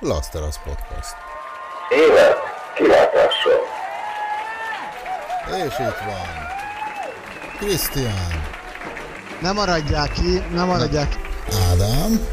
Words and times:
Laszterasz 0.00 0.58
Podcast. 0.64 1.14
Élet 1.90 2.36
kilátással. 2.74 3.60
És 5.66 5.74
itt 5.78 6.04
van. 6.06 6.46
Krisztián. 7.58 8.44
Ne 9.40 9.52
maradják 9.52 10.12
ki, 10.12 10.42
ne 10.54 10.64
maradják 10.64 11.08
ki. 11.08 11.16
Ádám. 11.70 12.26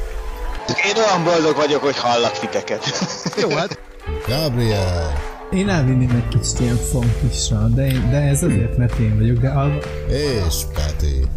Én 0.86 0.96
olyan 0.98 1.24
boldog 1.24 1.56
vagyok, 1.56 1.84
hogy 1.84 1.98
hallak 1.98 2.40
titeket. 2.40 2.86
Jó, 3.42 3.50
hát 3.50 3.80
Gabriel. 4.28 5.22
Én 5.52 5.70
elvinném 5.70 6.16
egy 6.16 6.28
kicsit 6.28 6.60
ilyen 6.60 6.78
funkisra, 6.78 7.68
de, 7.68 7.86
én, 7.86 8.10
de 8.10 8.18
ez 8.18 8.44
azért, 8.44 8.78
mert 8.78 8.98
én 9.00 9.18
vagyok, 9.18 9.38
de 9.38 9.50
alva... 9.50 9.78
És 10.08 10.56
Peti. 10.74 11.28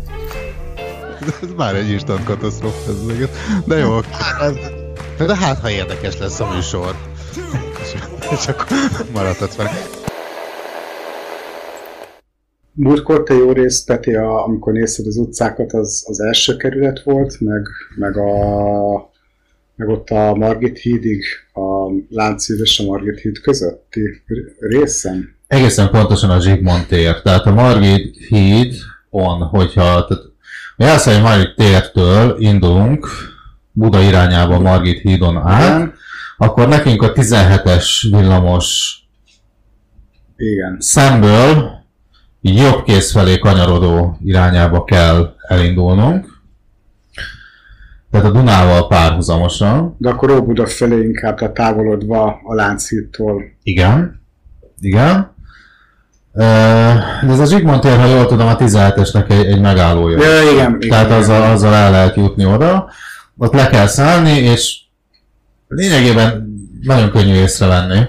Ez 1.43 1.49
már 1.57 1.75
egy 1.75 1.91
instant 1.91 2.25
katasztrófa 2.25 2.91
ez 2.91 3.03
meg. 3.03 3.29
De 3.65 3.77
jó. 3.77 4.01
De 5.19 5.37
hát, 5.37 5.59
ha 5.59 5.71
érdekes 5.71 6.19
lesz 6.19 6.41
a 6.41 6.55
műsor. 6.55 6.95
És, 7.83 7.95
és 8.31 8.47
akkor 8.47 8.67
maradhatsz 9.13 9.57
vele. 9.57 9.71
Múltkor 12.73 13.23
te 13.23 13.35
jó 13.35 13.53
részt, 13.53 13.87
Peti, 13.87 14.15
a, 14.15 14.45
amikor 14.45 14.73
nézted 14.73 15.07
az 15.07 15.17
utcákat, 15.17 15.73
az, 15.73 16.05
az 16.09 16.21
első 16.21 16.57
kerület 16.57 17.03
volt, 17.03 17.41
meg, 17.41 17.67
meg, 17.97 18.17
a, 18.17 18.31
meg 19.77 19.89
ott 19.89 20.11
a 20.11 20.35
Margit 20.35 20.79
hídig, 20.79 21.25
a 21.53 21.91
Lánchíd 22.09 22.61
és 22.61 22.79
a 22.79 22.85
Margit 22.85 23.21
híd 23.21 23.41
közötti 23.41 24.23
részen. 24.59 25.37
Egészen 25.47 25.91
pontosan 25.91 26.31
a 26.31 26.41
Zsigmond 26.41 26.87
tér. 26.87 27.23
Tehát 27.23 27.47
a 27.47 27.53
Margit 27.53 28.17
híd 28.29 28.75
on, 29.11 29.43
hogyha 29.43 29.83
tehát 29.83 30.25
a 30.77 30.85
Jászai 30.85 31.21
Margit 31.21 31.55
tértől 31.57 32.37
indulunk 32.39 33.09
Buda 33.79 34.01
irányába 34.01 34.59
Margit 34.61 35.01
hídon 35.01 35.37
Igen. 35.37 35.95
akkor 36.37 36.69
nekünk 36.69 37.03
a 37.03 37.13
17-es 37.13 37.87
villamos 38.11 38.97
Igen. 40.37 40.77
szemből 40.79 41.71
jobb 42.41 42.85
kéz 42.85 43.13
felé 43.13 43.39
kanyarodó 43.39 44.19
irányába 44.25 44.85
kell 44.85 45.35
elindulnunk. 45.49 46.27
Tehát 48.11 48.27
a 48.27 48.31
Dunával 48.31 48.89
párhuzamosan. 48.89 49.95
De 49.99 50.09
akkor 50.09 50.31
Óbuda 50.31 50.67
felé 50.67 51.03
inkább 51.03 51.39
tehát 51.39 51.55
távolodva 51.55 52.41
a 52.45 52.55
Lánchídtól. 52.55 53.43
Igen. 53.63 54.23
Igen. 54.81 55.35
Ez 57.29 57.39
a 57.39 57.45
Zsigmond 57.45 57.81
tér, 57.81 57.99
ha 57.99 58.07
jól 58.07 58.27
tudom, 58.27 58.49
a 58.49 58.57
17-esnek 58.57 59.31
egy, 59.31 59.47
egy 59.47 59.61
megállója. 59.61 60.19
Ja, 60.19 60.43
igen, 60.43 60.53
igen, 60.53 60.89
Tehát 60.89 61.07
igen. 61.07 61.19
azzal, 61.19 61.43
azzal 61.43 61.75
el 61.75 61.91
lehet 61.91 62.17
jutni 62.17 62.45
oda. 62.47 62.91
Ott 63.39 63.53
le 63.53 63.69
kell 63.69 63.87
szállni, 63.87 64.31
és 64.31 64.79
lényegében 65.69 66.55
nagyon 66.83 67.11
könnyű 67.11 67.35
észrevenni 67.35 68.07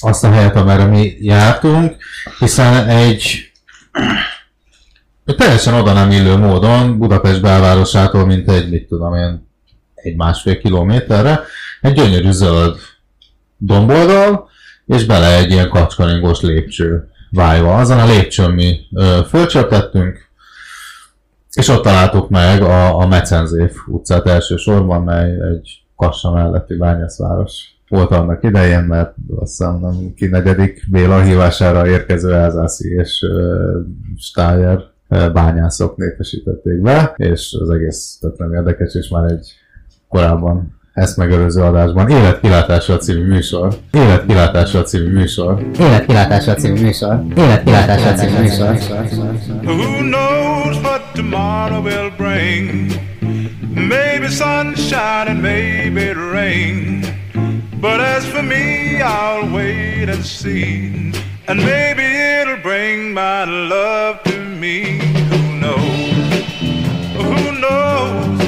azt 0.00 0.24
a 0.24 0.30
helyet, 0.30 0.56
amerre 0.56 0.84
mi 0.84 1.16
jártunk, 1.20 1.96
hiszen 2.38 2.88
egy, 2.88 3.52
teljesen 5.36 5.74
oda 5.74 5.92
nem 5.92 6.10
illő 6.10 6.36
módon 6.36 6.98
Budapest 6.98 7.40
belvárosától, 7.40 8.26
mint 8.26 8.50
egy, 8.50 8.70
mit 8.70 8.88
tudom 8.88 9.14
én, 9.14 9.48
egy 9.94 10.16
másfél 10.16 10.58
kilométerre, 10.58 11.40
egy 11.80 11.92
gyönyörű 11.92 12.30
zöld 12.30 12.78
domboldal, 13.56 14.48
és 14.86 15.04
bele 15.04 15.36
egy 15.36 15.50
ilyen 15.50 15.68
kacskaringós 15.68 16.40
lépcső 16.40 17.08
vájva. 17.30 17.76
Azon 17.76 17.98
a 17.98 18.06
lépcsőn 18.06 18.50
mi 18.50 18.80
ö, 18.92 19.20
és 21.52 21.68
ott 21.68 21.82
találtuk 21.82 22.28
meg 22.28 22.62
a, 22.62 22.98
a 22.98 23.06
Mecenzév 23.06 23.72
utcát 23.86 24.26
elsősorban, 24.26 25.02
mely 25.02 25.30
egy 25.30 25.82
Kassa 25.96 26.32
melletti 26.32 26.76
bányászváros 26.76 27.80
volt 27.88 28.10
annak 28.10 28.42
idején, 28.44 28.80
mert 28.80 29.14
azt 29.36 29.50
hiszem 29.50 29.78
nem 29.80 30.14
ki 30.16 30.26
negyedik 30.26 30.82
Béla 30.90 31.22
hívására 31.22 31.88
érkező 31.88 32.34
elzászi 32.34 32.94
és 32.94 33.26
uh, 33.28 33.86
Stájer 34.16 34.80
ö, 35.08 35.30
bányászok 35.30 35.96
népesítették 35.96 36.80
be, 36.80 37.14
és 37.16 37.56
az 37.60 37.70
egész 37.70 38.18
tök 38.20 38.38
nem 38.38 38.52
érdekes, 38.52 38.94
és 38.94 39.08
már 39.08 39.30
egy 39.30 39.52
korábban 40.08 40.78
ezt 40.92 41.16
megelőző 41.16 41.62
adásban 41.62 42.08
Életkilátása 42.08 42.96
című 42.96 43.26
műsor. 43.26 43.76
Életkilátása 43.92 44.82
című 44.82 45.12
műsor. 45.12 45.66
Életkilátása 45.78 46.54
című 46.54 46.80
műsor. 46.80 47.22
Életkilátása 47.36 48.14
című 48.14 48.40
műsor. 48.40 48.78
Who 49.64 50.02
knows 50.10 50.69
what 51.00 51.14
tomorrow 51.14 51.80
will 51.80 52.10
bring? 52.10 52.88
Maybe 53.88 54.28
sunshine 54.28 55.28
and 55.28 55.42
maybe 55.42 56.12
rain. 56.12 57.02
But 57.80 58.00
as 58.00 58.26
for 58.26 58.42
me, 58.42 59.00
I'll 59.00 59.50
wait 59.54 60.08
and 60.08 60.24
see. 60.24 61.12
And 61.48 61.58
maybe 61.72 62.04
it'll 62.04 62.62
bring 62.62 63.14
my 63.14 63.44
love 63.44 64.22
to 64.24 64.38
me. 64.62 64.98
Who 65.32 65.42
knows? 65.64 66.18
Who 67.28 67.38
knows? 67.64 68.40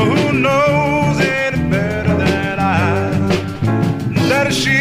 Who 0.00 0.32
knows 0.46 1.16
any 1.20 1.62
better 1.70 2.14
than 2.24 2.58
I? 2.60 2.84
That 4.28 4.46
is 4.48 4.56
she 4.64 4.78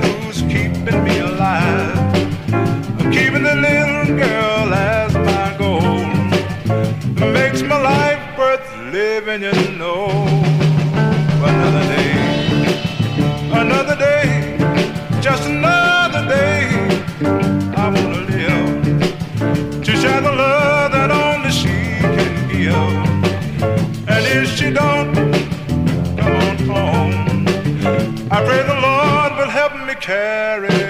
who's 0.00 0.40
keeping 0.52 1.04
me 1.04 1.18
alive. 1.18 1.98
Keeping 3.16 3.44
the 3.50 3.56
little 3.68 4.16
girl 4.16 4.59
living, 9.38 9.72
you 9.72 9.78
know. 9.78 10.08
Another 11.50 11.84
day, 11.94 12.12
another 13.52 13.96
day, 13.96 14.56
just 15.20 15.48
another 15.48 16.26
day. 16.26 16.66
I 17.76 17.86
wanna 17.94 18.22
live 18.32 19.82
to 19.84 19.92
share 19.96 20.20
the 20.20 20.32
love 20.32 20.92
that 20.92 21.10
only 21.10 21.50
she 21.50 21.76
can 22.16 22.48
give. 22.48 22.74
And 24.08 24.22
if 24.36 24.48
she 24.56 24.70
don't 24.70 25.14
come 26.18 26.36
on 26.48 26.56
home, 26.74 27.46
I 28.30 28.38
pray 28.46 28.62
the 28.72 28.78
Lord 28.86 29.32
will 29.38 29.52
help 29.60 29.72
me 29.86 29.94
carry 29.94 30.89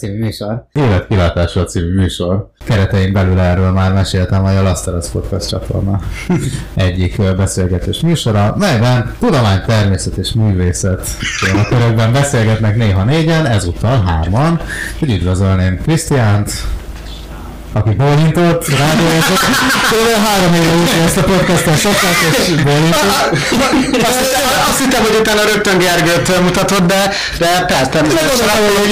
című 0.00 0.18
műsor. 0.18 0.66
Életkilátása 0.72 1.64
című 1.64 1.94
műsor. 1.94 2.50
Keretein 2.64 3.12
belül 3.12 3.38
erről 3.38 3.70
már 3.70 3.92
meséltem 3.92 4.44
a 4.44 4.62
Laszterasz 4.62 5.10
Podcast 5.10 5.48
csatorna 5.48 6.00
egyik 6.74 7.34
beszélgetős 7.36 8.00
műsora, 8.00 8.54
melyben 8.58 9.14
tudomány, 9.18 9.62
természet 9.66 10.16
és 10.16 10.32
művészet 10.32 11.08
témakörökben 11.44 12.12
beszélgetnek 12.12 12.76
néha 12.76 13.04
négyen, 13.04 13.46
ezúttal 13.46 14.02
hárman. 14.02 14.60
Úgy 15.02 15.10
üdvözölném 15.10 15.80
Krisztiánt, 15.82 16.52
aki 17.72 17.90
bólintott, 17.90 18.68
rádiózott. 18.68 19.44
Tőle 19.90 20.16
három 20.26 20.54
éve 20.54 20.74
úti 20.82 20.98
ezt 21.06 21.16
a 21.16 21.22
podcastot 21.22 21.76
szokták, 21.76 22.16
és 22.30 22.62
bólintott. 22.62 23.10
Azt 24.68 24.78
hittem, 24.78 25.02
hogy 25.02 25.16
utána 25.20 25.42
rögtön 25.52 25.78
Gergőt 25.78 26.42
mutatod, 26.42 26.82
de, 26.86 27.12
de 27.38 27.64
persze, 27.66 28.00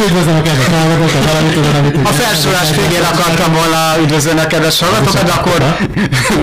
üdvözlöm 0.06 0.36
a 0.36 0.42
kedves 0.42 0.66
hallgatókat, 0.66 1.24
valamit 1.32 1.52
tudom, 1.52 1.74
amit 1.78 1.96
A 2.08 2.12
felsorolás 2.12 2.70
végén 2.70 3.02
akartam 3.12 3.52
volna 3.52 3.98
üdvözölni 4.02 4.40
a 4.40 4.46
kedves 4.46 4.80
hallgatókat, 4.80 5.24
de 5.24 5.32
akkor, 5.32 5.76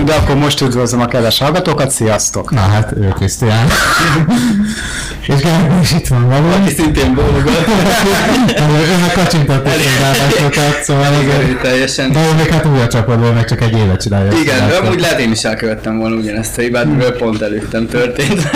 de 0.04 0.14
akkor 0.14 0.36
most 0.36 0.60
üdvözlöm 0.60 1.00
a 1.00 1.06
kedves 1.06 1.38
hallgatókat, 1.38 1.90
sziasztok! 1.90 2.50
Na 2.50 2.60
hát, 2.60 2.92
ő 3.00 3.08
Krisztián. 3.08 3.66
És 5.26 5.42
Gábor 5.42 5.80
is 5.82 5.92
itt 5.92 6.06
van 6.06 6.28
valami. 6.28 6.54
Aki 6.54 6.74
szintén 6.74 7.14
bólogat. 7.14 7.66
ő 8.92 9.00
meg 9.00 9.12
kacsintott 9.14 9.66
egy 9.66 9.80
állásokat, 10.04 10.82
szóval 10.82 11.22
Igen, 11.22 11.36
azért... 11.36 11.60
teljesen. 11.60 12.12
De 12.12 12.20
még 12.36 12.50
hát 12.50 12.66
új 12.66 12.80
a 12.80 12.86
csapatból, 12.86 13.32
meg 13.32 13.44
csak 13.44 13.60
egy 13.60 13.76
évet 13.76 14.02
csinálja. 14.02 14.26
ezt 14.30 14.36
a 14.36 14.40
Igen, 14.40 14.68
de 14.68 14.76
amúgy 14.76 15.00
lehet 15.00 15.20
én 15.20 15.30
is 15.30 15.44
elkövettem 15.44 15.98
volna 15.98 16.16
ugyanezt 16.16 16.58
a 16.58 16.60
hibát, 16.60 16.84
mivel 16.84 17.12
pont 17.12 17.42
előttem 17.42 17.86
történt. 17.86 18.50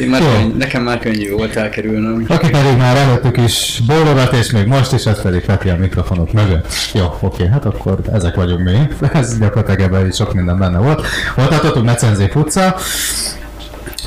Én 0.00 0.08
már 0.08 0.20
könny, 0.20 0.56
nekem 0.58 0.82
már 0.82 0.98
könnyű 0.98 1.30
volt 1.30 1.56
elkerülnöm. 1.56 2.24
Aki 2.28 2.50
pedig 2.50 2.76
már 2.76 2.96
előttük 2.96 3.36
is 3.36 3.80
bólogat, 3.86 4.32
és 4.32 4.50
még 4.50 4.66
most 4.66 4.92
is, 4.92 5.04
ez 5.04 5.22
pedig 5.22 5.44
Peti 5.44 5.68
a 5.68 5.76
mikrofonok 5.76 6.32
mögött. 6.32 6.66
Jó, 6.94 7.04
oké, 7.20 7.46
hát 7.46 7.64
akkor 7.64 7.98
ezek 8.12 8.34
vagyunk 8.34 8.62
mi. 8.64 8.76
Ez 9.12 9.38
gyakorlatilag 9.38 9.80
ebben 9.80 10.10
sok 10.10 10.34
minden 10.34 10.58
benne 10.58 10.78
volt. 10.78 11.06
Voltatok, 11.36 11.84
Mecenzé 11.84 12.28
futca. 12.28 12.76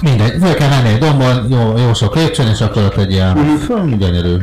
Mindegy, 0.01 0.38
föl 0.42 0.53
kell 0.53 0.69
menni 0.69 0.89
egy 0.89 0.98
dombon, 0.98 1.45
jó, 1.50 1.77
jó 1.77 1.94
sok 1.94 2.15
lépcsőn, 2.15 2.48
és 2.48 2.62
akkor 2.62 2.83
ott 2.83 2.98
egy 2.98 3.12
ilyen 3.12 3.38
uh, 3.38 3.98
gyönyörű 3.98 4.38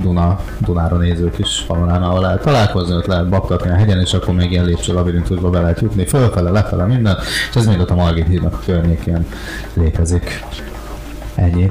Duna, 0.00 0.38
Dunára 0.58 0.96
néző 0.96 1.30
kis 1.30 1.62
falonán, 1.66 2.02
ahol 2.02 2.20
lehet 2.20 2.42
találkozni, 2.42 2.94
ott 2.94 3.06
lehet 3.06 3.28
baktatni 3.28 3.70
a 3.70 3.74
hegyen, 3.74 4.00
és 4.00 4.12
akkor 4.12 4.34
még 4.34 4.50
ilyen 4.50 4.64
lépcső 4.64 4.92
labirintusba 4.92 5.50
be 5.50 5.60
lehet 5.60 5.80
jutni, 5.80 6.06
fölfele, 6.06 6.50
lefele, 6.50 6.84
minden, 6.84 7.16
és 7.50 7.56
ez 7.56 7.66
mind 7.66 7.80
ott 7.80 7.90
a 7.90 7.94
Margit 7.94 8.26
hídnak 8.26 8.62
környékén 8.64 9.26
létezik. 9.74 10.44
Ennyi. 11.34 11.70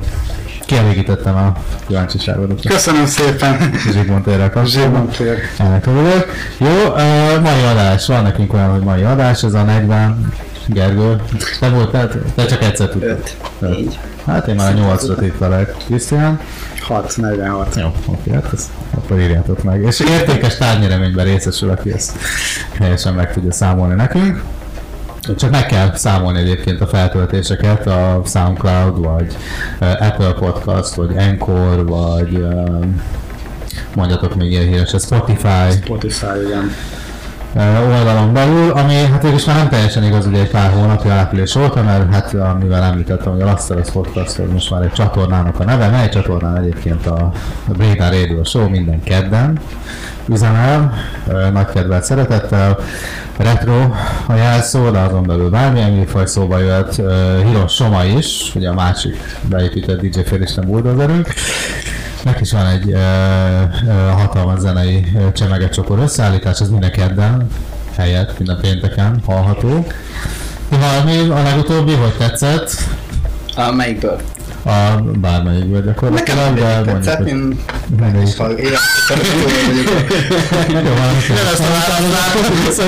Kielégítettem 0.65 1.35
a 1.35 1.53
kíváncsiságodat. 1.87 2.61
Köszönöm 2.67 3.05
szépen! 3.05 3.73
Zsigmond 3.91 4.23
térrel 4.23 4.49
kapcsolatban. 4.49 5.09
Zsigmond 5.11 5.37
tér. 5.37 5.65
Ennek 5.67 5.85
örülök. 5.85 6.31
Jó, 6.57 6.67
uh, 6.67 7.41
mai 7.41 7.63
adás, 7.71 8.07
van 8.07 8.23
nekünk 8.23 8.53
olyan, 8.53 8.71
hogy 8.71 8.81
mai 8.81 9.03
adás, 9.03 9.43
ez 9.43 9.53
a 9.53 9.63
40. 9.63 10.31
Gergő, 10.67 11.21
te 11.59 11.69
volt, 11.69 11.91
te, 12.35 12.45
csak 12.45 12.63
egyszer 12.63 12.89
tudtad. 12.89 13.23
Így. 13.77 13.99
Hát 14.25 14.47
én 14.47 14.55
már 14.55 14.75
a 14.75 14.97
8-ra 14.97 15.23
itt 15.23 15.37
velek. 15.37 15.75
Krisztián? 15.85 16.39
6, 16.81 17.17
46. 17.17 17.75
Jó, 17.75 17.91
oké, 18.05 18.31
hát 18.31 18.53
ezt 18.53 18.69
akkor 18.97 19.19
írjátok 19.19 19.63
meg. 19.63 19.81
És 19.81 19.99
értékes 19.99 20.57
tárgynyereményben 20.57 21.25
részesül, 21.25 21.69
aki 21.69 21.91
ezt 21.91 22.17
helyesen 22.79 23.13
meg 23.13 23.33
tudja 23.33 23.51
számolni 23.51 23.93
nekünk. 23.93 24.43
Csak 25.37 25.51
meg 25.51 25.65
kell 25.65 25.95
számolni 25.95 26.39
egyébként 26.39 26.81
a 26.81 26.87
feltöltéseket, 26.87 27.87
a 27.87 28.21
SoundCloud, 28.25 28.99
vagy 28.99 29.35
Apple 29.79 30.33
Podcast, 30.33 30.93
vagy 30.93 31.15
Encore, 31.17 31.81
vagy 31.81 32.45
mondjatok 33.95 34.35
még 34.35 34.51
ilyen 34.51 34.67
híres, 34.67 34.89
Spotify, 34.89 35.71
Spotify, 35.83 36.25
igen. 36.45 36.71
Oldalon 37.55 38.33
belül, 38.33 38.71
ami 38.71 38.93
hát 38.93 39.21
végülis 39.21 39.45
már 39.45 39.55
nem 39.55 39.69
teljesen 39.69 40.03
igaz, 40.03 40.25
ugye 40.25 40.39
egy 40.39 40.49
pár 40.49 40.71
hónapja 40.71 41.13
április 41.13 41.55
óta, 41.55 41.83
mert 41.83 42.13
hát 42.13 42.33
amivel 42.33 42.83
említettem, 42.83 43.31
hogy 43.31 43.41
a 43.41 43.45
Laszteres 43.45 43.91
Podcast 43.91 44.39
az 44.39 44.51
most 44.51 44.69
már 44.69 44.81
egy 44.81 44.91
csatornának 44.91 45.59
a 45.59 45.63
neve, 45.63 45.89
mely 45.89 46.09
csatornán 46.09 46.57
egyébként 46.57 47.05
a 47.05 47.31
Brigán 47.67 48.11
Radio 48.11 48.43
Show 48.43 48.69
minden 48.69 49.03
kedden 49.03 49.59
üzemel, 50.27 50.93
nagy 51.53 51.65
kedvelt 51.65 52.03
szeretettel, 52.03 52.77
retro 53.37 53.79
a 54.27 54.33
jelszó, 54.33 54.89
de 54.89 54.99
azon 54.99 55.23
belül 55.23 55.49
bármilyen 55.49 55.91
műfaj 55.91 56.25
szóba 56.25 56.59
jöhet, 56.59 57.01
Hiros 57.45 57.73
Soma 57.73 58.03
is, 58.03 58.51
ugye 58.55 58.69
a 58.69 58.73
másik 58.73 59.15
beépített 59.41 60.01
DJ 60.01 60.19
Félisten 60.19 60.65
bulldozerünk, 60.65 61.33
Neki 62.23 62.41
is 62.41 62.51
van 62.51 62.65
egy 62.65 62.85
uh, 62.85 62.99
uh, 63.85 64.09
hatalmas 64.09 64.59
zenei 64.59 65.11
csemege 65.33 65.69
csokor 65.69 65.99
összeállítás, 65.99 66.59
ez 66.59 66.69
minden 66.69 66.91
kedden, 66.91 67.47
helyett, 67.95 68.37
minden 68.37 68.57
pénteken 68.61 69.21
hallható. 69.25 69.85
Valami 70.69 71.29
a 71.29 71.41
legutóbbi, 71.41 71.93
hogy 71.93 72.17
tetszett? 72.17 72.71
A 73.55 73.71
melyikből? 73.71 74.21
A 74.65 75.01
bármelyikből 75.21 75.83
gyakorlatilag, 75.83 76.39
Nekem 76.39 76.55
de 76.55 76.91
mondjuk, 76.91 77.27
én 77.27 77.59
mindegyik. 77.89 78.27
is 78.27 78.35
hallgatom. 78.35 78.65
Én 78.65 78.71
Nem 80.73 80.85
ezt 82.67 82.79
a 82.79 82.83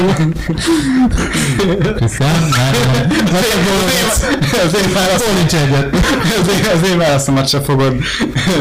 Krisztián? 1.96 2.40
Nem, 2.40 2.50
nem. 2.94 3.08
Az 4.66 4.76
én 4.76 4.94
választom, 4.94 5.36
Nincs 5.36 5.54
egyet. 5.54 5.96
az 6.82 6.88
én, 6.90 6.98
válaszomat 6.98 7.48
se 7.50 7.62
fogod 7.62 7.96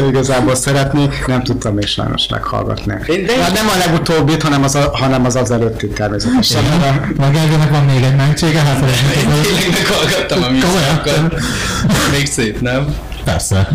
igazából 0.09 0.55
szeretni, 0.55 1.09
nem 1.27 1.43
tudtam 1.43 1.73
még 1.73 1.85
sajnos 1.87 2.27
meghallgatni. 2.27 2.93
Én- 3.05 3.25
de 3.25 3.31
én- 3.33 3.41
Hát 3.41 3.53
nem 3.53 3.67
a 3.67 3.77
legutóbbit, 3.85 4.43
hanem 4.43 4.63
az, 4.63 4.75
a, 4.75 4.89
hanem 4.93 5.25
az 5.25 5.35
az 5.35 5.51
előtti 5.51 5.87
természetesen. 5.87 6.63
Meg 7.17 7.31
Gergőnek 7.31 7.69
van 7.69 7.83
még 7.85 8.03
egy 8.03 8.15
mentsége, 8.15 8.59
hát 8.59 8.81
Én 8.81 8.87
tényleg 9.13 9.37
meghallgattam 9.71 10.43
a 10.43 10.49
műsorokat. 10.49 11.41
Még 12.11 12.25
szép, 12.25 12.61
nem? 12.61 12.95
Persze. 13.25 13.67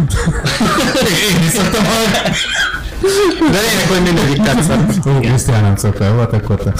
Én 1.31 1.43
is 1.47 1.51
szoktam 1.51 1.85
hallgatni. 1.85 2.37
De 3.51 3.59
lényeg, 3.61 3.87
hogy 3.89 4.03
mindegyik 4.03 4.43
tetszett. 4.43 5.07
Ó, 5.07 5.21
Krisztián 5.21 5.63
nem 5.63 5.77
szokta, 5.77 6.13
volt 6.15 6.33
akkor 6.33 6.57
te. 6.57 6.73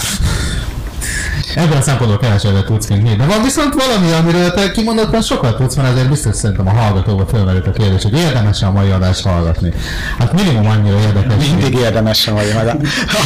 Ebben 1.55 1.77
a 1.77 1.81
szempontból 1.81 2.19
kevesebbet 2.19 2.65
tudsz, 2.65 2.87
mint 2.87 3.03
mi. 3.03 3.15
De 3.15 3.25
van 3.25 3.43
viszont 3.43 3.73
valami, 3.73 4.11
amiről 4.11 4.51
te 4.51 4.71
kimondottan 4.71 5.21
sokat 5.21 5.57
tudsz, 5.57 5.75
mert 5.75 5.89
ezért 5.89 6.09
biztos 6.09 6.35
szerintem 6.35 6.67
a 6.67 6.71
hallgatóba 6.71 7.25
fölmerült 7.25 7.67
a 7.67 7.71
kérdés, 7.71 8.03
hogy 8.03 8.13
érdemes 8.17 8.61
a 8.61 8.71
mai 8.71 8.89
adást 8.89 9.23
hallgatni. 9.23 9.73
Hát 10.17 10.33
minimum 10.33 10.67
annyira 10.69 10.99
érdekes. 10.99 11.47
Mindig 11.47 11.73
érdemes 11.73 12.27
a 12.27 12.33
mai 12.33 12.49
adás. 12.51 12.75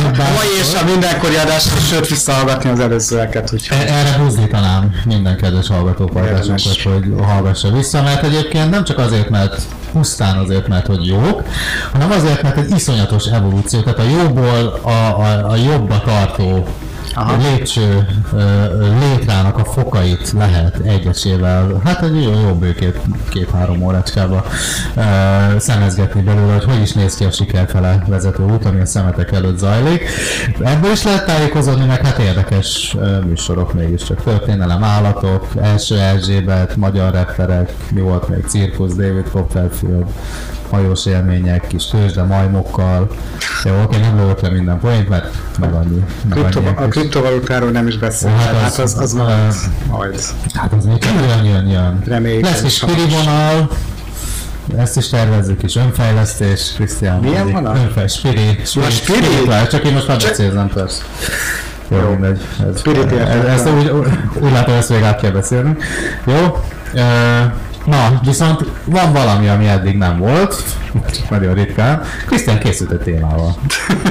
A 0.03 0.11
mai 0.17 0.47
és 0.61 0.81
a 0.81 0.85
mindenkori 0.85 1.35
adást, 1.35 1.87
sőt 1.89 2.07
visszahallgatni 2.07 2.69
az 2.69 2.79
előzőeket, 2.79 3.53
úgyhogy... 3.53 3.77
E- 3.77 3.93
Erre 3.93 4.17
buzdítanám 4.23 4.91
minden 5.05 5.37
kedves 5.37 5.67
hallgatópajtásunkat, 5.67 6.65
Érdemes. 6.65 6.83
hogy 6.83 7.25
hallgassa 7.25 7.71
vissza, 7.71 8.01
mert 8.01 8.23
egyébként 8.23 8.69
nem 8.69 8.83
csak 8.83 8.97
azért, 8.97 9.29
mert 9.29 9.61
pusztán 9.91 10.37
azért, 10.37 10.67
mert 10.67 10.87
hogy 10.87 11.07
jók, 11.07 11.43
hanem 11.91 12.11
azért, 12.11 12.41
mert 12.41 12.57
egy 12.57 12.71
iszonyatos 12.75 13.25
evolúció, 13.25 13.81
tehát 13.81 13.99
a 13.99 14.03
jóból 14.03 14.79
a, 14.81 14.89
a, 14.89 15.49
a 15.49 15.55
jobbba 15.55 16.01
tartó 16.05 16.67
Aha. 17.17 17.37
lépcső 17.37 18.07
ö, 18.33 18.37
ö, 18.37 18.99
létrának 18.99 19.57
a 19.57 19.65
fokait 19.65 20.31
lehet 20.31 20.79
egyesével, 20.85 21.81
hát 21.83 22.03
egy 22.03 22.23
jó, 22.23 22.31
jó 22.31 22.53
bőkét 22.53 22.99
két-három 23.29 23.81
órácskába 23.81 24.45
szemezgetni 25.57 26.21
belőle, 26.21 26.53
hogy 26.53 26.63
hogy 26.63 26.81
is 26.81 26.91
néz 26.91 27.15
ki 27.15 27.23
a 27.23 27.31
sikerfele 27.31 28.03
vezető 28.07 28.43
út, 28.43 28.65
ami 28.65 28.79
a 28.79 28.85
szemetek 28.85 29.31
előtt 29.31 29.57
zajlik. 29.57 30.03
Ebből 30.59 30.91
is 30.91 31.03
lehet 31.03 31.25
tájékozódni, 31.25 31.85
meg 31.85 32.05
hát 32.05 32.17
érdekes 32.17 32.95
ö, 32.99 33.19
műsorok 33.19 33.73
mégiscsak. 33.73 34.23
Történelem 34.23 34.83
állatok, 34.83 35.47
első 35.61 35.99
Erzsébet, 35.99 36.75
magyar 36.75 37.13
rapperek, 37.13 37.73
mi 37.91 38.01
volt 38.01 38.27
még, 38.29 38.45
cirkusz, 38.47 38.95
David 38.95 39.29
Copperfield, 39.31 40.05
hajós 40.75 41.05
élmények, 41.05 41.67
kis 41.67 41.85
tőzsde 41.87 42.23
majmokkal. 42.23 43.07
Jó, 43.63 43.81
oké, 43.83 43.97
nem 43.99 44.17
lövök 44.17 44.41
le 44.41 44.49
minden 44.49 44.79
poént, 44.79 45.09
mert 45.09 45.35
meg 45.59 45.73
annyi. 45.73 46.03
Meg 46.29 46.37
Kripto, 46.37 46.59
annyi 46.59 46.67
a 46.77 46.87
kriptovalutáról 46.87 47.69
nem 47.71 47.87
is 47.87 47.97
beszél. 47.97 48.29
Ó, 48.29 48.35
hát 48.37 48.53
az- 48.53 48.61
Hát 48.61 48.79
az, 48.79 48.95
az 48.97 49.13
ö, 49.15 49.23
majd. 49.91 50.19
Hát 50.53 50.73
az 50.77 50.85
még 50.85 51.05
jön, 51.29 51.43
jön, 51.45 51.67
jön. 51.67 52.01
Reméljük, 52.05 52.43
Lesz 52.45 52.63
is 52.63 52.75
spiri 52.75 53.01
ezt 54.77 54.97
is 54.97 55.09
tervezzük 55.09 55.63
is, 55.63 55.75
önfejlesztés, 55.75 56.71
Krisztián. 56.75 57.19
Milyen 57.19 57.35
mindig. 57.45 57.53
vonal? 57.53 57.75
Önfej, 57.75 58.07
spiri, 58.07 58.59
spiri, 58.65 58.91
spiri? 58.91 59.23
spiri? 59.23 59.67
Csak 59.69 59.83
én 59.85 59.93
most 59.93 60.07
már 60.07 60.17
becézem 60.17 60.69
persze. 60.73 61.01
Jó, 61.87 61.97
Jó. 61.97 62.09
mindegy. 62.09 62.39
Ez, 62.59 62.81
ez, 63.29 63.45
ezt 63.45 63.69
úgy, 63.69 63.91
úgy 64.39 64.51
látom, 64.51 64.75
ezt 64.75 64.89
még 64.89 65.01
át 65.03 65.21
kell 65.21 65.31
beszélni. 65.31 65.75
Jó. 66.25 66.63
Na, 67.85 68.19
viszont 68.23 68.65
van 68.85 69.13
valami, 69.13 69.47
ami 69.47 69.67
eddig 69.67 69.97
nem 69.97 70.17
volt, 70.17 70.63
csak 71.15 71.29
nagyon 71.29 71.53
ritkán. 71.53 72.01
Krisztián 72.25 72.59
készült 72.59 72.91
egy 72.91 72.99
témával. 72.99 73.55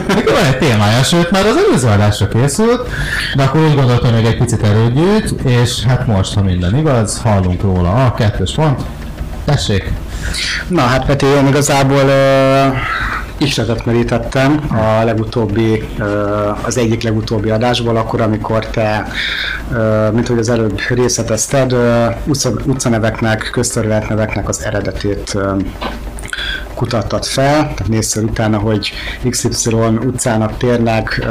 Neki 0.09 0.33
van 0.33 0.45
egy 0.45 0.59
témája, 0.59 1.03
sőt 1.03 1.31
már 1.31 1.47
az 1.47 1.57
előző 1.57 1.89
adásra 1.89 2.29
készült, 2.29 2.89
de 3.37 3.43
akkor 3.43 3.61
úgy 3.61 3.75
gondoltam, 3.75 4.13
hogy 4.13 4.25
egy 4.25 4.39
picit 4.39 4.63
erőgyűjt, 4.63 5.31
és 5.45 5.85
hát 5.85 6.07
most, 6.07 6.35
ha 6.35 6.43
minden 6.43 6.77
igaz, 6.77 7.21
hallunk 7.21 7.63
róla. 7.63 8.05
A 8.05 8.15
kettős 8.15 8.53
pont. 8.55 8.81
Tessék! 9.45 9.93
Na 10.69 10.81
hát 10.81 11.05
Peti, 11.05 11.27
én 11.27 11.47
igazából 11.47 12.03
uh, 12.05 12.77
isletet 13.39 13.85
merítettem 13.85 14.65
a 14.71 15.05
legutóbbi, 15.05 15.89
az 16.63 16.77
egyik 16.77 17.03
legutóbbi 17.03 17.51
adásból, 17.51 17.97
akkor, 17.97 18.21
amikor 18.21 18.67
te, 18.67 19.07
mint 20.13 20.29
hogy 20.29 20.39
az 20.39 20.49
előbb 20.49 20.81
részletezted, 20.89 21.75
utca, 22.27 22.51
utcaneveknek, 22.65 23.49
közterületneveknek 23.53 24.49
az 24.49 24.65
eredetét 24.65 25.39
kutattad 26.75 27.25
fel, 27.25 27.53
tehát 27.53 27.89
nézz 27.89 28.17
utána, 28.17 28.59
hogy 28.59 28.93
XY 29.31 29.75
utcának, 30.07 30.57
térnek, 30.57 31.27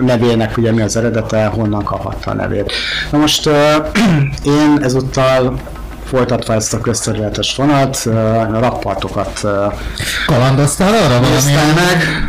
nevének 0.00 0.56
ugye 0.56 0.72
mi 0.72 0.82
az 0.82 0.96
eredete, 0.96 1.46
honnan 1.46 1.84
kaphatta 1.84 2.30
a 2.30 2.34
nevét. 2.34 2.72
Na 3.10 3.18
most 3.18 3.50
én 4.44 4.78
ezúttal 4.82 5.60
folytatva 6.08 6.54
ezt 6.54 6.74
a 6.74 6.80
közterületes 6.80 7.56
vonat, 7.56 7.96
a 8.52 8.58
rakpartokat 8.60 9.40
ö, 9.42 9.66
Kalandoztál 10.26 10.92
arra 10.92 11.20
valamilyen 11.20 11.74
meg, 11.74 12.28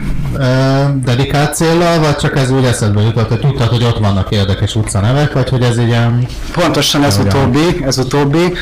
dedikált 1.03 1.55
céllal, 1.55 2.00
vagy 2.00 2.15
csak 2.15 2.38
ez 2.38 2.51
úgy 2.51 2.65
eszedbe 2.65 3.01
jutott, 3.01 3.27
hogy 3.27 3.39
tudtad, 3.39 3.67
hogy 3.67 3.83
ott 3.83 3.98
vannak 3.98 4.31
érdekes 4.31 4.75
utcanevek, 4.75 5.33
vagy 5.33 5.50
hogy 5.50 5.62
ez 5.62 5.77
egy 5.77 5.88
ilyen... 5.88 6.27
Pontosan 6.53 7.03
ez 7.03 7.17
utóbbi, 7.17 7.83
ez 7.86 7.98
utóbbi. 7.98 8.53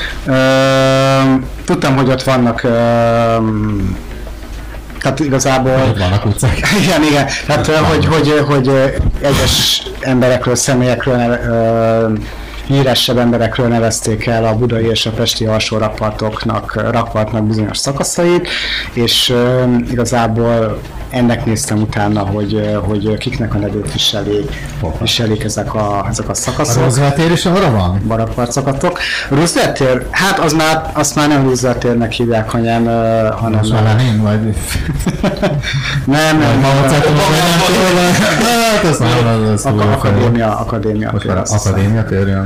Tudtam, 1.66 1.96
hogy 1.96 2.10
ott 2.10 2.24
vannak 2.24 2.62
tehát 5.02 5.20
igazából... 5.20 5.72
Ott 5.72 5.98
vannak 5.98 6.26
utcák. 6.26 6.60
Igen, 6.84 7.04
igen. 7.04 7.28
Tehát, 7.46 7.68
ö, 7.68 7.74
hogy, 7.74 8.06
hogy, 8.06 8.44
hogy 8.48 8.68
ö, 8.68 8.86
egyes 9.22 9.84
emberekről, 10.00 10.56
személyekről, 10.56 11.40
híresebb 12.68 13.18
emberekről 13.18 13.68
nevezték 13.68 14.26
el 14.26 14.46
a 14.46 14.56
budai 14.56 14.86
és 14.86 15.06
a 15.06 15.12
pesti 15.12 15.46
alsó 15.46 15.78
rakpartoknak, 15.78 16.92
rakpartnak 16.92 17.48
bizonyos 17.48 17.78
szakaszait, 17.78 18.48
és 18.94 19.34
igazából 19.90 20.82
ennek 21.10 21.46
néztem 21.46 21.82
utána, 21.82 22.20
hogy, 22.20 22.78
hogy 22.84 23.18
kiknek 23.18 23.56
a 23.56 23.58
nevét 23.58 23.94
viseli, 23.94 24.46
viselik 25.00 25.44
ezek 25.44 25.74
a, 25.74 26.06
ezek 26.10 26.28
a 26.28 26.32
A 26.32 26.34
szakaszok 26.34 26.82
Roosevelt 26.84 27.16
tér 27.16 27.32
is 27.32 27.46
arra 27.46 27.72
van? 27.72 28.02
barakparcakatok. 28.08 29.00
Roosevelt 29.30 29.78
tér, 29.78 30.06
hát 30.12 30.40
az 30.40 30.54
már, 30.54 30.92
azt 30.94 31.16
már 31.16 31.28
nem 31.28 31.44
Roosevelt 31.44 31.78
térnek 31.78 32.12
hívják, 32.12 32.50
hanem, 32.50 32.86
hanem 33.36 33.60
Most 33.60 33.72
már 33.72 33.84
Lenin, 33.84 34.22
vagy... 34.22 34.40
nem, 36.06 36.38
nem, 36.38 36.60
nem, 36.60 36.60
nem 36.60 36.98
Hát 39.64 39.76
nem, 39.76 39.76
fel. 39.78 39.92
akadémia, 39.92 40.58
akadémia. 40.58 41.14
Tér, 41.20 41.42
akadémia 41.46 42.04
tér. 42.06 42.38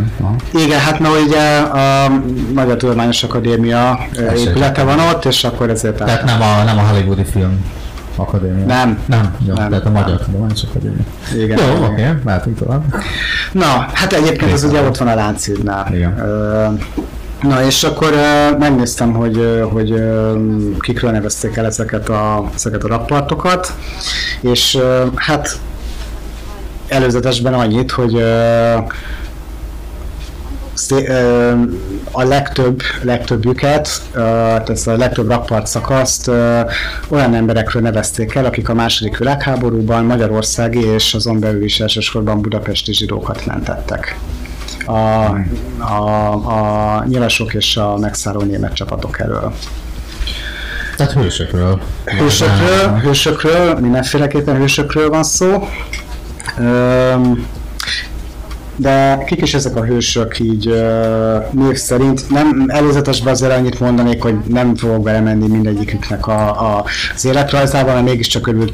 Igen, 0.53 0.79
hát 0.79 0.99
na 0.99 1.09
ugye 1.25 1.57
a 1.57 2.11
Magyar 2.53 2.77
Tudományos 2.77 3.23
Akadémia 3.23 3.99
épülete 4.35 4.83
van 4.83 4.99
ott, 4.99 5.25
és 5.25 5.43
akkor 5.43 5.69
ezért 5.69 5.95
Tehát 5.95 6.23
nem 6.23 6.41
a, 6.41 6.63
nem 6.63 6.77
a 6.77 6.81
hollywoodi 6.81 7.23
film 7.23 7.63
akadémia. 8.15 8.65
Nem. 8.65 8.99
Nem, 9.05 9.35
jó, 9.47 9.53
Nem, 9.53 9.69
tehát 9.69 9.85
a 9.85 9.89
nem. 9.89 10.01
Magyar 10.03 10.19
Tudományos 10.19 10.63
Akadémia. 10.69 11.03
Igen, 11.35 11.59
Jó, 11.59 11.75
igen. 11.75 11.83
oké, 11.91 12.19
mehetünk 12.23 12.57
tovább. 12.57 12.95
Na, 13.51 13.87
hát 13.93 14.13
egyébként 14.13 14.51
ez 14.51 14.63
ugye 14.63 14.81
ott 14.81 14.97
van 14.97 15.07
a 15.07 15.15
Lánchídnál. 15.15 15.93
Igen. 15.93 16.19
Ö, 16.19 16.67
Na 17.41 17.63
és 17.65 17.83
akkor 17.83 18.13
ö, 18.13 18.57
megnéztem, 18.57 19.13
hogy, 19.13 19.63
hogy 19.71 19.91
ö, 19.91 20.37
kikről 20.79 21.11
nevezték 21.11 21.55
el 21.55 21.65
ezeket 21.65 22.09
a, 22.09 22.43
ezeket 22.55 22.83
a 22.83 22.87
rappartokat, 22.87 23.73
és 24.41 24.77
hát 25.15 25.59
előzetesben 26.87 27.53
annyit, 27.53 27.91
hogy 27.91 28.23
a 32.11 32.23
legtöbb, 32.23 32.81
legtöbbüket, 33.01 34.01
tehát 34.13 34.69
a 34.69 34.97
legtöbb 34.97 35.27
rappart 35.27 35.67
szakaszt 35.67 36.27
olyan 37.07 37.33
emberekről 37.33 37.81
nevezték 37.81 38.35
el, 38.35 38.45
akik 38.45 38.69
a 38.69 38.73
második 38.73 39.17
világháborúban 39.17 40.05
magyarországi 40.05 40.85
és 40.85 41.13
azon 41.13 41.39
belül 41.39 41.63
is 41.63 41.79
elsősorban 41.79 42.41
budapesti 42.41 42.93
zsidókat 42.93 43.45
mentettek. 43.45 44.19
A, 44.85 44.91
a, 45.77 46.31
a 46.97 47.03
nyilasok 47.07 47.53
és 47.53 47.77
a 47.77 47.97
megszálló 47.97 48.41
német 48.41 48.73
csapatok 48.73 49.19
elől. 49.19 49.53
Tehát 50.97 51.11
hősökről. 51.11 51.81
Hősökről, 52.05 52.99
hősökről, 52.99 53.79
mindenféleképpen 53.79 54.55
hősökről 54.55 55.09
van 55.09 55.23
szó. 55.23 55.67
Öm, 56.57 57.45
de 58.75 59.23
kik 59.25 59.41
is 59.41 59.53
ezek 59.53 59.75
a 59.75 59.83
hősök 59.83 60.39
így 60.39 60.67
ö, 60.67 61.37
név 61.51 61.75
szerint? 61.75 62.29
Nem 62.29 62.65
előzetesben 62.67 63.33
azért 63.33 63.51
annyit 63.51 63.79
mondanék, 63.79 64.21
hogy 64.21 64.35
nem 64.47 64.75
fogok 64.75 65.03
belemenni 65.03 65.47
mindegyiküknek 65.47 66.27
a, 66.27 66.75
a, 66.75 66.85
az 67.15 67.25
életrajzában, 67.25 67.93
mert 67.93 68.05
mégiscsak 68.05 68.41
körül 68.41 68.69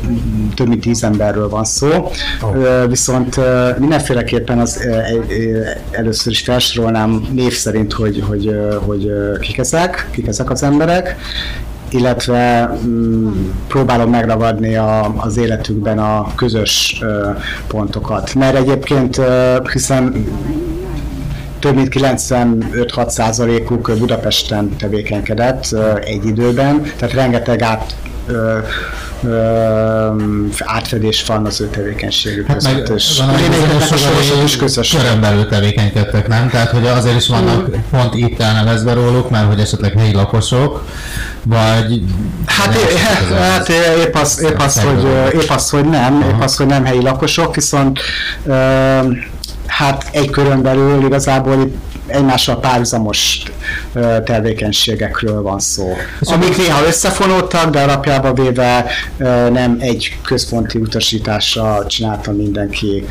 több 0.56 0.68
mint 0.68 0.82
tíz 0.82 1.04
emberről 1.04 1.50
van 1.50 1.66
szó. 1.66 2.12
Ö, 2.56 2.86
viszont 2.88 3.38
ö, 3.38 3.70
mindenféleképpen 3.78 4.60
az 4.60 4.82
ö, 4.86 4.98
ö, 5.30 5.62
először 5.92 6.32
is 6.32 6.42
felsorolnám 6.42 7.28
név 7.32 7.54
szerint, 7.54 7.94
hogy, 7.94 8.24
hogy, 8.28 8.48
ö, 8.48 8.78
hogy 8.86 9.06
ö, 9.06 9.40
kik 9.40 9.58
ezek, 9.58 10.08
kik 10.12 10.28
ezek 10.28 10.50
az 10.50 10.64
emberek, 10.64 11.16
illetve 11.90 12.72
mm, 12.86 13.30
próbálom 13.68 14.10
megragadni 14.10 14.76
a, 14.76 15.14
az 15.18 15.38
életükben 15.38 16.00
a 16.00 16.36
közös 16.36 17.02
pontokat. 17.68 18.34
Mert 18.34 18.56
egyébként, 18.56 19.22
hiszen 19.74 20.26
több 21.60 21.76
mint 21.76 21.90
95-6 21.94 23.10
százalékuk 23.10 23.92
Budapesten 23.98 24.76
tevékenykedett 24.76 25.76
egy 26.04 26.26
időben, 26.26 26.82
tehát 26.98 27.14
rengeteg 27.16 27.62
át, 27.62 27.96
ö, 28.28 28.58
ö, 29.24 30.08
átfedés 30.60 31.26
van 31.26 31.46
az 31.46 31.62
ő 31.62 31.68
tevékenységük 31.68 32.48
Hát 32.48 32.56
között. 32.56 32.90
és 32.90 33.22
van, 33.26 33.36
sokai 33.98 34.58
közös. 34.60 34.90
körön 34.90 35.22
belül 35.22 35.48
tevékenykedtek, 35.48 36.28
nem? 36.28 36.50
Tehát, 36.50 36.70
hogy 36.70 36.86
azért 36.88 37.16
is 37.16 37.28
vannak 37.28 37.70
pont 37.92 38.16
itt 38.16 38.40
elnevezve 38.40 38.94
róluk, 38.94 39.30
mert 39.30 39.48
hogy 39.48 39.60
esetleg 39.60 39.94
helyi 39.98 40.14
lakosok, 40.14 40.84
vagy... 41.48 42.02
Hát, 42.46 42.76
é, 42.76 42.80
az- 42.80 43.38
hát 43.38 43.70
é- 43.70 44.06
épp 44.06 44.16
az, 44.16 44.42
épp, 44.42 44.60
az, 44.60 44.80
hogy, 44.82 45.04
épp 45.42 45.50
az, 45.50 45.70
hogy 45.70 45.86
nem, 45.86 46.22
épp 46.22 46.42
az, 46.42 46.56
hogy 46.58 46.66
nem 46.66 46.86
helyi 46.86 47.02
lakosok, 47.02 47.56
viszont 47.56 48.00
ö, 48.46 48.54
hát 49.68 50.08
egy 50.12 50.30
körön 50.30 50.62
belül 50.62 51.06
igazából 51.06 51.72
egymással 52.08 52.60
párhuzamos 52.60 53.44
tevékenységekről 54.24 55.42
van 55.42 55.60
szó. 55.60 55.96
Amik 56.22 56.58
néha 56.58 56.86
összefonódtak, 56.88 57.70
de 57.70 57.82
alapjában 57.82 58.34
véve 58.34 58.86
nem 59.52 59.78
egy 59.80 60.18
központi 60.24 60.78
utasításra 60.78 61.86
csinálta 61.88 62.32
mindenki. 62.32 63.06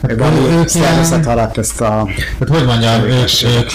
Valami 0.00 0.40
ilyen- 0.48 0.68
szervezet 0.68 1.26
alatt 1.26 1.58
ezt 1.58 1.80
a 1.80 2.08
Tehát 2.38 2.56
hogy 2.58 2.64
mondjam, 2.66 3.02
ők, 3.02 3.28
ők 3.56 3.70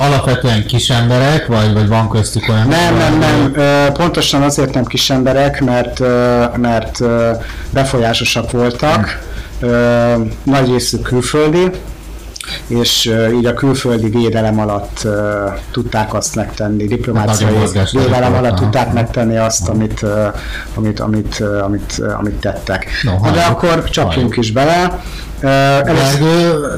alapvetően 0.00 0.66
kis 0.66 0.90
emberek, 0.90 1.46
vagy, 1.46 1.72
vagy 1.72 1.88
van 1.88 2.08
köztük 2.08 2.48
olyan... 2.48 2.68
Nem, 2.68 2.96
nem, 2.96 3.18
nem. 3.18 3.52
Ö, 3.54 3.86
Pontosan 3.92 4.42
azért 4.42 4.74
nem 4.74 4.84
kis 4.84 5.10
emberek, 5.10 5.60
mert, 5.60 6.00
ö, 6.00 6.44
mert 6.56 7.00
ö, 7.00 7.30
befolyásosak 7.70 8.50
voltak, 8.50 9.18
Ö, 9.62 10.14
nagy 10.42 10.70
részük 10.70 11.02
külföldi, 11.02 11.70
és 12.66 13.06
ö, 13.06 13.32
így 13.32 13.46
a 13.46 13.54
külföldi 13.54 14.08
védelem 14.08 14.60
alatt 14.60 15.00
ö, 15.04 15.46
tudták 15.70 16.14
azt 16.14 16.34
megtenni, 16.34 16.86
diplomáciai 16.86 17.54
védelem 17.92 18.34
alatt 18.34 18.50
aha. 18.50 18.60
tudták 18.60 18.92
megtenni 18.92 19.36
azt, 19.36 19.68
amit, 19.68 20.02
ö, 20.02 20.26
amit, 20.74 21.00
amit, 21.00 21.40
ö, 21.40 21.58
amit, 21.62 21.94
ö, 21.98 22.12
amit 22.12 22.34
tettek. 22.34 22.86
No, 23.02 23.30
De 23.32 23.40
akkor 23.40 23.84
csapjunk 23.84 24.14
halljuk. 24.14 24.36
is 24.36 24.52
bele. 24.52 25.00
Gergő, 25.40 26.68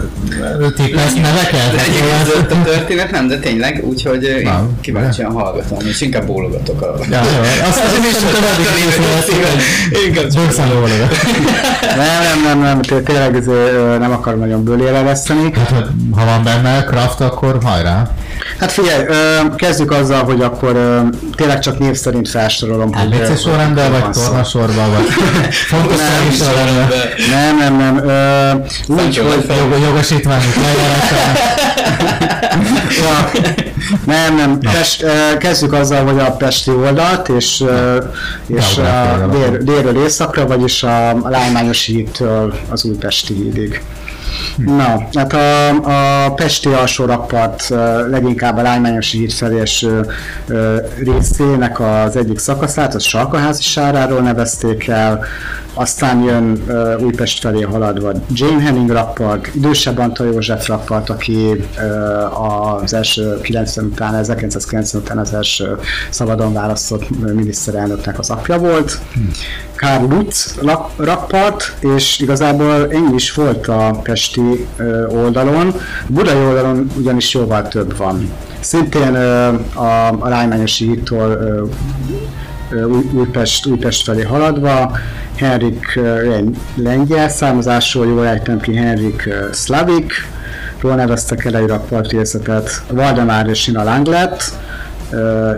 tippelsz 0.76 1.14
neveket? 1.14 1.74
Ez 2.22 2.28
a 2.50 2.62
történet 2.64 3.10
nem, 3.10 3.28
de 3.28 3.38
tényleg, 3.38 3.80
úgyhogy 3.84 4.22
én 4.24 4.42
Nem. 4.42 4.78
kíváncsian 4.80 5.32
hallgatom, 5.32 5.78
és 5.86 6.00
inkább 6.00 6.26
bólogatok 6.26 6.82
a... 6.82 6.94
Ja, 7.10 7.20
jó, 7.36 7.40
azt 7.68 7.80
azt 7.84 7.98
is 8.10 8.16
tudom, 8.16 8.42
addig 8.52 10.06
Inkább 10.06 10.32
Bőkszálóvalóra. 10.34 11.08
nem, 11.96 12.22
nem, 12.22 12.42
nem, 12.44 12.60
nem, 12.60 12.82
té- 12.82 13.04
tényleg 13.04 13.44
nem 13.98 14.12
akarom 14.12 14.38
nagyon 14.38 14.64
bőlére 14.64 15.02
veszteni. 15.02 15.52
Hát, 15.54 15.86
ha 16.16 16.24
van 16.24 16.44
benne 16.44 16.84
craft, 16.84 17.20
akkor 17.20 17.58
hajrá. 17.64 18.10
Hát 18.58 18.72
figyelj, 18.72 19.04
ö, 19.06 19.54
kezdjük 19.56 19.90
azzal, 19.92 20.24
hogy 20.24 20.42
akkor 20.42 20.76
ö, 20.76 21.00
tényleg 21.34 21.58
csak 21.58 21.78
név 21.78 21.94
szerint 21.94 22.28
felsorolom. 22.28 22.90
ABC 22.92 23.28
ö, 23.28 23.36
sorrendben, 23.36 23.90
vagy 23.90 24.10
tornasorban, 24.10 24.90
vagy 24.92 25.04
fontossági 25.72 26.30
sorrendben. 26.36 26.88
Nem, 27.30 27.56
nem, 27.58 27.76
nem. 27.76 28.08
Ö, 28.08 28.50
úgy, 28.92 29.18
hogy... 29.18 29.46
Jog, 29.56 29.80
jogosítványok. 29.82 30.54
Ja, 33.00 33.30
nem, 34.04 34.36
nem. 34.36 34.58
Pest, 34.58 35.02
ö, 35.02 35.36
kezdjük 35.38 35.72
azzal, 35.72 36.04
hogy 36.04 36.18
a 36.18 36.30
Pesti 36.30 36.70
oldalt, 36.70 37.28
és, 37.28 37.60
ö, 37.60 38.02
és 38.46 38.78
a 38.78 39.26
dél, 39.30 39.56
délről 39.56 40.04
északra, 40.04 40.46
vagyis 40.46 40.82
a, 40.82 41.28
Lájmányos 41.28 41.84
hídtől 41.84 42.54
az 42.70 42.84
Újpesti 42.84 43.34
hídig. 43.34 43.82
Na, 44.56 45.08
hát 45.14 45.32
a, 45.32 45.68
a 46.24 46.32
Pesti 46.34 46.68
alsó 46.68 47.04
rakpart 47.04 47.68
leginkább 48.10 48.58
a 48.58 48.62
eső 49.58 50.06
ö, 50.46 50.76
részének 51.04 51.80
az 51.80 52.16
egyik 52.16 52.38
szakaszát, 52.38 52.94
az 52.94 53.02
Salkaházi 53.02 53.62
sáráról 53.62 54.20
nevezték 54.20 54.88
el, 54.88 55.24
aztán 55.74 56.22
jön 56.22 56.62
uh, 56.68 57.02
Újpest 57.02 57.40
felé 57.40 57.60
haladva 57.60 58.12
Jane 58.30 58.62
Henning 58.62 58.90
rappart, 58.90 59.54
idősebb 59.54 59.98
Antal 59.98 60.26
József 60.26 60.68
rappart, 60.68 61.10
aki 61.10 61.64
uh, 61.78 62.82
az 62.82 62.94
első 62.94 63.40
90 63.40 63.84
után, 63.84 64.14
1990 64.14 65.02
után 65.02 65.18
az 65.18 65.34
első 65.34 65.78
szabadon 66.10 66.52
választott 66.52 67.10
miniszterelnöknek 67.34 68.18
az 68.18 68.30
apja 68.30 68.58
volt. 68.58 68.98
Karl 69.82 70.14
Lutz 70.14 70.58
rappart, 70.96 71.76
és 71.80 72.18
igazából 72.18 72.92
ennyi 72.92 73.14
is 73.14 73.34
volt 73.34 73.66
a 73.66 74.00
pesti 74.02 74.66
ö, 74.76 75.06
oldalon. 75.06 75.74
Budai 76.06 76.44
oldalon 76.44 76.90
ugyanis 76.96 77.34
jóval 77.34 77.68
több 77.68 77.96
van. 77.96 78.32
Szintén 78.60 79.14
ö, 79.14 79.46
a, 79.74 80.08
a 80.08 80.28
Lájmányosi 80.28 80.86
hittól 80.86 81.30
ö, 81.30 81.64
Új- 82.72 83.10
Újpest, 83.12 83.66
Újpest 83.66 84.04
felé 84.04 84.22
haladva, 84.22 84.96
Henrik 85.36 86.00
lengyel 86.74 87.28
származású, 87.28 88.02
jól 88.04 88.26
ejtem 88.26 88.60
ki, 88.60 88.76
Henrik 88.76 89.28
Slavik, 89.52 90.12
ról 90.80 90.94
neveztek 90.94 91.44
el 91.44 91.56
egy 91.56 91.66
rappartérzetet, 91.66 92.82
Valdemár 92.90 93.46
és 93.48 93.58
Sina 93.60 93.82
Langlet, 93.84 94.52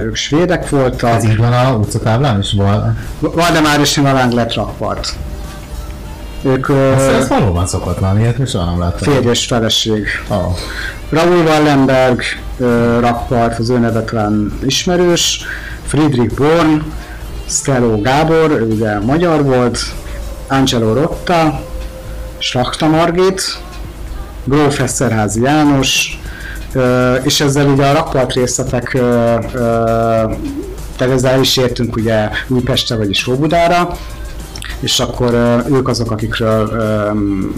ők 0.03 0.15
svédek 0.15 0.69
voltak. 0.69 1.11
Ez 1.11 1.25
így 1.25 1.37
van 1.37 1.53
a 1.53 1.73
utcatáblán 1.73 2.41
is? 2.41 2.53
Val- 2.53 2.85
Valdemár 3.21 3.81
és 3.81 3.91
Sina 3.91 4.13
Langlet 4.13 4.55
rappart. 4.55 5.13
Ők 6.43 6.69
Ez, 6.97 7.03
ez 7.07 7.29
valóban 7.29 7.67
szokatlan, 7.67 8.19
ilyet 8.21 8.39
még 8.39 8.47
soha 8.47 8.65
nem 8.65 8.79
láttam. 8.79 9.13
férj 9.13 9.29
és 9.29 9.47
feleség. 9.47 10.07
Oh. 10.29 10.57
Raúl 11.09 11.45
Wallenberg 11.45 12.21
ö, 12.59 12.99
rappart, 13.01 13.59
az 13.59 13.71
ő 13.71 13.79
neve 13.79 14.03
talán 14.03 14.53
ismerős, 14.65 15.41
Friedrich 15.87 16.35
Born, 16.35 16.93
Stelo 17.49 18.01
Gábor, 18.01 18.51
ő 18.51 18.63
ugye 18.63 18.99
magyar 18.99 19.43
volt, 19.43 19.79
Angelo 20.49 20.93
Rotta, 20.93 21.61
Slachta 22.39 22.87
Margit, 22.87 23.59
Gróf 24.45 24.81
Eszterházi 24.81 25.43
János, 25.43 26.19
és 27.23 27.41
ezzel 27.41 27.67
ugye 27.67 27.87
a 27.87 27.93
rappart 27.93 28.33
részletek, 28.33 28.91
tehát 30.97 31.15
ezzel 31.15 31.33
el 31.33 31.41
is 31.41 31.57
értünk 31.57 31.97
ugye 31.97 32.29
Újpestre, 32.49 32.97
vagyis 32.97 33.27
Óbudára, 33.27 33.97
és 34.85 34.99
akkor 35.01 35.35
ők 35.71 35.89
azok, 35.89 36.11
akikről 36.11 36.69
ö, 36.73 37.11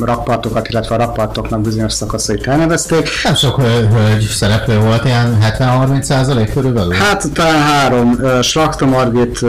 rappartokat, 0.04 0.68
illetve 0.68 0.94
a 0.94 0.98
rappartoknak 0.98 1.60
bizonyos 1.60 1.92
szakaszait 1.92 2.46
elnevezték. 2.46 3.08
Nem 3.24 3.34
sok 3.34 3.60
hö- 3.60 3.92
hölgy 3.92 4.22
szereplő 4.22 4.78
volt, 4.78 5.04
ilyen 5.04 5.38
70-30 5.58 6.02
százalék 6.02 6.52
körülbelül? 6.52 6.92
Hát 6.92 7.32
talán 7.32 7.62
három, 7.62 8.18
Slakta 8.42 8.86
Margit, 8.86 9.40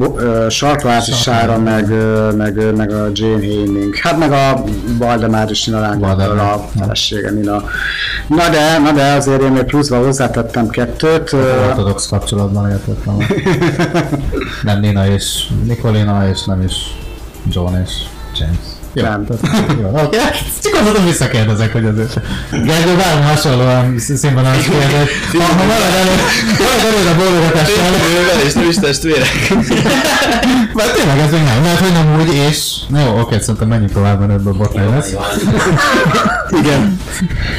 ö, 0.00 0.04
Bo- 0.06 0.20
ö, 0.20 0.48
Sarkváci 0.48 1.12
Sára, 1.12 1.58
meg, 1.58 1.88
meg, 2.36 2.74
meg 2.76 2.90
a 2.92 3.08
Jane 3.12 3.46
Haining. 3.46 3.96
Hát 3.96 4.18
meg 4.18 4.32
a 4.32 4.64
Valdemár 4.98 5.50
és 5.50 5.64
Nina 5.64 5.80
Lángból 5.80 6.10
a 6.38 6.68
felesége 6.78 7.30
Nina. 7.30 7.62
Na 8.28 8.48
de, 8.48 8.78
na 8.78 8.92
de 8.92 9.12
azért 9.12 9.42
én 9.42 9.52
még 9.52 9.62
pluszba 9.64 9.96
hozzátettem 10.04 10.68
kettőt. 10.68 11.32
ö, 11.32 11.66
Ortodox 11.68 12.06
kapcsolatban 12.08 12.70
értett 12.70 13.04
nem. 13.04 13.16
nem 14.62 14.80
Nina 14.80 15.06
és 15.06 15.48
Nikolina, 15.64 16.28
és 16.28 16.44
nem 16.44 16.62
is 16.62 16.74
John 17.50 17.74
és 17.84 17.90
James. 18.38 18.56
Jó, 18.96 19.02
Nem. 19.02 19.24
tehát- 19.26 19.72
jó, 19.80 19.88
oké, 20.04 20.16
csak 20.62 20.74
azon 20.80 21.04
visszakérdezek, 21.04 21.72
hogy 21.72 21.84
azért. 21.84 22.20
Gergő 22.50 22.96
bármi 22.96 23.24
hasonlóan 23.24 23.98
színvonal 23.98 24.52
kérdez. 24.52 25.08
Ha, 25.32 25.42
ha 25.42 25.64
marad 25.64 25.94
elő, 26.00 26.14
marad 26.58 26.94
elő 26.94 27.08
a 27.10 27.14
bólogatással. 27.16 27.84
Ővel 28.20 28.46
és 28.46 28.52
nem 28.52 28.68
is 28.68 28.74
testvérek. 28.76 29.28
Mert 30.74 30.94
tényleg 30.94 31.18
ez 31.18 31.30
még 31.30 31.42
nem, 31.42 31.62
lehet, 31.62 31.78
hogy 31.78 31.92
nem 31.92 32.20
úgy, 32.20 32.34
és... 32.34 32.74
Na 32.88 33.00
jó, 33.00 33.18
oké, 33.20 33.38
szerintem 33.40 33.68
menjünk 33.68 33.92
tovább, 33.92 34.18
mert 34.20 34.32
ebből 34.32 34.52
botrány 34.52 34.90
lesz. 34.90 35.12
Igen. 36.60 37.00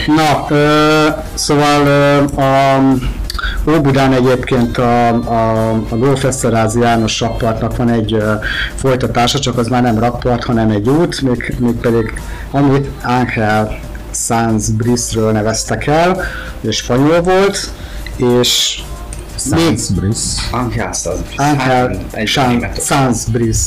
Na, 0.07 0.45
ö, 0.55 1.07
szóval 1.33 1.85
ö, 1.85 2.41
a 2.41 2.79
Óbudán 3.75 4.13
egyébként 4.13 4.77
a, 4.77 5.07
a, 5.07 5.71
a 5.89 5.95
Gróf 5.95 6.23
Eszterházi 6.23 6.79
János 6.79 7.19
rappartnak 7.19 7.77
van 7.77 7.89
egy 7.89 8.13
ö, 8.13 8.33
folytatása, 8.75 9.39
csak 9.39 9.57
az 9.57 9.67
már 9.67 9.81
nem 9.81 9.99
rappart, 9.99 10.43
hanem 10.43 10.69
egy 10.69 10.89
út, 10.89 11.21
még, 11.21 11.55
még 11.59 11.73
pedig 11.73 12.13
amit 12.51 12.89
Ángel 13.01 13.79
Sanz 14.11 14.69
Brisről 14.69 15.31
neveztek 15.31 15.87
el, 15.87 16.21
és 16.61 16.75
spanyol 16.75 17.21
volt, 17.21 17.71
és 18.15 18.81
még 19.49 19.79
Brice. 19.95 20.41
Angel 20.51 20.91
Sanz. 20.93 21.19
Ángel 21.35 22.71
Sanz 22.79 23.25
Bris. 23.25 23.57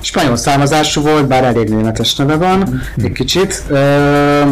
Spanyol 0.00 0.36
származású 0.36 1.00
volt, 1.00 1.26
bár 1.26 1.44
elég 1.44 1.68
németes 1.68 2.14
neve 2.14 2.36
van, 2.36 2.82
egy 2.96 3.12
kicsit. 3.12 3.62
Ö, 3.68 4.42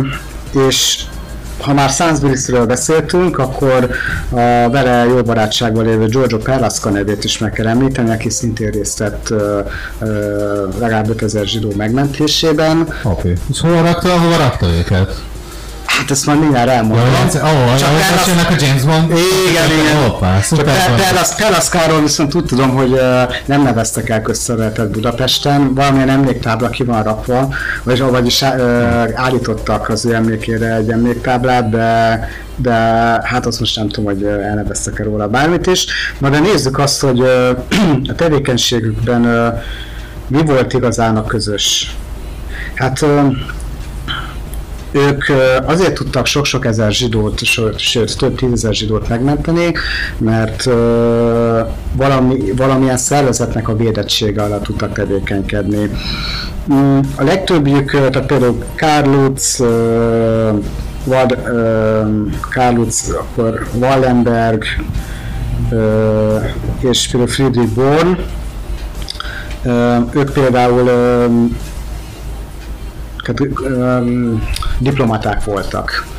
és 0.67 1.05
ha 1.63 1.73
már 1.73 1.91
Sanzbury-ről 1.91 2.67
beszéltünk, 2.67 3.39
akkor 3.39 3.91
a 4.31 4.71
vele 4.71 5.05
jó 5.07 5.23
barátságban 5.23 5.85
lévő 5.85 6.07
Giorgio 6.07 6.39
Perlasca 6.39 6.91
nevét 6.91 7.25
is 7.25 7.39
meg 7.39 7.53
kell 7.53 7.67
említeni, 7.67 8.11
aki 8.11 8.31
szintén 8.31 8.71
részt 8.71 8.99
vett 8.99 9.31
ö, 9.31 9.61
ö, 9.99 10.67
legalább 10.79 11.09
5000 11.09 11.47
zsidó 11.47 11.73
megmentésében. 11.77 12.89
Oké. 13.03 13.33
És 13.51 13.61
hova 13.61 13.83
rakta, 13.83 14.19
hova 14.19 14.37
rakta 14.37 14.67
őket? 14.79 15.23
Hát 16.03 16.11
ezt 16.11 16.27
már 16.27 16.37
mindjárt 16.37 16.69
elmondom. 16.69 17.07
Jó, 17.07 17.27
ez- 17.27 17.35
ó, 17.37 17.71
mesélnek 18.17 18.51
a 18.51 18.55
James 18.61 18.83
Bond. 18.83 19.11
Igen, 19.51 19.65
igen. 19.81 20.03
Hoppá, 20.09 20.35
Csak 20.35 20.43
szuper. 20.45 20.95
Perlasz- 20.97 21.37
Perlaszkáról 21.37 22.01
viszont 22.01 22.35
úgy 22.35 22.45
tudom, 22.45 22.71
hogy 22.71 23.01
nem 23.45 23.63
neveztek 23.63 24.09
el 24.09 24.23
közszervezetet 24.23 24.91
Budapesten, 24.91 25.75
valamilyen 25.75 26.09
emléktábla 26.09 26.69
ki 26.71 26.85
van 26.85 27.03
rakva, 27.03 27.49
vagy, 27.83 28.01
vagyis 28.01 28.43
állítottak 29.15 29.89
az 29.89 30.05
ő 30.05 30.15
emlékére 30.15 30.75
egy 30.75 30.91
emléktáblát, 30.91 31.69
de, 31.71 32.29
de 32.57 32.73
hát 33.25 33.47
azt 33.47 33.61
most 33.61 33.77
nem 33.77 33.89
tudom, 33.89 34.13
hogy 34.15 34.23
ö, 34.23 34.41
elneveztek 34.41 34.99
el 34.99 35.05
róla 35.05 35.29
bármit 35.29 35.67
is. 35.67 35.87
Na 36.19 36.29
de 36.31 36.39
nézzük 36.39 36.79
azt, 36.79 37.01
hogy 37.01 37.21
a 38.13 38.15
tevékenységükben 38.17 39.21
mi 40.29 40.45
volt 40.45 40.73
igazán 40.73 41.17
a 41.17 41.25
közös. 41.25 41.97
Hát 42.75 43.05
ők 44.93 45.25
azért 45.67 45.95
tudtak 45.95 46.27
sok-sok 46.27 46.67
ezer 46.67 46.93
zsidót, 46.93 47.41
sőt, 47.77 48.19
több 48.19 48.37
tízezer 48.37 48.75
zsidót 48.75 49.09
megmenteni, 49.09 49.73
mert 50.19 50.65
valami, 51.97 52.53
valamilyen 52.57 52.97
szervezetnek 52.97 53.69
a 53.69 53.77
védettsége 53.77 54.43
alatt 54.43 54.63
tudtak 54.63 54.93
tevékenykedni. 54.93 55.91
Mm, 56.73 56.99
A 57.17 57.23
legtöbbjük, 57.23 57.91
tehát 57.91 58.27
például 58.27 58.65
ö, 61.47 62.01
Karl 62.51 62.77
Lutz, 62.77 63.15
akkor 63.19 63.67
Wallenberg, 63.75 64.65
és 66.81 67.09
például 67.11 67.31
Friedrich 67.33 67.75
Born, 67.75 68.17
ők 70.15 70.33
például 70.33 70.91
diplomaták 74.79 75.45
voltak. 75.45 76.12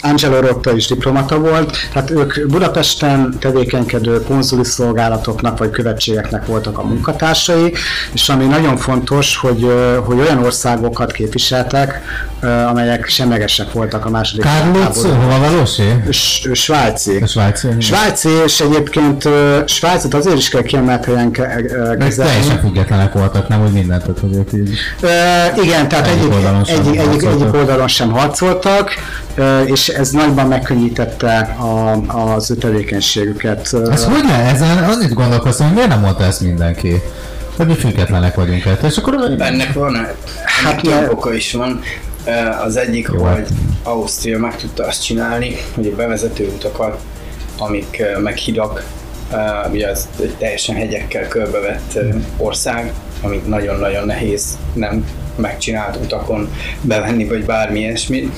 Angelo 0.00 0.40
Rotta 0.40 0.76
is 0.76 0.86
diplomata 0.86 1.38
volt, 1.38 1.76
tehát 1.92 2.10
ők 2.10 2.46
Budapesten 2.48 3.36
tevékenykedő 3.40 4.22
konzuli 4.22 4.64
szolgálatoknak 4.64 5.58
vagy 5.58 5.70
követségeknek 5.70 6.46
voltak 6.46 6.78
a 6.78 6.82
munkatársai, 6.82 7.72
és 8.12 8.28
ami 8.28 8.44
nagyon 8.44 8.76
fontos, 8.76 9.36
hogy, 9.36 9.66
hogy 10.04 10.18
olyan 10.18 10.44
országokat 10.44 11.12
képviseltek, 11.12 12.00
amelyek 12.68 13.06
semlegesek 13.06 13.72
voltak 13.72 14.06
a 14.06 14.10
második 14.10 14.44
Lutz, 14.74 15.02
hova 15.02 15.38
valósi? 15.38 15.82
Svájci. 16.52 17.22
Svájci. 17.26 17.68
Svájci, 17.78 18.28
és 18.44 18.60
egyébként 18.60 19.28
Svájcot 19.66 20.14
azért 20.14 20.36
is 20.36 20.48
kell 20.48 20.62
kiemelt 20.62 21.04
helyen 21.04 21.32
kezelni. 21.32 22.14
teljesen 22.14 22.60
függetlenek 22.60 23.12
voltak, 23.12 23.48
nem 23.48 23.64
úgy 23.64 23.72
mindent, 23.72 24.02
tehát 24.02 24.20
hogy 24.20 24.60
így... 24.60 24.70
Igen, 25.64 25.88
tehát 25.88 26.06
Egyik 26.06 26.20
egyik, 26.20 26.32
oldalon 26.32 26.64
egyik, 26.66 27.20
sem 27.20 27.30
egyik, 27.30 27.54
oldalon 27.54 27.88
sem 27.88 28.10
harcoltak, 28.10 28.94
és 29.64 29.88
ez 29.88 30.10
nagyban 30.10 30.46
megkönnyítette 30.46 31.38
a, 31.38 31.92
az 32.34 32.50
ő 32.50 32.54
tevékenységüket. 32.54 33.74
Ez 33.90 34.04
hogy 34.04 34.24
ne? 34.24 34.34
Ezen 34.34 34.84
annyit 34.84 35.14
gondolkoztam, 35.14 35.66
hogy 35.66 35.74
miért 35.74 35.90
nem 35.90 36.00
mondta 36.00 36.24
ezt 36.24 36.40
mindenki? 36.40 37.02
Hogy 37.56 37.66
mi 37.66 37.74
függetlenek 37.74 38.34
vagyunk 38.34 38.64
ettől, 38.64 38.90
és 38.90 38.96
akkor... 38.96 39.34
Ennek 39.38 39.72
van, 39.72 39.94
hát 39.94 40.14
Hát 40.64 40.80
több 40.80 41.10
oka 41.10 41.32
is 41.32 41.52
van. 41.52 41.80
Az 42.64 42.76
egyik, 42.76 43.10
Jó, 43.12 43.22
hogy 43.22 43.36
hát. 43.36 43.48
Ausztria 43.82 44.38
meg 44.38 44.56
tudta 44.56 44.86
azt 44.86 45.04
csinálni, 45.04 45.56
hogy 45.74 45.86
a 45.86 45.96
bevezető 45.96 46.46
utakat, 46.54 47.00
amik 47.58 48.04
ö, 48.16 48.20
meg 48.20 48.36
hidak, 48.36 48.84
ö, 49.32 49.36
ugye 49.70 49.88
az 49.88 50.08
egy 50.20 50.34
teljesen 50.38 50.76
hegyekkel 50.76 51.28
körbevett 51.28 51.98
ország, 52.36 52.92
amit 53.22 53.48
nagyon-nagyon 53.48 54.06
nehéz 54.06 54.58
nem 54.72 55.04
megcsinált 55.36 55.96
utakon 55.96 56.52
bevenni, 56.80 57.24
vagy 57.24 57.44
bármi 57.44 57.78
ilyesmi. 57.78 58.32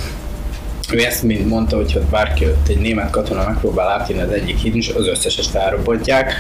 Ő 0.93 1.05
ezt 1.05 1.23
mind 1.23 1.47
mondta, 1.47 1.77
hogy 1.77 1.93
ha 1.93 2.01
bárki 2.11 2.45
ott 2.47 2.69
egy 2.69 2.81
német 2.81 3.11
katona 3.11 3.45
megpróbál 3.45 3.89
átjönni 3.89 4.23
az 4.23 4.31
egyik 4.31 4.59
hídon, 4.59 4.79
és 4.79 4.89
az 4.89 5.07
összeset 5.07 5.47
felrobbantják. 5.47 6.35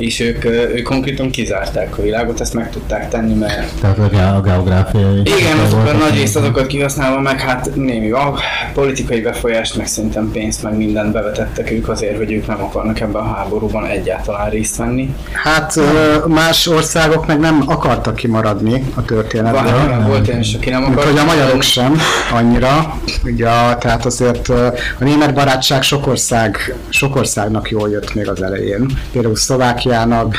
És 0.00 0.20
ők, 0.20 0.44
ők 0.44 0.82
konkrétan 0.82 1.30
kizárták 1.30 1.98
a 1.98 2.02
világot, 2.02 2.40
ezt 2.40 2.54
meg 2.54 2.70
tudták 2.70 3.08
tenni, 3.08 3.34
mert 3.34 3.80
Tehát 3.80 3.98
a, 3.98 4.08
ge- 4.08 4.34
a 4.36 4.40
geográfiai... 4.40 5.20
igen, 5.20 5.58
azokat 5.58 5.98
nagy 5.98 6.14
részt 6.14 6.36
azokat 6.36 6.66
kihasználva, 6.66 7.20
meg 7.20 7.40
hát 7.40 7.70
némi 7.74 8.10
a 8.10 8.34
politikai 8.74 9.20
befolyást, 9.20 9.76
meg 9.76 9.86
szerintem 9.86 10.30
pénzt, 10.32 10.62
meg 10.62 10.76
mindent 10.76 11.12
bevetettek 11.12 11.70
ők 11.70 11.88
azért, 11.88 12.16
hogy 12.16 12.32
ők 12.32 12.46
nem 12.46 12.62
akarnak 12.62 13.00
ebben 13.00 13.22
a 13.22 13.34
háborúban 13.34 13.86
egyáltalán 13.86 14.50
részt 14.50 14.76
venni. 14.76 15.14
Hát 15.32 15.80
más 16.26 16.66
országok 16.66 17.26
meg 17.26 17.40
nem 17.40 17.62
akartak 17.66 18.14
kimaradni 18.14 18.84
a 18.94 19.04
történetből. 19.04 19.88
Van, 19.88 20.06
volt 20.06 20.28
olyan 20.28 20.40
is, 20.40 20.54
aki 20.54 20.70
nem 20.70 20.84
akart. 20.84 21.08
hogy 21.08 21.18
a 21.18 21.24
magyarok 21.24 21.62
sem 21.62 21.98
annyira. 22.32 22.94
Ugye, 23.24 23.48
tehát 23.78 24.04
azért 24.04 24.48
a 24.48 24.72
német 24.98 25.34
barátság 25.34 25.82
sok, 25.82 26.06
ország, 26.06 26.74
sok 26.88 27.16
országnak 27.16 27.70
jól 27.70 27.90
jött 27.90 28.14
még 28.14 28.28
az 28.28 28.42
elején. 28.42 28.98
Például 29.12 29.36
Szlovákiának, 29.90 30.34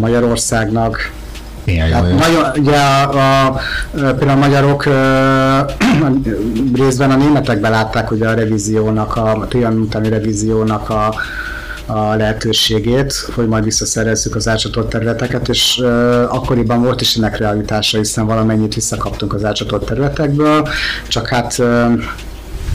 Magyarországnak, 0.00 1.10
Milyen 1.64 1.92
Hát 1.92 2.10
jó. 2.10 2.16
nagyon, 2.16 2.44
ugye 2.56 2.76
a, 2.76 3.46
a, 3.46 3.60
például 3.92 4.30
a 4.30 4.34
magyarok 4.34 4.84
ö, 4.84 5.58
részben 6.82 7.10
a 7.10 7.16
németek 7.16 7.60
belátták 7.60 8.10
ugye 8.10 8.28
a 8.28 8.34
revíziónak, 8.34 9.16
a 9.16 9.46
Trianon 9.48 9.80
utáni 9.80 10.08
revíziónak 10.08 10.90
a, 10.90 11.14
a 11.86 12.14
lehetőségét, 12.14 13.12
hogy 13.34 13.46
majd 13.48 13.64
visszaszerezzük 13.64 14.34
az 14.34 14.48
átsatott 14.48 14.88
területeket, 14.88 15.48
és 15.48 15.78
ö, 15.82 16.22
akkoriban 16.28 16.82
volt 16.82 17.00
is 17.00 17.16
ennek 17.16 17.36
realitása, 17.36 17.98
hiszen 17.98 18.26
valamennyit 18.26 18.74
visszakaptunk 18.74 19.34
az 19.34 19.44
átsatott 19.44 19.86
területekből, 19.86 20.68
csak 21.08 21.28
hát 21.28 21.58
ö, 21.58 21.92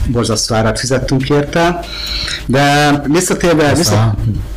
borzasztó 0.06 0.54
árat 0.54 0.78
fizettünk 0.78 1.28
érte, 1.28 1.80
de 2.46 2.90
visszatérve, 3.06 3.74
vissza, 3.74 4.14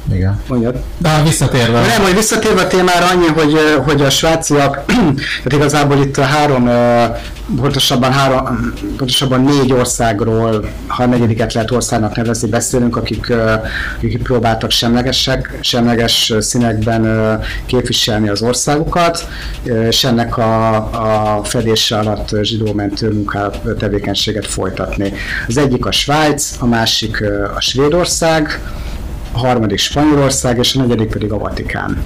Vissza, 0.08 0.16
igen. 0.16 0.42
mondjad. 0.48 0.84
De 0.98 1.22
visszatérve... 1.24 1.80
Nem, 1.82 2.02
hogy 2.02 2.16
visszatérve 2.16 2.62
a 2.62 2.68
témára 2.68 3.06
annyi, 3.08 3.28
hogy, 3.28 3.58
hogy 3.86 4.02
a 4.02 4.10
svájciak, 4.10 4.86
tehát 5.44 5.54
igazából 5.54 5.98
itt 5.98 6.18
a 6.18 6.24
három, 6.24 6.70
pontosabban, 7.56 8.12
három, 8.12 8.74
pontosabban 8.98 9.42
négy 9.42 9.74
országról, 9.74 10.70
ha 10.88 11.04
a 11.04 11.06
negyediket 11.06 11.54
lehet 11.54 11.72
országnak 11.72 12.16
nevezni, 12.16 12.50
beszélünk, 12.50 12.98
akik, 12.98 13.34
akik 13.98 14.24
próbáltak 14.24 14.72
semlegesek, 14.72 15.58
semleges 15.62 16.34
színekben 16.40 17.40
képviselni 17.66 18.30
az 18.30 18.42
országukat, 18.42 19.28
és 19.90 20.04
ennek 20.04 20.38
a, 20.38 20.76
a 21.38 21.44
fedése 21.44 21.98
alatt 21.98 22.32
ö, 22.32 22.44
zsidómentő 22.44 23.12
munká 23.12 23.50
tevékenységet 23.80 24.48
folytatni. 24.48 25.14
Az 25.48 25.58
egyik 25.58 25.86
a 25.86 25.92
Svájc, 25.92 26.56
a 26.60 26.66
másik 26.66 27.24
a 27.56 27.62
Svédország, 27.62 28.60
a 29.32 29.38
harmadik 29.38 29.78
Spanyolország, 29.78 30.58
és 30.58 30.76
a 30.76 30.80
negyedik 30.80 31.10
pedig 31.10 31.32
a 31.32 31.38
Vatikán. 31.38 32.04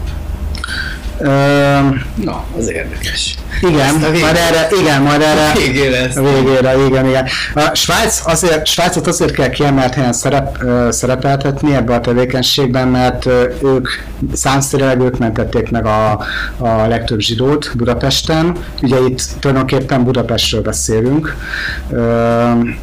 Na, 2.15 2.43
az 2.57 2.69
érdekes. 2.71 3.36
igen, 3.62 3.95
majd 3.99 4.36
erre, 4.36 4.67
igen, 4.81 5.01
majd 5.01 5.21
erre 5.21 5.51
Végére 5.53 5.97
ezt. 5.97 6.19
végére, 6.19 6.86
igen, 6.88 7.07
igen. 7.07 7.27
A 7.53 7.69
Svájc 7.73 8.21
azért, 8.25 8.65
Svájcot 8.65 9.07
azért 9.07 9.31
kell 9.31 9.49
kiemelt 9.49 9.93
helyen 9.93 10.13
szerep, 10.13 10.57
szerepeltetni 10.89 11.75
ebbe 11.75 11.93
a 11.93 11.99
tevékenységben, 11.99 12.88
mert 12.88 13.25
ők 13.63 13.88
számszerűleg 14.34 14.99
ők 15.01 15.17
mentették 15.17 15.71
meg 15.71 15.86
a, 15.86 16.12
a 16.57 16.88
legtöbb 16.88 17.19
zsidót 17.19 17.71
Budapesten. 17.75 18.55
Ugye 18.81 18.97
itt 18.99 19.21
tulajdonképpen 19.39 20.03
Budapestről 20.03 20.62
beszélünk, 20.62 21.36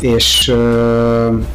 és 0.01 0.53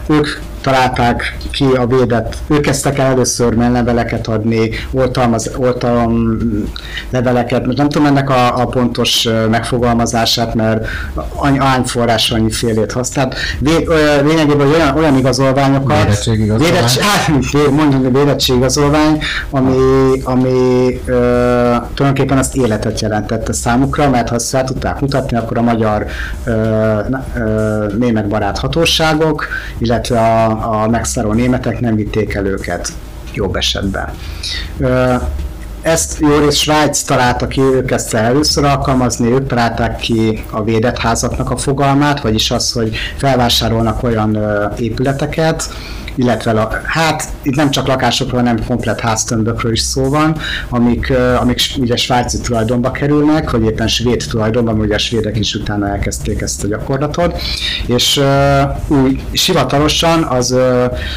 ők 0.08 0.28
találták 0.63 1.38
ki 1.52 1.65
a 1.65 1.86
védett, 1.86 2.38
ők 2.47 2.62
kezdtek 2.62 2.97
el 2.97 3.06
először 3.06 3.54
menleveleket 3.54 4.28
adni, 4.28 4.69
oltalmaz, 4.91 5.52
oltalom 5.58 6.38
leveleket, 7.10 7.65
most 7.65 7.78
nem 7.78 7.89
tudom 7.89 8.08
ennek 8.08 8.30
a, 8.30 8.62
a 8.62 8.65
pontos 8.65 9.28
megfogalmazását, 9.49 10.54
mert 10.54 10.86
any, 11.36 11.60
forrás 11.86 12.32
annyi 12.32 12.52
félét 12.52 12.91
használt. 12.91 13.36
Vé, 13.60 13.88
lényegében 14.23 14.67
olyan, 14.67 14.97
olyan 14.97 15.17
igazolványokat, 15.17 15.97
Védettségigazolvány. 15.97 16.71
Védettség, 16.71 17.04
hát, 17.04 17.71
mondjuk, 17.71 18.17
védettségigazolvány, 18.17 19.21
ami, 19.49 19.76
ami 20.23 20.99
ö, 21.06 21.76
tulajdonképpen 21.93 22.38
azt 22.38 22.56
életet 22.56 23.02
jelentette 23.02 23.54
számukra, 23.54 24.10
mert 24.10 24.30
ha 24.30 24.36
ezt 24.36 24.49
fel 24.49 24.63
tudták 24.63 24.99
mutatni, 24.99 25.38
akkor 25.38 25.58
a 25.58 25.62
magyar 25.62 26.06
ö, 26.43 26.52
ö, 27.36 27.86
német 27.99 28.28
barát 28.28 28.58
hatóságok, 28.58 29.47
illetve 29.78 30.19
a, 30.19 30.53
a 30.62 30.88
megszálló 30.88 31.32
németek 31.34 31.80
nem 31.80 31.96
vitték 31.96 32.34
el 32.34 32.46
őket 32.46 32.94
jobb 33.34 33.56
esetben. 33.56 34.10
Ezt 35.82 36.20
jó 36.20 36.38
rész 36.38 36.56
Svájc 36.56 37.02
találta 37.02 37.48
ki, 37.48 37.62
ők 37.62 37.92
ezt 37.92 38.13
először 38.13 38.63
alkalmazni, 38.63 39.32
ők 39.32 39.48
találták 39.48 39.96
ki 39.96 40.44
a 40.52 40.63
védett 40.63 40.98
házaknak 40.98 41.52
a 41.52 41.58
fogalmát, 41.58 42.22
vagyis 42.22 42.52
az, 42.52 42.72
hogy 42.72 42.96
felvásárolnak 43.18 44.04
olyan 44.04 44.38
épületeket, 44.78 45.70
illetve 46.15 46.52
la, 46.52 46.69
hát 46.86 47.28
itt 47.41 47.56
nem 47.56 47.71
csak 47.71 47.88
lakásokról, 47.88 48.39
hanem 48.39 48.65
komplet 48.65 48.99
háztömbökről 48.99 49.71
is 49.71 49.82
szó 49.82 50.10
van, 50.10 50.38
amik, 50.69 51.13
amik 51.39 51.60
ugye 51.78 51.95
svájci 51.95 52.39
tulajdonba 52.39 52.91
kerülnek, 52.91 53.52
vagy 53.52 53.63
éppen 53.63 53.88
svéd 53.88 54.23
tulajdonban, 54.30 54.80
ugye 54.80 54.95
a 54.95 54.97
svédek 54.97 55.38
is 55.38 55.54
utána 55.54 55.89
elkezdték 55.89 56.41
ezt 56.41 56.63
a 56.63 56.67
gyakorlatot, 56.67 57.41
és 57.86 58.21
úgy 58.88 59.21
hivatalosan 59.32 60.23
az 60.23 60.56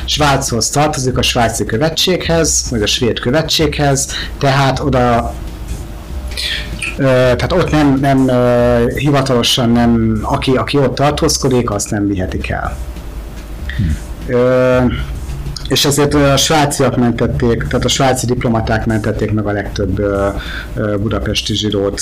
Svájchoz 0.04 0.68
tartozik, 0.68 1.18
a 1.18 1.22
svájci 1.22 1.64
követséghez, 1.64 2.66
vagy 2.70 2.82
a 2.82 2.86
svéd 2.86 3.20
követséghez, 3.20 4.08
tehát 4.38 4.80
oda 4.80 5.34
tehát 6.96 7.52
ott 7.52 7.70
nem, 7.70 7.98
nem 8.00 8.30
hivatalosan 8.94 9.70
nem, 9.70 10.18
aki, 10.22 10.50
aki 10.50 10.78
ott 10.78 10.94
tartózkodik, 10.94 11.70
azt 11.70 11.90
nem 11.90 12.06
vihetik 12.06 12.48
el. 12.48 12.76
Ö, 14.28 14.78
és 15.68 15.84
ezért 15.84 16.14
a 16.14 16.36
svájciak 16.36 16.96
mentették, 16.96 17.66
tehát 17.68 17.84
a 17.84 17.88
svájci 17.88 18.26
diplomaták 18.26 18.86
mentették 18.86 19.32
meg 19.32 19.46
a 19.46 19.52
legtöbb 19.52 19.98
ö, 19.98 20.28
ö, 20.74 20.96
budapesti 20.96 21.54
zsidót. 21.54 22.00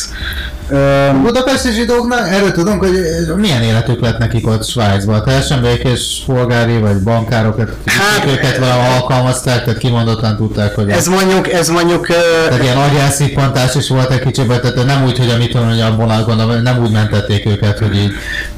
Ö, 0.69 1.09
A 1.09 1.21
budapesti 1.23 1.71
zsidóknak, 1.73 2.29
erről 2.29 2.53
tudunk, 2.53 2.81
hogy 2.85 2.93
milyen 3.37 3.63
életük 3.63 4.01
lett 4.01 4.19
nekik 4.19 4.47
ott 4.47 4.65
Svájcban. 4.65 5.25
Teljesen 5.25 5.63
békés 5.63 6.23
polgári 6.27 6.79
vagy 6.79 6.97
bankárokat, 7.03 7.77
hát, 7.87 8.27
őket 8.31 8.59
valahol 8.59 8.95
alkalmazták, 9.01 9.65
tehát 9.65 9.79
kimondottan 9.79 10.37
tudták, 10.37 10.75
hogy 10.75 10.91
ez 10.91 11.07
mondjuk, 11.07 11.53
ez 11.53 11.69
mondjuk, 11.69 12.07
tehát 12.49 12.63
ilyen 12.63 12.77
agyelszippantás 12.77 13.75
is 13.75 13.89
volt 13.89 14.11
egy 14.11 14.21
kicsiben, 14.21 14.61
tehát 14.61 14.87
nem 14.87 15.05
úgy, 15.05 15.19
hogy 15.19 15.31
amit 15.31 15.51
tudom, 15.51 15.69
hogy 15.69 15.81
a 15.81 15.95
vonat, 15.97 16.27
gondolom, 16.27 16.63
nem 16.63 16.83
úgy 16.83 16.91
mentették 16.91 17.47
őket, 17.47 17.79
hogy 17.79 17.97
így 17.97 18.13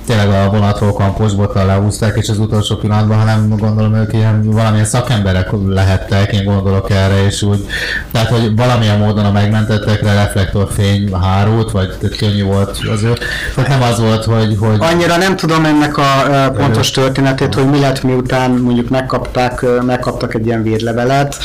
tényleg 0.06 0.28
a 0.28 0.50
vonatról 0.50 0.92
kamposbottal 0.92 1.66
lehúzták, 1.66 2.16
és 2.16 2.28
az 2.28 2.38
utolsó 2.38 2.76
pillanatban, 2.76 3.18
hanem 3.18 3.54
gondolom 3.58 3.94
ők 3.94 4.12
ilyen 4.12 4.50
valamilyen 4.50 4.84
szakemberek 4.84 5.48
lehettek, 5.66 6.32
én 6.32 6.44
gondolok 6.44 6.90
erre, 6.90 7.24
és 7.24 7.42
úgy, 7.42 7.66
tehát 8.12 8.28
hogy 8.28 8.56
valamilyen 8.56 8.98
módon 8.98 9.24
a 9.24 9.30
megmentettekre 9.30 10.14
reflektorfény 10.14 11.14
hárult, 11.14 11.70
vagy 11.70 11.88
tehát 12.00 12.16
könnyű 12.16 12.44
volt 12.44 12.80
az 12.92 13.02
ő, 13.02 13.12
tehát 13.54 13.70
nem 13.70 13.82
az 13.82 14.00
volt, 14.00 14.24
hogy, 14.24 14.56
hogy 14.60 14.76
Annyira 14.78 15.16
nem 15.16 15.36
tudom 15.36 15.64
ennek 15.64 15.98
a 15.98 16.50
pontos 16.56 16.90
történetét, 16.90 17.54
hogy 17.54 17.70
mi 17.70 17.80
lett 17.80 18.02
miután 18.02 18.50
mondjuk 18.50 18.88
megkapták, 18.88 19.62
ö, 19.62 19.80
megkaptak 19.80 20.34
egy 20.34 20.46
ilyen 20.46 20.62
védlevelet, 20.62 21.36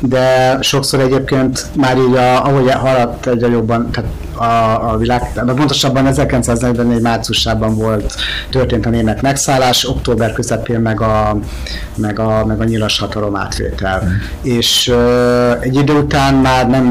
de 0.00 0.58
sokszor 0.60 1.00
egyébként 1.00 1.66
már 1.76 1.96
így, 1.96 2.16
a, 2.16 2.44
ahogy 2.44 2.70
haladt 2.70 3.26
egyre 3.26 3.48
jobban, 3.48 3.90
tehát 3.90 4.10
a, 4.34 4.90
a 4.92 4.96
világ, 4.96 5.30
de 5.34 5.52
pontosabban 5.52 6.06
1944 6.06 7.00
márciusában 7.00 7.76
volt, 7.76 8.14
történt 8.50 8.86
a 8.86 8.90
német 8.90 9.22
megszállás, 9.22 9.88
október 9.88 10.32
közepén 10.32 10.80
meg 10.80 11.00
a, 11.00 11.38
meg 11.94 12.18
a, 12.18 12.44
meg 12.44 12.60
a 12.60 12.64
nyilas 12.64 12.98
hatalom 12.98 13.36
átvétel. 13.36 14.02
És 14.42 14.88
ö, 14.88 15.52
egy 15.60 15.74
idő 15.74 15.92
után 15.92 16.34
már 16.34 16.68
nem 16.68 16.84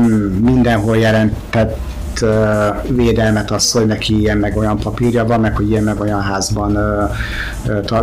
mindenhol 0.44 0.98
jelentett 0.98 1.78
ö, 2.22 2.68
védelmet 2.90 3.52
az, 3.52 3.72
hogy 3.72 3.86
neki 3.86 4.20
ilyen 4.20 4.38
meg 4.38 4.58
olyan 4.58 4.78
papírja 4.78 5.26
van, 5.26 5.40
meg 5.40 5.56
hogy 5.56 5.70
ilyen 5.70 5.84
meg 5.84 6.00
olyan 6.00 6.22
házban, 6.22 6.78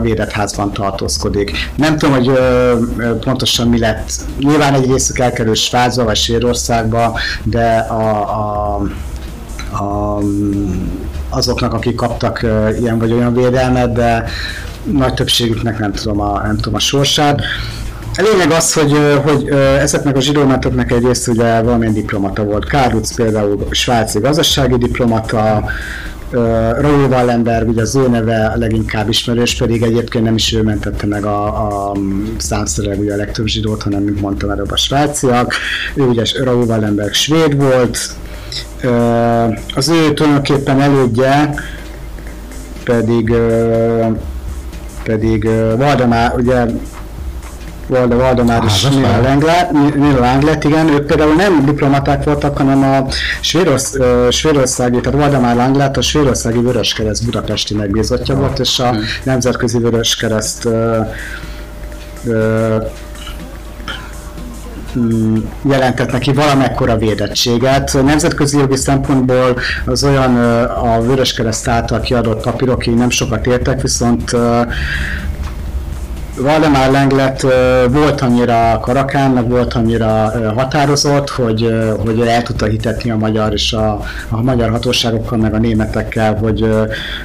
védett 0.01 0.31
házban 0.31 0.73
tartózkodik. 0.73 1.71
Nem 1.77 1.99
tudom, 1.99 2.15
hogy 2.15 2.31
pontosan 3.21 3.69
mi 3.69 3.79
lett. 3.79 4.11
Nyilván 4.39 4.75
egy 4.75 4.87
részük 4.87 5.19
elkerül 5.19 5.55
Svájcba 5.55 6.05
vagy 6.05 6.17
Svédországba, 6.17 7.19
de 7.43 7.77
a, 7.77 8.11
a, 8.41 8.81
a, 9.77 10.19
azoknak, 11.29 11.75
akik 11.75 11.95
kaptak 11.95 12.43
ilyen 12.81 12.99
vagy 12.99 13.13
olyan 13.13 13.35
védelmet, 13.35 13.93
de 13.93 14.25
nagy 14.93 15.15
többségüknek 15.15 15.79
nem 15.79 15.93
tudom 15.93 16.21
a, 16.21 16.43
nem 16.43 16.57
tudom 16.57 16.75
a 16.75 16.79
sorsát. 16.79 17.41
A 18.19 18.23
lényeg 18.23 18.51
az, 18.51 18.73
hogy, 18.73 18.97
hogy 19.25 19.49
ezeknek 19.79 20.17
a 20.17 20.21
zsidómetoknak 20.21 20.93
egy 20.93 21.05
része 21.05 21.31
ugye 21.31 21.61
valamilyen 21.63 21.93
diplomata 21.93 22.45
volt. 22.45 22.69
Kárluc 22.69 23.15
például 23.15 23.67
svájci 23.71 24.19
gazdasági 24.19 24.77
diplomata, 24.77 25.65
Ö, 26.31 26.39
Raoul 26.81 27.09
Wallenberg, 27.09 27.69
ugye 27.69 27.81
az 27.81 27.95
ő 27.95 28.09
neve 28.09 28.47
a 28.47 28.57
leginkább 28.57 29.09
ismerős, 29.09 29.57
pedig 29.57 29.83
egyébként 29.83 30.25
nem 30.25 30.35
is 30.35 30.53
ő 30.53 30.63
mentette 30.63 31.07
meg 31.07 31.25
a, 31.25 31.47
a 31.91 31.97
számszerűleg 32.37 32.99
ugye 32.99 33.13
a 33.13 33.17
legtöbb 33.17 33.47
zsidót, 33.47 33.83
hanem, 33.83 34.03
mint 34.03 34.21
mondtam 34.21 34.51
előbb, 34.51 34.71
a 34.71 34.77
svájciak. 34.77 35.55
Ő 35.95 36.03
ugye 36.03 36.23
Raoul 36.45 36.65
Wallenberg 36.65 37.13
svéd 37.13 37.57
volt, 37.57 37.99
az 39.75 39.89
ő 39.89 40.13
tulajdonképpen 40.13 40.81
elődje 40.81 41.55
pedig 42.85 43.35
pedig 45.05 45.49
Valdemár, 45.77 46.35
ugye 46.37 46.67
Valde 47.87 48.14
Valdemár 48.14 48.62
és 48.64 48.83
Nina 49.94 50.18
Langlet, 50.20 50.64
igen, 50.64 50.88
ők 50.88 51.07
például 51.07 51.35
nem 51.35 51.64
diplomaták 51.64 52.25
voltak, 52.25 52.57
hanem 52.57 52.83
a 52.83 53.07
Svédorsz, 53.40 53.94
ö, 53.94 54.29
svédországi, 54.31 55.01
tehát 55.01 55.18
Valdemár 55.18 55.57
Langlet 55.57 55.96
a 55.96 56.01
svédországi 56.03 56.59
Vöröskereszt 56.59 57.25
budapesti 57.25 57.75
megbízottja 57.75 58.37
volt, 58.37 58.59
és 58.59 58.79
a 58.79 58.96
Nemzetközi 59.22 59.79
Vöröskereszt 59.79 60.64
ö, 60.64 61.01
ö, 62.25 62.77
mm, 64.99 65.37
jelentett 65.68 66.12
neki 66.12 66.33
valamekkora 66.33 66.96
védettséget. 66.96 67.99
Nemzetközi 68.05 68.59
jogi 68.59 68.77
szempontból 68.77 69.59
az 69.85 70.05
olyan 70.05 70.37
a 70.68 71.01
Vöröskereszt 71.01 71.68
által 71.68 72.01
kiadott 72.01 72.42
papírok, 72.42 72.77
akik 72.77 72.94
nem 72.94 73.11
sokat 73.11 73.46
értek, 73.46 73.81
viszont 73.81 74.37
Valdemár 76.38 76.90
Lenglet 76.90 77.46
volt 77.90 78.20
annyira 78.20 78.79
karakán, 78.83 79.31
meg 79.31 79.49
volt 79.49 79.75
annyira 79.75 80.33
határozott, 80.55 81.31
hogy, 81.31 81.75
hogy 82.05 82.20
el 82.20 82.42
tudta 82.42 82.66
hitetni 82.66 83.11
a 83.11 83.16
magyar 83.16 83.53
és 83.53 83.72
a, 83.72 84.01
a 84.29 84.42
magyar 84.42 84.70
hatóságokkal, 84.70 85.38
meg 85.38 85.55
a 85.55 85.59
németekkel, 85.59 86.35
hogy, 86.35 86.68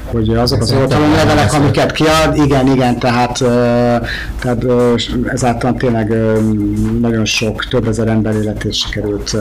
hogy 0.06 0.30
azok 0.30 0.62
az 0.62 0.71
Ezért 0.71 0.82
oltalomlevelek, 0.82 1.36
beszélt. 1.36 1.63
amiket 1.63 1.91
kiad, 1.91 2.36
igen, 2.36 2.67
igen, 2.67 3.00
tehát, 3.00 3.38
tehát 4.39 4.65
ezáltal 5.26 5.74
tényleg 5.74 6.13
nagyon 7.02 7.26
sok, 7.26 7.65
több 7.65 7.88
ezer 7.88 8.08
ember 8.08 8.36
életét 8.36 8.74
sikerült 8.74 9.38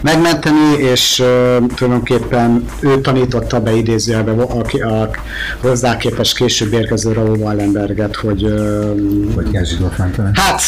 megmenteni, 0.00 0.72
és 0.78 1.18
uh, 1.18 1.66
tulajdonképpen 1.74 2.64
ő 2.80 3.00
tanította 3.00 3.60
be 3.60 3.72
idézőjelbe 3.72 4.32
a, 4.42 4.58
a, 4.58 4.86
a 4.92 5.10
hozzá 5.60 5.96
képes 5.96 6.32
később 6.32 6.72
érkező 6.72 7.12
Raoul 7.12 7.36
Wallenberget, 7.36 8.16
hogy 8.16 8.42
uh, 8.42 9.34
Hogy 9.34 9.50
kell 9.50 9.64
zsidót 9.64 9.98
menteni. 9.98 10.30
Hát, 10.32 10.60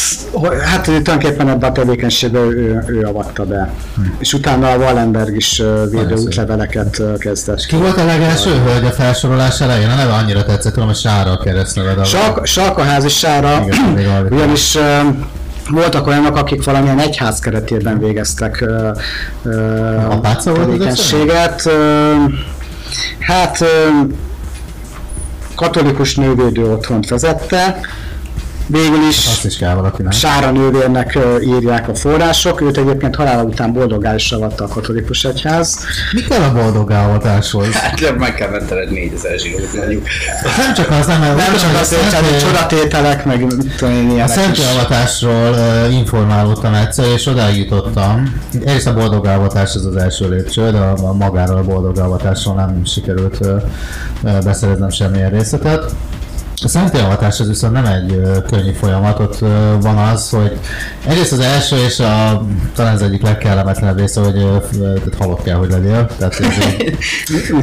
hát 0.63 0.83
tulajdonképpen 0.83 1.49
ebbe 1.49 1.67
a 1.67 1.71
tevékenységbe 1.71 2.39
ő, 2.39 2.83
ő 2.87 3.01
avatta 3.01 3.45
be. 3.45 3.73
És 4.19 4.33
utána 4.33 4.71
a 4.71 4.77
Wallenberg 4.77 5.35
is 5.35 5.59
uh, 5.59 5.67
védő 5.83 6.01
Nagyon 6.03 6.17
szép. 6.17 6.27
útleveleket 6.27 6.99
uh, 6.99 7.17
kezdett. 7.17 7.65
Ki 7.65 7.75
volt 7.75 7.97
a 7.97 8.05
legelső 8.05 8.49
hölgy 8.65 8.85
a 8.85 8.91
felsorolás 8.91 9.61
elején? 9.61 9.89
A 9.89 9.95
neve 9.95 10.13
annyira 10.13 10.43
tetszett, 10.43 10.73
tudom, 10.73 10.87
hogy 10.87 10.97
Sára 10.97 11.31
a 11.31 11.37
keresztneved. 11.37 12.05
Sark, 12.05 12.45
Sarkaházi 12.45 13.07
Sára, 13.09 13.65
Igen, 13.97 14.27
ugyanis 14.31 14.75
uh, 14.75 14.81
voltak 15.69 16.07
olyanok, 16.07 16.37
akik 16.37 16.63
valamilyen 16.63 16.99
egyház 16.99 17.39
keretében 17.39 17.99
végeztek 17.99 18.65
az 20.21 20.43
tevékenységet. 20.43 21.69
Hát 23.19 23.63
katolikus 25.55 26.15
nővédő 26.15 26.71
otthont 26.71 27.09
vezette, 27.09 27.79
végül 28.69 29.07
is 29.07 29.27
Azt 29.27 29.45
is 29.45 29.57
kell. 29.57 29.91
Sára 30.09 30.51
nővérnek 30.51 31.17
írják 31.43 31.87
a 31.87 31.95
források, 31.95 32.61
őt 32.61 32.77
egyébként 32.77 33.15
halála 33.15 33.43
után 33.43 33.73
boldoggá 33.73 34.15
is 34.15 34.31
avatta 34.31 34.63
a 34.63 34.67
katolikus 34.67 35.23
egyház. 35.25 35.85
Mi 36.11 36.21
kell 36.21 36.41
a 36.41 36.53
boldog 36.53 36.91
állatáshoz? 36.91 37.71
Hát 37.73 38.17
meg 38.17 38.35
kell 38.35 38.49
mentened 38.49 38.91
4000 38.91 39.39
zsidót 39.39 39.73
mondjuk. 39.73 40.05
Nem 40.57 40.73
csak 40.73 40.89
az, 40.89 41.05
nem, 41.05 41.19
Nem 41.21 41.37
csak 41.37 41.71
hogy 41.71 41.79
azért, 41.81 42.13
a 42.13 42.15
hogy 42.15 42.25
szent- 42.25 42.41
csodatételek, 42.41 43.25
meg 43.25 43.41
mit 43.41 43.75
tudom 43.75 43.93
én, 43.93 44.21
A 44.21 44.27
szentőavatásról 44.27 45.51
uh, 45.51 45.93
informálódtam 45.93 46.73
egyszer, 46.73 47.05
és 47.15 47.25
odáig 47.25 47.57
jutottam. 47.57 48.41
Egyrészt 48.53 48.87
a 48.87 48.93
boldogálvatás 48.93 49.75
az 49.75 49.85
az 49.85 49.95
első 49.95 50.29
lépcső, 50.29 50.71
de 50.71 50.77
a, 50.77 51.07
a 51.07 51.13
magáról 51.13 51.57
a 51.57 51.63
boldogálvatásról 51.63 52.55
nem 52.55 52.81
sikerült 52.85 53.37
uh, 53.41 54.43
beszereznem 54.43 54.89
semmilyen 54.89 55.29
részletet. 55.29 55.91
A 56.63 56.67
szentélyavatás 56.67 57.39
az 57.39 57.47
viszont 57.47 57.73
nem 57.73 57.85
egy 57.85 58.21
könnyű 58.49 58.71
folyamat, 58.71 59.19
ott 59.19 59.41
ö, 59.41 59.75
van 59.81 59.97
az, 59.97 60.29
hogy 60.29 60.59
egyrészt 61.07 61.31
az 61.31 61.39
első 61.39 61.75
és 61.75 61.99
a, 61.99 62.45
talán 62.75 62.93
az 62.93 63.01
egyik 63.01 63.21
legkellemetlenebb 63.21 63.97
része, 63.97 64.21
hogy 64.21 64.33
tehát 64.71 65.15
halott 65.17 65.43
kell, 65.43 65.55
hogy 65.55 65.69
legyél. 65.69 66.09
Tehát 66.17 66.39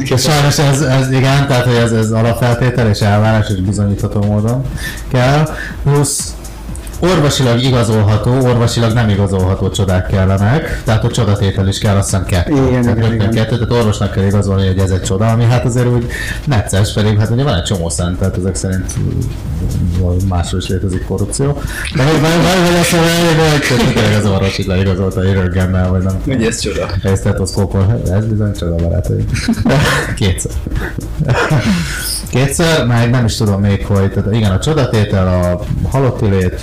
ez, 0.09 0.21
sajnos 0.25 0.59
ez, 0.59 0.81
ez 0.81 1.11
igen, 1.11 1.47
tehát 1.47 1.65
hogy 1.65 1.75
ez, 1.75 1.91
ez 1.91 2.11
alapfeltétel 2.11 2.89
és 2.89 2.99
elvárás 2.99 3.49
és 3.49 3.61
bizonyítható 3.61 4.23
módon 4.23 4.65
kell. 5.11 5.49
Plusz 5.83 6.35
orvosilag 6.99 7.63
igazolható, 7.63 8.31
orvosilag 8.31 8.93
nem 8.93 9.09
igazolható 9.09 9.69
csodák 9.69 10.07
kellenek, 10.07 10.81
tehát 10.83 11.03
a 11.03 11.11
csodatétel 11.11 11.67
is 11.67 11.79
kell, 11.79 11.95
azt 11.95 12.09
hiszem 12.09 12.25
kettő. 12.25 12.67
Igen, 12.67 12.81
tehát 12.81 12.97
igen, 12.97 13.13
igen. 13.13 13.31
kettő, 13.31 13.57
tehát 13.57 13.71
orvosnak 13.71 14.11
kell 14.11 14.23
igazolni, 14.23 14.67
hogy 14.67 14.77
ez 14.77 14.89
egy 14.89 15.01
csoda, 15.01 15.27
ami 15.27 15.43
hát 15.43 15.65
azért 15.65 15.87
úgy 15.87 16.07
necces, 16.45 16.93
pedig 16.93 17.17
hát 17.17 17.29
ugye 17.29 17.43
van 17.43 17.55
egy 17.55 17.63
csomó 17.63 17.89
szent, 17.89 18.17
tehát 18.17 18.37
ezek 18.37 18.55
szerint 18.55 18.93
máshol 20.27 20.59
is 20.59 20.67
létezik 20.67 21.05
korrupció. 21.05 21.61
De 21.95 22.03
hogy 22.03 22.21
vagy, 22.21 22.31
vagy, 22.31 22.69
vagy 22.69 22.79
azt 22.79 22.91
mondja, 22.91 23.11
hogy 23.51 23.93
tényleg 23.93 24.15
az 24.15 24.25
orvos 24.25 24.57
itt 24.57 24.65
leigazolta 24.65 25.21
egy 25.21 25.33
röggennel, 25.33 25.89
vagy 25.89 26.03
nem. 26.03 26.21
Ugye 26.25 26.47
ez 26.47 26.59
csoda. 26.59 26.89
Egy 27.03 27.17
stetoszkópon, 27.17 28.01
ez 28.11 28.25
bizony 28.25 28.53
csoda 28.53 28.75
barátaim. 28.75 29.25
Kétszer. 30.15 30.51
Kétszer, 32.29 32.85
meg 32.85 33.09
nem 33.09 33.25
is 33.25 33.35
tudom 33.35 33.61
még, 33.61 33.85
hogy 33.85 34.11
tehát 34.11 34.33
igen, 34.33 34.51
a 34.51 34.59
csodatétel, 34.59 35.27
a 35.27 35.61
halott 35.89 36.21
lét, 36.21 36.61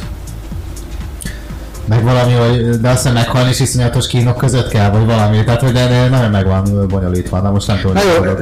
meg 1.87 2.03
valami, 2.03 2.33
hogy, 2.33 2.81
de 2.81 2.89
azt 2.89 2.97
hiszem 2.97 3.13
meghalni 3.13 3.51
is 3.51 3.61
iszonyatos 3.61 4.07
kínok 4.07 4.37
között 4.37 4.69
kell, 4.69 4.91
vagy 4.91 5.07
valami, 5.07 5.45
tehát 5.45 5.61
hogy 5.61 5.73
de, 5.73 5.87
de 5.87 6.09
nagyon 6.09 6.31
meg 6.31 6.47
van 6.47 6.87
bonyolítva, 6.89 7.41
na 7.41 7.51
most 7.51 7.67
nem 7.67 7.79
tudom, 7.81 7.93
Na 7.93 8.01
jó, 8.01 8.35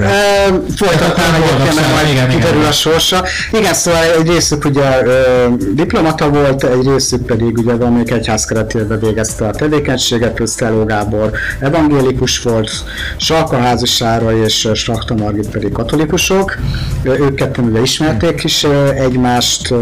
folytatnám 0.76 1.34
egyébként, 1.34 1.74
meg 1.74 1.90
majd 1.94 2.08
igen, 2.10 2.28
kiderül 2.28 2.56
igen. 2.56 2.68
a 2.68 2.72
sorsa. 2.72 3.24
Igen, 3.52 3.74
szóval 3.74 4.02
egy 4.02 4.28
részük 4.28 4.64
ugye 4.64 5.02
ö, 5.04 5.46
diplomata 5.74 6.30
volt, 6.30 6.64
egy 6.64 6.86
részük 6.86 7.26
pedig 7.26 7.58
ugye 7.58 7.76
valamelyik 7.76 8.10
egyház 8.10 8.44
keretében 8.44 9.00
végezte 9.00 9.46
a 9.46 9.50
tevékenységet, 9.50 10.34
Közteló 10.34 10.84
Gábor 10.84 11.30
evangélikus 11.60 12.42
volt, 12.42 12.70
Salkaházi 13.16 13.86
Sára 13.86 14.36
és 14.44 14.68
Slachta 14.74 15.14
Margit 15.14 15.50
pedig 15.50 15.72
katolikusok. 15.72 16.58
Ők 17.02 17.34
ketten 17.34 17.64
ugye 17.64 17.80
ismerték 17.80 18.44
is 18.44 18.66
egymást, 18.94 19.74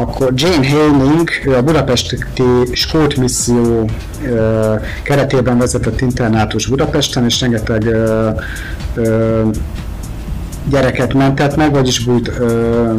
akkor 0.00 0.32
Jane 0.34 0.68
Hailing, 0.68 1.28
ő 1.44 1.54
a 1.54 1.62
budapesti 1.62 2.18
Skót 2.72 3.16
misszió 3.16 3.90
ö, 4.24 4.74
keretében 5.02 5.58
vezetett 5.58 6.00
internátus 6.00 6.66
Budapesten, 6.66 7.24
és 7.24 7.40
rengeteg 7.40 7.86
ö, 7.86 8.28
ö, 8.94 9.42
gyereket 10.68 11.14
mentett 11.14 11.56
meg, 11.56 11.72
vagyis 11.72 12.04
bújt, 12.04 12.28
ö, 12.28 12.94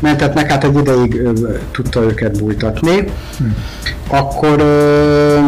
mentett 0.00 0.34
meg, 0.34 0.50
hát 0.50 0.64
egy 0.64 0.76
ideig 0.76 1.14
ö, 1.14 1.32
tudta 1.70 2.02
őket 2.02 2.38
bújtatni. 2.38 3.04
Akkor 4.08 4.60
ö, 4.60 5.38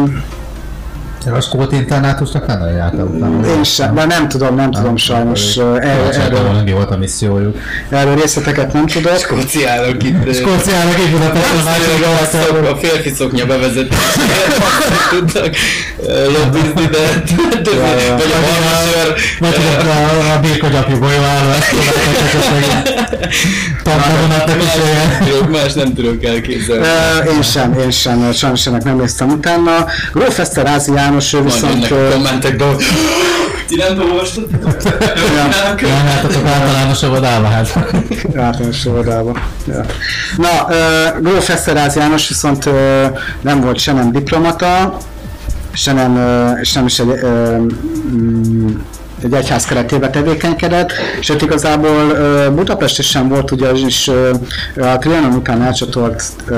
A 1.33 1.41
skót 1.41 1.71
internátusnak 1.71 2.47
nem 2.47 2.59
nagyon 2.59 2.75
jártam 2.75 3.15
utána. 3.15 3.47
én 3.47 3.63
sem, 3.63 3.95
de 3.95 4.05
nem 4.05 4.27
tudom, 4.27 4.55
nem 4.55 4.71
tudom 4.71 4.97
sajnos, 4.97 5.57
erről, 5.57 6.63
volt 6.73 6.91
a 6.91 6.97
missziójuk. 6.97 7.57
erről 7.89 8.15
részleteket 8.15 8.73
nem 8.73 8.85
tudok. 8.85 9.17
Skóciának 9.17 10.03
itt... 10.03 10.33
Skóciának 10.33 10.99
így 10.99 11.11
Budapesten 11.11 11.57
országban. 12.19 12.65
a 12.65 12.75
férfi 12.75 13.09
szoknya 13.09 13.45
bevezetésére 13.45 14.45
tudtak 15.11 15.55
ö, 16.07 16.31
lobbizni, 16.31 16.85
de 16.91 17.23
vagy 18.17 18.33
a 18.33 18.39
barmasőr, 18.45 19.15
Vagy 19.39 19.55
a, 20.35 20.39
birkogyapjú 20.39 20.97
golyóálló, 20.97 21.49
ezt 21.49 21.73
Tantagonatnak 23.83 24.61
is 24.61 24.71
más 25.51 25.73
nem 25.73 25.93
tudok 25.93 26.23
elképzelni. 26.23 26.85
Én 27.35 27.41
sem, 27.41 27.73
én 27.79 27.91
sem, 27.91 28.31
sajnos 28.31 28.67
ennek 28.67 28.83
nem 28.83 28.97
néztem 28.97 29.29
utána. 29.29 29.85
Gróf 30.13 30.39
Eszterázi 30.39 30.91
János, 31.15 31.33
ő 31.33 31.41
Majd 31.41 31.53
viszont... 31.53 31.73
jönnek 31.73 31.91
ö, 31.91 32.07
a 32.07 32.11
kommentek, 32.11 32.55
de 32.55 32.65
ti 33.67 33.75
nem 33.75 34.11
olvastatok? 34.11 34.51
Nem 35.81 36.05
láttatok 36.05 36.45
általánosabb 36.45 37.11
odába, 37.11 37.47
hát. 37.47 37.77
általános 38.35 38.85
óvodába. 38.85 39.37
Ja. 39.67 39.85
Na, 40.37 40.47
uh, 40.67 41.21
Gróf 41.21 41.49
Eszteráz 41.49 41.95
János 41.95 42.27
viszont 42.27 42.65
uh, 42.65 42.73
nem 43.41 43.61
volt 43.61 43.77
se 43.77 43.93
nem 43.93 44.11
diplomata, 44.11 44.97
se 45.73 45.93
nem, 45.93 46.15
uh, 46.15 46.59
és 46.61 46.73
nem 46.73 46.85
is 46.85 46.99
egy, 46.99 47.07
uh, 47.07 47.57
mm, 48.15 48.67
egy 49.23 49.33
egyház 49.33 49.65
keretében 49.65 50.11
tevékenykedett, 50.11 50.91
sőt 51.19 51.41
igazából 51.41 52.05
uh, 52.05 52.53
Budapest 52.53 52.99
is 52.99 53.07
sem 53.07 53.27
volt, 53.27 53.51
ugyanis 53.51 54.07
uh, 54.07 54.87
a 54.91 54.97
Trianon 54.97 55.33
után 55.33 55.61
elcsatolt 55.61 56.23
uh, 56.49 56.57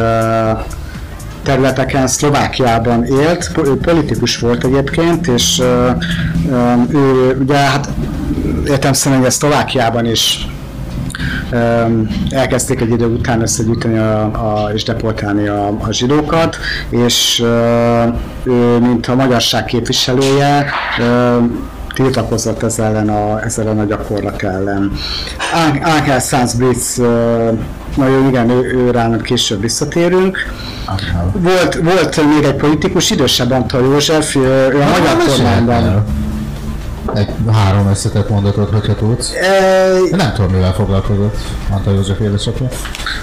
területeken 1.47 2.07
Szlovákiában 2.07 3.03
élt, 3.03 3.51
ő 3.63 3.77
politikus 3.77 4.39
volt 4.39 4.63
egyébként, 4.63 5.27
és 5.27 5.61
ő 6.89 7.37
ugye 7.41 7.55
hát 7.55 7.89
értelmszerűen 8.65 9.25
ez 9.25 9.33
Szlovákiában 9.33 10.05
is 10.05 10.47
elkezdték 12.29 12.81
egy 12.81 12.89
idő 12.89 13.05
után 13.05 13.41
összegyűjteni 13.41 13.97
a, 13.97 14.23
a, 14.23 14.71
és 14.73 14.83
deportálni 14.83 15.47
a, 15.47 15.67
a 15.67 15.91
zsidókat, 15.91 16.57
és 16.89 17.43
ő, 18.43 18.77
mint 18.79 19.07
a 19.07 19.15
magyarság 19.15 19.65
képviselője, 19.65 20.65
tiltakozott 21.93 22.63
ez 22.63 22.79
ellen 22.79 23.09
a, 23.09 23.43
ez 23.43 23.57
ellen 23.57 23.79
a 23.79 23.83
gyakorlat 23.83 24.43
ellen. 24.43 24.91
Án- 25.53 25.83
Ángel 25.83 26.19
Sanz 26.19 26.53
Blitz, 26.53 27.01
ö, 27.97 28.03
nagyon 28.03 28.27
igen, 28.27 28.49
ő, 28.49 28.73
ő 28.73 28.91
rá 28.91 29.09
később 29.23 29.61
visszatérünk. 29.61 30.37
Volt, 31.33 31.75
volt 31.75 32.35
még 32.35 32.43
egy 32.43 32.55
politikus, 32.55 33.11
idősebb 33.11 33.51
Antal 33.51 33.81
József, 33.81 34.35
ő 34.35 34.81
a 34.81 34.99
magyar 34.99 35.17
kormányban. 35.27 36.03
Egy 37.13 37.29
három 37.51 37.87
összetett 37.89 38.29
mondatot, 38.29 38.69
hogyha 38.69 38.95
tudsz. 38.95 39.33
E, 39.33 40.15
Nem 40.15 40.33
tudom, 40.33 40.51
mivel 40.51 40.73
foglalkozott 40.73 41.35
Antal 41.69 41.93
József 41.93 42.19
édesapja. 42.19 42.67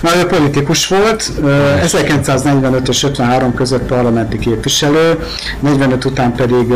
Na, 0.03 0.17
ő 0.17 0.27
politikus 0.27 0.89
volt, 0.89 1.31
ö, 1.43 1.53
1945 1.83 2.89
és 2.89 3.03
53 3.03 3.55
között 3.55 3.83
parlamenti 3.83 4.39
képviselő, 4.39 5.19
45 5.61 6.05
után 6.05 6.35
pedig, 6.35 6.75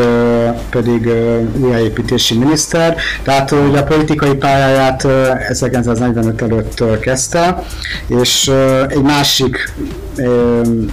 pedig 0.71 1.11
újjáépítési 1.59 2.39
miniszter, 2.39 2.97
tehát 3.23 3.51
ugye 3.51 3.79
a 3.79 3.85
politikai 3.85 4.35
pályáját 4.35 5.05
ö, 5.05 5.31
1945 5.49 6.43
előtt 6.43 7.01
kezdte, 7.01 7.63
és 8.07 8.51
egy 8.89 9.03
másik 9.03 9.73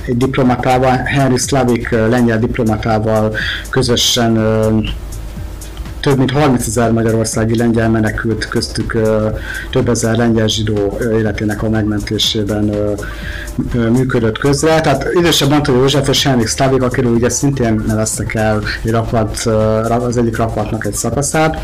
egy 0.06 0.18
diplomatával, 0.18 1.02
Henry 1.06 1.38
Slavik 1.38 1.90
lengyel 2.10 2.40
diplomatával 2.40 3.36
közösen 3.70 4.38
több 6.06 6.18
mint 6.18 6.32
30 6.32 6.68
ezer 6.68 6.92
magyarországi 6.92 7.58
lengyel 7.58 7.90
menekült, 7.90 8.48
köztük 8.48 8.98
több 9.72 9.90
ezer 9.90 10.16
lengyel 10.16 10.48
zsidó 10.48 10.98
életének 11.18 11.64
a 11.64 11.70
megmentésében 11.70 12.76
működött 13.74 14.38
közre. 14.38 14.82
Tehát 14.82 15.08
idősebb 15.14 15.52
Antal 15.52 15.76
József 15.76 16.08
és 16.08 16.24
Henrik 16.24 16.48
Slavik, 16.48 16.82
akiről 16.82 17.14
ugye 17.14 17.30
szintén 17.30 17.84
neveztek 17.88 18.34
el 18.34 18.62
egy 18.84 18.92
rapat, 18.92 19.42
ö, 19.46 19.52
az 19.82 20.18
egyik 20.18 20.38
rapatnak 20.38 20.86
egy 20.86 20.94
szakaszát. 20.94 21.62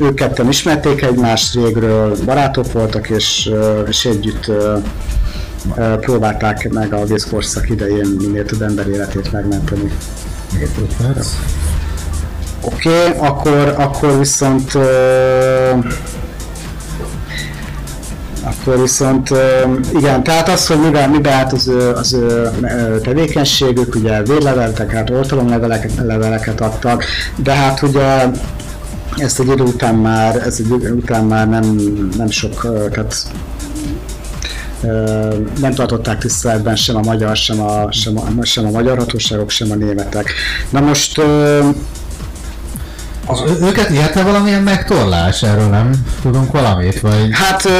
Ők 0.00 0.14
ketten 0.14 0.48
ismerték 0.48 1.02
egymást 1.02 1.54
régről, 1.54 2.16
barátok 2.24 2.72
voltak, 2.72 3.10
és, 3.10 3.50
és 3.88 4.04
együtt 4.04 4.50
próbálták 6.00 6.68
meg 6.72 6.92
a 6.92 7.04
vészkorszak 7.04 7.70
idején 7.70 8.16
minél 8.18 8.44
több 8.44 8.62
ember 8.62 8.88
életét 8.88 9.32
megmenteni. 9.32 9.92
Egy. 10.60 11.75
Oké, 12.66 12.88
okay, 12.88 13.28
akkor, 13.28 13.74
akkor 13.78 14.18
viszont 14.18 14.74
uh, 14.74 15.84
akkor 18.42 18.80
viszont 18.80 19.30
uh, 19.30 19.38
igen, 19.92 20.22
tehát 20.22 20.48
az, 20.48 20.66
hogy 20.66 20.80
mivel, 20.80 21.08
mivel 21.08 21.32
állt 21.32 21.52
az 21.52 21.68
ő, 21.68 21.92
az 21.92 22.12
ő 22.12 22.50
tevékenységük, 23.02 23.94
ugye 23.94 24.22
vérleveleket, 24.22 25.10
oltalomleveleket 25.10 25.92
leveleket 25.96 26.60
adtak, 26.60 27.04
de 27.36 27.52
hát 27.52 27.82
ugye 27.82 28.26
ezt 29.16 29.40
egy 29.40 29.48
idő 29.48 29.62
után 29.62 29.94
már, 29.94 30.36
ez 30.36 30.56
egy 30.58 30.70
idő 30.70 30.92
után 30.92 31.24
már 31.24 31.48
nem, 31.48 31.76
nem 32.16 32.30
sok, 32.30 32.64
ö, 32.64 32.88
tehát 32.88 33.16
ö, 34.82 35.34
nem 35.60 35.74
tartották 35.74 36.18
tiszteletben 36.18 36.76
sem 36.76 36.96
a 36.96 37.00
magyar, 37.00 37.36
sem 37.36 37.60
a, 37.60 37.92
sem 37.92 38.18
a, 38.18 38.44
sem 38.44 38.66
a 38.66 38.70
magyar 38.70 38.98
hatóságok, 38.98 39.50
sem 39.50 39.70
a 39.70 39.74
németek. 39.74 40.32
Na 40.70 40.80
most 40.80 41.20
Az, 43.26 43.40
ő- 43.46 43.66
őket 43.66 43.88
érte 43.90 44.22
valamilyen 44.22 44.62
megtorlás? 44.62 45.42
Erről 45.42 45.68
nem 45.68 45.90
tudunk 46.22 46.52
valamit? 46.52 47.00
Vagy... 47.00 47.28
Hát 47.32 47.64
ö, 47.64 47.70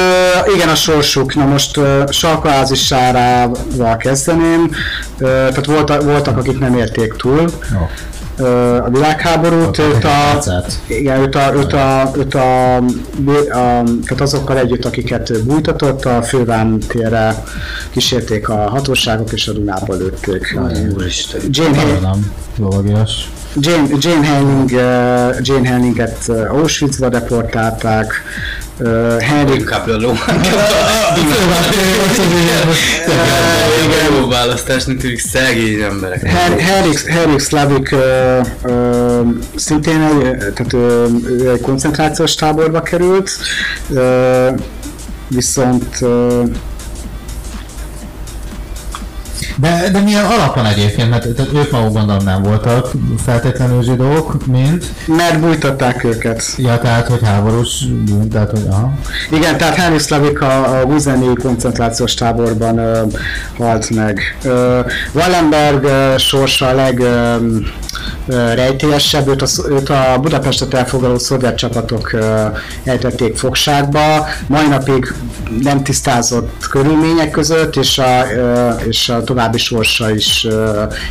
igen, 0.55 0.69
a 0.69 0.75
sorsuk. 0.75 1.35
Na 1.35 1.45
most 1.45 1.77
ö, 1.77 2.03
Salkaházi 2.09 2.75
Sárával 2.75 3.97
kezdeném. 3.97 4.71
Ö, 5.17 5.25
Tehát 5.25 5.65
voltak, 5.65 6.03
voltak, 6.03 6.37
akik 6.37 6.59
nem 6.59 6.75
érték 6.75 7.13
túl 7.13 7.49
Jó. 7.71 7.89
ö, 8.45 8.77
a 8.83 8.89
világháborút. 8.89 9.77
Őt 9.77 10.03
a, 10.03 10.09
igen, 10.87 11.19
őt 11.19 11.35
a, 11.35 11.53
őt 11.55 11.73
a, 11.73 12.11
őt 12.17 12.33
a, 12.35 12.75
a, 12.75 12.81
tehát 13.83 14.21
azokkal 14.21 14.57
együtt, 14.57 14.85
akiket 14.85 15.43
bújtatott, 15.43 16.05
a 16.05 16.21
főván 16.21 16.79
térre 16.87 17.43
kísérték 17.91 18.49
a 18.49 18.69
hatóságok, 18.69 19.31
és 19.31 19.47
a 19.47 19.51
Dunába 19.53 19.93
lőtték. 19.95 20.57
Jane, 21.49 21.77
Hay-. 21.77 21.99
Jane, 23.59 23.87
Jane 23.99 24.25
Henning, 24.25 24.71
Jane 25.41 25.67
Henninget 25.69 26.29
Auschwitzba 26.29 27.09
deportálták, 27.09 28.23
uh, 28.77 29.19
Henry. 29.19 29.53
Igen, 33.85 34.13
jó 34.19 34.27
választásnak 34.27 34.97
tűnik 34.97 35.19
szegény 35.19 35.81
emberek. 35.81 36.21
Henrik, 37.07 37.39
Slavik 37.39 37.95
szintén 39.55 40.01
egy, 40.01 40.37
tehát 40.53 40.73
uh, 40.73 41.51
egy 41.51 41.61
koncentrációs 41.61 42.35
táborba 42.35 42.81
került, 42.81 43.29
uh, 43.89 44.59
viszont 45.27 45.97
uh, 46.01 46.43
De, 49.59 49.89
de 49.91 49.99
milyen 49.99 50.25
alapon 50.25 50.65
egyébként? 50.65 51.09
Mert 51.09 51.35
tehát 51.35 51.53
ők 51.53 51.71
maguk 51.71 51.93
gondolom 51.93 52.23
nem 52.23 52.41
voltak 52.41 52.91
feltétlenül 53.25 53.83
zsidók, 53.83 54.45
mint. 54.45 54.85
mert 55.05 55.39
bújtották 55.39 56.03
őket. 56.03 56.43
Ja, 56.57 56.79
tehát, 56.79 57.07
hogy 57.07 57.19
háborús 57.23 57.83
tehát, 58.31 58.49
hogy 58.49 58.65
aha. 58.69 58.91
Igen, 59.31 59.57
tehát 59.57 59.75
Henrik 59.75 59.99
Slavik 59.99 60.41
a, 60.41 60.79
a 60.79 60.85
Guzeni 60.85 61.33
koncentrációs 61.33 62.13
táborban 62.13 62.79
uh, 62.79 63.13
halt 63.57 63.89
meg. 63.89 64.37
Uh, 64.43 64.51
Wallenberg 65.11 65.83
uh, 65.83 66.17
sorsa 66.17 66.67
a 66.67 66.73
leg 66.73 66.99
uh, 66.99 67.35
rejtélyesebb, 68.27 69.27
őt 69.27 69.41
a, 69.41 69.47
őt 69.69 69.89
a 69.89 70.17
Budapestet 70.21 70.73
elfoglaló 70.73 71.17
szovjet 71.17 71.57
csapatok 71.57 72.11
ejtették 72.83 73.37
fogságba, 73.37 74.27
mai 74.47 74.67
napig 74.67 75.13
nem 75.61 75.83
tisztázott 75.83 76.67
körülmények 76.69 77.31
között, 77.31 77.75
és 77.75 77.97
a, 77.97 78.23
és 78.87 79.09
a 79.09 79.23
további 79.23 79.57
sorsa 79.57 80.11
is 80.11 80.47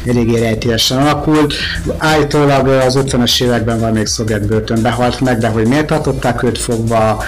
eléggé 0.06 0.38
rejtélyesen 0.38 0.98
alakult. 0.98 1.54
Állítólag 1.98 2.68
az 2.68 2.98
50-es 3.02 3.42
években 3.42 3.80
van 3.80 3.92
még 3.92 4.06
szovjet 4.06 4.46
börtönbe 4.46 4.90
halt 4.90 5.20
meg, 5.20 5.38
de 5.38 5.48
hogy 5.48 5.66
miért 5.66 5.86
tartották 5.86 6.42
őt 6.42 6.58
fogva, 6.58 7.22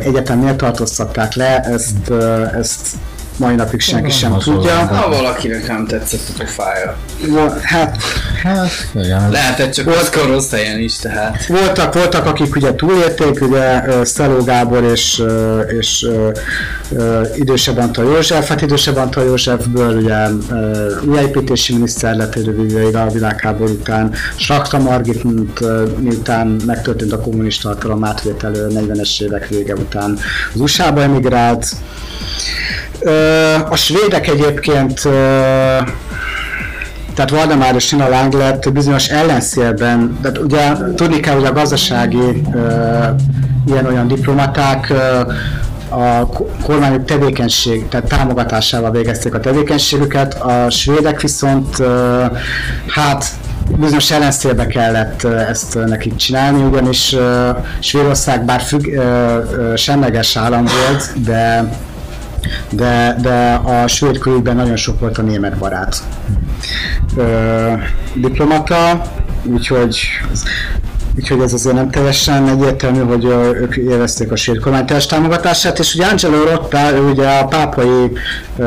egyetem 0.00 0.38
miért 0.38 0.56
tartóztatták 0.56 1.34
le, 1.34 1.60
ezt, 1.60 2.10
ezt 2.58 2.86
mai 3.36 3.54
napig 3.54 3.80
senki 3.80 4.10
sem 4.10 4.30
Hasonló. 4.32 4.60
tudja. 4.60 4.76
Ha 4.86 5.08
valakinek 5.08 5.66
nem 5.68 5.86
tetszett 5.86 6.20
a 6.28 6.32
pofája. 6.38 6.96
Hát 7.62 7.96
Hát, 8.42 8.70
igen. 8.94 9.30
Lehetett 9.30 9.72
csak 9.72 9.86
ott 9.86 10.26
rossz 10.26 10.50
helyen 10.50 10.78
is, 10.78 10.96
tehát. 10.96 11.46
voltak, 11.46 11.94
voltak, 11.94 12.26
akik 12.26 12.56
ugye 12.56 12.74
túlélték, 12.74 13.40
ugye 13.40 13.82
Szeló 14.04 14.42
Gábor 14.42 14.82
és, 14.82 15.22
és 15.78 16.06
idősebb 17.36 17.78
Antal 17.78 18.04
József, 18.04 18.48
hát 18.48 18.62
idősebb 18.62 18.96
Antal 18.96 19.24
Józsefből 19.24 19.96
ugye 19.96 20.26
újjáépítési 21.06 21.72
miniszter 21.72 22.16
lett 22.16 22.34
egy 22.34 22.44
rövid 22.44 22.70
ideig 22.70 22.96
a 22.96 23.06
világháború 23.10 23.72
után, 23.72 24.12
Slakta 24.36 24.78
Margit, 24.78 25.24
mint, 25.24 25.60
miután 26.00 26.56
megtörtént 26.66 27.12
a 27.12 27.20
kommunista 27.20 27.68
hatalom 27.68 28.04
átvételő 28.04 28.66
40-es 28.70 29.22
évek 29.22 29.48
vége 29.48 29.74
után 29.74 30.18
az 30.54 30.60
USA-ba 30.60 31.02
emigrált. 31.02 31.66
A 33.68 33.76
svédek 33.76 34.28
egyébként 34.28 35.08
tehát 37.14 37.30
Valdemár 37.30 37.74
és 37.74 37.86
Sina 37.86 38.08
Langlert 38.08 38.72
bizonyos 38.72 39.08
ellenszélben, 39.08 40.18
de 40.22 40.30
ugye 40.40 40.72
tudni 40.94 41.20
kell, 41.20 41.34
hogy 41.34 41.44
a 41.44 41.52
gazdasági 41.52 42.42
ilyen-olyan 43.66 44.08
diplomaták 44.08 44.92
a 45.88 46.26
ko- 46.26 46.50
kormányok 46.62 47.04
tevékenység, 47.04 47.88
tehát 47.88 48.08
támogatásával 48.08 48.90
végezték 48.90 49.34
a 49.34 49.40
tevékenységüket, 49.40 50.34
a 50.34 50.70
svédek 50.70 51.20
viszont 51.20 51.82
hát 52.88 53.24
bizonyos 53.78 54.10
ellenszélbe 54.10 54.66
kellett 54.66 55.24
ezt 55.24 55.78
nekik 55.86 56.16
csinálni, 56.16 56.62
ugyanis 56.62 57.16
Svédország 57.78 58.44
bár 58.44 58.60
függ, 58.60 58.86
semleges 59.76 60.36
állam 60.36 60.64
volt, 60.64 61.22
de 61.24 61.68
de, 62.70 63.16
de 63.22 63.60
a 63.64 63.86
svéd 63.86 64.18
külügyben 64.18 64.56
nagyon 64.56 64.76
sok 64.76 65.00
volt 65.00 65.18
a 65.18 65.22
német 65.22 65.58
barát. 65.58 66.02
Ö, 67.16 67.72
diplomata, 68.14 69.02
úgyhogy 69.44 69.98
Úgyhogy 71.16 71.40
ez 71.40 71.52
azért 71.52 71.74
nem 71.74 71.90
teljesen 71.90 72.48
egyértelmű, 72.48 73.00
hogy 73.00 73.24
ők 73.54 73.76
élvezték 73.76 74.32
a 74.32 74.36
svéd 74.36 74.60
kormány 74.60 74.86
teljes 74.86 75.06
támogatását, 75.06 75.78
és 75.78 75.94
ugye 75.94 76.06
Angelo 76.06 76.44
Rotta, 76.44 76.92
ő 76.92 77.00
ugye 77.00 77.28
a 77.28 77.44
pápai 77.44 78.12
ö, 78.56 78.64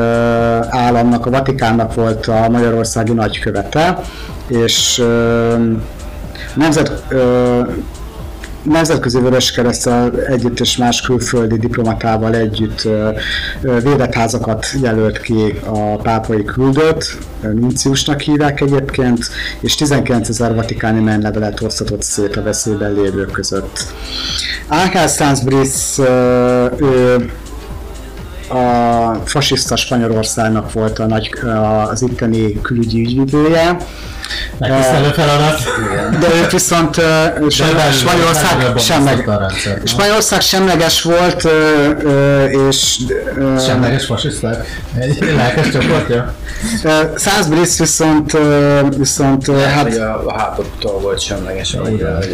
államnak, 0.68 1.26
a 1.26 1.30
Vatikánnak 1.30 1.94
volt 1.94 2.26
a 2.26 2.48
magyarországi 2.48 3.12
nagykövete, 3.12 4.00
és 4.46 4.98
ö, 4.98 5.54
nemzet 6.54 7.02
ö, 7.08 7.60
Nemzetközi 8.62 9.20
Vöröskereszttel 9.20 10.22
együtt 10.26 10.60
és 10.60 10.76
más 10.76 11.00
külföldi 11.00 11.58
diplomatával 11.58 12.34
együtt 12.34 12.84
ö, 12.84 13.10
ö, 13.62 13.80
védett 13.80 14.14
házakat 14.14 14.66
jelölt 14.80 15.20
ki 15.20 15.58
a 15.64 15.96
pápai 15.96 16.44
küldött, 16.44 17.16
Nunciusnak 17.40 18.20
hívják 18.20 18.60
egyébként, 18.60 19.28
és 19.60 19.74
19 19.74 20.28
ezer 20.28 20.54
vatikáni 20.54 21.00
menlevelet 21.00 21.60
osztatott 21.60 22.02
szét 22.02 22.36
a 22.36 22.42
veszélyben 22.42 22.92
lévők 22.92 23.30
között. 23.30 23.92
Ángel 24.68 25.08
Sanz 25.08 25.40
Brice, 25.40 26.02
ö, 26.02 26.66
ő 26.80 27.30
a 28.48 29.14
fasiszta 29.24 29.76
Spanyolországnak 29.76 30.72
volt 30.72 30.98
a 30.98 31.06
nagy, 31.06 31.30
az 31.90 32.02
itteni 32.02 32.60
külügyi 32.60 33.00
ügyvívője. 33.00 33.76
Megtisztelő 34.58 35.08
feladat. 35.08 35.60
De 36.20 36.26
ők 36.42 36.50
viszont 36.50 36.96
ö, 36.96 37.02
sem, 37.48 37.76
belül- 37.76 37.92
Spanyolország, 37.94 38.78
semleg? 38.78 39.28
Spanyolország 39.84 40.40
semleges 40.40 41.02
volt, 41.02 41.48
és 42.68 42.96
Semleges 43.66 44.04
fasiszták? 44.04 44.80
Egy 44.98 45.18
lelkes 45.36 45.68
csoportja? 45.70 46.34
Sanz 47.16 47.46
Brice 47.48 47.82
viszont, 47.82 48.38
viszont 48.96 49.50
Hát, 49.60 49.96
a, 49.96 50.34
háborútól 50.38 51.00
volt 51.00 51.20
semleges. 51.20 51.76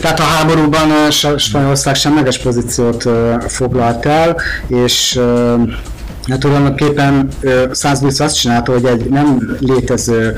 Tehát 0.00 0.20
a 0.20 0.22
háborúban 0.22 1.10
Sa- 1.10 1.38
Spanyolország 1.38 1.94
semleges 1.94 2.38
pozíciót 2.38 3.04
foglalt 3.48 4.06
el, 4.06 4.36
és 4.68 5.16
ö, 5.16 5.54
Hát 6.28 6.38
tulajdonképpen 6.38 7.28
Szászbűsz 7.72 8.20
azt 8.20 8.36
csinálta, 8.40 8.72
hogy 8.72 8.84
egy 8.84 9.04
nem 9.04 9.56
létező 9.60 10.36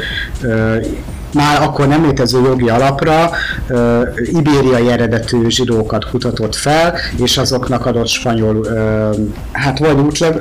már 1.37 1.63
akkor 1.63 1.87
nem 1.87 2.05
létező 2.05 2.41
jogi 2.45 2.69
alapra 2.69 3.31
ö, 3.67 4.03
ibériai 4.33 4.91
eredetű 4.91 5.49
zsidókat 5.49 6.11
kutatott 6.11 6.55
fel, 6.55 6.95
és 7.17 7.39
azoknak 7.39 7.87
adott 7.87 8.07
spanyol, 8.07 8.65
ö, 8.65 9.11
hát 9.53 9.79
vagy 9.79 9.99
útlev, 9.99 10.35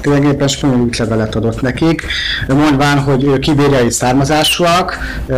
tulajdonképpen 0.00 0.48
spanyol 0.48 0.80
útlevelet 0.80 1.34
adott 1.34 1.60
nekik, 1.60 2.06
mondván, 2.48 2.98
hogy 2.98 3.24
ők 3.24 3.46
ibériai 3.46 3.90
származásúak, 3.90 4.98
ö, 5.26 5.32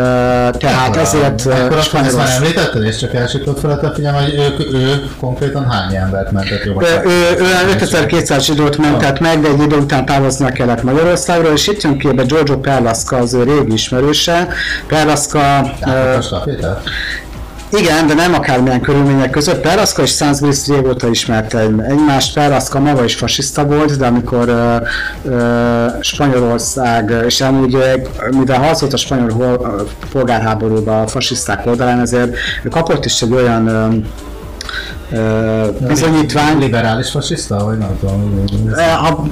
tehát 0.59 0.97
ezért 0.97 1.47
ö, 1.47 1.51
Akkor 1.51 1.77
azt 1.77 1.95
ezt 1.95 2.17
már 2.17 2.29
említetted, 2.37 2.85
és 2.85 2.97
csak 2.97 3.15
elsított 3.15 3.61
fel 3.61 3.71
a 3.71 3.93
figyelem, 3.95 4.23
hogy 4.23 4.35
ők, 4.35 4.75
ő 4.75 5.03
konkrétan 5.21 5.71
hány 5.71 5.95
embert 5.95 6.33
mentett 6.33 6.65
Ő, 6.65 6.69
jobban? 6.69 6.85
ő, 6.85 7.37
ő 7.39 7.75
5200 7.75 8.45
zsidót 8.45 8.77
mentett 8.77 9.21
meg, 9.21 9.41
de 9.41 9.49
egy 9.49 9.63
idő 9.63 9.77
után 9.77 10.05
távoznia 10.05 10.49
kellett 10.49 10.83
Magyarországról, 10.83 11.53
és 11.53 11.67
itt 11.67 11.83
jön 11.83 11.99
képbe 11.99 12.23
Giorgio 12.23 12.59
Perlasca, 12.59 13.17
az 13.17 13.35
ő 13.35 13.43
régi 13.43 13.73
ismerőse. 13.73 14.49
Perlasca, 14.89 15.71
Tehát 15.81 16.17
a 16.17 16.21
stafétát? 16.23 16.83
igen, 17.71 18.07
de 18.07 18.15
nem 18.15 18.35
akármilyen 18.35 18.81
körülmények 18.81 19.31
között. 19.31 19.61
Perlasca 19.61 20.03
és 20.03 20.23
Brice 20.41 20.75
régóta 20.75 21.09
ismerte 21.09 21.59
egy- 21.59 21.81
egymást. 21.89 22.35
Perlasca 22.35 22.81
maga 22.81 23.05
is 23.05 23.15
fasiszta 23.15 23.65
volt, 23.65 23.97
de 23.99 24.07
amikor 24.07 24.49
ö, 24.49 24.77
ö, 25.25 25.87
Spanyolország, 26.01 27.23
és 27.27 27.41
amúgy 27.41 27.77
mivel 28.31 28.59
harcolt 28.59 28.93
a 28.93 28.97
spanyol 28.97 29.87
polgárháborúban 30.13 31.03
a 31.03 31.07
fasiszták 31.07 31.67
oldalán, 31.67 32.01
ezért 32.01 32.37
kapott 32.71 33.05
is 33.05 33.23
egy 33.23 33.33
olyan 33.33 33.67
ö, 33.67 33.87
ö, 35.13 35.67
bizonyítvány, 35.87 36.59
Liberális 36.59 37.11
fasiszta, 37.11 37.65
vagy 37.65 37.79
nem 37.79 37.99
tudom. 38.01 38.43
Ha 38.97 39.27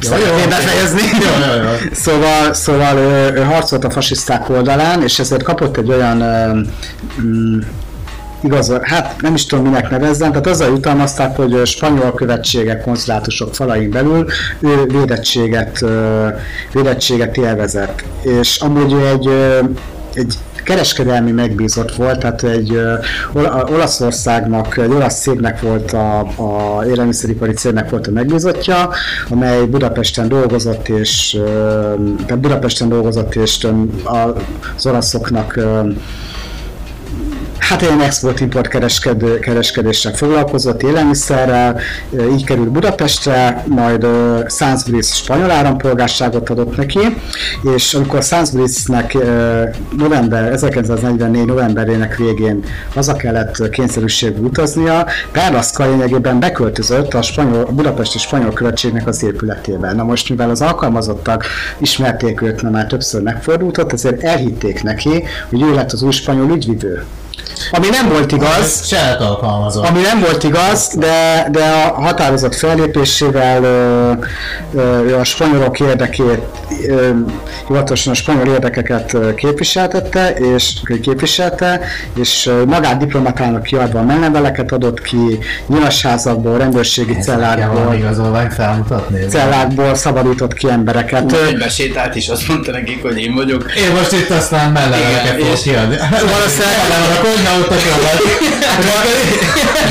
szeretném 0.00 0.48
befejezni. 0.48 1.00
Jó, 1.24 1.54
jó, 1.56 1.62
jó. 1.62 1.70
Szóval, 1.92 2.52
szóval 2.52 2.96
ő, 2.96 3.32
ő 3.34 3.42
harcolt 3.42 3.84
a 3.84 3.90
fasiszták 3.90 4.48
oldalán, 4.48 5.02
és 5.02 5.18
ezért 5.18 5.42
kapott 5.42 5.76
egy 5.76 5.90
olyan 5.90 6.16
mm, 7.22 7.58
igaz, 8.42 8.72
hát 8.82 9.14
nem 9.20 9.34
is 9.34 9.46
tudom 9.46 9.64
minek 9.64 9.90
nevezzem, 9.90 10.30
tehát 10.30 10.46
azzal 10.46 10.68
jutalmazták, 10.68 11.36
hogy 11.36 11.52
ö, 11.52 11.64
spanyol 11.64 12.14
követségek, 12.14 12.82
konzulátusok 12.82 13.54
falain 13.54 13.90
belül 13.90 14.26
ő 14.60 14.84
védettséget, 14.86 15.84
védettséget 16.72 17.36
élvezett. 17.36 18.04
És 18.22 18.60
amúgy 18.60 18.92
egy, 18.92 19.28
egy 20.14 20.34
kereskedelmi 20.64 21.30
megbízott 21.30 21.94
volt, 21.94 22.18
tehát 22.18 22.42
egy 22.42 22.80
Olaszországnak, 23.72 24.76
egy 24.76 24.90
olasz 24.90 25.20
cégnek 25.20 25.60
volt 25.60 25.92
a, 25.92 26.18
a 26.20 26.84
élelmiszeripari 26.84 27.52
cégnek 27.52 27.90
volt 27.90 28.06
a 28.06 28.10
megbízottja, 28.10 28.90
amely 29.28 29.64
Budapesten 29.64 30.28
dolgozott, 30.28 30.88
és 30.88 31.38
tehát 32.26 32.38
Budapesten 32.38 32.88
dolgozott, 32.88 33.34
és 33.34 33.66
az 34.04 34.86
olaszoknak 34.86 35.60
Hát 37.68 37.82
ilyen 37.82 38.00
export-import 38.00 38.68
kereskedő, 38.68 39.38
kereskedéssel 39.38 40.12
foglalkozott, 40.12 40.82
élelmiszerrel, 40.82 41.80
így 42.32 42.44
került 42.44 42.68
Budapestre, 42.70 43.64
majd 43.66 44.06
Sanzbrice 44.48 45.14
spanyol 45.14 45.50
állampolgárságot 45.50 46.50
adott 46.50 46.76
neki, 46.76 47.00
és 47.74 47.94
amikor 47.94 48.22
ö, 49.12 49.62
november, 49.96 50.52
1944 50.52 51.44
novemberének 51.44 52.16
végén 52.16 52.64
haza 52.94 53.16
kellett 53.16 53.68
kényszerűségű 53.70 54.40
utaznia, 54.40 55.06
Perlaszka 55.32 55.86
lényegében 55.86 56.40
beköltözött 56.40 57.14
a, 57.14 57.22
spanyol, 57.22 57.64
a 57.68 57.72
budapesti 57.72 58.18
spanyol 58.18 58.52
követségnek 58.52 59.06
az 59.06 59.22
épületébe. 59.22 59.92
Na 59.92 60.02
most, 60.04 60.28
mivel 60.28 60.50
az 60.50 60.60
alkalmazottak 60.60 61.44
ismerték 61.78 62.42
őt, 62.42 62.62
mert 62.62 62.74
már 62.74 62.86
többször 62.86 63.22
megfordultott, 63.22 63.92
ezért 63.92 64.22
elhitték 64.22 64.82
neki, 64.82 65.24
hogy 65.48 65.62
ő 65.62 65.74
lett 65.74 65.92
az 65.92 66.02
új 66.02 66.12
spanyol 66.12 66.50
ügyvivő. 66.50 67.04
Ami 67.70 67.88
nem 67.88 68.08
volt 68.08 68.32
igaz, 68.32 68.86
Cselt 68.86 69.20
alkalmazott. 69.20 69.86
ami 69.88 70.00
nem 70.00 70.20
volt 70.20 70.42
igaz, 70.42 70.90
de, 70.94 71.48
de 71.50 71.92
a 71.96 72.00
határozott 72.00 72.54
fellépésével 72.54 73.62
ö, 73.64 74.12
ö, 74.74 75.18
a 75.18 75.24
spanyolok 75.24 75.80
érdekét, 75.80 76.42
hivatalosan 77.68 78.12
a 78.12 78.16
spanyol 78.16 78.46
érdekeket 78.46 79.16
képviseltette, 79.36 80.30
és 80.30 80.72
képviselte, 81.02 81.80
és 82.14 82.50
magát 82.66 82.96
diplomatának 82.98 83.62
kiadva 83.62 84.02
menleveleket 84.02 84.72
adott 84.72 85.00
ki, 85.00 85.38
nyilaszházakból, 85.66 86.58
rendőrségi 86.58 87.12
Kell 87.12 87.22
cellákból, 87.22 87.74
valami 87.80 87.96
igazolványt 87.96 88.54
felmutatni? 88.54 89.18
cellákból 89.28 89.94
szabadított 89.94 90.54
ki 90.54 90.68
embereket. 90.70 91.22
Úgy 91.48 91.58
besétált 91.58 92.14
is, 92.14 92.28
azt 92.28 92.48
mondta 92.48 92.70
nekik, 92.70 93.02
hogy 93.02 93.18
én 93.18 93.34
vagyok. 93.34 93.72
Én 93.76 93.92
most 93.94 94.12
itt 94.12 94.30
aztán 94.30 94.72
melleveleket 94.72 95.24
Igen, 95.24 95.38
fogok 95.38 95.62
kiadni. 95.62 95.96
Valószínűleg- 96.10 96.72
a 97.18 97.20
konyha 97.22 97.52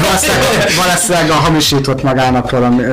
Valószínűleg, 0.02 0.72
valószínűleg 0.86 1.30
a 1.30 1.34
hamisított 1.34 2.04
magának 2.04 2.52
valami, 2.52 2.84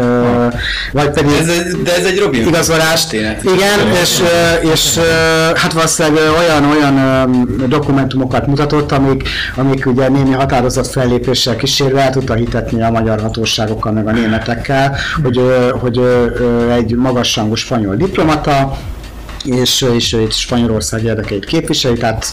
vagy 0.92 1.10
pedig 1.10 1.32
Ez 1.40 1.46
de 1.84 1.94
ez 1.96 2.04
egy 2.04 2.18
Robin 2.18 2.40
Hood 2.42 2.54
igazolást. 2.54 3.08
történet. 3.10 3.42
Igen, 3.74 3.94
és, 3.94 4.22
és 4.72 4.98
hát 5.54 5.72
valószínűleg 5.72 6.22
olyan, 6.38 6.64
olyan 6.64 7.46
dokumentumokat 7.68 8.46
mutatott, 8.46 8.92
amik, 8.92 9.28
amik 9.56 9.86
ugye 9.86 10.08
némi 10.08 10.30
határozott 10.30 10.86
fellépéssel 10.86 11.56
kísérve 11.56 12.02
el 12.02 12.10
tudta 12.10 12.34
hitetni 12.34 12.82
a 12.82 12.90
magyar 12.90 13.20
hatóságokkal, 13.20 13.92
meg 13.92 14.06
a 14.06 14.12
németekkel, 14.12 14.96
hogy, 15.22 15.40
hogy 15.80 16.00
egy 16.70 16.94
magasrangú 16.94 17.54
spanyol 17.54 17.96
diplomata, 17.96 18.78
és, 19.44 19.86
és 19.94 20.12
itt 20.12 20.32
Spanyolország 20.32 21.04
érdekeit 21.04 21.44
képviseli, 21.44 21.98
tehát 21.98 22.26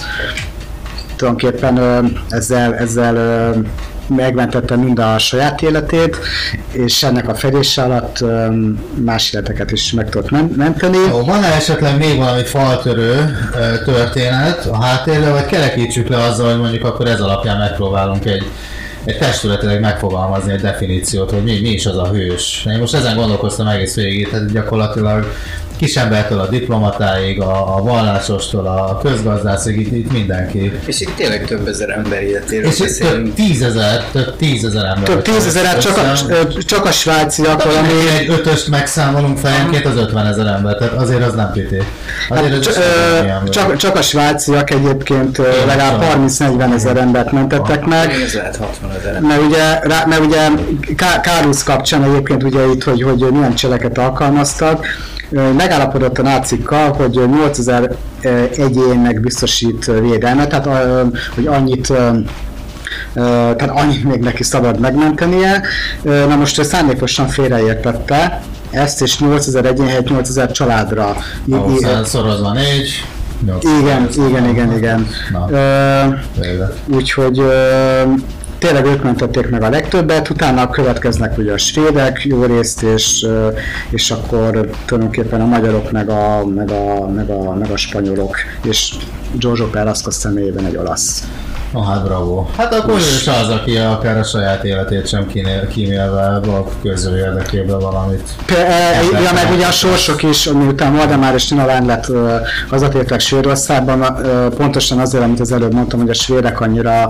tulajdonképpen 1.16 1.80
ezzel, 2.30 2.76
ezzel 2.76 3.56
megmentette 4.08 4.76
mind 4.76 5.00
a 5.00 5.18
saját 5.18 5.62
életét, 5.62 6.18
és 6.72 7.04
ennek 7.04 7.30
a 7.30 7.36
fedése 7.36 7.82
alatt 7.82 8.24
más 9.04 9.34
életeket 9.34 9.72
is 9.72 9.92
meg 9.92 10.10
tudott 10.10 10.30
men- 10.30 10.52
menteni. 10.56 10.98
Jó, 10.98 11.24
van-e 11.24 11.48
esetleg 11.48 11.98
még 11.98 12.18
valami 12.18 12.44
faltörő 12.44 13.38
történet 13.86 14.66
a 14.66 14.84
háttérről, 14.84 15.32
vagy 15.32 15.46
kerekítsük 15.46 16.08
le 16.08 16.18
azzal, 16.18 16.50
hogy 16.52 16.60
mondjuk 16.60 16.86
akkor 16.86 17.08
ez 17.08 17.22
alapján 17.22 17.58
megpróbálunk 17.58 18.26
egy, 18.26 18.44
egy 19.04 19.18
testületileg 19.18 19.80
megfogalmazni 19.80 20.52
egy 20.52 20.62
definíciót, 20.62 21.32
hogy 21.32 21.44
mi, 21.44 21.60
mi 21.62 21.70
is 21.70 21.86
az 21.86 21.98
a 21.98 22.08
hős. 22.08 22.66
Én 22.72 22.80
most 22.80 22.94
ezen 22.94 23.16
gondolkoztam 23.16 23.68
egész 23.68 23.96
végig, 23.96 24.30
tehát 24.30 24.52
gyakorlatilag 24.52 25.34
kisembertől 25.78 26.40
a 26.40 26.48
diplomatáig, 26.48 27.42
a, 27.42 27.76
a 27.76 27.82
vallásostól 27.82 28.66
a 28.68 28.98
közgazdászig, 29.04 29.80
itt, 29.80 29.92
itt 29.92 30.12
mindenki. 30.12 30.72
És 30.86 31.02
itt 31.02 31.16
tényleg 31.16 31.46
több 31.46 31.68
ezer 31.68 31.90
ember 31.90 32.24
életéről 32.24 32.72
És 32.72 32.80
itt 32.80 32.98
több 32.98 33.34
tízezer, 33.34 34.04
több 34.12 34.36
tízezer 34.36 34.86
ember. 34.86 35.04
Több 35.04 35.22
tízezer, 35.22 35.78
csak 35.78 35.98
a, 35.98 36.14
csak 36.66 36.86
a 36.86 36.92
svájciak 36.92 37.64
valami 37.64 37.90
egy 38.20 38.30
ötöst 38.30 38.68
megszámolunk 38.68 39.38
fejenként, 39.38 39.86
az 39.86 39.96
50 39.96 40.26
ezer 40.26 40.46
ember, 40.46 40.76
tehát 40.76 40.94
azért 40.94 41.24
az 41.24 41.34
nem 41.34 41.52
piti. 41.52 41.78
Azért 42.30 42.54
Hát, 42.54 42.68
ez 42.68 42.78
ö, 42.78 43.50
csak, 43.50 43.76
csak 43.76 43.96
a 43.96 44.02
svájciak 44.02 44.70
egyébként 44.70 45.38
ö, 45.38 45.44
Én 45.44 45.66
legalább 45.66 46.12
tudom. 46.12 46.26
30-40 46.28 46.74
ezer 46.74 46.98
embert 46.98 47.32
mentettek 47.32 47.86
meg. 47.86 48.12
Ez 48.12 48.34
lehet 48.34 48.56
60 48.56 48.92
ezer 49.00 49.16
ember. 49.16 49.38
Mert 49.38 49.50
ugye, 49.50 49.80
rá, 49.80 50.06
mert 50.06 50.26
ugye 50.26 50.50
Ká- 50.96 51.22
Kárusz 51.22 51.64
kapcsán 51.64 52.04
egyébként 52.04 52.44
ugye 52.44 52.66
itt, 52.66 52.84
hogy, 52.84 53.02
hogy 53.02 53.18
milyen 53.32 53.56
cseleket 53.56 53.98
alkalmaztak, 53.98 54.86
megállapodott 55.30 56.18
a 56.18 56.22
nácikkal, 56.22 56.92
hogy 56.94 57.20
8000 57.30 57.96
egyénnek 58.58 59.20
biztosít 59.20 59.86
védelmet, 59.86 60.50
tehát 60.50 60.68
hogy 61.36 61.48
annyit 61.48 61.94
tehát 63.14 63.70
annyit 63.70 64.04
még 64.04 64.20
neki 64.20 64.44
szabad 64.44 64.80
megmentenie. 64.80 65.62
Na 66.02 66.36
most 66.36 66.60
ő 66.60 66.64
szándékosan 66.64 67.28
félreértette 67.28 68.42
ezt, 68.70 69.02
és 69.02 69.20
8000 69.20 69.66
egyén 69.66 69.88
helyett 69.88 70.10
8000 70.10 70.52
családra. 70.52 71.16
Száz 71.82 72.10
szorozva 72.10 72.54
négy. 72.54 73.06
igen, 73.80 74.10
igen, 74.28 74.50
igen, 74.50 74.78
igen. 74.78 75.08
Na. 75.32 75.48
Úgyhogy 76.96 77.42
tényleg 78.58 78.86
ők 78.86 79.04
mentették 79.04 79.50
meg 79.50 79.64
a 79.64 79.70
legtöbbet, 79.70 80.30
utána 80.30 80.70
következnek 80.70 81.38
ugye 81.38 81.54
a 81.54 81.58
svédek 81.58 82.24
jó 82.24 82.44
részt, 82.44 82.82
és, 82.82 83.28
és 83.90 84.12
akkor 84.12 84.70
tulajdonképpen 84.86 85.42
a 85.42 85.46
magyarok, 85.46 85.92
meg 85.92 86.10
a, 86.10 86.46
meg 86.46 86.72
a, 86.72 87.08
meg 87.08 87.30
a, 87.30 87.54
meg 87.54 87.72
a 87.72 87.78
spanyolok, 87.78 88.36
és 88.64 88.94
Giorgio 89.34 89.68
Pelasco 89.68 90.12
személyében 90.12 90.66
egy 90.66 90.76
olasz. 90.76 91.24
No 91.78 91.84
hát 91.84 92.04
bravo. 92.04 92.46
Hát 92.58 92.74
akkor 92.74 92.94
ő 92.94 92.98
is 92.98 93.28
az, 93.28 93.50
aki 93.50 93.78
akár 93.78 94.18
a 94.18 94.24
saját 94.24 94.64
életét 94.64 95.08
sem 95.08 95.28
kímél- 95.28 95.68
kímélve 95.68 96.22
a 96.22 96.68
közül 96.82 97.18
érdekében 97.18 97.80
valamit. 97.80 98.30
Pe- 98.46 98.58
e, 98.58 99.02
Ja, 99.24 99.34
meg 99.34 99.52
ugye 99.56 99.66
a 99.66 99.72
sorsok 99.72 100.24
is, 100.24 100.50
miután 100.50 100.96
Valdemár 100.96 101.34
és 101.34 101.46
Tina 101.46 101.66
Lány 101.66 101.86
lett 101.86 102.06
hazatértek 102.70 103.20
Svédországban, 103.20 104.18
pontosan 104.58 105.00
azért, 105.00 105.24
amit 105.24 105.40
az 105.40 105.52
előbb 105.52 105.74
mondtam, 105.74 106.00
hogy 106.00 106.10
a 106.10 106.14
svédek 106.14 106.62
annyira, 106.62 107.10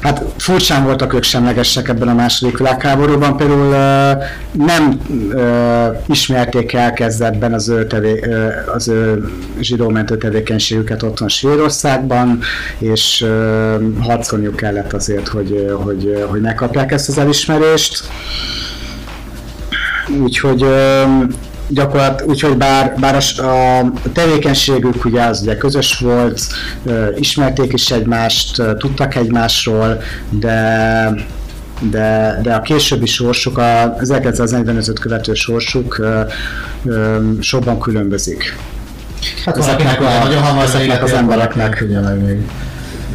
hát 0.00 0.22
furcsán 0.36 0.84
voltak 0.84 1.14
ők 1.14 1.22
semlegesek 1.22 1.88
ebben 1.88 2.08
a 2.08 2.14
második 2.14 2.58
világháborúban, 2.58 3.36
például 3.36 3.74
nem 4.52 5.00
ismerték 6.06 6.72
el 6.72 6.92
kezdetben 6.92 7.52
az 7.52 7.68
ő, 7.68 7.86
tevé, 7.86 8.24
az 8.74 8.88
ő 8.88 9.24
zsidómentő 9.60 10.16
tevékenységüket 10.16 11.02
otthon 11.02 11.28
Svédországban, 11.28 12.38
és 12.78 13.26
harcolniuk 14.02 14.56
kellett 14.56 14.92
azért, 14.92 15.28
hogy, 15.28 15.66
hogy, 15.82 16.24
hogy 16.28 16.40
megkapják 16.40 16.92
ezt 16.92 17.08
az 17.08 17.18
elismerést 17.18 18.02
úgyhogy 20.22 20.66
gyakorlat, 21.68 22.22
úgyhogy 22.26 22.56
bár, 22.56 22.94
bár 23.00 23.14
a, 23.38 23.42
a 23.78 23.92
tevékenységük 24.12 25.04
ugye 25.04 25.22
az 25.22 25.40
ugye 25.40 25.56
közös 25.56 25.98
volt, 25.98 26.40
ismerték 27.16 27.72
is 27.72 27.90
egymást, 27.90 28.62
tudtak 28.78 29.14
egymásról, 29.14 30.02
de 30.30 31.14
de, 31.90 32.38
de 32.42 32.54
a 32.54 32.60
későbbi 32.60 33.06
sorsuk, 33.06 33.58
a 33.58 33.94
1945 33.98 34.98
követő 34.98 35.34
sorsuk 35.34 35.98
ö, 35.98 36.20
ö, 36.84 37.18
sokban 37.40 37.80
különbözik. 37.80 38.56
Hát 39.44 39.56
Ezeknek 39.56 40.00
a- 40.00 40.18
nagyon 40.22 40.42
hamar 40.42 40.64
ezeknek 40.64 41.02
az 41.02 41.12
embereknek. 41.12 41.82
ugye 41.86 42.00
meg 42.00 42.24
még. 42.24 42.40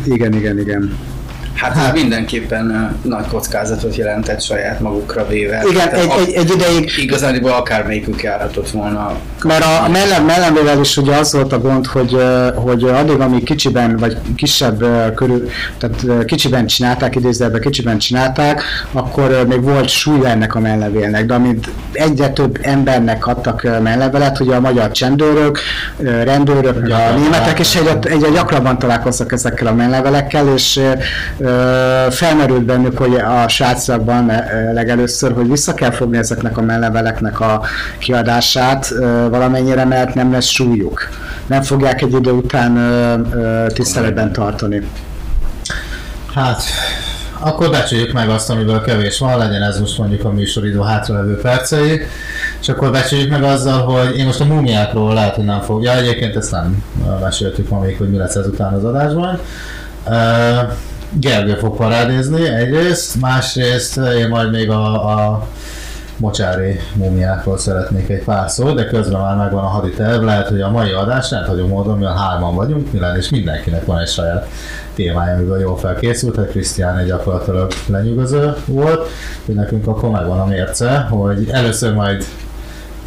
Igen, 0.05 0.33
igen, 0.33 0.57
igen. 0.59 1.16
Hát, 1.57 1.73
hát 1.73 1.93
mindenképpen 1.93 2.97
nagy 3.01 3.27
kockázatot 3.27 3.95
jelentett 3.95 4.41
saját 4.41 4.79
magukra 4.79 5.27
véve. 5.27 5.63
Igen, 5.69 5.89
egy, 5.89 6.09
egy, 6.19 6.33
egy 6.33 6.51
ideig 6.51 6.91
Igazániból 6.97 7.51
akármelyikük 7.51 8.23
járhatott 8.23 8.69
volna. 8.69 9.17
Mert 9.43 9.63
a, 9.63 9.83
a 9.83 9.89
mellem, 9.89 10.25
mellemvével 10.25 10.79
is 10.79 10.97
ugye 10.97 11.15
az 11.15 11.33
volt 11.33 11.53
a 11.53 11.59
gond, 11.59 11.85
hogy, 11.85 12.17
hogy 12.55 12.83
addig, 12.83 13.19
amíg 13.19 13.43
kicsiben, 13.43 13.97
vagy 13.97 14.17
kisebb 14.35 14.85
körül, 15.15 15.49
tehát 15.77 16.25
kicsiben 16.25 16.65
csinálták, 16.65 17.15
idézőjelben 17.15 17.61
kicsiben 17.61 17.97
csinálták, 17.97 18.61
akkor 18.91 19.45
még 19.47 19.61
volt 19.61 19.89
súlya 19.89 20.27
ennek 20.27 20.55
a 20.55 20.59
mellevélnek, 20.59 21.25
de 21.25 21.33
amit 21.33 21.69
egyre 21.91 22.29
több 22.29 22.59
embernek 22.61 23.27
adtak 23.27 23.67
mellevelet, 23.83 24.39
ugye 24.39 24.55
a 24.55 24.59
magyar 24.59 24.91
csendőrök, 24.91 25.59
rendőrök, 26.23 26.75
a 26.75 26.87
Gyakran 26.87 27.19
németek 27.19 27.59
is 27.59 27.75
egyre, 27.75 27.99
egyre 28.01 28.29
gyakrabban 28.29 28.79
találkoztak 28.79 29.31
ezekkel 29.31 29.67
a 29.67 29.73
mellevelekkel, 29.73 30.53
és 30.53 30.81
felmerült 32.09 32.63
bennük, 32.63 32.97
hogy 32.97 33.15
a 33.15 33.47
srácokban 33.47 34.31
legelőször, 34.73 35.33
hogy 35.33 35.49
vissza 35.49 35.73
kell 35.73 35.91
fogni 35.91 36.17
ezeknek 36.17 36.57
a 36.57 36.61
melleveleknek 36.61 37.39
a 37.39 37.61
kiadását 37.97 38.93
valamennyire, 39.29 39.85
mert 39.85 40.13
nem 40.13 40.31
lesz 40.31 40.45
súlyuk. 40.45 41.09
Nem 41.47 41.61
fogják 41.61 42.01
egy 42.01 42.13
idő 42.13 42.31
után 42.31 42.77
tiszteletben 43.73 44.31
tartani. 44.31 44.87
Hát, 46.33 46.61
akkor 47.39 47.69
becsüljük 47.69 48.13
meg 48.13 48.29
azt, 48.29 48.49
amiből 48.49 48.81
kevés 48.81 49.19
van, 49.19 49.37
legyen 49.37 49.61
ez 49.61 49.79
most 49.79 49.97
mondjuk 49.97 50.25
a 50.25 50.31
műsoridő 50.31 50.79
hátralevő 50.79 51.37
percei, 51.37 52.01
és 52.61 52.69
akkor 52.69 52.91
becsüljük 52.91 53.29
meg 53.29 53.43
azzal, 53.43 53.81
hogy 53.81 54.17
én 54.17 54.25
most 54.25 54.39
a 54.39 54.45
múmiákról 54.45 55.13
lehet, 55.13 55.35
hogy 55.35 55.45
nem 55.45 55.61
fog, 55.61 55.83
ja 55.83 55.95
egyébként 55.95 56.35
ezt 56.35 56.51
nem 56.51 56.83
meséltük 57.21 57.69
ma 57.69 57.79
még, 57.79 57.97
hogy 57.97 58.09
mi 58.09 58.17
lesz 58.17 58.35
ezután 58.35 58.73
az 58.73 58.83
adásban. 58.83 59.39
Uh, 60.05 60.13
Gergő 61.11 61.53
fog 61.53 61.75
parádézni 61.75 62.47
egyrészt, 62.47 63.19
másrészt 63.19 63.97
én 63.97 64.27
majd 64.27 64.51
még 64.51 64.69
a, 64.69 65.09
a 65.09 65.47
mocsári 66.17 66.79
múmiákról 66.93 67.57
szeretnék 67.57 68.09
egy 68.09 68.23
pár 68.23 68.49
szót, 68.49 68.75
de 68.75 68.85
közben 68.85 69.21
már 69.21 69.35
megvan 69.35 69.63
a 69.63 69.67
haditerv, 69.67 70.23
lehet, 70.23 70.47
hogy 70.47 70.61
a 70.61 70.69
mai 70.69 70.91
adás 70.91 71.31
rendhagyó 71.31 71.67
módon, 71.67 71.97
mivel 71.97 72.15
hárman 72.15 72.55
vagyunk, 72.55 72.91
Milán 72.91 73.17
és 73.17 73.29
mindenkinek 73.29 73.85
van 73.85 73.99
egy 73.99 74.07
saját 74.07 74.47
témája, 74.95 75.35
amiből 75.35 75.59
jól 75.59 75.77
felkészült, 75.77 76.35
tehát 76.35 76.49
Krisztián 76.49 76.97
egy 76.97 77.07
gyakorlatilag 77.07 77.71
lenyűgöző 77.87 78.53
volt, 78.65 79.09
hogy 79.45 79.55
nekünk 79.55 79.87
akkor 79.87 80.09
megvan 80.09 80.39
a 80.39 80.45
mérce, 80.45 80.99
hogy 80.99 81.49
először 81.51 81.93
majd 81.93 82.25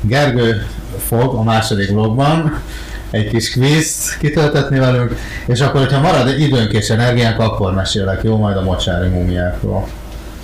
Gergő 0.00 0.66
fog 0.98 1.34
a 1.34 1.42
második 1.42 1.90
vlogban 1.90 2.62
egy 3.10 3.28
kis 3.28 3.52
quizt 3.52 4.18
kitöltetni 4.18 4.78
velünk, 4.78 5.14
és 5.46 5.60
akkor, 5.60 5.80
hogyha 5.80 6.00
marad 6.00 6.40
időnk 6.40 6.72
és 6.72 6.90
energiánk, 6.90 7.38
akkor 7.38 7.74
mesélek, 7.74 8.22
jó, 8.22 8.36
majd 8.36 8.56
a 8.56 8.62
mocsári 8.62 9.08
múmiákról. 9.08 9.86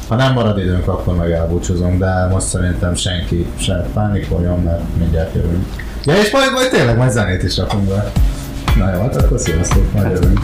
Ha 0.09 0.15
nem 0.15 0.33
marad 0.33 0.59
időnk, 0.59 0.89
akkor 0.89 1.17
meg 1.17 1.31
elbúcsúzunk, 1.31 1.99
de 1.99 2.29
most 2.31 2.47
szerintem 2.47 2.95
senki 2.95 3.47
se 3.59 3.87
pánikoljon, 3.95 4.63
mert 4.63 4.83
mindjárt 4.99 5.35
jövünk. 5.35 5.67
Ja, 6.05 6.15
és 6.15 6.31
majd, 6.31 6.53
majd 6.53 6.71
tényleg 6.71 6.97
majd 6.97 7.11
zenét 7.11 7.43
is 7.43 7.57
rakunk 7.57 7.89
be. 7.89 8.13
Na 8.77 8.95
jó, 8.95 9.01
hát 9.01 9.17
akkor 9.17 9.39
sziasztok, 9.39 9.93
majd 9.93 10.11
jövünk. 10.11 10.41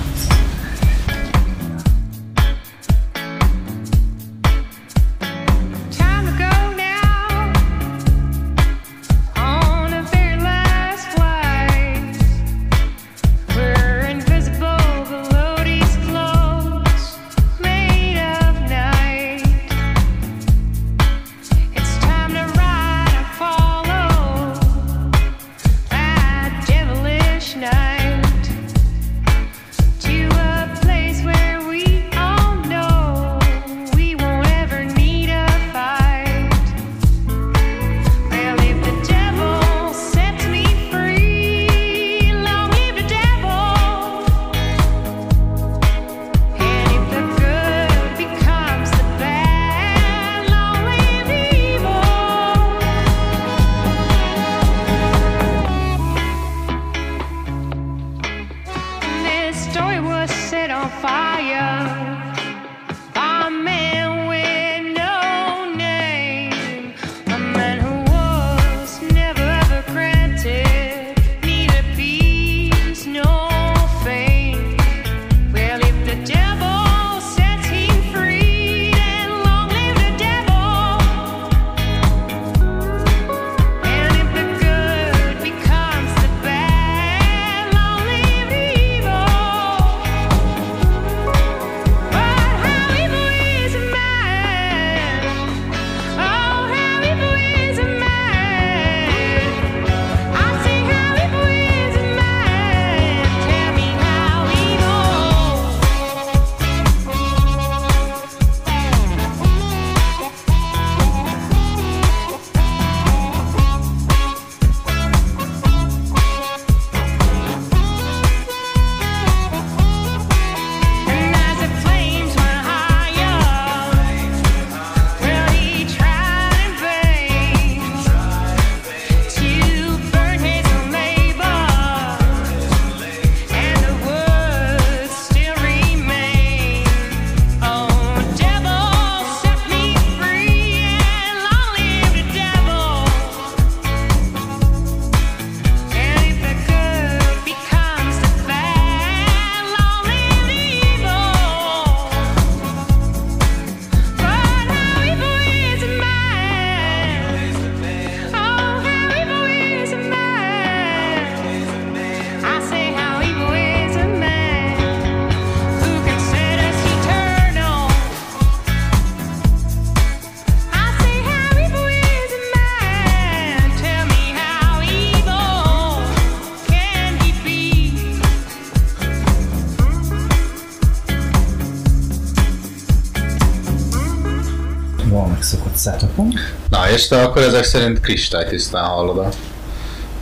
Te 187.13 187.23
akkor 187.23 187.43
ezek 187.43 187.65
szerint 187.65 188.01
kristálytisztán 188.01 188.85
hallod 188.85 189.19
a 189.19 189.29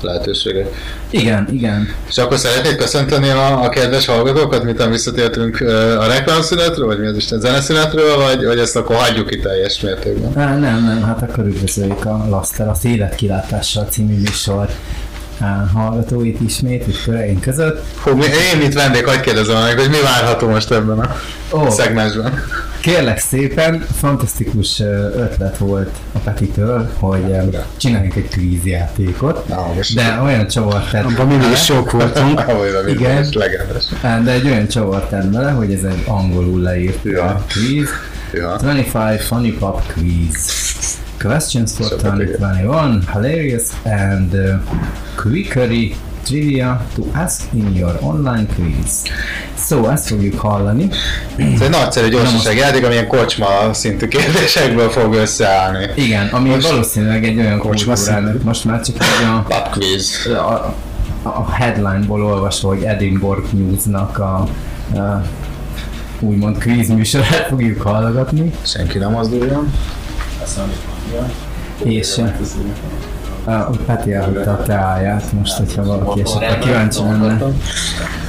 lehetőséget. 0.00 0.74
Igen, 1.10 1.48
igen. 1.50 1.94
És 2.08 2.18
akkor 2.18 2.38
szeretnéd 2.38 2.76
köszönteni 2.76 3.28
a, 3.28 3.62
a 3.64 3.68
kedves 3.68 4.06
hallgatókat, 4.06 4.64
miután 4.64 4.90
visszatértünk 4.90 5.60
a 5.98 6.06
reklámszünetről, 6.06 6.86
vagy 6.86 6.98
mi 6.98 7.06
az 7.06 7.16
Isten 7.16 7.40
zeneszünetről, 7.40 8.16
vagy, 8.16 8.44
vagy 8.44 8.58
ezt 8.58 8.76
akkor 8.76 8.96
hagyjuk 8.96 9.26
ki 9.26 9.38
teljes 9.38 9.80
mértékben? 9.80 10.38
Á, 10.38 10.56
nem, 10.56 10.84
nem, 10.84 11.02
hát 11.02 11.22
akkor 11.22 11.44
üdvözöljük 11.46 12.04
a 12.04 12.26
Laster, 12.28 12.68
az 12.68 12.84
Életkilátással 12.84 13.84
című 13.90 14.16
műsor 14.16 14.68
hallgatóit 15.74 16.40
ismét 16.40 16.86
itt 16.86 17.02
köreink 17.02 17.40
között. 17.40 17.84
Fú, 17.94 18.16
mi, 18.16 18.24
én 18.24 18.58
mint 18.58 18.74
vendég, 18.74 19.06
hagyd 19.06 19.20
kérdezem 19.20 19.62
meg, 19.62 19.78
hogy 19.78 19.90
mi 19.90 20.00
várható 20.02 20.48
most 20.48 20.70
ebben 20.70 20.98
a 20.98 21.16
Ó. 21.52 21.70
szegmensben. 21.70 22.42
Kérlek 22.80 23.18
szépen, 23.18 23.86
fantasztikus 23.98 24.80
ötlet 25.16 25.58
volt 25.58 25.90
a 26.12 26.18
Petitől, 26.18 26.90
hogy 26.98 27.36
csináljunk 27.76 28.16
egy 28.16 28.28
kvízjátékot, 28.28 29.46
de 29.94 30.20
olyan 30.22 30.46
csavart 30.46 30.90
tett 30.90 31.04
Abban 31.04 31.26
mindig 31.26 31.50
is 31.50 31.64
sok 31.64 31.90
voltunk. 31.90 32.40
Ahol 32.48 32.66
Igen. 32.88 33.26
De 34.00 34.30
egy 34.30 34.46
olyan 34.46 34.68
csavart 34.68 35.08
tett 35.08 35.26
bele, 35.26 35.50
hogy 35.50 35.72
ez 35.72 35.82
egy 35.82 36.04
angolul 36.06 36.60
leírt 36.60 37.04
ja. 37.04 37.44
quiz. 37.52 37.88
Ja. 38.32 38.52
25 38.52 39.20
funny 39.20 39.58
pop 39.58 39.92
quiz. 39.92 40.69
Questions 41.20 41.76
for 41.76 41.88
2021, 41.98 43.02
hilarious 43.12 43.72
and 43.84 44.34
uh, 44.34 44.58
quickery 45.16 45.94
trivia 46.24 46.80
to 46.94 47.04
ask 47.14 47.52
in 47.52 47.74
your 47.74 47.98
online 48.02 48.46
quiz. 48.54 49.02
Szó, 49.54 49.88
ezt 49.88 50.06
fogjuk 50.06 50.38
hallani. 50.38 50.88
Ez 51.36 51.60
egy 51.60 51.70
nagyszerű 51.70 52.08
gyorsaságjáték, 52.08 52.84
amilyen 52.84 53.06
kocsma 53.06 53.72
szintű 53.72 54.08
kérdésekből 54.08 54.88
fog 54.90 55.14
összeállni. 55.14 55.86
Igen, 55.94 56.26
ami 56.26 56.48
Most- 56.48 56.70
valószínűleg 56.70 57.24
egy 57.24 57.38
olyan 57.38 57.58
Kocsma 57.58 57.94
kultúrának, 57.94 58.42
most 58.42 58.64
már 58.64 58.80
csak 58.80 58.96
egy 58.96 59.26
a, 59.26 59.44
Pub 59.48 59.68
quiz. 59.72 60.26
a, 60.26 60.74
a 61.22 61.50
headline-ból 61.50 62.24
olvasva, 62.24 62.68
hogy 62.68 62.82
Edinburgh 62.82 63.52
News-nak 63.52 64.18
a, 64.18 64.48
a 64.98 65.22
úgymond 66.20 66.62
quiz 66.62 66.88
műsorát 66.88 67.46
fogjuk 67.48 67.80
hallgatni. 67.82 68.52
Senki 68.62 68.98
nem 68.98 69.10
mozduljon. 69.10 69.72
És 71.82 72.20
a 73.44 73.76
Peti 73.86 74.12
elhúzta 74.12 74.50
a 74.50 74.62
teáját, 74.62 75.32
most 75.32 75.56
hogyha 75.56 75.84
valaki 75.84 76.20
esetleg 76.20 76.58
kíváncsi 76.58 77.02
lenne. 77.02 77.38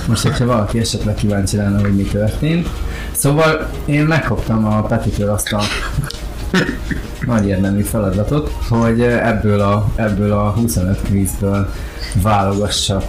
Most, 0.07 0.21
hogyha 0.21 0.45
valaki 0.45 0.79
esetleg 0.79 1.15
kíváncsi 1.15 1.57
lenne, 1.57 1.79
hogy 1.81 1.95
mi 1.95 2.03
történt. 2.03 2.69
Szóval 3.11 3.69
én 3.85 4.05
megkaptam 4.05 4.65
a 4.65 4.81
Petitől 4.81 5.29
azt 5.29 5.53
a 5.53 5.61
nagy 7.25 7.47
érdemű 7.47 7.81
feladatot, 7.81 8.51
hogy 8.69 9.01
ebből 9.01 9.59
a, 9.59 9.91
ebből 9.95 10.31
a 10.31 10.49
25 10.49 11.01
kvízből 11.01 11.69
válogassak 12.21 13.03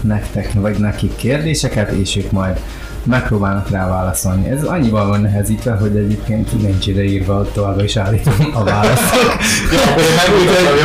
nektek, 0.00 0.52
vagy 0.52 0.78
nekik 0.78 1.16
kérdéseket, 1.16 1.90
és 1.90 2.16
ők 2.16 2.30
majd 2.30 2.60
megpróbálnak 3.04 3.70
rá 3.70 3.88
válaszolni. 3.88 4.48
Ez 4.48 4.64
annyival 4.64 5.08
van 5.08 5.20
nehezítve, 5.20 5.72
hogy 5.72 5.96
egyébként 5.96 6.62
nincs 6.62 6.86
ide 6.86 7.02
írva, 7.02 7.46
továbbra 7.52 7.84
is 7.84 7.96
állítom 7.96 8.34
a 8.54 8.64
válaszok. 8.64 9.18
Jó? 9.72 9.78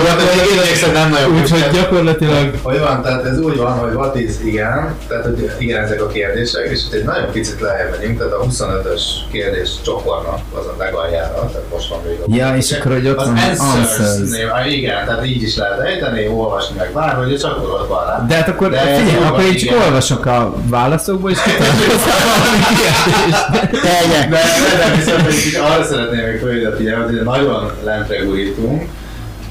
Hát 0.05 1.27
Úgyhogy 1.41 1.69
gyakorlatilag 1.73 2.59
Hogy 2.61 2.79
van, 2.79 3.01
tehát 3.01 3.25
ez 3.25 3.39
úgy 3.39 3.57
van, 3.57 3.71
hogy 3.77 3.93
what 3.93 4.15
is 4.15 4.31
igen, 4.45 4.95
tehát 5.07 5.23
hogy 5.23 5.51
igen 5.57 5.83
ezek 5.83 6.01
a 6.01 6.07
kérdések, 6.07 6.69
és 6.71 6.79
itt 6.85 6.93
egy 6.93 7.03
nagyon 7.03 7.31
picit 7.31 7.59
lejjebb 7.59 7.91
megyünk, 7.97 8.17
tehát 8.17 8.33
a 8.33 8.45
25-ös 8.45 9.01
kérdés 9.31 9.69
csoportnak 9.83 10.39
az 10.53 10.65
a 10.65 10.75
legaljára, 10.77 11.49
tehát 11.51 11.65
most 11.71 11.89
van 11.89 11.99
még 12.07 12.17
a 12.19 12.23
Ja, 12.35 12.55
és 12.55 12.71
akkor, 12.71 12.91
hogy 12.91 13.07
ott 13.07 13.17
az 13.17 13.25
van 13.25 13.35
answers, 13.37 13.99
answers. 13.99 14.29
név, 14.29 14.47
ah, 14.51 14.71
igen, 14.71 15.05
tehát 15.05 15.25
így 15.25 15.41
is 15.41 15.55
lehet 15.55 15.79
ejteni, 15.79 16.27
olvasni 16.27 16.75
meg 16.77 16.91
bárhogy, 16.93 17.31
és 17.31 17.41
akkor 17.41 17.69
ott 17.69 17.87
van 17.87 18.05
rá. 18.05 18.25
De 18.27 18.35
hát 18.35 18.47
akkor, 18.47 18.69
De 18.69 18.77
figyelj, 18.79 19.25
akkor 19.25 19.43
én 19.43 19.55
csak 19.55 19.79
olvasok 19.85 20.25
a 20.25 20.53
válaszokból, 20.69 21.31
és 21.31 21.41
kitalálok 21.41 21.75
hozzá 21.85 22.02
valami 22.05 22.63
kérdést. 22.67 23.71
De, 23.71 24.27
de, 24.29 24.37
de 24.77 24.95
viszont 24.95 25.45
így 25.45 25.55
arra 25.55 25.83
szeretném 25.83 26.25
még 26.25 26.39
felhívni 26.39 26.65
a 26.65 26.75
figyelmet, 26.75 27.09
hogy 27.09 27.23
nagyon 27.23 27.71
lentre 27.83 28.17
gurítunk, 28.17 28.89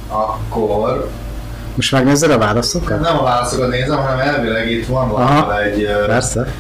akkor 0.08 1.08
Most 1.74 1.92
megnézed 1.92 2.30
a 2.30 2.38
válaszokat? 2.38 3.00
nem 3.00 3.18
a 3.18 3.22
válaszokat 3.22 3.68
nézem, 3.68 3.98
hanem 3.98 4.18
elvileg 4.18 4.70
itt 4.70 4.86
van 4.86 5.10
valahol 5.10 5.58
egy... 5.58 5.86
persze. 6.06 6.52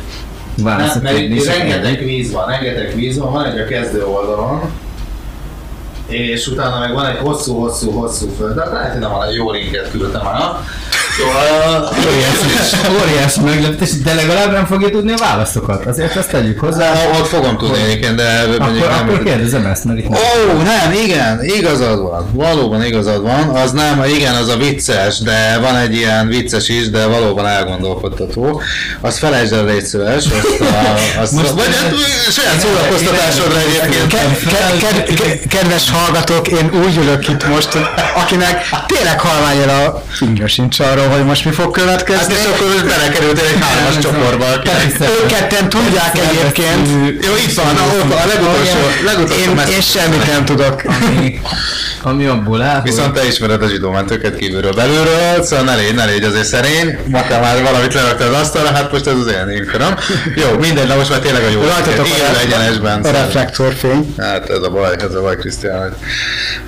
Válaszok 0.56 1.02
Nem, 1.02 1.12
mert 1.12 1.24
itt 1.24 1.46
rengeteg 1.46 2.04
víz 2.04 2.32
van, 2.32 2.46
rengeteg 2.46 2.94
víz 2.94 3.18
van, 3.18 3.32
van 3.32 3.44
egy 3.44 3.58
a 3.58 3.64
kezdő 3.64 4.04
oldalon, 4.04 4.70
és 6.06 6.46
utána 6.46 6.78
meg 6.78 6.92
van 6.92 7.06
egy 7.06 7.16
hosszú-hosszú-hosszú 7.16 8.34
föld, 8.38 8.54
de 8.54 8.64
lehet, 8.64 8.92
hogy 8.92 9.00
nem 9.00 9.10
van 9.10 9.28
egy 9.28 9.34
jó 9.34 9.50
linket 9.50 9.90
küldtem 9.90 10.26
el. 10.26 10.64
Szóval... 11.18 11.88
Óriási, 12.08 12.76
óriási 13.02 13.40
meglepetés, 13.40 13.90
de 14.04 14.14
legalább 14.14 14.52
nem 14.52 14.66
fogja 14.66 14.90
tudni 14.90 15.12
a 15.12 15.16
válaszokat. 15.16 15.86
Azért 15.86 16.16
ezt 16.16 16.30
tegyük 16.30 16.60
hozzá. 16.60 16.92
Na, 16.92 17.18
ott 17.18 17.26
fogom 17.26 17.56
tudni 17.58 17.82
egyébként, 17.82 18.14
de 18.14 18.44
mondjuk 18.58 18.84
Akkor, 18.84 18.96
nem... 18.96 19.08
akkor 19.08 19.22
kérdezem 19.22 19.66
ezt, 19.66 19.84
mert 19.84 19.98
itt 19.98 20.06
Ó, 20.08 20.12
oh, 20.12 20.62
nem, 20.62 20.92
igen, 21.04 21.44
igazad 21.44 22.02
van. 22.02 22.30
Valóban 22.32 22.84
igazad 22.84 23.22
van. 23.22 23.48
Az 23.48 23.72
nem, 23.72 24.04
igen, 24.16 24.34
az 24.34 24.48
a 24.48 24.56
vicces, 24.56 25.18
de 25.18 25.58
van 25.60 25.76
egy 25.76 25.94
ilyen 25.94 26.28
vicces 26.28 26.68
is, 26.68 26.90
de 26.90 27.06
valóban 27.06 27.46
elgondolkodtató. 27.46 28.60
Azt 29.00 29.18
felejtsd 29.18 29.52
el, 29.52 29.64
légy 29.64 29.84
szíves. 29.84 30.24
Azt, 30.24 30.60
a, 30.60 31.20
azt 31.20 31.32
Most- 31.32 31.50
vagy 31.50 31.76
hát, 31.76 31.94
saját 32.30 32.60
szórakoztatásodra 32.60 33.58
egyébként. 33.58 34.06
Ke- 34.06 34.78
ke- 34.78 35.04
ke- 35.04 35.14
ke- 35.14 35.46
kedves 35.48 35.90
hallgatók, 35.90 36.48
én 36.48 36.70
úgy 36.84 36.96
ülök 36.96 37.28
itt 37.28 37.48
most, 37.48 37.78
akinek 38.14 38.68
tényleg 38.86 39.20
halványra 39.20 39.84
a 39.86 40.02
fingja 40.10 40.46
sincs 40.48 40.80
arról, 41.02 41.16
hogy 41.16 41.26
most 41.26 41.44
mi 41.44 41.50
fog 41.50 41.70
következni. 41.70 42.34
Hát 42.34 42.42
és 42.42 42.50
akkor 42.52 42.66
most 42.72 42.86
belekerültél 42.86 43.44
egy 43.44 43.60
hármas 43.60 43.98
csoportba. 43.98 44.46
Ők 45.22 45.26
ketten 45.26 45.68
tudják 45.68 46.18
egyébként. 46.18 46.88
Jó, 47.26 47.32
itt 47.46 47.54
van, 47.54 47.76
a, 47.76 48.14
a 48.14 48.26
legutolsó, 48.26 48.78
legutolsó 49.04 49.70
Én, 49.70 49.80
semmit 49.80 50.26
nem 50.26 50.44
tudok. 50.44 50.82
ami, 50.84 51.40
ami 52.02 52.26
abból 52.26 52.62
áll, 52.62 52.82
Viszont 52.82 53.12
te 53.12 53.26
ismered 53.26 53.62
a 53.62 53.68
zsidómentőket 53.68 54.36
kívülről 54.36 54.72
belülről, 54.72 55.42
szóval 55.42 55.64
ne 55.64 55.74
légy, 55.74 55.94
ne 55.94 56.04
légy 56.04 56.24
azért 56.24 56.44
szerény, 56.46 56.98
ma 57.06 57.26
te 57.26 57.38
már 57.38 57.62
valamit 57.62 57.94
leraktad 57.94 58.34
az 58.34 58.40
asztalra, 58.40 58.72
hát 58.72 58.92
most 58.92 59.06
ez 59.06 59.14
az 59.14 59.26
én 59.26 59.56
inköröm. 59.56 59.94
Jó, 60.34 60.58
mindegy, 60.58 60.86
na 60.86 60.94
most 60.96 61.10
már 61.10 61.18
tényleg 61.18 61.42
a 61.44 61.48
jó. 61.48 61.60
Rajtatok 61.60 62.06
Élő 62.06 62.38
egyenesben. 62.44 63.00
a 63.00 63.04
szóval. 63.04 63.20
reflektorfény. 63.20 64.14
Hát 64.18 64.50
ez 64.50 64.62
a 64.62 64.70
baj, 64.70 64.96
ez 64.98 65.14
a 65.14 65.20
baj, 65.20 65.36
Krisztián, 65.36 65.80
hogy 65.80 65.92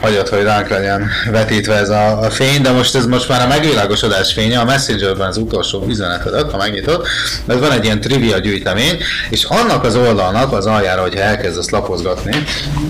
hagyod, 0.01 0.28
hogy 0.28 0.43
ránk 0.43 0.68
legyen 0.68 1.11
vetítve 1.30 1.74
ez 1.74 1.89
a, 1.89 2.20
a 2.20 2.30
fény, 2.30 2.62
de 2.62 2.70
most 2.70 2.95
ez 2.95 3.07
most 3.07 3.28
már 3.28 3.41
a 3.41 3.47
megvilágosodás 3.47 4.24
fénye, 4.33 4.59
a 4.59 4.64
Messengerben 4.64 5.29
az 5.29 5.37
utolsó 5.37 5.85
üzenetedet, 5.89 6.51
ha 6.51 6.57
megnyitod, 6.57 7.07
mert 7.45 7.61
van 7.61 7.72
egy 7.72 7.85
ilyen 7.85 8.01
trivia 8.01 8.39
gyűjtemény, 8.39 8.99
és 9.31 9.45
annak 9.45 9.85
az 9.85 9.97
oldalnak 9.97 10.53
az 10.53 10.66
aljára, 10.66 11.03
hogyha 11.03 11.20
elkezdesz 11.20 11.70
lapozgatni, 11.70 12.33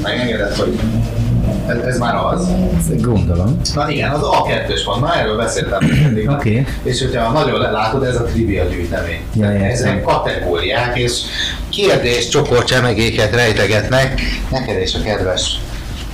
megengedett, 0.02 0.56
hogy 0.56 0.78
ez, 1.66 1.76
ez 1.76 1.98
már 1.98 2.14
az. 2.14 2.48
Gondolom. 3.00 3.60
Na 3.74 3.90
igen, 3.90 4.10
az 4.10 4.20
A2-ös 4.22 4.80
van, 4.84 5.00
na 5.00 5.14
erről 5.14 5.36
beszéltem 5.36 5.78
eddig. 6.04 6.30
Oké. 6.36 6.66
És 6.82 7.00
hogyha 7.00 7.32
nagyon 7.32 7.60
látod, 7.60 8.02
ez 8.02 8.16
a 8.16 8.22
trivia 8.22 8.64
gyűjtemény. 8.64 9.20
Ja. 9.34 9.46
Ezek 9.46 10.02
kategóriák, 10.02 10.98
és 10.98 11.20
kérdés 11.70 12.28
csoport 12.28 12.66
csemegéket 12.66 13.34
rejtegetnek 13.34 14.20
neked 14.50 14.76
és 14.76 14.94
a 14.94 15.02
kedves 15.02 15.58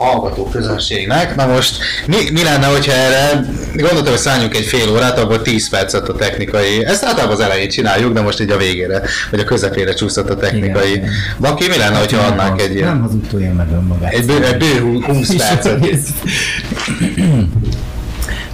hallgató 0.04 0.48
közönségnek. 0.48 1.34
Na 1.36 1.46
most 1.46 1.78
mi, 2.06 2.16
mi 2.32 2.42
lenne, 2.42 2.66
hogyha 2.66 2.92
erre, 2.92 3.44
gondoltam, 3.74 4.12
hogy 4.12 4.18
szálljunk 4.18 4.54
egy 4.56 4.64
fél 4.64 4.90
órát, 4.90 5.18
abból 5.18 5.42
10 5.42 5.68
percet 5.68 6.08
a 6.08 6.14
technikai, 6.14 6.84
ezt 6.84 7.04
általában 7.04 7.34
az 7.34 7.40
elején 7.40 7.68
csináljuk, 7.68 8.12
de 8.12 8.20
most 8.20 8.40
így 8.40 8.50
a 8.50 8.56
végére, 8.56 9.02
vagy 9.30 9.40
a 9.40 9.44
közepére 9.44 9.94
csúszott 9.94 10.30
a 10.30 10.36
technikai. 10.36 10.90
Igen. 10.92 11.10
Baki, 11.38 11.68
mi 11.68 11.76
lenne, 11.76 11.98
hogyha 11.98 12.20
Nem 12.20 12.30
adnánk 12.30 12.60
egy 12.60 12.74
ilyen, 12.74 12.88
Nem 12.88 13.00
hazudtolja 13.00 13.52
meg 13.52 13.66
önmagát. 13.72 14.12
egy 14.12 14.24
bő, 14.24 14.44
egy 14.44 14.56
bő 14.56 15.00
20 15.06 15.34
percet? 15.36 15.78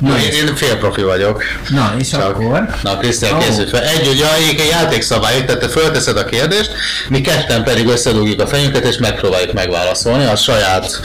Na, 0.01 0.19
én, 0.19 0.33
én 0.33 0.57
fél 0.57 0.77
profi 0.79 1.03
vagyok. 1.03 1.43
Na, 1.69 1.95
és 1.99 2.09
Csak- 2.09 2.23
akkor? 2.23 2.67
Na, 2.83 2.97
Krisztián, 2.97 3.35
Ó. 3.35 3.39
készülj 3.39 3.69
fel. 3.69 3.83
Egy, 3.83 4.07
ugye, 4.09 4.35
egy 4.35 4.67
játékszabály, 4.71 5.45
tehát 5.45 5.61
te 5.61 5.69
fölteszed 5.69 6.17
a 6.17 6.25
kérdést, 6.25 6.71
mi 7.09 7.21
ketten 7.21 7.65
pedig 7.65 7.87
összedugjuk 7.89 8.41
a 8.41 8.47
fejünket, 8.47 8.85
és 8.85 8.97
megpróbáljuk 8.97 9.53
megválaszolni 9.53 10.25
a 10.25 10.37
saját 10.37 11.01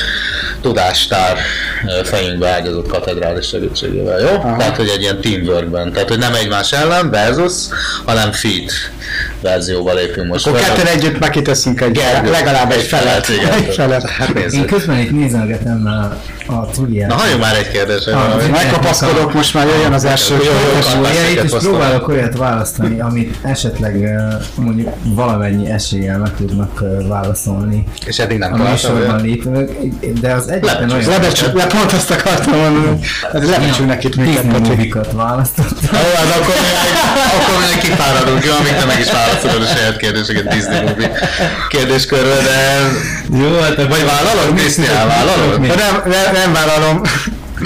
tudástár 0.61 1.37
fejünkbe 2.03 2.49
ágyazott 2.49 2.87
katedrális 2.87 3.47
segítségével, 3.47 4.19
jó? 4.19 4.27
Aha. 4.27 4.57
Tehát, 4.57 4.75
hogy 4.75 4.87
egy 4.87 5.01
ilyen 5.01 5.21
teamworkben. 5.21 5.93
Tehát, 5.93 6.07
hogy 6.09 6.17
nem 6.19 6.33
egymás 6.33 6.71
ellen, 6.71 7.09
versus, 7.09 7.53
hanem 8.05 8.31
feed 8.31 8.69
verzióval 9.41 9.95
lépünk 9.95 10.27
most. 10.27 10.47
Akkor 10.47 10.59
ketten 10.59 10.85
együtt 10.85 11.19
megkiteszünk 11.19 11.81
egy, 11.81 11.91
Gergő. 11.91 12.31
legalább 12.31 12.71
egy 12.71 12.81
felet. 12.83 13.27
Egy 13.29 13.73
felet. 13.73 14.09
Hát 14.09 14.29
Én 14.29 14.65
közben 14.65 14.99
itt 14.99 15.11
nézelgetem 15.11 15.85
a 15.85 16.17
a 16.51 16.65
trivia. 16.65 17.07
Na 17.07 17.13
halljunk 17.13 17.41
már 17.41 17.55
egy 17.55 17.71
kérdésre. 17.71 18.15
Ah. 18.15 18.49
Megkapaszkodok, 18.51 19.33
most 19.33 19.53
már 19.53 19.67
jöjjön 19.67 19.93
az 19.93 20.05
első 20.05 20.33
Jó, 20.35 20.43
jó, 20.43 20.49
jó, 20.49 20.79
kategóriáit, 20.81 21.43
és 21.43 21.51
Passzolj. 21.51 21.63
próbálok 21.63 22.07
olyat 22.07 22.37
választani, 22.37 22.99
amit 22.99 23.35
esetleg 23.41 24.09
mondjuk 24.55 24.89
valamennyi 25.03 25.69
eséllyel 25.71 26.17
meg 26.17 26.35
tudnak 26.35 26.83
válaszolni. 27.07 27.83
És 28.05 28.19
eddig 28.19 28.37
nem 28.37 28.53
a 28.53 28.57
találtam 28.57 28.93
műsorban 28.93 29.09
olyat? 29.09 29.21
léteznek, 29.21 29.69
de 30.21 30.33
az 30.33 30.49
egyetlen 30.49 30.91
olyan... 30.91 31.09
Lebecsül, 31.09 31.51
le, 31.53 31.65
pont 31.65 31.91
azt 31.91 32.11
akartam 32.11 32.59
mondani. 32.59 32.99
Hát 33.33 33.45
lebecsülnek 33.45 34.03
itt 34.03 34.15
minket, 34.15 34.59
movikat 34.59 35.11
választottam. 35.11 35.89
Jó, 35.91 36.15
hát 36.15 36.35
akkor 36.35 36.53
még, 37.69 37.77
kifáradunk, 37.81 38.45
jó, 38.45 38.51
amíg 38.53 38.75
te 38.75 38.85
meg 38.85 38.99
is 38.99 39.07
válaszolod 39.31 39.61
a 39.61 39.75
saját 39.75 39.97
kérdéseket 39.97 40.47
Disney 40.47 40.81
movie 40.81 41.11
kérdéskörbe, 41.69 42.35
de... 42.35 42.89
Jó, 43.37 43.59
hát 43.59 43.75
Vagy 43.75 44.05
vállalod, 44.05 44.53
Disney 44.55 44.87
elvállalod? 44.87 45.59
De 45.59 45.75
nem, 45.75 46.01
nem, 46.05 46.33
nem 46.33 46.53
vállalom. 46.53 47.01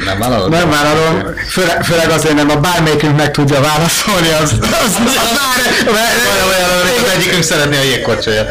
Nem 0.05 0.19
vállalod? 0.19 0.49
Nem 0.49 0.69
vállalom, 0.69 1.35
főleg, 1.49 1.83
főleg 1.83 2.09
azért 2.09 2.35
nem, 2.35 2.49
a 2.49 2.55
bármelyikünk 2.55 3.17
meg 3.17 3.31
tudja 3.31 3.61
válaszolni, 3.61 4.27
az, 4.41 4.51
az, 4.61 4.67
az, 4.85 4.97
az 5.05 5.31
már... 5.37 5.57
Olyan, 5.85 6.47
olyan, 6.47 6.47
olyan, 6.47 7.03
az 7.03 7.11
egyikünk 7.15 7.43
szeretné 7.43 7.77
a 7.77 7.83
jégkocsolyát. 7.83 8.47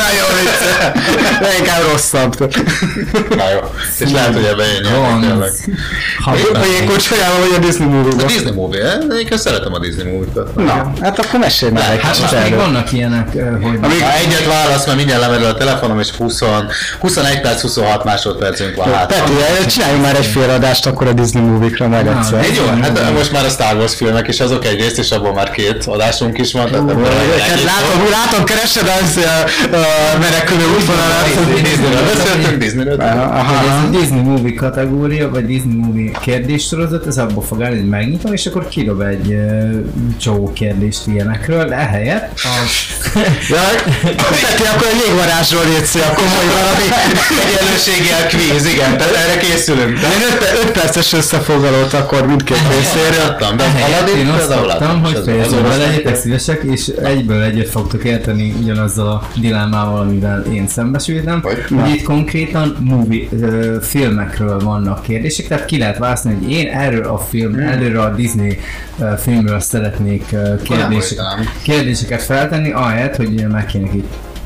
Nagyon 0.00 0.30
vicce. 0.40 0.92
Inkább 1.58 1.82
rosszabb. 1.90 2.54
Na 3.36 3.50
jó. 3.50 3.58
És 3.98 4.10
lehet, 4.10 4.34
hogy 4.34 4.44
ebben 4.44 4.66
én 4.66 4.82
tényleg. 5.20 5.50
A 6.24 6.64
jégkocsolyával 6.64 7.38
vagy 7.40 7.54
a 7.56 7.58
Disney 7.58 7.86
A 7.86 7.90
movie 7.90 8.26
Disney 8.26 8.52
movie, 8.52 8.82
eh? 8.82 8.98
én 9.30 9.38
szeretem 9.38 9.72
a 9.72 9.78
Disney 9.78 10.12
movie-kat. 10.12 10.54
Na, 10.54 10.92
hát 11.00 11.18
akkor 11.18 11.40
mesélj 11.40 11.72
már 11.72 11.92
egy 11.92 12.00
Hát 12.00 12.32
még 12.32 12.42
erről. 12.42 12.58
vannak 12.58 12.92
ilyenek, 12.92 13.34
eh, 13.34 13.46
hogy... 13.62 14.00
Ha 14.00 14.12
egyet 14.12 14.46
válasz, 14.46 14.86
mert 14.86 14.96
mindjárt 14.96 15.20
lemerül 15.20 15.46
a 15.46 15.54
telefonom, 15.54 15.98
és 15.98 16.10
20, 16.10 16.40
21 17.00 17.40
perc, 17.40 17.60
26 17.60 18.04
másodpercünk 18.04 18.76
van 18.76 18.92
hát. 18.92 19.22
Peti, 19.38 19.66
csináljunk 19.66 20.02
már 20.02 20.16
egy 20.16 20.26
féladást 20.26 20.86
akkor 20.86 21.06
a 21.06 21.12
Disney 21.12 21.42
movie-kra 21.42 21.88
meg 21.88 22.04
Na, 22.04 22.18
egyszer. 22.18 22.44
Egy 22.44 22.54
jó, 22.54 22.64
hát 22.82 23.12
most 23.12 23.32
már 23.32 23.44
a 23.44 23.48
Star 23.48 23.76
Wars 23.76 23.94
filmek 23.94 24.28
is 24.28 24.40
azok 24.40 24.64
egy 24.64 24.80
részt, 24.80 24.98
és 24.98 25.10
abból 25.10 25.32
már 25.32 25.50
két 25.50 25.84
adásunk 25.86 26.38
is 26.38 26.52
van. 26.52 26.66
Tehát 26.66 26.90
ebből 26.90 27.04
Hát 27.40 27.62
látom, 27.62 28.10
látom, 28.10 28.44
keresed 28.44 28.90
az 29.02 29.16
a, 29.16 29.76
a 29.76 30.18
menekülő 30.18 30.64
útvonalat. 30.76 31.62
Disneyről 31.62 32.02
beszéltünk, 32.14 32.62
Disneyről. 32.62 33.02
Ez 33.02 33.90
Disney 34.00 34.20
Movie 34.20 34.54
kategória, 34.54 35.30
vagy 35.30 35.46
Disney 35.46 35.76
Movie 35.76 36.10
kérdéssorozat, 36.20 37.06
ez 37.06 37.18
abból 37.18 37.42
fog 37.42 37.62
állni, 37.62 37.76
hogy 37.76 37.88
megnyitom, 37.88 38.32
és 38.32 38.46
akkor 38.46 38.68
kidob 38.68 39.00
egy 39.00 39.36
csomó 40.20 40.52
kérdést 40.52 41.06
ilyenekről, 41.06 41.64
de 41.64 41.74
ehelyett 41.74 42.32
a... 42.42 42.48
Ja, 43.48 43.60
Peti, 44.40 44.62
akkor 44.74 44.86
a 44.86 45.06
jégvarázsról 45.06 45.64
létsz, 45.64 45.94
akkor 45.94 46.24
mondj 46.24 46.52
valami. 46.60 46.86
Egyenlőséggel 47.46 48.26
kvíz, 48.26 48.66
igen, 48.66 48.96
tehát 48.96 49.19
erre 49.28 49.40
készülünk. 49.40 49.98
De 49.98 50.06
én 50.06 50.66
5 50.66 50.70
perces 50.72 51.12
összefoglalót 51.12 51.92
akkor 51.92 52.26
mindkét 52.26 52.56
részéről. 52.68 53.36
Én 54.18 54.26
azt 54.28 54.48
szoktam, 54.50 55.02
hogy 55.02 55.20
fejezőben 55.24 55.70
az- 55.70 55.78
legyetek 55.78 56.16
szívesek, 56.16 56.62
és 56.62 56.86
egyből 57.02 57.42
egyet 57.42 57.68
fogtok 57.68 58.04
érteni 58.04 58.54
ugyanazzal 58.62 59.06
a 59.08 59.28
dilemmával, 59.40 60.00
amivel 60.00 60.44
én 60.52 60.68
szembesültem. 60.68 61.44
Itt 61.94 62.02
konkrétan 62.02 62.76
movie, 62.80 63.26
ö, 63.40 63.76
filmekről 63.82 64.58
vannak 64.58 65.02
kérdések, 65.02 65.46
tehát 65.48 65.64
ki 65.64 65.78
lehet 65.78 65.98
válaszolni, 65.98 66.38
hogy 66.42 66.52
én 66.52 66.68
erről 66.68 67.04
a 67.06 67.18
film, 67.18 67.52
Hmm. 67.52 67.68
erről 67.68 68.00
a 68.00 68.14
Disney 68.14 68.58
filmről 69.22 69.60
szeretnék 69.60 70.24
ö, 70.32 70.62
kérdések, 70.62 71.18
kérdéseket 71.62 72.22
feltenni, 72.22 72.70
ahelyett, 72.72 73.16
hogy 73.16 73.46
meg 73.50 73.66
kéne 73.66 73.88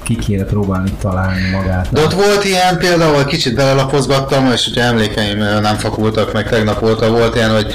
ki, 0.05 0.17
kéne 0.17 0.45
próbálni 0.45 0.93
találni 1.01 1.51
magát. 1.51 1.93
De 1.93 2.01
ott 2.01 2.13
volt 2.13 2.45
ilyen 2.45 2.79
például, 2.79 3.25
kicsit 3.25 3.55
belelapozgattam, 3.55 4.53
és 4.53 4.67
ugye 4.67 4.83
emlékeim 4.83 5.39
nem 5.39 5.77
fakultak 5.77 6.33
meg, 6.33 6.49
tegnap 6.49 6.81
volt, 6.81 7.07
volt 7.09 7.35
ilyen, 7.35 7.51
hogy 7.51 7.73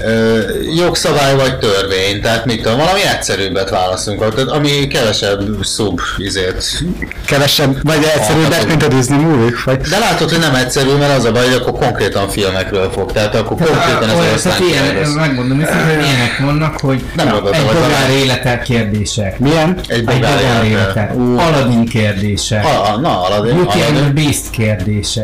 ö, 0.00 0.38
jogszabály 0.76 1.36
vagy 1.36 1.58
törvény, 1.58 2.20
tehát 2.20 2.44
mit 2.44 2.62
tudom, 2.62 2.78
valami 2.78 3.00
egyszerűbbet 3.14 3.70
válaszunk, 3.70 4.18
tehát 4.34 4.50
ami 4.50 4.86
kevesebb 4.86 5.40
szub 5.62 6.00
izét. 6.16 6.82
Kevesebb, 7.26 7.76
vagy 7.82 8.06
egyszerűbbek, 8.14 8.66
mint 8.66 8.82
a 8.82 8.88
Disney 8.88 9.18
movie 9.18 9.50
vagy? 9.64 9.80
De 9.80 9.98
látod, 9.98 10.30
hogy 10.30 10.38
nem 10.38 10.54
egyszerű, 10.54 10.90
mert 10.92 11.16
az 11.16 11.24
a 11.24 11.32
baj, 11.32 11.44
hogy 11.44 11.54
akkor 11.54 11.72
konkrétan 11.72 12.28
filmekről 12.28 12.90
fog, 12.90 13.12
tehát 13.12 13.34
akkor 13.34 13.56
konkrétan 13.56 14.08
ez 14.08 14.18
Olyan, 14.18 14.34
az 14.34 14.42
tehát 14.42 14.60
ilyen, 14.60 15.08
megmondom, 15.08 15.58
hogy 15.58 15.68
ilyenek 16.04 16.38
vannak, 16.40 16.80
hogy 16.80 17.02
Nem 17.16 17.26
egy 17.28 17.40
bogár 17.40 17.62
talán- 17.72 18.10
élete 18.10 18.58
kérdések. 18.58 19.38
Milyen? 19.38 19.78
Egy 19.86 20.04
bogár 20.04 20.20
bogár 20.20 20.64
élete. 20.64 20.66
élete. 20.68 21.12
Ú. 21.14 21.38
Aladdin 21.38 21.84
kérdése. 21.84 22.60
A, 22.60 22.92
a, 22.92 22.96
na, 23.00 23.22
Aladdin, 23.22 23.54
Beauty 23.54 23.80
and 23.80 23.96
the. 23.96 24.10
Beast 24.10 24.50
kérdése. 24.50 25.22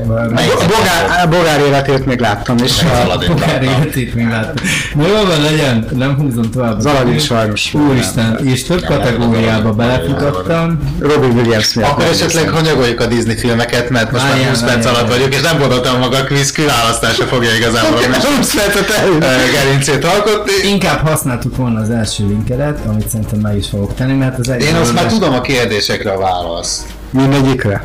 A 1.22 1.26
bogár, 1.26 1.60
a 1.60 1.66
életét 1.66 2.06
még 2.06 2.18
láttam 2.18 2.56
is. 2.64 2.72
Az 2.78 2.98
Aladdin 3.04 3.28
Bogár 3.28 3.62
életét 3.62 4.14
még 4.14 4.28
láttam. 4.28 4.63
Na 4.94 5.06
jó 5.06 5.14
van, 5.14 5.40
legyen, 5.42 5.88
nem 5.96 6.16
húzom 6.16 6.50
tovább. 6.50 6.76
Az 6.78 6.86
Aladdin 6.86 7.18
sajnos. 7.18 7.74
Úristen, 7.74 8.38
és 8.44 8.64
több 8.64 8.84
kategóriába 8.84 9.72
belefutottam. 9.72 10.94
Robin 11.00 11.30
Williams 11.30 11.74
miatt. 11.74 11.90
Akkor 11.90 12.04
esetleg 12.04 12.48
hanyagoljuk 12.48 13.00
a 13.00 13.06
Disney 13.06 13.36
filmeket, 13.36 13.90
mert 13.90 14.10
most 14.12 14.22
már 14.24 14.32
Várjál, 14.32 14.50
20 14.50 14.60
perc 14.60 14.86
alatt 14.86 15.08
vagyok, 15.08 15.34
és 15.34 15.40
nem 15.40 15.58
gondoltam 15.58 15.98
maga 15.98 16.16
a 16.16 16.24
quiz 16.24 16.52
kiválasztása 16.52 17.24
fogja 17.24 17.54
igazából 17.54 17.96
a 17.96 18.06
műsor 18.06 18.36
20 18.36 18.54
percet 18.54 18.88
ö, 19.08 19.18
gerincét 19.62 20.04
alkotni. 20.04 20.52
Inkább 20.68 21.06
használtuk 21.06 21.56
volna 21.56 21.80
az 21.80 21.90
első 21.90 22.26
linkedet, 22.26 22.78
amit 22.86 23.08
szerintem 23.08 23.38
meg 23.38 23.56
is 23.56 23.68
fogok 23.68 23.94
tenni, 23.94 24.12
mert 24.12 24.38
az 24.38 24.48
egy... 24.48 24.62
Én 24.62 24.74
azt 24.74 24.94
már 24.94 25.06
tudom 25.06 25.32
a 25.34 25.40
kérdésekre 25.40 26.10
a 26.10 26.18
választ. 26.18 26.82
Mindegyikre. 27.10 27.84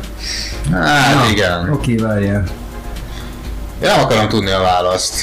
Hát 0.72 1.30
igen. 1.30 1.70
Oké, 1.72 1.94
várjál. 1.94 2.44
Én 3.82 3.88
nem 3.88 4.00
akarom 4.00 4.28
tudni 4.28 4.50
a 4.50 4.60
választ. 4.60 5.14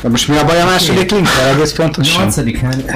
De 0.00 0.08
most 0.08 0.28
mi 0.28 0.36
a 0.36 0.44
baj 0.44 0.60
a 0.60 0.64
második 0.64 1.10
linkkel 1.10 1.48
egész 1.48 1.72
pontosan? 1.72 2.22
Nyolcadik 2.22 2.60
hány? 2.60 2.84
Oh. 2.86 2.94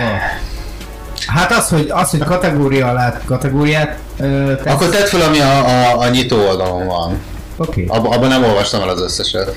Hát 1.27 1.53
az, 1.53 1.69
hogy, 1.69 1.91
az, 1.91 2.11
hogy 2.11 2.25
kategória 2.25 2.89
alá 2.89 3.21
kategóriát 3.25 3.99
ö, 4.19 4.53
tesz. 4.63 4.73
Akkor 4.73 4.89
tedd 4.89 5.07
fel, 5.07 5.21
ami 5.21 5.41
a, 5.41 5.67
a, 5.67 5.99
a 5.99 6.09
nyitó 6.09 6.37
oldalon 6.49 6.87
van. 6.87 7.21
Oké. 7.57 7.85
Ab, 7.89 8.07
abban 8.07 8.29
nem 8.29 8.45
olvastam 8.45 8.83
el 8.83 8.89
az 8.89 9.01
összeset. 9.01 9.55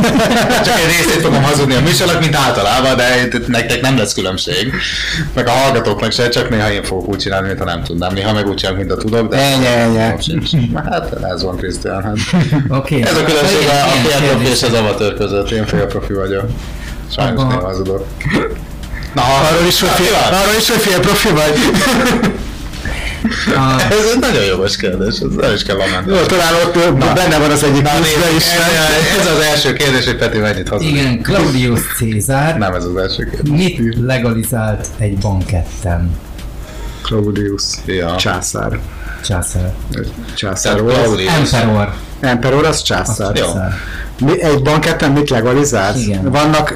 Csak 0.66 0.78
egy 0.78 0.86
részét 0.96 1.22
fogom 1.22 1.42
hazudni 1.42 1.74
a 1.74 1.80
műsornak, 1.80 2.20
mint 2.20 2.36
általában, 2.36 2.96
de 2.96 3.22
itt 3.24 3.48
nektek 3.48 3.80
nem 3.80 3.96
lesz 3.96 4.14
különbség. 4.14 4.72
Meg 5.34 5.46
a 5.46 5.50
hallgatóknak 5.50 6.12
se, 6.12 6.28
csak 6.28 6.48
néha 6.48 6.70
én 6.72 6.82
fogok 6.82 7.08
úgy 7.08 7.18
csinálni, 7.18 7.46
mintha 7.46 7.64
nem 7.64 7.82
tudnám. 7.82 8.12
Néha 8.12 8.32
meg 8.32 8.46
úgy 8.46 8.54
csinálok, 8.54 8.78
mint 8.78 8.90
a 8.92 8.96
tudok, 8.96 9.28
de... 9.28 9.36
Ennyi, 9.36 9.66
ennyi. 9.66 10.22
Sincs. 10.22 10.50
Hát 10.84 11.12
ez 11.32 11.42
van, 11.42 11.56
Krisztián. 11.56 12.02
Hát. 12.02 12.16
Oké. 12.68 13.02
Ez 13.02 13.16
a 13.16 13.24
különbség 13.24 13.68
a, 13.68 13.84
a 13.84 13.88
fél 13.88 14.28
profi 14.28 14.46
és 14.46 14.62
az 14.62 14.72
amatőr 14.72 15.14
között. 15.14 15.50
Én 15.50 15.66
fél 15.66 15.86
profi 15.86 16.12
vagyok. 16.12 16.44
Sajnos 17.16 17.40
Abba- 17.42 17.48
néha 17.54 17.66
hazudok. 17.66 18.06
Na, 19.14 19.22
Arról 19.22 19.66
is, 19.66 19.80
hogy 19.80 19.88
fél, 19.88 20.14
arról 20.32 20.54
is, 20.58 20.68
hogy 20.68 20.80
fél 20.80 21.00
profi 21.00 21.28
vagy. 21.28 21.52
A, 23.56 23.82
Ez 23.90 24.10
egy 24.14 24.20
nagyon 24.20 24.44
jogos 24.44 24.76
kérdés, 24.76 25.14
ez 25.18 25.34
nem 25.36 25.54
is 25.54 25.62
kell 25.62 25.76
lamenni. 25.76 26.10
Jó, 26.18 26.20
talán 26.26 26.54
ott 26.66 26.76
ö, 26.76 26.92
benne 27.14 27.38
van 27.38 27.50
az 27.50 27.62
egyik 27.62 27.82
pluszba 27.82 28.30
is. 28.36 28.44
Ez 29.20 29.26
az 29.26 29.38
első 29.40 29.72
kérdés, 29.72 30.04
hogy 30.04 30.16
Peti 30.16 30.38
mennyit 30.38 30.68
hazudik. 30.68 30.90
igen, 30.94 31.22
Claudius 31.22 31.80
Caesar 31.98 32.58
Nem 32.58 32.74
ez 32.74 32.84
az 32.84 32.96
első 32.96 33.24
kérdés. 33.24 33.50
mit 33.78 33.96
legalizált 34.06 34.86
egy 34.98 35.16
banketten? 35.18 36.10
Claudius. 37.06 37.62
Ja. 37.84 38.16
Császár. 38.16 38.78
Császár. 39.24 39.72
Császár 40.34 40.80
volt. 40.82 41.20
Emperor. 41.28 41.92
Emperor 42.20 42.64
az 42.64 42.82
császár. 42.82 43.36
Jó. 43.36 43.44
Császár. 43.44 43.72
Mi, 44.20 44.42
egy 44.42 44.62
banketten 44.62 45.10
mit 45.12 45.30
legalizált? 45.30 45.96
Igen. 45.98 46.30
Vannak, 46.30 46.74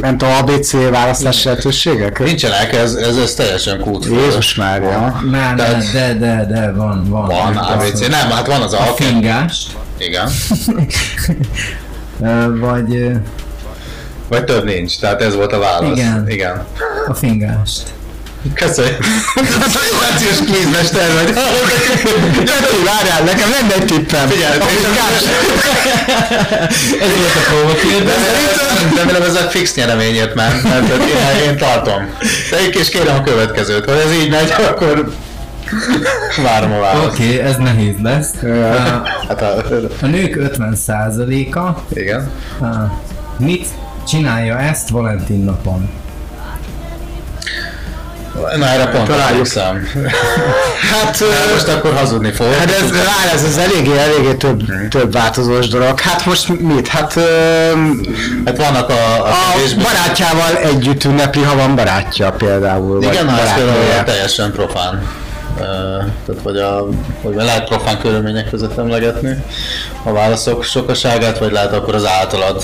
nem 0.00 0.18
tudom, 0.18 0.34
ABC 0.34 0.72
választási 0.90 1.48
lehetőségek? 1.48 2.18
Nincsenek, 2.18 2.72
ez, 2.72 2.94
ez, 2.94 3.16
ez 3.16 3.34
teljesen 3.34 3.80
kút. 3.80 4.04
Jézus 4.04 4.54
Mária. 4.54 5.20
Nem, 5.30 5.56
Tehát- 5.56 5.72
nem, 5.92 5.92
de, 5.92 6.14
de, 6.14 6.46
de, 6.46 6.72
van, 6.72 7.04
van. 7.08 7.26
Van 7.26 7.56
ABC, 7.56 8.08
nem, 8.08 8.30
hát 8.30 8.46
van 8.46 8.62
az 8.62 8.72
A 8.72 8.80
A. 8.80 8.94
fingást, 8.94 9.76
Igen. 9.98 10.28
vagy 12.60 13.10
Vagy 14.28 14.44
több 14.44 14.64
nincs, 14.64 14.98
tehát 15.00 15.22
ez 15.22 15.34
volt 15.34 15.52
a 15.52 15.58
válasz. 15.58 15.98
Igen. 15.98 16.28
Igen. 16.28 16.64
a 17.08 17.14
fingást. 17.14 17.92
Köszönjük. 18.54 18.96
Konzultációs 19.34 20.38
kvízmester 20.50 21.12
vagy. 21.14 21.32
Peti, 22.44 22.76
várjál, 22.84 23.22
nekem 23.24 23.50
lenne 23.50 23.74
egy 23.74 23.84
tippem. 23.84 24.28
Figyelj, 24.28 24.58
A. 24.58 24.64
Ez 27.00 27.08
volt 27.16 27.34
a 27.36 27.40
próba. 27.48 27.72
De 28.04 29.00
remélem 29.00 29.22
ez 29.22 29.34
a 29.34 29.48
fix 29.48 29.74
nyereményért 29.74 30.34
ment, 30.34 30.62
mert 30.62 30.88
én, 30.88 31.48
én 31.50 31.56
tartom. 31.56 32.08
De 32.50 32.56
egy 32.56 32.70
kis 32.70 32.88
kérem 32.88 33.16
a 33.16 33.22
következőt, 33.22 33.84
hogy 33.84 34.02
ez 34.06 34.12
így 34.12 34.30
megy, 34.30 34.54
akkor 34.68 35.12
várom 36.42 36.72
a 36.72 36.78
választ. 36.80 37.06
Oké, 37.06 37.24
okay, 37.34 37.38
ez 37.38 37.56
nehéz 37.56 37.94
lesz. 38.02 38.30
Ö, 38.42 38.60
Hát 39.28 39.42
a, 39.42 39.54
A 40.02 40.06
nők 40.06 40.36
50%-a 40.58 41.80
igen. 41.92 42.30
ö, 42.60 42.66
mit 43.38 43.66
csinálja 44.08 44.58
ezt 44.58 44.88
Valentin 44.88 45.44
napon? 45.44 45.88
Na 48.56 48.66
erre 48.66 48.86
pont 48.86 49.06
Találjuk. 49.06 49.30
emlékszem. 49.30 49.86
Hát, 50.92 51.18
Na, 51.20 51.52
most 51.52 51.68
akkor 51.68 51.94
hazudni 51.94 52.32
fog. 52.32 52.46
Hát 52.58 52.70
ez, 52.70 52.90
várj, 52.90 53.30
ez, 53.34 53.44
ez 53.44 53.56
eléggé, 53.56 53.98
eléggé 53.98 54.34
több, 54.34 54.62
több 54.90 55.12
változós 55.12 55.68
dolog. 55.68 56.00
Hát 56.00 56.26
most 56.26 56.48
mit? 56.60 56.88
Hát, 56.88 57.12
Hát 58.44 58.56
vannak 58.56 58.88
a, 58.90 59.24
a, 59.24 59.28
a 59.28 59.82
barátjával 59.82 60.56
együtt 60.56 61.04
ünnepli, 61.04 61.42
ha 61.42 61.56
van 61.56 61.74
barátja 61.74 62.30
például. 62.32 63.02
Igen, 63.02 63.28
ez 63.28 63.54
például 63.54 64.04
teljesen 64.04 64.52
profán. 64.52 65.06
Tehát 66.26 66.42
vagy, 66.42 66.56
a, 66.56 66.86
vagy 67.22 67.34
lehet 67.34 67.68
profán 67.68 67.98
körülmények 67.98 68.50
között 68.50 68.78
emlegetni 68.78 69.44
a 70.02 70.12
válaszok 70.12 70.64
sokaságát, 70.64 71.38
vagy 71.38 71.52
lehet 71.52 71.72
akkor 71.72 71.94
az 71.94 72.06
általad 72.06 72.62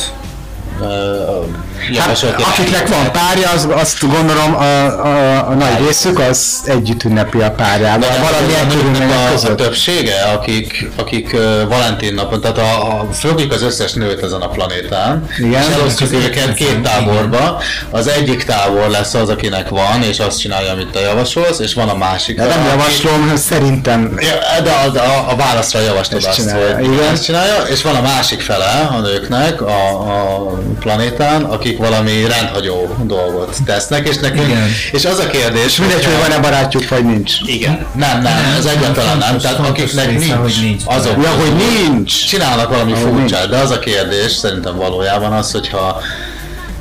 Hát, 1.99 2.23
akiknek 2.23 2.89
van 2.89 3.13
párja, 3.13 3.51
az, 3.51 3.69
azt 3.71 4.01
gondolom 4.01 4.55
a, 4.55 4.65
a, 5.07 5.49
a 5.49 5.55
nagy 5.55 5.87
részük 5.87 6.19
az 6.19 6.61
együtt 6.65 7.03
ünnepli 7.05 7.41
a 7.41 7.51
párjával, 7.51 8.09
valamilyen 8.23 8.69
körülmények 8.69 9.11
a, 9.11 9.27
a 9.27 9.31
között. 9.31 9.57
többsége, 9.57 10.23
akik, 10.23 10.91
akik 10.97 11.31
uh, 11.33 11.69
Valentin 11.69 12.15
napon, 12.15 12.41
tehát 12.41 12.59
a, 12.59 13.01
a, 13.01 13.07
fogjuk 13.13 13.53
az 13.53 13.63
összes 13.63 13.93
nőt 13.93 14.23
ezen 14.23 14.41
a 14.41 14.49
planétán, 14.49 15.29
Igen. 15.39 15.63
és 15.63 15.69
elosztjuk 15.75 16.13
őket 16.13 16.55
két 16.55 16.81
táborba. 16.83 17.63
Az 17.91 18.07
egyik 18.09 18.45
tábor 18.45 18.89
lesz 18.89 19.15
az, 19.15 19.29
akinek 19.29 19.69
van, 19.69 20.03
és 20.03 20.19
azt 20.19 20.39
csinálja, 20.39 20.71
amit 20.73 20.91
te 20.91 21.01
javasolsz, 21.01 21.59
és 21.59 21.75
van 21.75 21.89
a 21.89 21.95
másik. 21.97 22.37
De 22.37 22.47
nem 22.47 22.59
aki- 22.59 22.69
javaslom, 22.69 23.37
szerintem 23.37 24.19
Ja, 24.21 24.61
de 24.63 24.71
a, 24.71 24.89
de 24.89 25.01
a, 25.01 25.31
a 25.31 25.37
válaszra 25.37 25.81
javaslod 25.81 26.25
azt, 26.25 26.37
csinálja, 26.37 26.75
hogy 26.75 26.85
igen. 26.85 27.13
ezt 27.13 27.25
csinálja, 27.25 27.63
és 27.63 27.83
van 27.83 27.95
a 27.95 28.01
másik 28.01 28.41
fele 28.41 28.89
a 28.91 29.01
nőknek 29.01 29.63
a, 29.63 29.89
a 29.89 30.59
planétán, 30.81 31.43
akik 31.45 31.79
valami 31.79 32.27
rendhagyó 32.29 32.95
dolgot 33.03 33.57
tesznek, 33.65 34.09
és 34.09 34.17
nekünk, 34.17 34.47
Igen. 34.49 34.69
és 34.93 35.05
az 35.05 35.19
a 35.19 35.27
kérdés, 35.27 35.65
és 35.65 35.77
mindegy, 35.79 36.05
hogy 36.05 36.19
van-e 36.21 36.39
barátjuk, 36.39 36.89
vagy 36.89 37.05
nincs. 37.05 37.33
igen, 37.47 37.87
nem, 37.95 38.23
nem, 38.23 38.55
ez 38.59 38.65
egyáltalán 38.67 39.19
nem, 39.19 39.39
tehát 39.39 39.59
akiknek 39.59 40.19
nincs, 40.19 40.33
hogy 40.33 40.57
nincs. 40.61 40.83
azok 40.87 41.23
Ja, 41.23 41.31
hogy 41.31 41.53
nincs. 41.57 42.27
csinálnak 42.27 42.69
valami 42.69 42.95
furcsát, 42.95 43.49
de 43.49 43.57
az 43.57 43.71
a 43.71 43.79
kérdés 43.79 44.33
szerintem 44.33 44.77
valójában 44.77 45.33
az, 45.33 45.51
hogyha 45.53 46.01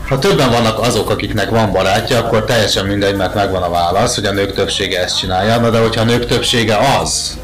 ha 0.08 0.20
többen 0.20 0.50
vannak 0.52 0.80
azok, 0.80 1.10
akiknek 1.10 1.50
van 1.50 1.72
barátja, 1.72 2.18
akkor 2.18 2.44
teljesen 2.44 2.86
mindegy, 2.86 3.16
mert 3.16 3.34
megvan 3.34 3.64
a 3.64 3.70
válasz, 3.70 4.16
hogy 4.16 4.26
a 4.26 4.32
nők 4.32 4.54
többsége 4.54 5.04
ezt 5.04 5.18
csinálja, 5.18 5.58
na 5.58 5.70
de 5.70 5.80
hogyha 5.80 6.02
a 6.02 6.06
nők 6.06 6.26
többsége 6.26 6.78
az, 7.02 7.38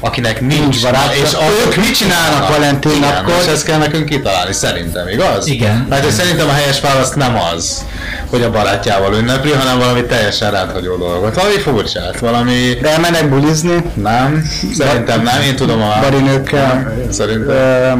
akinek 0.00 0.40
nincs, 0.40 0.60
Nincs 0.60 0.82
barátja, 0.82 1.22
és 1.22 1.36
ők 1.66 1.76
mit 1.76 1.96
csinálnak 1.96 2.48
Valentin 2.48 2.90
Igen, 2.90 3.12
napkor? 3.12 3.34
és 3.40 3.46
ezt 3.46 3.64
kell 3.64 3.78
nekünk 3.78 4.04
kitalálni, 4.08 4.52
szerintem, 4.52 5.08
igaz? 5.08 5.46
Igen. 5.46 5.86
Mert 5.88 6.02
hogy 6.04 6.12
szerintem 6.12 6.48
a 6.48 6.52
helyes 6.52 6.80
válasz 6.80 7.12
nem 7.12 7.38
az, 7.54 7.84
hogy 8.30 8.42
a 8.42 8.50
barátjával 8.50 9.14
ünnepli, 9.14 9.52
hanem 9.52 9.78
valami 9.78 10.04
teljesen 10.04 10.50
rendhagyó 10.50 10.96
dolgot. 10.96 11.34
Valami 11.34 11.58
furcsát, 11.58 12.18
valami... 12.18 12.78
De 12.80 12.88
elmennek 12.90 13.28
bulizni, 13.28 13.82
Nem, 13.94 14.50
szerintem 14.78 15.22
nem, 15.22 15.42
én 15.42 15.56
tudom 15.56 15.82
a... 15.82 16.00
barinőkkel. 16.00 16.94
Szerintem 17.10 17.48
Ö, 17.56 17.92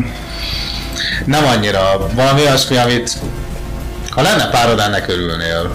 nem 1.24 1.44
annyira. 1.46 2.08
Valami 2.14 2.40
olyasmi, 2.40 2.76
amit 2.76 3.10
ha 4.10 4.22
lenne 4.22 4.48
párod, 4.50 4.78
ennek 4.78 5.08
örülnél. 5.08 5.70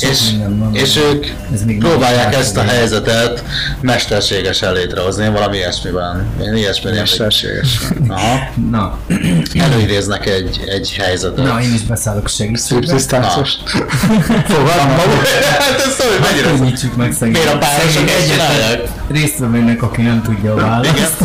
És, 0.00 0.30
és 0.72 0.96
ők 0.96 1.26
Ez 1.52 1.64
még 1.64 1.78
próbálják 1.78 2.34
ezt 2.34 2.56
a 2.56 2.62
helyzetet 2.62 3.44
mesterségesen 3.80 4.72
létrehozni, 4.72 5.24
én 5.24 5.32
valami 5.32 5.56
ilyesmiben. 5.56 6.26
Én 6.42 6.56
ilyesmiben 6.56 6.98
Mesterséges. 6.98 7.78
Aha. 8.08 8.38
Na, 8.70 8.98
Előidéznek 9.70 10.26
egy, 10.26 10.60
egy 10.66 10.96
helyzetet. 11.00 11.44
na, 11.44 11.60
én 11.62 11.74
is 11.74 11.82
beszállok 11.82 12.28
segítségbe. 12.28 12.82
Striptisztáncos. 12.84 13.52
Fogadom. 14.44 14.88
hát 15.58 15.82
ez 15.86 15.94
szó, 15.98 16.04
hogy 16.08 16.20
mennyire 16.30 16.50
Könnyítsük 16.50 16.96
meg 16.96 17.12
szegény. 17.12 17.32
Miért 17.32 17.54
a 17.54 17.58
párosok 17.58 17.90
szegény 17.90 18.08
ezt 18.08 18.22
egyetlen 18.22 18.48
csinálják? 18.50 18.88
Résztvevőnek, 19.10 19.82
aki 19.82 20.02
nem 20.02 20.22
tudja 20.22 20.52
a 20.52 20.56
választ. 20.56 21.24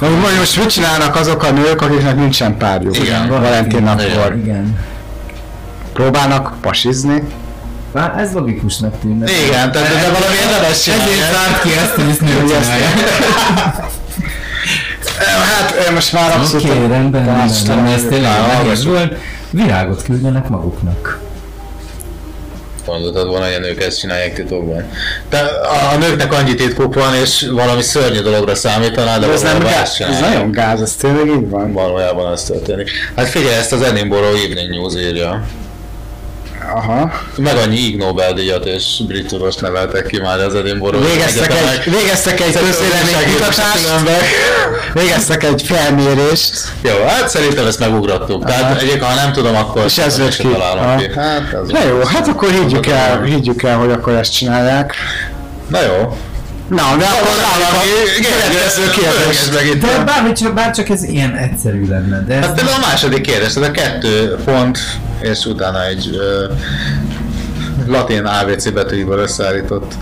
Na, 0.00 0.08
most 0.38 0.56
mit 0.56 0.68
csinálnak 0.68 1.16
azok 1.16 1.42
a 1.42 1.50
nők, 1.50 1.82
akiknek 1.82 2.16
nincsen 2.16 2.56
párjuk? 2.56 2.98
Igen. 2.98 3.28
Valentin 3.28 3.82
napkor. 3.82 4.36
Igen. 4.42 4.78
Próbálnak 5.92 6.54
pasizni. 6.60 7.22
Már 7.92 8.14
ez 8.18 8.32
logikusnak 8.32 9.00
tűnne. 9.00 9.30
Igen, 9.30 9.72
tehát 9.72 9.88
de 9.88 10.10
valami 10.10 10.36
nem 10.50 10.64
ezt 10.70 10.88
Ezért 10.88 11.32
zárt 11.32 11.62
ki 11.62 11.68
ezt, 11.78 11.94
hogy 11.94 12.08
ezt 12.08 12.18
csinálják. 12.18 12.92
Hát 15.20 15.90
most 15.94 16.12
már 16.12 16.36
abszolút... 16.36 16.64
Oké, 16.64 16.86
rendben, 16.86 17.24
Tanács- 17.24 17.66
rendben, 17.66 17.76
rendben, 17.76 17.92
ez 17.94 18.04
tényleg 18.08 18.40
nehéz 18.62 18.84
volt. 18.84 19.14
Virágot 19.50 20.02
küldenek 20.02 20.48
maguknak. 20.48 21.18
Gondoltad 22.86 23.26
volna, 23.28 23.44
hogy 23.44 23.54
a 23.54 23.58
nők 23.58 23.82
ezt 23.82 23.98
csinálják 23.98 24.34
titokban. 24.34 24.84
De 25.30 25.38
a, 25.38 25.92
a 25.94 25.96
nőknek 25.96 26.32
annyi 26.32 26.54
titkuk 26.54 26.94
van, 26.94 27.14
és 27.14 27.48
valami 27.52 27.82
szörnyű 27.82 28.20
dologra 28.20 28.54
számítaná, 28.54 29.18
de 29.18 29.26
De 29.26 29.32
ez 29.32 29.42
nem 29.42 29.58
gáz, 29.58 30.00
ez 30.00 30.20
nagyon 30.20 30.50
gáz, 30.50 30.80
ez 30.80 30.94
tényleg 30.94 31.26
így 31.26 31.48
van. 31.48 31.72
Valójában 31.72 32.32
ez 32.32 32.42
történik. 32.42 32.90
Hát 33.16 33.28
figyelj, 33.28 33.54
ezt 33.54 33.72
az 33.72 33.82
Edinburgh 33.82 34.26
Evening 34.44 34.70
News 34.70 34.94
írja. 34.94 35.42
Aha. 36.74 37.12
Meg 37.36 37.56
annyi 37.56 37.76
Ig 37.76 37.96
Nobel-díjat 37.96 38.64
és 38.66 39.00
brit 39.06 39.26
tudóst 39.26 39.60
neveltek 39.60 40.06
ki 40.06 40.20
már 40.20 40.38
az 40.38 40.54
Edinburgh 40.54 40.98
Végeztek 40.98 41.50
egyetemek. 41.50 41.86
egy, 41.86 41.92
végeztek 41.92 42.40
egy 42.40 42.58
közvéleménykutatást, 42.58 43.88
végeztek 44.92 45.42
egy 45.42 45.62
felmérést, 45.62 46.52
Jó, 46.82 47.04
hát 47.06 47.28
szerintem 47.28 47.66
ezt 47.66 47.78
megugrottuk. 47.78 48.44
Tehát 48.44 48.76
egyébként, 48.82 49.02
ha 49.02 49.14
nem 49.14 49.32
tudom, 49.32 49.56
akkor 49.56 49.84
és 49.84 49.98
ez 49.98 50.18
jött 50.18 50.36
ki. 50.36 50.46
Aha. 50.46 50.96
ki. 50.96 51.12
Hát, 51.14 51.52
ez 51.52 51.68
Na 51.68 51.84
jó, 51.84 52.00
hát 52.04 52.28
akkor 52.28 52.50
higgyük 52.50 52.86
el, 52.86 53.22
higgyük 53.22 53.62
el, 53.62 53.76
hogy 53.76 53.90
akkor 53.90 54.12
ezt 54.12 54.32
csinálják. 54.32 54.94
Na 55.68 55.82
jó. 55.82 56.16
Na, 56.70 56.96
de 56.98 57.04
akkor 57.04 57.28
a 57.28 57.80
következő 58.22 58.90
kérdés. 58.90 59.80
De 59.80 60.04
bármi 60.04 60.32
csak, 60.32 60.54
bár 60.54 60.74
csak 60.74 60.88
ez 60.88 61.02
ilyen 61.02 61.36
egyszerű 61.36 61.86
lenne. 61.88 62.24
De 62.26 62.34
Hát 62.34 62.54
például 62.54 62.82
a 62.82 62.86
második 62.86 63.20
kérdés, 63.20 63.46
ez 63.46 63.56
a 63.56 63.70
kettő 63.70 64.36
pont, 64.44 64.78
és 65.20 65.44
utána 65.44 65.86
egy 65.86 66.10
ö, 66.12 66.44
latin 67.86 68.24
ABC 68.24 68.72
betűiből 68.72 69.18
összeállított 69.18 69.92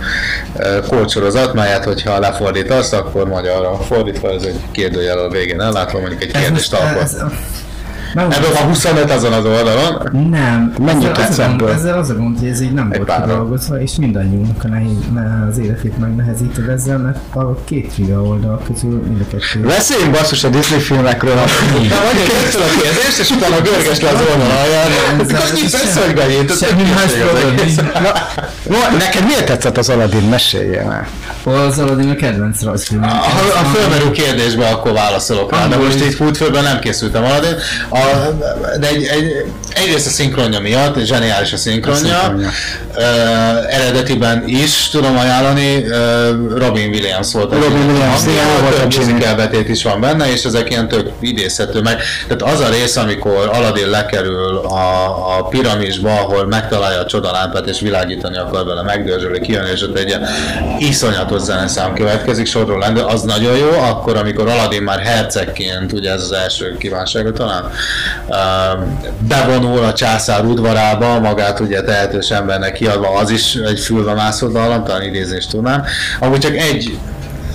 ö, 0.57 0.79
kódsorozat, 0.89 1.55
melyet, 1.55 1.85
hogyha 1.85 2.19
lefordítasz, 2.19 2.93
akkor 2.93 3.29
magyarra 3.29 3.79
fordítva, 3.89 4.31
ez 4.33 4.43
egy 4.43 4.61
kérdőjel 4.73 5.19
a 5.19 5.29
végén 5.29 5.61
ellátva, 5.61 5.99
mondjuk 5.99 6.23
egy 6.23 6.31
kérdést 6.33 6.73
alkot. 6.73 7.11
Ez- 8.09 8.15
Nem, 8.15 8.31
Ebből 8.31 8.53
van 8.53 8.63
25 8.63 9.11
azon 9.11 9.33
az 9.33 9.45
oldalon. 9.45 10.09
nem. 10.31 10.75
Mennyit 10.85 11.17
gond, 11.17 11.39
ebből? 11.39 11.71
ezzel 11.71 11.99
az 11.99 12.11
a 12.11 12.15
gond, 12.15 12.39
hogy 12.39 12.49
ez 12.49 12.61
így 12.61 12.73
nem 12.73 12.89
Egy 12.93 12.97
volt 13.07 13.21
kidolgozva, 13.23 13.81
és 13.81 13.93
mindannyiunknak 13.99 14.65
a 14.65 14.69
nehéz, 14.69 14.97
ne- 15.15 15.47
az 15.51 15.59
életét 15.59 15.99
megnehezíted 15.99 16.69
ezzel, 16.69 16.99
mert 16.99 17.19
a 17.35 17.59
két 17.65 17.93
trivia 17.93 18.23
oldal 18.23 18.63
közül 18.67 19.03
mind 19.09 19.21
a 19.21 19.25
kettő. 19.31 19.67
Beszéljünk 19.67 20.11
basszus 20.13 20.45
a 20.45 20.49
Disney 20.49 20.79
filmekről. 20.81 21.35
Na, 21.35 21.41
vagy 21.41 22.27
kezdted 22.43 22.61
a 22.63 22.81
kérdést, 22.83 23.19
és 23.19 23.31
utána 23.31 23.61
görges 23.61 24.01
le 24.01 24.09
az 24.09 24.21
oldal 24.33 24.51
alján. 24.63 24.91
Ez- 25.21 25.53
Mit 25.53 25.65
ez- 25.65 25.73
vesz, 25.73 26.05
hogy 26.05 26.15
ganyít? 26.15 26.59
Semmi 26.59 26.83
más 26.83 27.13
neked 28.99 29.25
miért 29.25 29.47
tetszett 29.47 29.79
az 29.79 29.89
Aladdin? 29.89 30.23
Meséljél 30.29 30.85
már. 30.85 31.07
Az 31.55 31.79
Aladdin 31.79 32.11
a 32.11 32.15
kedvenc 32.15 32.63
rajzfilm. 32.63 33.03
Ha 33.03 33.09
a 33.61 33.65
fölmerül 33.75 34.11
kérdésbe, 34.11 34.67
akkor 34.69 34.93
válaszolok 34.93 35.51
rá, 35.53 35.67
de 35.67 35.77
most 35.77 35.95
is. 35.95 36.03
így 36.03 36.15
fútfőben 36.15 36.63
nem 36.63 36.79
készültem 36.79 37.25
Aladdin. 37.25 37.55
A, 37.99 38.31
de 38.79 38.89
egy, 38.89 39.05
egy, 39.05 39.45
egyrészt 39.75 40.07
a 40.07 40.11
szinkronja 40.11 40.61
miatt, 40.61 41.05
zseniális 41.05 41.53
a 41.53 41.57
szinkronja. 41.57 42.17
A 42.17 42.21
szinkronja. 42.21 42.49
Uh, 42.97 43.75
eredetiben 43.75 44.43
is 44.47 44.89
tudom 44.89 45.19
ajánlani, 45.19 45.77
uh, 45.77 46.59
Robin 46.59 46.89
Williams 46.89 47.33
volt. 47.33 47.53
Robin 47.53 47.91
Williams, 47.91 48.23
igen, 48.27 48.61
volt 48.61 48.75
a 48.75 48.79
több 48.79 48.89
Ginny. 48.89 49.05
musical 49.05 49.35
betét 49.35 49.69
is 49.69 49.83
van 49.83 50.01
benne, 50.01 50.33
és 50.33 50.45
ezek 50.45 50.71
ilyen 50.71 50.89
tök 50.89 51.11
idézhető 51.21 51.81
meg. 51.81 52.01
Tehát 52.29 52.55
az 52.55 52.61
a 52.61 52.69
rész, 52.69 52.97
amikor 52.97 53.51
Aladdin 53.53 53.89
lekerül 53.89 54.57
a, 54.57 55.39
a 55.39 55.45
piramisba, 55.45 56.11
ahol 56.11 56.47
megtalálja 56.47 57.01
a 57.01 57.07
csodalámpát, 57.07 57.69
és 57.69 57.81
világítani 57.81 58.37
akar 58.39 58.65
vele, 58.65 58.83
megdörzsöli, 58.83 59.41
kijön, 59.41 59.67
és 59.67 59.83
ott 59.83 59.99
egy 59.99 60.09
ilyen 60.09 60.27
iszonyatos 60.79 61.41
zeneszám 61.41 61.95
következik 61.95 62.47
sorról 62.47 62.79
lendő, 62.79 63.01
az 63.01 63.23
nagyon 63.23 63.57
jó, 63.57 63.71
akkor, 63.71 64.17
amikor 64.17 64.49
Aladdin 64.49 64.83
már 64.83 65.01
hercegként, 65.01 65.93
ugye 65.93 66.11
ez 66.11 66.23
az 66.23 66.33
első 66.33 66.77
kívánsága 66.79 67.33
talán, 67.33 67.71
bevonul 69.19 69.85
a 69.85 69.93
császár 69.93 70.45
udvarába, 70.45 71.21
magát 71.21 71.61
ugye 71.61 71.83
tehetős 71.83 72.31
embernek 72.31 72.73
kiadva, 72.73 73.11
az 73.15 73.31
is 73.31 73.55
egy 73.55 73.81
fülbe 73.81 74.15
mászott 74.15 74.53
dallam, 74.53 74.85
talán 74.85 75.03
idézni 75.03 75.37
is 75.37 75.47
tudnám. 75.47 75.85
Amúgy 76.21 76.39
csak 76.39 76.57
egy 76.57 76.99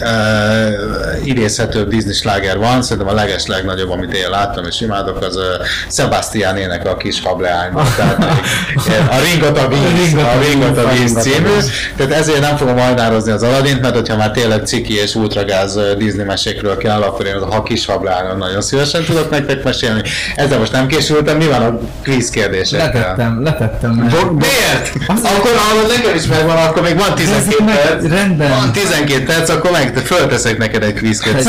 uh, 0.02 1.28
idézhetőbb 1.28 1.90
Disney 1.90 2.14
sláger 2.14 2.58
van, 2.58 2.82
szerintem 2.82 3.14
a 3.14 3.16
leges 3.18 3.46
legnagyobb, 3.46 3.90
amit 3.92 4.14
én 4.14 4.30
láttam 4.30 4.66
és 4.66 4.82
imádok, 4.82 5.22
az 5.24 5.36
uh, 5.36 5.44
Sebastian 5.92 6.58
ének 6.58 6.88
a 6.88 6.98
kis 6.98 7.22
hableányban. 7.22 7.86
Tehát 7.96 8.24
a 9.12 9.16
Ringot 9.32 9.58
a 9.58 9.68
Beans, 9.68 10.14
a 10.14 10.40
Ringot 10.50 10.78
a 10.78 10.84
Beans 10.88 11.12
című. 11.12 11.50
Tehát 11.96 12.12
ezért 12.12 12.40
nem 12.40 12.58
fogom 12.58 12.80
ajnározni 12.80 13.32
az 13.32 13.44
Aladint, 13.44 13.82
mert 13.82 13.96
hogyha 13.96 14.16
már 14.18 14.32
tényleg 14.32 14.66
ciki 14.66 14.94
és 14.98 15.16
ultragáz 15.16 15.80
Disney 15.98 16.26
mesékről 16.26 16.78
kell, 16.78 17.02
akkor 17.02 17.26
én 17.26 17.36
a 17.36 17.64
kis 17.64 17.86
hableányon 17.86 18.38
nagyon 18.38 18.62
szívesen 18.62 19.04
tudok 19.04 19.30
nektek 19.30 19.64
mesélni. 19.64 20.02
Ezzel 20.36 20.60
most 20.60 20.72
nem 20.72 20.88
készültem, 20.88 21.38
mi 21.38 21.46
van 21.48 21.62
a 21.62 21.80
quiz 22.04 22.30
kérdésekkel? 22.30 22.86
Letettem, 22.94 23.44
letettem. 23.44 23.92
mert- 23.92 24.32
Miért? 24.32 24.92
Akkor 25.08 25.52
ahol 25.70 25.88
nekem 25.98 26.16
is 26.16 26.26
megvan, 26.28 26.58
akkor 26.58 26.82
még 26.82 26.98
van 26.98 27.16
12 27.16 27.64
meg- 27.64 27.82
perc. 27.82 28.08
rendben. 28.08 28.50
Van 28.50 28.72
12 28.72 29.24
perc, 29.26 29.50
akkor 29.50 29.72
meg 29.72 29.83
fölteszek 30.06 30.58
neked 30.58 30.84
egy. 30.84 31.18
Akkor 31.20 31.46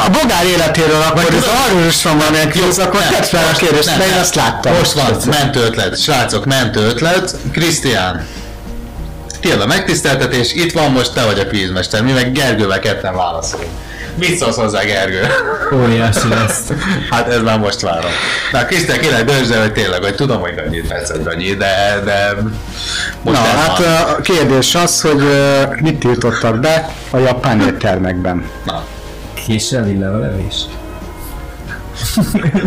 a, 0.00 0.04
a 0.04 0.10
bogár 0.10 0.44
életéről 0.44 1.02
akkor 1.02 1.34
ez 1.34 1.46
arról 1.68 1.86
is 1.86 2.02
van 2.02 2.18
valami 2.18 2.36
kvíz, 2.36 2.78
akkor 2.78 3.00
tedd 3.00 3.22
fel 3.22 3.44
a 3.52 3.56
kérdést, 3.56 3.86
mert 3.86 4.10
én 4.10 4.20
azt 4.20 4.34
láttam. 4.34 4.74
Most 4.74 4.92
van, 4.92 5.16
mentő 5.26 5.60
ötlet. 5.60 6.00
Srácok, 6.02 6.44
mentő 6.44 6.80
ötlet. 6.80 7.36
Krisztián. 7.52 8.26
Tiéd 9.40 9.60
a 9.60 9.66
megtiszteltetés, 9.66 10.52
itt 10.52 10.72
van 10.72 10.90
most, 10.90 11.12
te 11.12 11.24
vagy 11.24 11.38
a 11.38 11.46
quizmester, 11.46 12.02
mi 12.02 12.12
meg 12.12 12.32
Gergővel 12.32 12.78
ketten 12.78 13.16
válaszolunk. 13.16 13.70
Mit 14.18 14.36
szólsz 14.38 14.56
hozzá, 14.56 14.82
Gergő? 14.82 15.26
Óriási 15.74 16.28
lesz. 16.28 16.62
Hát 17.10 17.28
ez 17.28 17.40
már 17.42 17.58
most 17.58 17.80
várom. 17.80 18.10
Na, 18.52 18.64
Krisztián, 18.64 19.00
kérlek, 19.00 19.24
döntsd 19.24 19.50
el, 19.50 19.60
hogy 19.60 19.72
tényleg, 19.72 20.02
hogy 20.02 20.14
tudom, 20.14 20.40
hogy 20.40 20.62
annyit 20.66 20.88
tetszett 20.88 21.26
annyi, 21.26 21.54
de, 21.54 22.00
de 22.04 22.34
most 23.22 23.38
Na, 23.40 23.46
hát 23.46 23.78
van. 23.78 24.14
a 24.16 24.20
kérdés 24.20 24.74
az, 24.74 25.00
hogy 25.00 25.22
mit 25.80 25.98
tiltottak 25.98 26.60
be 26.60 26.88
a 27.10 27.18
japán 27.18 27.60
éttermekben. 27.60 28.44
Na. 28.64 28.84
Késsel 29.46 29.86
levés? 29.98 30.54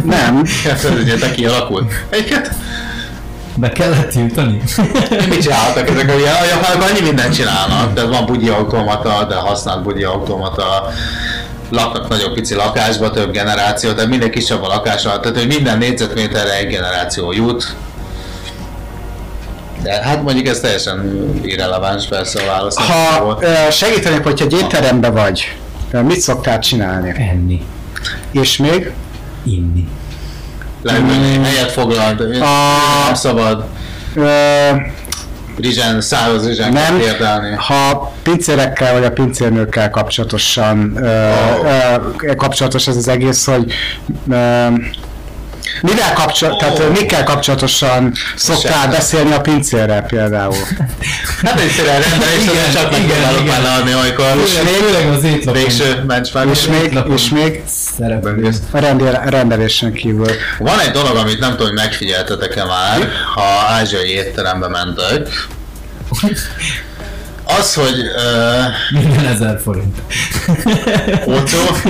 Nem. 0.03 0.41
Ez 0.65 0.85
ugye 1.01 1.17
te 1.17 1.31
kialakult. 1.31 1.93
Egyiket? 2.09 2.51
Be 3.56 3.70
kellett 3.70 4.10
tiltani? 4.10 4.62
Mit 5.30 5.41
csináltak 5.41 5.89
ezek 5.89 6.10
a 6.10 6.18
ilyen? 6.18 6.34
A 6.34 6.45
japánok 6.45 6.89
annyi 6.89 7.01
mindent 7.01 7.34
csinálnak, 7.34 7.93
de 7.93 8.06
van 8.06 8.26
bugyi 8.26 8.49
automata, 8.49 9.26
de 9.30 9.36
használt 9.36 9.84
bugyi 9.84 10.04
automata, 10.04 10.91
laknak 11.70 12.08
nagyobb 12.08 12.34
pici 12.34 12.54
lakásba, 12.56 13.12
több 13.12 13.32
generáció, 13.32 13.91
tehát 13.91 14.10
minden 14.10 14.32
kisebb 14.32 14.64
a 14.64 14.68
lakása, 14.68 15.20
tehát 15.20 15.38
hogy 15.38 15.47
minden 15.47 15.78
négyzetméterre 15.78 16.58
egy 16.58 16.68
generáció 16.68 17.32
jut. 17.32 17.76
De 19.84 20.04
hát 20.04 20.24
mondjuk 20.24 20.47
ez 20.47 20.60
teljesen 20.60 21.30
irreleváns 21.43 22.08
persze 22.08 22.41
a 22.41 22.45
válasz. 22.45 22.76
Ha 22.76 23.38
segítenék, 23.72 24.24
hogyha 24.24 24.45
egy 24.45 24.54
étteremben 24.54 25.14
vagy, 25.14 25.56
mit 26.01 26.20
szoktál 26.20 26.60
csinálni? 26.60 27.14
Enni. 27.18 27.66
És 28.32 28.58
még? 28.58 28.91
Inni. 29.43 29.88
Leülni, 30.84 31.43
helyet 31.43 31.71
foglalt, 31.71 32.19
nem 32.19 33.13
szabad. 33.13 33.65
Ö, 34.15 34.69
Rizsán, 35.57 36.01
száraz 36.01 36.47
rizsán 36.47 36.71
nem, 36.71 36.97
kell 36.97 37.07
térdelni. 37.07 37.55
ha 37.55 38.13
pincérekkel 38.23 38.93
vagy 38.93 39.03
a 39.03 39.11
pincérnőkkel 39.11 39.89
kapcsolatosan 39.89 40.93
ö, 40.97 41.31
ö, 42.21 42.36
kapcsolatos 42.36 42.88
ez 42.88 42.95
az 42.95 43.07
egész, 43.07 43.45
hogy 43.45 43.73
ö, 44.29 44.67
mivel 45.84 46.13
kapcsol, 46.13 46.55
tehát 46.55 46.79
ö, 46.79 46.89
mikkel 46.89 47.23
kapcsolatosan 47.23 48.11
szoktál 48.36 48.81
Semmi. 48.81 48.95
beszélni 48.95 49.31
a 49.31 49.41
pincérrel 49.41 50.01
például? 50.01 50.55
Hát 51.43 51.59
egyszerűen 51.59 52.01
rendelés, 52.01 52.43
Igen, 52.43 52.71
csak 52.73 52.91
igen, 52.91 53.01
megpróbálok 53.01 53.41
igen. 53.41 53.61
már 53.61 53.61
leadni 53.61 53.95
olykor. 53.95 54.47
Főleg 54.47 55.07
az 55.07 55.23
étlapon. 55.23 55.61
Végső 55.61 56.03
benchmark. 56.07 56.49
És 56.51 56.67
még, 56.67 56.99
és 57.15 57.29
még 57.29 57.61
Szereplő. 57.97 58.49
a 58.71 58.77
rendel, 58.77 59.23
rendelésen 59.25 59.93
kívül. 59.93 60.27
Van 60.59 60.79
egy 60.79 60.91
dolog, 60.91 61.15
amit 61.15 61.39
nem 61.39 61.51
tudom, 61.51 61.67
hogy 61.67 61.75
megfigyeltetek-e 61.75 62.65
már, 62.65 63.09
ha 63.36 63.73
ázsiai 63.73 64.09
étterembe 64.09 64.67
mentek. 64.67 65.27
Az, 67.45 67.73
hogy 67.73 67.99
uh, 67.99 69.01
Minden 69.01 69.25
ezer 69.25 69.59
forint. 69.63 69.97
ócó, 71.27 71.89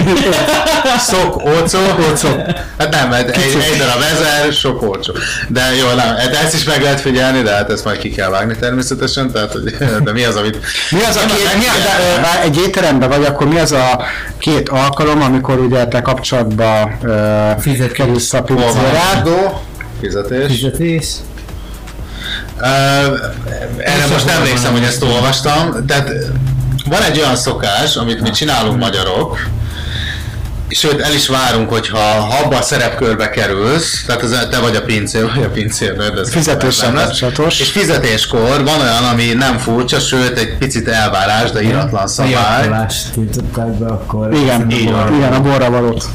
szok, 0.99 1.35
ócó, 1.35 1.77
ócó. 2.09 2.43
Hát 2.77 2.89
nem, 2.89 3.09
mert 3.09 3.29
egy, 3.29 3.41
egy 3.71 3.77
darab 3.77 4.01
ezer, 4.13 4.53
sok 4.53 4.81
ócsó. 4.81 5.13
De 5.47 5.75
jó, 5.75 5.87
nem, 5.87 6.15
hát 6.15 6.35
ezt 6.43 6.53
is 6.53 6.63
meg 6.63 6.81
lehet 6.81 7.01
figyelni, 7.01 7.41
de 7.41 7.51
hát 7.51 7.69
ezt 7.69 7.85
majd 7.85 7.97
ki 7.97 8.09
kell 8.09 8.29
vágni 8.29 8.55
természetesen, 8.59 9.31
tehát 9.31 9.51
hogy, 9.51 9.75
de 10.03 10.11
mi 10.11 10.23
az, 10.23 10.35
amit... 10.35 10.59
Mi 10.91 11.03
az 11.03 11.15
a 11.15 11.19
két, 11.19 11.57
mi 11.57 11.65
az, 11.65 11.83
de, 12.21 12.41
egy 12.41 12.57
étteremben 12.57 13.09
vagy, 13.09 13.25
akkor 13.25 13.47
mi 13.47 13.59
az 13.59 13.71
a 13.71 14.01
két 14.37 14.69
alkalom, 14.69 15.21
amikor 15.21 15.59
ugye 15.59 15.85
te 15.85 16.01
kapcsolatba 16.01 16.91
uh, 17.03 17.91
kerülsz 17.91 18.33
a 18.33 18.43
adó, 19.17 19.61
fizetés. 20.01 20.45
Fizetés. 20.47 21.05
Uh, 22.59 22.65
erre 23.77 24.07
most 24.11 24.25
nem 24.25 24.35
emlékszem, 24.35 24.71
hogy 24.71 24.83
ezt 24.83 25.03
olvastam, 25.03 25.85
tehát 25.87 26.09
van 26.85 27.01
egy 27.01 27.19
olyan 27.19 27.35
szokás, 27.35 27.95
amit 27.95 28.21
mi 28.21 28.29
csinálunk 28.29 28.79
magyarok, 28.79 29.37
sőt 30.69 31.01
el 31.01 31.13
is 31.13 31.27
várunk, 31.27 31.69
hogyha 31.69 31.97
ha 31.97 32.37
abba 32.43 32.57
a 32.57 32.61
szerepkörbe 32.61 33.29
kerülsz, 33.29 34.03
tehát 34.05 34.23
ez, 34.23 34.47
te 34.49 34.59
vagy 34.59 34.75
a 34.75 34.81
pincér, 34.81 35.29
vagy 35.35 35.43
a 35.43 35.49
pincérnő, 35.49 36.09
de 36.09 36.19
ez 36.19 36.31
Fizetéssel 36.31 36.87
nem 36.87 36.95
lesz. 36.95 37.07
kapcsolatos. 37.07 37.59
És 37.59 37.69
fizetéskor 37.71 38.63
van 38.63 38.81
olyan, 38.81 39.03
ami 39.11 39.25
nem 39.33 39.57
furcsa, 39.57 39.99
sőt 39.99 40.37
egy 40.37 40.57
picit 40.57 40.87
elvárás, 40.87 41.51
de 41.51 41.61
iratlan 41.61 42.07
szabály. 42.07 42.87
tiltották 43.13 43.67
be 43.67 43.85
akkor. 43.85 44.33
Igen, 44.33 44.71
Így 44.71 44.91
van. 44.91 45.13
igen, 45.15 45.33
a 45.33 45.41
borra 45.41 45.69
valót. 45.69 46.05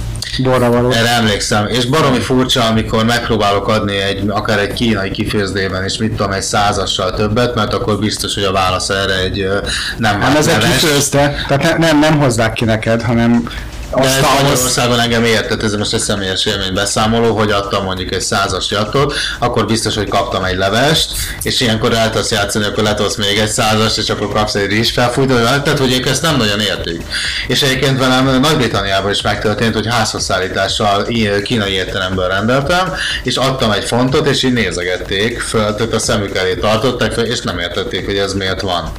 Borra 0.42 0.70
valót. 0.70 0.94
Erre 0.94 1.08
emlékszem, 1.08 1.66
és 1.66 1.84
baromi 1.84 2.18
furcsa, 2.18 2.64
amikor 2.64 3.04
megpróbálok 3.04 3.68
adni 3.68 3.96
egy, 3.96 4.22
akár 4.28 4.58
egy 4.58 4.72
kínai 4.72 5.10
kifőzdében, 5.10 5.84
és 5.84 5.96
mit 5.96 6.10
tudom, 6.10 6.32
egy 6.32 6.42
százassal 6.42 7.14
többet, 7.14 7.54
mert 7.54 7.74
akkor 7.74 7.98
biztos, 7.98 8.34
hogy 8.34 8.44
a 8.44 8.52
válasz 8.52 8.88
erre 8.88 9.18
egy 9.18 9.48
nem 9.96 10.18
Nem, 10.18 10.36
ez 10.36 10.46
egy 10.46 10.58
neves. 10.58 10.78
kifőzte, 10.78 11.34
tehát 11.48 11.78
ne, 11.78 11.86
nem, 11.86 11.98
nem 11.98 12.18
hozzák 12.20 12.52
ki 12.52 12.64
neked, 12.64 13.02
hanem 13.02 13.48
De 13.94 14.02
ez. 14.02 14.20
Magyarországon 14.40 15.00
engem 15.00 15.24
értett, 15.24 15.62
ez 15.62 15.74
most 15.74 15.94
egy 15.94 16.00
személyes 16.00 16.46
élmény 16.46 16.72
beszámoló, 16.72 17.36
hogy 17.36 17.50
adtam 17.50 17.84
mondjuk 17.84 18.14
egy 18.14 18.20
százas 18.20 18.70
jattot, 18.70 19.14
akkor 19.38 19.66
biztos, 19.66 19.94
hogy 19.94 20.08
kaptam 20.08 20.44
egy 20.44 20.56
levest, 20.56 21.12
és 21.42 21.60
ilyenkor 21.60 21.92
el 21.92 22.10
tudsz 22.10 22.30
játszani, 22.30 22.64
akkor 22.64 22.82
letolsz 22.82 23.16
még 23.16 23.38
egy 23.38 23.48
százas, 23.48 23.96
és 23.96 24.10
akkor 24.10 24.28
kapsz 24.32 24.54
egy 24.54 24.66
rizs 24.66 24.90
felfújtó, 24.90 25.34
tehát 25.34 25.78
hogy 25.78 25.92
ők 25.92 26.06
ezt 26.06 26.22
nem 26.22 26.36
nagyon 26.36 26.60
értik. 26.60 27.02
És 27.46 27.62
egyébként 27.62 27.98
velem 27.98 28.40
Nagy-Britanniában 28.40 29.10
is 29.10 29.20
megtörtént, 29.20 29.74
hogy 29.74 29.86
házhozszállítással 29.86 31.06
kínai 31.42 31.72
étteremből 31.72 32.28
rendeltem, 32.28 32.92
és 33.22 33.36
adtam 33.36 33.70
egy 33.70 33.84
fontot, 33.84 34.26
és 34.26 34.42
így 34.42 34.52
nézegették, 34.52 35.40
föl, 35.40 35.74
tehát 35.74 35.92
a 35.92 35.98
szemük 35.98 36.36
elé 36.36 36.54
tartották 36.54 37.16
és 37.16 37.40
nem 37.40 37.58
értették, 37.58 38.04
hogy 38.04 38.16
ez 38.16 38.32
miért 38.32 38.60
van. 38.60 38.92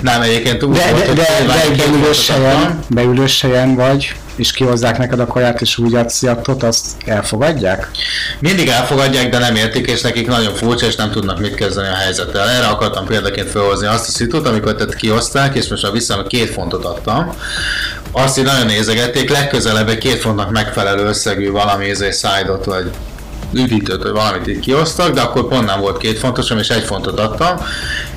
Nem, 0.00 0.22
egyébként 0.22 0.62
úgy 0.62 0.76
De, 0.76 0.90
volt, 0.90 1.06
de, 1.06 1.12
de, 1.12 1.44
de 1.46 1.60
két 1.60 1.76
beülős 1.76 2.30
helyen, 2.30 2.84
beülős 2.88 3.40
helyen 3.40 3.74
vagy, 3.74 4.14
és 4.36 4.52
kihozzák 4.52 4.98
neked 4.98 5.20
a 5.20 5.26
kaját, 5.26 5.60
és 5.60 5.78
úgy 5.78 5.94
adsz 5.94 6.22
jattot, 6.22 6.62
azt 6.62 6.86
elfogadják? 7.04 7.90
Mindig 8.38 8.68
elfogadják, 8.68 9.28
de 9.28 9.38
nem 9.38 9.56
értik, 9.56 9.86
és 9.86 10.00
nekik 10.00 10.26
nagyon 10.26 10.54
furcsa, 10.54 10.86
és 10.86 10.96
nem 10.96 11.10
tudnak 11.10 11.40
mit 11.40 11.54
kezdeni 11.54 11.88
a 11.88 11.94
helyzettel. 11.94 12.48
Erre 12.48 12.66
akartam 12.66 13.06
példaként 13.06 13.50
felhozni 13.50 13.86
azt 13.86 14.08
a 14.08 14.10
szitut, 14.10 14.46
amikor 14.46 14.74
tehát 14.74 14.94
kioszták, 14.94 15.54
és 15.54 15.68
most 15.68 15.82
már 15.82 15.92
vissza 15.92 16.22
két 16.22 16.50
fontot 16.50 16.84
adtam. 16.84 17.32
Azt 18.12 18.38
így 18.38 18.44
nagyon 18.44 18.66
nézegették, 18.66 19.30
legközelebb 19.30 19.88
egy 19.88 19.98
két 19.98 20.20
fontnak 20.20 20.50
megfelelő 20.50 21.04
összegű 21.04 21.50
valami 21.50 21.86
izé 21.86 22.10
szájdot, 22.10 22.64
vagy 22.64 22.90
üdítőt, 23.52 24.02
vagy 24.02 24.12
valamit 24.12 24.48
így 24.48 24.60
kiosztak, 24.60 25.14
de 25.14 25.20
akkor 25.20 25.48
pont 25.48 25.66
nem 25.66 25.80
volt 25.80 25.98
két 25.98 26.18
fontosom, 26.18 26.58
és 26.58 26.68
egy 26.68 26.84
fontot 26.84 27.18
adtam. 27.20 27.56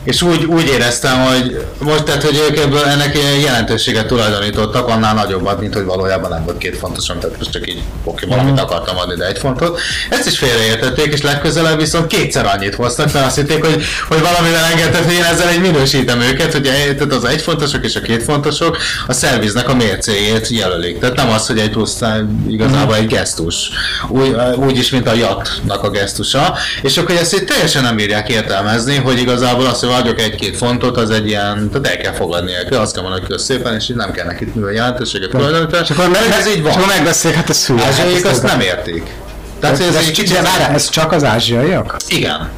És 0.07 0.21
úgy, 0.21 0.45
úgy 0.45 0.67
éreztem, 0.67 1.25
hogy 1.25 1.65
most, 1.79 2.03
tehát, 2.03 2.23
hogy 2.23 2.43
ők 2.49 2.57
ebből 2.57 2.83
ennek 2.83 3.17
jelentőséget 3.41 4.07
tulajdonítottak, 4.07 4.87
annál 4.87 5.13
nagyobbat, 5.13 5.59
mint 5.59 5.73
hogy 5.73 5.83
valójában 5.83 6.29
nem 6.29 6.43
volt 6.43 6.57
két 6.57 6.77
fontosom, 6.77 7.19
tehát 7.19 7.37
most 7.37 7.51
csak 7.51 7.67
így 7.69 7.81
oké, 8.03 8.25
valamit 8.25 8.59
akartam 8.59 8.97
adni, 8.97 9.15
de 9.15 9.25
egy 9.25 9.37
fontot. 9.37 9.79
Ezt 10.09 10.27
is 10.27 10.37
félreértették, 10.37 11.13
és 11.13 11.21
legközelebb 11.21 11.79
viszont 11.79 12.07
kétszer 12.07 12.45
annyit 12.45 12.75
hoztak, 12.75 13.13
mert 13.13 13.25
azt 13.25 13.35
hitték, 13.35 13.65
hogy, 13.65 13.83
hogy 14.07 14.19
valamivel 14.19 14.63
engedtek, 14.63 15.03
hogy 15.03 15.13
én 15.13 15.23
ezzel 15.23 15.47
egy 15.47 15.61
minősítem 15.61 16.21
őket, 16.21 16.51
hogy 16.51 16.61
tehát 16.61 17.13
az 17.13 17.25
egy 17.25 17.41
fontosok 17.41 17.85
és 17.85 17.95
a 17.95 18.01
két 18.01 18.23
fontosok 18.23 18.77
a 19.07 19.13
szerviznek 19.13 19.69
a 19.69 19.75
mércéjét 19.75 20.47
jelölik. 20.47 20.99
Tehát 20.99 21.15
nem 21.15 21.29
az, 21.29 21.47
hogy 21.47 21.59
egy 21.59 21.69
plusz 21.69 21.99
igazából 22.47 22.95
egy 22.95 23.07
gesztus. 23.07 23.69
Úgy, 24.09 24.35
úgy 24.55 24.77
is, 24.77 24.89
mint 24.89 25.07
a 25.07 25.13
jatnak 25.13 25.83
a 25.83 25.89
gesztusa. 25.89 26.57
És 26.81 26.97
akkor 26.97 27.15
ezt 27.15 27.33
itt 27.33 27.47
teljesen 27.47 27.83
nem 27.83 27.95
bírják 27.95 28.29
értelmezni, 28.29 28.95
hogy 28.95 29.19
igazából 29.19 29.65
az, 29.65 29.79
hogy 29.79 29.95
adjak 29.99 30.21
egy-két 30.21 30.57
fontot, 30.57 30.97
az 30.97 31.09
egy 31.09 31.27
ilyen, 31.27 31.69
tehát 31.71 31.87
el 31.87 31.97
kell 31.97 32.13
fogadni 32.13 32.51
el. 32.53 32.79
Azt 32.81 32.93
kell 32.93 33.03
mondani, 33.03 33.25
hogy 33.27 33.37
szépen, 33.39 33.75
és 33.75 33.89
így 33.89 33.95
nem 33.95 34.11
kell 34.11 34.25
nekik 34.25 34.53
művel 34.53 34.71
jelentőséget 34.71 35.29
tulajdonítani. 35.29 35.83
És 35.83 35.89
akkor 35.89 36.09
meg, 36.09 36.21
ez 36.39 36.47
így 36.47 36.61
van. 36.61 36.71
És 36.71 36.77
akkor 36.77 36.87
megbeszéljük, 36.87 37.39
hát 37.39 37.49
ez 37.49 37.65
hülye. 37.65 37.85
Ázsiaiak 37.85 38.25
azt 38.25 38.43
ez- 38.43 38.51
nem 38.51 38.59
értik. 38.59 39.11
Tehát 39.59 39.79
ez 39.79 40.05
kicsit... 40.05 40.31
de 40.33 40.41
várjál, 40.41 40.71
ez 40.71 40.89
csak 40.89 41.11
az 41.11 41.23
ázsiaiak? 41.23 41.95
Igen. 42.07 42.49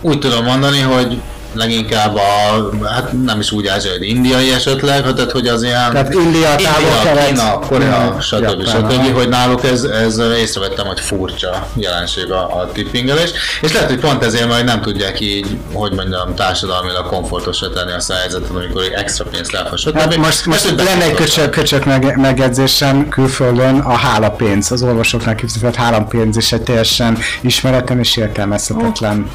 Úgy 0.00 0.18
tudom 0.18 0.44
mondani, 0.44 0.80
hogy 0.80 1.20
leginkább 1.56 2.16
a, 2.16 2.70
hát 2.84 3.12
nem 3.24 3.40
is 3.40 3.52
úgy 3.52 3.66
ázsiai, 3.66 3.98
hogy 3.98 4.08
indiai 4.08 4.52
esetleg, 4.52 5.04
hát 5.04 5.14
tehát 5.14 5.30
hogy 5.30 5.46
az 5.46 5.62
ilyen... 5.62 5.92
Tehát 5.92 6.14
India, 6.14 6.54
távol-kelet, 6.54 7.26
Kína, 7.26 7.58
Korea, 7.58 8.14
mm, 8.14 8.18
stb. 8.18 8.68
Stb. 8.68 9.14
hogy 9.14 9.28
náluk 9.28 9.64
ez, 9.64 9.82
ez 9.82 10.18
észrevettem, 10.18 10.86
hogy 10.86 11.00
furcsa 11.00 11.66
jelenség 11.74 12.30
a, 12.30 12.60
a 12.60 12.70
tippingelés, 12.72 13.30
és 13.60 13.72
lehet, 13.72 13.88
hogy 13.88 14.00
pont 14.00 14.24
ezért 14.24 14.48
majd 14.48 14.64
nem 14.64 14.80
tudják 14.80 15.20
így, 15.20 15.46
hogy 15.72 15.92
mondjam, 15.92 16.34
társadalmilag 16.34 17.06
komfortosra 17.06 17.70
tenni 17.70 17.92
azt 17.92 18.10
a 18.10 18.14
helyzetet, 18.14 18.50
amikor 18.50 18.82
extra 18.94 19.24
pénzt 19.24 19.52
lehet, 19.52 19.78
stb. 19.78 19.98
Hát 19.98 20.16
most, 20.16 20.46
most 20.46 20.68
hogy 20.68 20.76
lenne 20.76 21.04
egy 21.04 21.14
köcsök, 21.14 21.50
köcsök 21.50 21.84
meg, 21.84 22.16
megjegyzésem 22.16 23.08
külföldön 23.08 23.78
a 23.78 23.96
hálapénz, 23.96 24.72
az 24.72 24.82
orvosoknak 24.82 25.36
kifizetett 25.36 25.74
hálapénz 25.74 26.36
is 26.36 26.52
egy 26.52 26.62
teljesen 26.62 27.18
ismeretlen 27.40 27.98
és 27.98 28.16
értelmezhetetlen 28.16 29.30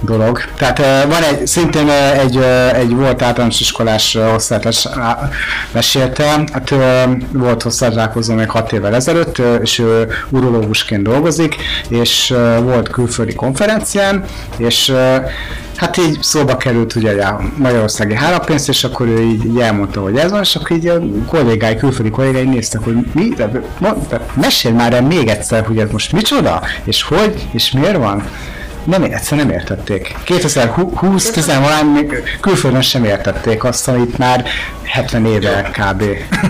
dolog. 0.00 0.40
Tehát 0.56 0.78
eh, 0.78 1.04
van 1.08 1.22
egy, 1.22 1.46
szintén 1.46 1.88
egy, 2.18 2.36
egy 2.72 2.94
volt 2.94 3.22
általános 3.22 3.60
iskolás 3.60 4.14
eh, 4.14 4.34
osztályos 4.34 4.84
mesélte, 5.72 6.24
hát 6.52 6.74
volt 7.32 7.62
hozzátartozó 7.62 8.34
még 8.34 8.50
6 8.50 8.72
évvel 8.72 8.94
ezelőtt, 8.94 9.38
és 9.62 9.78
ő 9.78 10.08
urológusként 10.30 11.02
dolgozik, 11.02 11.56
és 11.88 12.34
volt 12.62 12.88
külföldi 12.88 13.34
konferencián, 13.34 14.24
és 14.56 14.94
Hát 15.76 15.96
így 15.96 16.18
szóba 16.22 16.56
került 16.56 16.94
ugye 16.94 17.22
a 17.22 17.40
magyarországi 17.56 18.14
hálapénz, 18.14 18.68
és 18.68 18.84
akkor 18.84 19.06
ő 19.06 19.22
így, 19.22 19.58
elmondta, 19.58 20.00
hogy 20.00 20.16
ez 20.16 20.30
van, 20.30 20.40
és 20.40 20.56
akkor 20.56 20.76
így 20.76 20.86
a 20.86 20.98
kollégái, 21.26 21.76
külföldi 21.76 22.10
kollégái 22.10 22.44
néztek, 22.44 22.80
hogy 22.84 22.94
mi, 23.12 23.28
de, 23.28 23.50
mond, 23.78 23.96
de 24.08 24.20
mesélj 24.34 24.74
már 24.74 24.92
el 24.92 25.02
még 25.02 25.28
egyszer, 25.28 25.64
hogy 25.66 25.78
ez 25.78 25.90
most 25.90 26.12
micsoda, 26.12 26.62
és 26.84 27.02
hogy, 27.02 27.48
és 27.50 27.70
miért 27.70 27.96
van. 27.96 28.22
Nem, 28.86 29.02
egyszer 29.02 29.38
nem 29.38 29.50
értették. 29.50 30.16
2020 30.24 31.30
tizenvalány 31.30 31.86
még 31.86 32.38
külföldön 32.40 32.82
sem 32.82 33.04
értették 33.04 33.64
azt, 33.64 33.88
amit 33.88 34.18
már 34.18 34.44
70 34.86 35.26
éve 35.26 35.70
kb. 35.72 36.02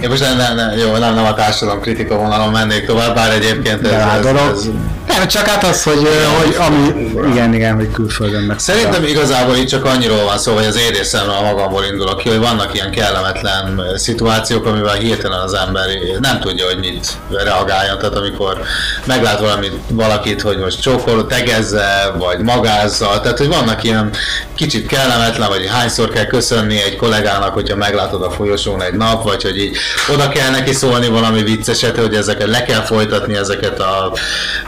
Én 0.02 0.08
most 0.08 0.20
nem, 0.20 0.36
nem, 0.36 0.54
nem, 0.56 0.78
jó, 0.78 0.96
nem, 0.96 1.14
nem 1.14 1.24
a 1.24 1.34
társadalom 1.34 1.80
kritika 1.80 2.16
vonalon 2.16 2.50
mennék 2.50 2.86
tovább, 2.86 3.14
bár 3.14 3.30
egyébként 3.30 3.86
ez, 3.86 3.92
ez, 3.92 4.22
dolog. 4.22 4.50
ez, 4.52 4.64
Nem, 5.06 5.28
csak 5.28 5.46
hát 5.46 5.64
az, 5.64 5.82
hogy, 5.82 6.08
hogy 6.42 6.56
ami, 6.66 7.10
igen, 7.30 7.54
igen, 7.54 7.74
hogy 7.74 7.90
külföldön 7.90 8.42
meg. 8.42 8.58
Szerintem 8.58 9.04
igazából 9.04 9.56
itt 9.56 9.68
csak 9.68 9.84
annyiról 9.84 10.24
van 10.24 10.38
szó, 10.38 10.54
hogy 10.54 10.64
az 10.64 10.76
én 10.76 10.90
részemről 10.90 11.40
magamból 11.40 11.84
indulok 11.84 12.18
ki, 12.18 12.28
hogy 12.28 12.38
vannak 12.38 12.74
ilyen 12.74 12.90
kellemetlen 12.90 13.80
szituációk, 13.96 14.66
amivel 14.66 14.94
hirtelen 14.94 15.40
az 15.40 15.52
ember 15.52 15.84
nem 16.20 16.40
tudja, 16.40 16.66
hogy 16.66 16.78
mit 16.78 17.06
reagáljon. 17.30 17.98
Tehát 17.98 18.16
amikor 18.16 18.60
meglát 19.04 19.40
valamit, 19.40 19.72
valakit, 19.90 20.42
hogy 20.42 20.58
most 20.58 20.80
csókol, 20.80 21.26
tegezze, 21.26 22.14
vagy 22.26 22.38
magázza, 22.40 23.20
tehát 23.22 23.38
hogy 23.38 23.48
vannak 23.48 23.82
ilyen 23.84 24.10
kicsit 24.54 24.86
kellemetlen, 24.86 25.48
vagy 25.48 25.66
hányszor 25.66 26.08
kell 26.08 26.24
köszönni 26.26 26.82
egy 26.82 26.96
kollégának, 26.96 27.54
hogyha 27.54 27.76
meglátod 27.76 28.22
a 28.22 28.30
folyosón 28.30 28.82
egy 28.82 28.92
nap, 28.94 29.22
vagy 29.22 29.42
hogy 29.42 29.58
így 29.58 29.76
oda 30.12 30.28
kell 30.28 30.50
neki 30.50 30.72
szólni 30.72 31.08
valami 31.08 31.42
vicceset, 31.42 31.96
hogy 31.96 32.14
ezeket 32.14 32.48
le 32.48 32.62
kell 32.62 32.80
folytatni, 32.82 33.36
ezeket 33.36 33.80
a, 33.80 34.12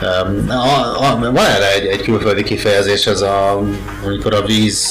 a, 0.01 0.05
a, 0.53 1.05
a 1.11 1.19
van 1.21 1.45
erre 1.47 1.73
egy, 1.73 1.87
egy 1.87 2.03
külföldi 2.03 2.43
kifejezés, 2.43 3.07
ez 3.07 3.21
a, 3.21 3.61
amikor 4.05 4.35
a 4.35 4.43
víz 4.43 4.87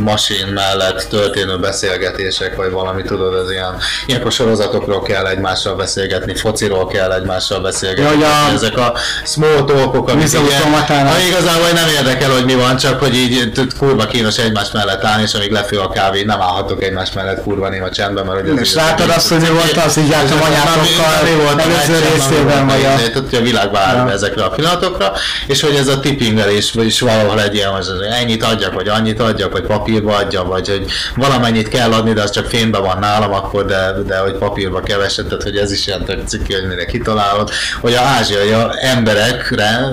masin 0.00 0.46
mellett 0.46 1.06
történő 1.10 1.58
beszélgetések, 1.58 2.56
vagy 2.56 2.70
valami, 2.70 3.02
tudod, 3.02 3.34
ez 3.44 3.50
ilyen, 3.50 3.76
ilyenkor 4.06 4.32
sorozatokról 4.32 5.02
kell 5.02 5.26
egymással 5.26 5.74
beszélgetni, 5.74 6.34
fociról 6.34 6.86
kell 6.86 7.12
egymással 7.12 7.60
beszélgetni. 7.60 8.20
Ja, 8.20 8.28
a- 8.28 8.52
Ezek 8.52 8.76
a 8.78 8.94
small 9.24 9.64
talkok, 9.64 10.08
amik 10.08 10.22
Vissza 10.22 10.40
ugye, 10.40 10.56
automatának. 10.56 11.12
Igazából 11.58 11.80
nem 11.80 12.04
érdekel, 12.04 12.30
hogy 12.30 12.44
mi 12.44 12.54
van, 12.54 12.76
csak 12.76 13.00
hogy 13.00 13.16
így 13.16 13.50
kurva 13.78 14.06
kínos 14.06 14.38
egymás 14.38 14.70
mellett 14.72 15.04
állni, 15.04 15.22
és 15.22 15.34
amíg 15.34 15.50
lefő 15.50 15.78
a 15.78 15.88
kávé, 15.88 16.22
nem 16.22 16.40
állhatok 16.40 16.82
egymás 16.82 17.12
mellett 17.12 17.42
kurva 17.42 17.68
néma 17.68 17.90
csendben, 17.90 18.26
mert 18.26 18.40
hogy 18.40 18.50
ez 18.50 18.60
És 18.60 18.74
látod 18.74 19.10
azt, 19.10 19.28
hogy 19.28 19.40
mi 19.40 19.48
volt 19.48 19.76
az, 19.86 19.96
így 19.96 20.08
jártam 20.08 20.38
anyátokkal, 20.42 21.58
előző 21.58 22.08
részében, 22.12 22.66
vagy 22.66 22.84
a... 22.84 22.96
Tehát, 22.96 23.12
hogy 23.12 23.38
a 23.38 23.40
világ 23.40 23.72
vár 23.72 24.10
ezekre 24.10 24.44
a 24.44 24.50
pillanatokra, 24.50 25.12
és 25.46 25.60
hogy 25.60 25.74
ez 25.74 25.88
a 25.88 26.00
tippingelés, 26.00 26.72
vagyis 26.72 27.00
valahol 27.00 27.42
egy 27.42 27.54
ilyen, 27.54 27.70
hogy 27.70 27.86
ennyit 28.20 28.44
adjak, 28.44 28.72
vagy 28.72 28.88
annyit 28.88 29.20
adjak, 29.20 29.52
vagy 29.52 29.66
papírba 29.66 30.16
adjam, 30.16 30.48
vagy 30.48 30.68
hogy 30.68 30.84
valamennyit 31.16 31.68
kell 31.68 31.92
adni, 31.92 32.12
de 32.12 32.22
az 32.22 32.30
csak 32.30 32.46
fényben 32.46 32.82
van 32.82 32.98
nálam, 32.98 33.32
akkor 33.32 33.64
de, 33.64 33.92
de 34.06 34.18
hogy 34.18 34.32
papírba 34.32 34.80
keveset, 34.80 35.26
tehát 35.26 35.42
hogy 35.42 35.56
ez 35.56 35.72
is 35.72 35.86
ilyen 35.86 36.04
tök 36.04 36.26
ciki, 36.26 36.52
hogy 36.52 36.66
mire 36.66 36.84
kitalálod, 36.84 37.50
hogy 37.80 37.94
a 37.94 38.00
ázsiai 38.00 38.54
emberekre 38.80 39.92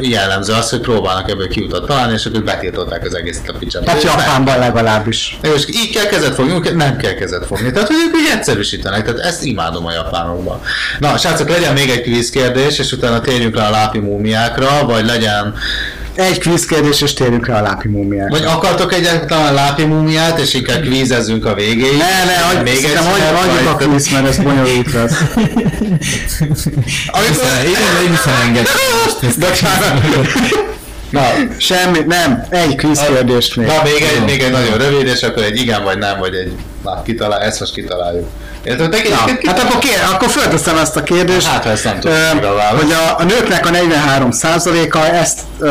jellemző 0.00 0.52
az, 0.52 0.70
hogy 0.70 0.80
próbálnak 0.80 1.30
ebből 1.30 1.48
kiutat 1.48 1.86
találni, 1.86 2.12
és 2.12 2.26
akkor 2.26 2.42
betiltották 2.42 3.04
az 3.04 3.14
egészet 3.14 3.48
a 3.48 3.54
picsába. 3.58 3.84
Tehát. 3.84 4.02
Japánban 4.02 4.58
legalábbis. 4.58 5.38
És 5.54 5.66
így 5.68 5.94
kell 5.94 6.06
kezet 6.06 6.34
fogni, 6.34 6.70
nem 6.70 6.96
kell 6.96 7.14
kezet 7.14 7.46
fogni. 7.46 7.70
Tehát, 7.70 7.88
hogy 7.88 7.96
ők 8.06 8.16
így 8.16 8.30
egyszerűsítenek, 8.36 9.04
tehát 9.04 9.20
ezt 9.20 9.44
imádom 9.44 9.86
a 9.86 9.92
japánokban. 9.92 10.60
Na, 10.98 11.16
srácok, 11.16 11.48
legyen 11.48 11.72
még 11.72 11.90
egy 11.90 12.02
kvíz 12.02 12.30
kérdés, 12.30 12.78
és 12.78 12.92
utána 12.92 13.20
térjünk 13.20 13.56
rá 13.56 13.66
a 13.66 13.70
lápi 13.70 13.98
múmiákra, 13.98 14.84
vagy 14.86 15.04
legyen... 15.04 15.54
Egy 16.14 16.38
kvíz 16.38 16.66
kérdés, 16.66 17.00
és 17.00 17.12
térjünk 17.12 17.46
rá 17.46 17.58
a 17.58 17.62
lápi 17.62 17.88
múmiákra. 17.88 18.38
Vagy 18.38 18.44
akartok 18.44 18.92
egyáltalán 18.92 19.54
lápi 19.54 19.84
múmiát, 19.84 20.38
és 20.38 20.54
inkább 20.54 20.80
kvízezzünk 20.80 21.44
a 21.46 21.54
végéig? 21.54 21.96
Ne, 21.96 22.24
ne, 22.24 22.38
hagyj, 22.38 22.62
még 22.62 22.74
szerintem 22.74 23.04
hagyjuk 23.04 23.68
a 23.72 23.76
kvíz, 23.76 24.08
mert 24.10 24.26
ez 24.26 24.36
bonyolult 24.36 24.92
lesz. 24.92 25.20
Amikor... 27.06 27.46
Én, 27.64 28.12
is 28.12 28.24
elengedtem 28.26 28.74
most 29.04 29.22
ezt. 29.22 30.70
Na, 31.12 31.20
semmi, 31.56 31.98
nem, 32.06 32.44
egy 32.48 32.74
kvíz 32.74 33.00
kérdést 33.00 33.56
még. 33.56 33.66
Na, 33.66 33.82
még 33.82 34.02
egy, 34.16 34.24
még 34.24 34.42
egy 34.42 34.50
nagyon 34.50 34.78
rövid, 34.78 35.06
és 35.06 35.22
akkor 35.22 35.42
egy 35.42 35.56
igen 35.56 35.84
vagy 35.84 35.98
nem, 35.98 36.18
vagy 36.18 36.34
egy... 36.34 36.52
Na, 36.82 37.02
kitalál, 37.02 37.40
ezt 37.40 37.60
most 37.60 37.72
kitaláljuk. 37.72 38.28
Érted? 38.62 38.90
Te 38.90 39.08
Na, 39.08 39.48
hát 39.50 39.58
akkor, 39.58 39.78
kér, 39.78 39.98
akkor 40.12 40.28
fölteszem 40.28 40.78
ezt 40.78 40.96
a 40.96 41.02
kérdést. 41.02 41.46
Hát, 41.46 41.64
ha 41.64 41.70
ezt 41.70 41.84
nem 41.84 42.00
tudom, 42.00 42.40
válasz. 42.40 42.82
hogy 42.82 42.92
a, 42.92 43.18
a 43.18 43.24
nőknek 43.24 43.66
a 43.66 43.70
43%-a 43.70 44.98
ezt 44.98 45.40
ö, 45.58 45.70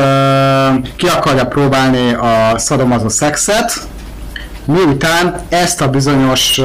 ki 0.96 1.08
akarja 1.08 1.46
próbálni 1.46 2.14
a 2.14 2.54
szadomazó 2.58 3.10
szexet, 3.10 3.74
miután 4.66 5.42
ezt 5.50 5.82
a 5.82 5.88
bizonyos 5.88 6.62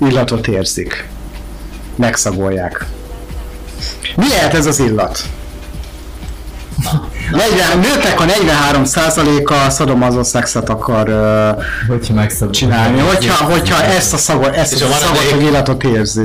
illatot 0.00 0.46
érzik. 0.46 1.08
Megszagolják. 1.96 2.86
Mi 4.16 4.28
lehet 4.28 4.54
ez 4.54 4.66
az 4.66 4.78
illat? 4.78 5.22
40, 7.30 7.78
nőknek 7.78 8.20
a 8.20 8.24
43%-a 8.24 9.70
szadomazó 9.70 10.22
szexet 10.22 10.68
akar 10.68 11.08
ö, 11.08 11.50
Hogyha 11.88 12.14
megszabad. 12.14 12.54
csinálni, 12.54 12.98
hogyha, 13.00 13.44
hogyha 13.44 13.82
ezt 13.84 14.12
a, 14.12 14.16
szagot, 14.16 14.54
ezt 14.54 14.72
És 14.72 14.82
a 14.82 14.86
a 14.86 14.90
szagot 14.90 15.42
illatot 15.42 15.84
érzi. 15.84 16.20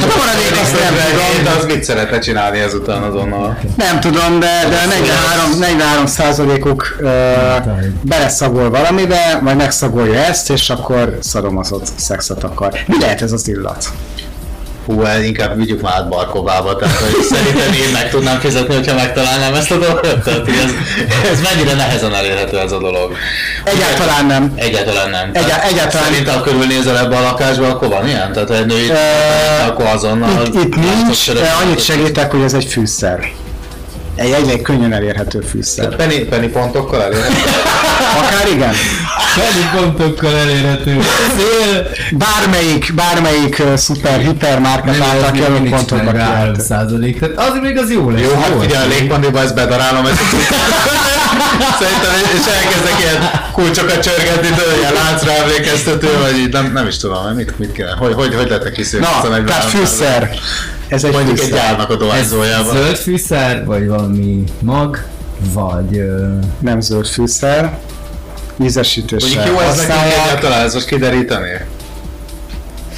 Hát 0.00 0.12
a 0.12 0.16
maradék 0.16 0.60
azt 0.62 0.72
nem 0.72 0.92
tudom. 0.94 1.44
De 1.44 1.50
az 1.58 1.64
mit 1.64 1.84
szeretne 1.84 2.18
csinálni 2.18 2.58
ezután 2.58 3.02
azonnal? 3.02 3.58
Nem 3.76 4.00
tudom, 4.00 4.40
de, 4.40 4.66
de 4.68 4.86
43, 4.86 5.58
43 5.58 6.06
százalékuk 6.06 6.96
beleszagol 8.02 8.70
valamibe, 8.70 9.40
vagy 9.42 9.56
megszagolja 9.56 10.18
ezt, 10.24 10.50
és 10.50 10.70
akkor 10.70 11.18
szadomazott 11.20 11.86
szexet 11.96 12.44
akar. 12.44 12.72
Mi 12.86 13.00
lehet 13.00 13.22
ez 13.22 13.32
az 13.32 13.48
illat? 13.48 13.88
Hú, 14.90 15.04
el- 15.04 15.22
inkább 15.22 15.56
vigyük 15.56 15.80
már 15.80 15.92
át 15.92 16.08
Barkovába, 16.08 16.76
tehát 16.76 16.96
hogy 16.96 17.22
szerintem 17.36 17.72
én 17.72 17.92
meg 17.92 18.10
tudnám 18.10 18.38
fizetni, 18.40 18.74
hogyha 18.74 18.94
megtalálnám 18.94 19.54
ezt 19.54 19.70
a 19.70 19.76
dolgot. 19.78 20.18
Tehát, 20.24 20.48
ez, 20.48 20.70
ez 21.32 21.40
mennyire 21.52 21.74
nehezen 21.74 22.14
elérhető 22.14 22.58
ez 22.58 22.72
a 22.72 22.78
dolog. 22.78 23.12
Egyáltalán 23.64 24.26
nem. 24.26 24.52
Egyáltalán 24.56 25.10
nem. 25.10 25.30
Egyá- 25.32 25.46
Tehát 25.46 25.70
egyáltalán- 25.70 26.06
Szerintem, 26.06 26.34
ha 26.34 26.40
körülnézel 26.40 26.98
ebbe 26.98 27.16
a 27.16 27.20
lakásba, 27.20 27.66
akkor 27.68 27.88
van 27.88 28.06
ilyen? 28.08 28.32
Tehát 28.32 28.50
egy 28.50 28.66
női, 28.66 28.90
akkor 29.66 29.84
azonnal... 29.86 30.46
Itt, 30.46 30.54
itt 30.54 30.74
nincs, 30.76 31.32
de 31.32 31.54
annyit 31.64 31.82
segítek, 31.84 32.30
hogy 32.30 32.42
ez 32.42 32.54
egy 32.54 32.64
fűszer. 32.64 33.28
Egy 34.20 34.30
egyre 34.32 34.62
könnyen 34.62 34.92
elérhető 34.92 35.40
fűszer. 35.40 35.96
Penny, 35.96 36.28
penny 36.28 36.50
pontokkal 36.52 37.02
elérhető. 37.02 37.34
Akár 38.22 38.48
igen. 38.52 38.72
Penny 39.34 39.80
pontokkal 39.80 40.36
elérhető. 40.36 41.00
Bármelyik, 42.12 42.92
bármelyik 42.94 43.58
uh, 43.58 43.74
szuper 43.76 44.20
hipermarket 44.20 45.00
által 45.00 45.30
kiadott 45.30 45.68
pontokba 45.68 46.12
meg 46.12 46.20
3 46.20 46.42
kiállt. 46.42 46.60
százalék. 46.60 47.18
Tehát 47.18 47.38
az 47.38 47.58
még 47.62 47.78
az 47.78 47.90
jó 47.90 48.10
lesz. 48.10 48.20
Jó, 48.20 48.34
hát 48.40 48.52
figyelj, 48.60 48.84
a 48.84 48.88
légpandiba 48.88 49.40
ezt 49.40 49.54
bedarálom, 49.54 50.06
ezt 50.06 50.20
Szerintem, 51.80 52.12
és 52.34 52.46
elkezdek 52.52 53.00
ilyen 53.00 53.30
kulcsokat 53.52 54.02
csörgetni, 54.02 54.48
tudod, 54.48 54.76
ilyen 54.78 54.92
láncra 54.92 55.32
emlékeztető, 55.32 56.18
vagy 56.22 56.38
így, 56.38 56.52
nem, 56.52 56.72
nem 56.72 56.86
is 56.86 56.96
tudom, 56.96 57.34
mit, 57.34 57.58
mit 57.58 57.72
kell, 57.72 57.94
hogy, 57.98 58.14
hogy, 58.14 58.34
hogy 58.34 58.48
lettek 58.48 58.72
kiszűrni? 58.72 59.06
Na, 59.22 59.44
tehát 59.44 59.64
fűszer. 59.64 60.30
Ez 60.90 61.04
egy 61.04 61.12
Mondjuk 61.12 61.38
egy 61.38 61.44
fűszer. 61.44 61.58
gyárnak 61.58 61.90
a 61.90 61.92
Ez 61.92 61.98
dohányzójában. 61.98 62.76
zöld 62.76 62.96
fűszer, 62.96 63.64
vagy 63.64 63.86
valami 63.86 64.44
mag, 64.60 65.04
vagy... 65.52 65.96
Ö, 65.98 66.28
Nem 66.58 66.80
zöld 66.80 67.06
fűszer. 67.06 67.78
Ízesítésre 68.62 69.34
Mondjuk 69.34 69.56
jó 69.56 69.60
ez 69.62 69.76
nekünk 69.76 69.92
használják. 69.92 70.26
egyáltalán, 70.28 70.64
ezt 70.64 70.74
most 70.74 70.86
kiderítené? 70.86 71.64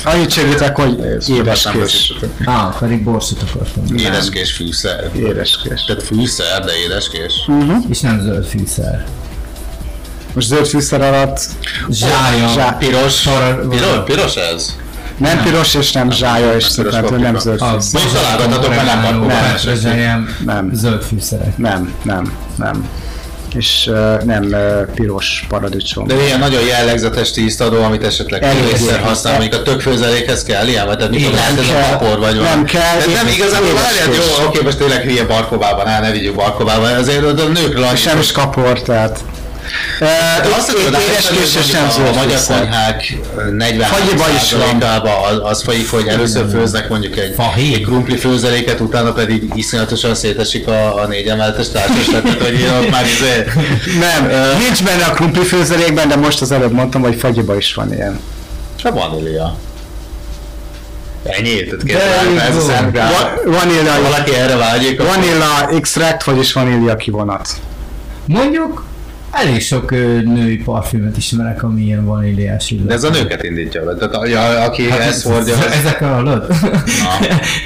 Annyit 0.05 0.31
segítek, 0.31 0.77
hogy 0.77 0.99
édeskés. 1.29 2.13
á, 2.45 2.77
pedig 2.79 3.03
borsot 3.03 3.43
akartam. 3.43 3.97
Édeskés 3.97 4.53
fűszer. 4.53 5.11
Édeskés. 5.17 5.85
Tehát 5.85 6.03
fűszer, 6.03 6.65
de 6.65 6.73
édeskés. 6.85 7.33
És 7.89 8.01
nem 8.01 8.21
zöld 8.21 8.45
fűszer. 8.47 9.07
Most 10.35 10.47
zöld 10.47 10.67
fűszer 10.67 11.01
alatt 11.01 11.41
Zsája. 11.91 12.49
Zsá- 12.49 12.79
Piros, 12.79 13.29
piros, 13.71 14.05
piros 14.05 14.35
ez? 14.37 14.77
Nem 15.23 15.43
piros 15.43 15.75
és 15.75 15.93
nem 15.93 16.11
zsája, 16.11 16.55
és 16.57 16.67
piros 16.75 16.93
tehát 16.93 17.11
nem 17.19 17.39
zöld 17.39 17.59
fűszer. 17.59 18.01
Most 18.03 18.15
találgattatok, 18.15 18.69
mert 18.69 18.85
nem 18.85 19.27
petrezselyem, 19.27 20.37
Nem. 20.45 20.71
zöld 20.73 21.03
fűszerek. 21.03 21.57
Nem, 21.59 21.95
nem, 22.03 22.33
nem. 22.57 22.89
És 23.55 23.87
uh, 23.91 24.23
nem 24.23 24.43
uh, 24.45 24.95
piros 24.95 25.45
paradicsom. 25.49 26.07
De 26.07 26.15
ilyen 26.25 26.39
nagyon 26.39 26.63
jellegzetes 26.63 27.31
tíztadó, 27.31 27.83
amit 27.83 28.05
esetleg 28.05 28.43
ilyen. 28.43 29.03
használ, 29.03 29.39
mondjuk 29.39 29.61
a 29.61 29.63
tökfőzelékhez 29.63 30.43
kell 30.43 30.67
ilyen, 30.67 30.87
vagy 30.87 30.97
tehát 30.97 31.13
mikor 31.13 31.31
Nem 31.31 31.39
lehet 31.41 31.59
ez 31.59 31.69
a 31.69 31.97
papor 31.99 32.19
vagy 32.19 32.35
Nem 32.35 32.43
valami. 32.45 32.65
kell. 32.65 32.81
Tehát 32.81 33.23
nem 33.25 33.27
igazából 33.35 33.73
várjál, 33.75 34.07
jó, 34.39 34.47
oké, 34.47 34.61
most 34.63 34.79
tényleg 34.79 35.03
hülye 35.03 35.25
barkobában, 35.25 35.87
áll, 35.87 36.01
ne 36.01 36.11
vigyük 36.11 36.35
barkobában, 36.35 36.93
azért 36.93 37.25
a 37.25 37.49
nőkről 37.49 37.83
annyit, 37.83 37.97
És 37.99 38.05
nem 38.05 38.19
is 38.19 38.33
kapor, 38.33 38.83
tehát. 38.83 39.25
Uh, 40.01 40.09
De 40.43 40.55
azt 40.57 40.67
tudod, 40.67 40.95
hogy 40.95 41.39
és 41.43 41.75
a 41.75 42.13
magyar 42.15 42.41
konyhák 42.47 43.17
43 43.53 43.81
Fagyiba 43.99 44.25
is 44.29 44.53
van. 44.53 44.61
százalékában 44.61 45.13
az, 45.31 45.51
az 45.51 45.63
folyik, 45.63 45.91
hogy 45.91 46.07
először 46.07 46.51
főznek 46.51 46.89
mondjuk 46.89 47.17
egy, 47.19 47.35
Fahéj. 47.37 47.75
egy 47.75 47.83
krumpli 47.83 48.17
főzeléket, 48.17 48.81
utána 48.81 49.13
pedig 49.13 49.51
iszonyatosan 49.55 50.15
szétesik 50.15 50.67
a, 50.69 51.03
a 51.03 51.07
négy 51.07 51.27
emeletes 51.27 51.69
társas, 51.69 52.05
tehát 52.05 52.43
hogy 52.43 52.61
én 52.61 52.71
ott 52.71 52.91
már 52.91 53.05
izé, 53.05 53.45
Nem, 53.99 54.31
nincs 54.59 54.83
benne 54.83 55.05
a 55.05 55.11
krumpli 55.13 55.45
főzelékben, 55.45 56.09
de 56.09 56.17
most 56.17 56.41
az 56.41 56.53
előbb 56.53 56.73
mondtam, 56.73 57.01
hogy 57.03 57.15
fagyiba 57.15 57.57
is 57.57 57.75
van 57.75 57.93
ilyen. 57.93 58.21
se 58.83 58.91
vanília. 58.91 59.57
Ennyi, 61.25 61.65
tehát 61.65 61.85
De 61.85 61.93
kérdezem, 61.93 62.39
ez 62.39 62.57
a 62.57 63.41
Vanilla, 63.45 64.03
Valaki 64.03 64.35
erre 64.35 64.57
vágyik, 64.57 65.03
vanilla 65.03 65.69
extract, 65.71 66.25
vagyis 66.25 66.53
vanília 66.53 66.97
kivonat. 66.97 67.49
Mondjuk 68.27 68.85
elég 69.33 69.61
sok 69.63 69.91
ö, 69.91 70.21
női 70.21 70.57
parfümöt 70.57 71.17
ismerek, 71.17 71.63
ami 71.63 71.83
ilyen 71.83 72.05
vaníliás 72.05 72.71
illat. 72.71 72.87
De 72.87 72.95
ez 72.95 73.05
a 73.05 73.11
nőket 73.11 73.43
indítja 73.43 73.85
be, 73.85 73.95
tehát 73.95 74.15
a, 74.15 74.21
a, 74.39 74.65
aki 74.65 74.91
hát 74.91 75.01
ezt 75.01 75.23
hordja, 75.23 75.55
ez, 75.55 75.75
Ezek 75.85 75.99
hallod? 76.05 76.47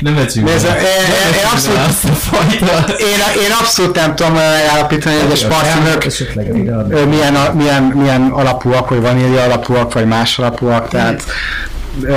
Nem 0.00 0.14
becsülj. 0.14 0.44
Nézd, 0.44 0.64
én, 0.64 0.72
én, 0.72 1.34
én, 1.40 1.46
abszolút, 1.52 1.78
a 1.78 2.90
én, 2.90 3.42
én 3.44 3.50
abszolút 3.60 3.94
nem 3.94 4.14
tudom 4.14 4.36
állapítani, 4.72 5.16
hogy 5.28 5.46
parfümök 5.46 6.04
Esetleg 6.04 6.58
ide 6.58 6.72
ö, 6.90 7.04
milyen, 7.04 7.34
a- 7.34 7.52
milyen, 7.54 7.82
milyen 7.82 8.22
alapúak, 8.22 8.88
vagy 8.88 9.00
vanília 9.00 9.42
alapúak, 9.42 9.92
vagy 9.92 10.06
más 10.06 10.38
alapúak, 10.38 10.88
tehát 10.88 11.22
ö, 12.02 12.14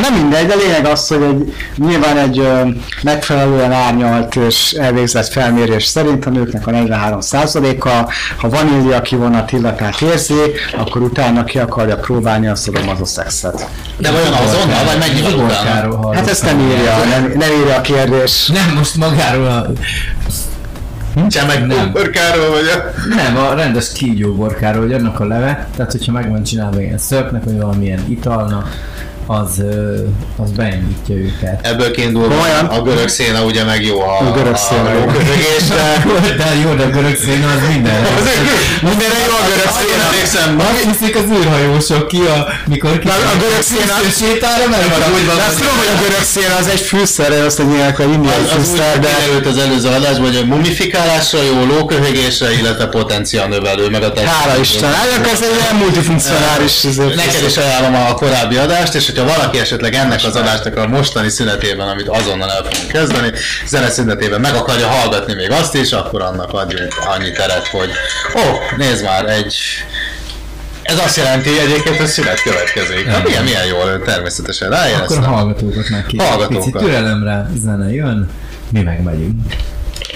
nem 0.00 0.14
mindegy, 0.14 0.46
de 0.46 0.54
lényeg 0.54 0.86
az, 0.86 1.08
hogy 1.08 1.22
egy, 1.22 1.54
nyilván 1.76 2.18
egy 2.18 2.38
ö, 2.38 2.60
megfelelően 3.02 3.72
árnyalt 3.72 4.36
és 4.36 4.72
elvégzett 4.72 5.28
felmérés 5.28 5.84
szerint 5.84 6.26
a 6.26 6.30
nőknek 6.30 6.66
a 6.66 6.70
43%-a, 6.70 8.12
ha 8.36 8.48
vanília 8.48 9.02
kivonat 9.02 9.52
illatát 9.52 10.00
érzi, 10.00 10.34
akkor 10.76 11.02
utána 11.02 11.44
ki 11.44 11.58
akarja 11.58 11.96
próbálni 11.96 12.46
a 12.46 12.54
szodomazószexet. 12.54 13.68
de 13.96 14.10
vajon 14.10 14.32
azonnal, 14.32 14.84
vagy 14.84 14.98
mennyivel 14.98 15.34
utána? 15.34 16.14
Hát 16.14 16.28
ezt 16.28 16.44
nem 16.44 16.60
írja, 16.60 17.04
nem, 17.04 17.32
nem 17.36 17.50
írja 17.60 17.76
a 17.76 17.80
kérdés. 17.80 18.46
Nem, 18.46 18.74
most 18.76 18.96
magáról 18.96 19.46
a... 19.46 19.66
Csemek 21.28 21.66
Nem. 21.66 21.92
Károly 21.92 22.48
vagy 22.50 22.68
a... 22.68 23.14
Nem, 23.14 23.36
a 23.36 23.54
rendes 23.54 23.92
kígyóborkáról, 23.92 24.82
hogy 24.82 24.92
annak 24.92 25.20
a 25.20 25.24
leve, 25.24 25.68
tehát 25.76 25.92
hogyha 25.92 26.12
meg 26.12 26.30
van 26.30 26.42
csinálva 26.42 26.80
ilyen 26.80 26.98
szörpnek, 26.98 27.44
vagy 27.44 27.56
valamilyen 27.60 28.04
italnak, 28.08 28.68
az, 29.26 29.62
az 30.42 30.50
beindítja 30.50 31.14
őket. 31.14 31.66
Ebből 31.66 31.90
kiindulva 31.90 32.28
Komolyan? 32.34 32.64
a 32.66 32.82
görög 32.82 33.08
széna 33.08 33.42
ugye 33.44 33.64
meg 33.64 33.84
jó 33.84 34.00
a, 34.00 34.18
A 34.28 34.32
görög 34.32 34.56
széna 34.56 34.92
jó. 34.92 34.98
lóköhögésre. 34.98 36.04
De 36.40 36.48
jó, 36.64 36.74
de 36.74 36.82
a 36.82 36.90
görög 36.90 37.16
széna 37.24 37.46
az 37.56 37.60
minden. 37.72 38.00
Mindenre 38.88 39.18
jó 39.28 39.34
a 39.42 39.46
görög 39.48 39.70
széna. 39.80 40.02
Emlékszem, 40.10 40.58
Azt 40.60 40.84
hiszik 40.98 41.16
az 41.16 41.22
űrhajósok 41.38 42.08
ki, 42.08 42.20
a, 42.20 42.46
mikor 42.66 42.98
ki 42.98 43.08
a 43.08 43.36
görög 43.42 43.62
széna- 43.62 44.14
sétára 44.20 44.68
meg 44.68 44.80
Úgy 45.14 45.26
van, 45.26 45.36
azt 45.48 45.56
tudom, 45.58 45.76
hogy 45.82 45.90
a 45.96 45.98
görög 46.02 46.24
szél 46.34 46.50
az 46.60 46.66
egy 46.68 46.80
fűszer, 46.80 47.30
azt 47.32 47.58
egy 47.60 47.66
nyilván 47.68 47.94
egy 47.98 48.12
indiai 48.12 48.34
az, 48.44 48.50
az 48.52 48.58
úgy 48.58 48.64
fűszer, 48.66 48.98
de 49.00 49.08
kiderült 49.16 49.46
az 49.46 49.58
előző 49.58 49.88
adásban, 49.88 50.26
hogy 50.26 50.36
a 50.36 50.44
mumifikálásra 50.54 51.42
jó, 51.42 51.64
lóköhögésre, 51.74 52.52
illetve 52.58 52.86
potenciál 52.86 53.48
növelő, 53.48 53.88
meg 53.88 54.02
a 54.02 54.12
test. 54.12 54.26
hála 54.26 54.54
Isten. 54.60 54.92
Hát 54.92 55.28
ez 55.32 55.42
egy 55.42 55.56
ilyen 55.60 55.76
multifunkcionális 55.76 56.74
Neked 57.22 57.44
is 57.46 57.56
ajánlom 57.56 57.94
a 57.94 58.14
korábbi 58.14 58.56
adást, 58.56 58.94
és 58.94 59.12
hogyha 59.16 59.36
valaki 59.36 59.58
esetleg 59.58 59.94
ennek 59.94 60.24
az 60.24 60.36
adásnak 60.36 60.76
a 60.76 60.86
mostani 60.86 61.28
szünetében, 61.28 61.88
amit 61.88 62.08
azonnal 62.08 62.50
el 62.50 62.62
fogunk 62.62 62.92
kezdeni, 62.92 63.32
zene 63.66 63.90
szünetében 63.90 64.40
meg 64.40 64.54
akarja 64.54 64.86
hallgatni 64.86 65.34
még 65.34 65.50
azt 65.50 65.74
is, 65.74 65.92
akkor 65.92 66.22
annak 66.22 66.52
adjunk 66.52 66.94
annyi 67.06 67.30
teret, 67.30 67.66
hogy 67.66 67.90
ó, 68.36 68.40
nézd 68.76 69.04
már, 69.04 69.28
egy 69.28 69.54
ez 70.82 70.98
azt 70.98 71.16
jelenti 71.16 71.58
egyébként, 71.58 71.96
hogy 71.96 72.06
szünet 72.06 72.42
következik. 72.42 73.06
Hát 73.06 73.24
milyen, 73.24 73.44
milyen 73.44 73.66
jól, 73.66 74.02
természetesen 74.04 74.72
Akkor 74.72 74.84
a 74.84 74.86
ráéreztem. 74.86 75.22
hallgatókat 75.22 75.88
meg 75.88 76.06
ki. 76.06 76.16
Hallgatókat. 76.16 76.56
Picit 76.56 76.76
türelemre 76.76 77.50
zene 77.62 77.92
jön, 77.92 78.30
mi 78.70 78.82
meg 78.82 79.02
megyünk. 79.02 79.52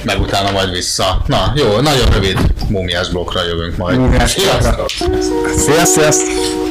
Meg 0.03 0.21
utána 0.21 0.51
majd 0.51 0.71
vissza. 0.71 1.23
Na, 1.27 1.53
jó, 1.55 1.81
nagyon 1.81 2.11
rövid 2.13 2.39
múmiás 2.69 3.09
blokkra 3.09 3.45
jövünk 3.45 3.77
majd. 3.77 3.99
Múmiás 3.99 4.35
blokkra. 4.35 4.89
Sziasztok! 5.57 5.87
Sziasztok! 5.87 6.70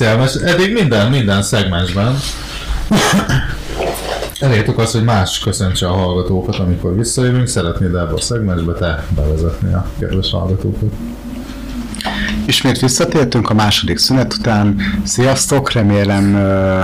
Most 0.00 0.36
eddig 0.36 0.72
minden, 0.72 1.10
minden 1.10 1.42
szegmensben 1.42 2.16
elértük 4.40 4.78
azt, 4.78 4.92
hogy 4.92 5.04
más 5.04 5.38
köszöntse 5.38 5.86
a 5.86 5.92
hallgatókat, 5.92 6.58
amikor 6.58 6.96
visszajövünk. 6.96 7.46
Szeretnéd 7.46 7.94
ebbe 7.94 8.12
a 8.14 8.20
szegmensbe 8.20 8.72
te 8.72 9.04
bevezetni 9.08 9.72
a 9.72 9.86
kedves 9.98 10.30
hallgatókat? 10.30 10.92
Ismét 12.46 12.78
visszatértünk 12.78 13.50
a 13.50 13.54
második 13.54 13.98
szünet 13.98 14.34
után. 14.34 14.76
Sziasztok, 15.04 15.72
remélem, 15.72 16.36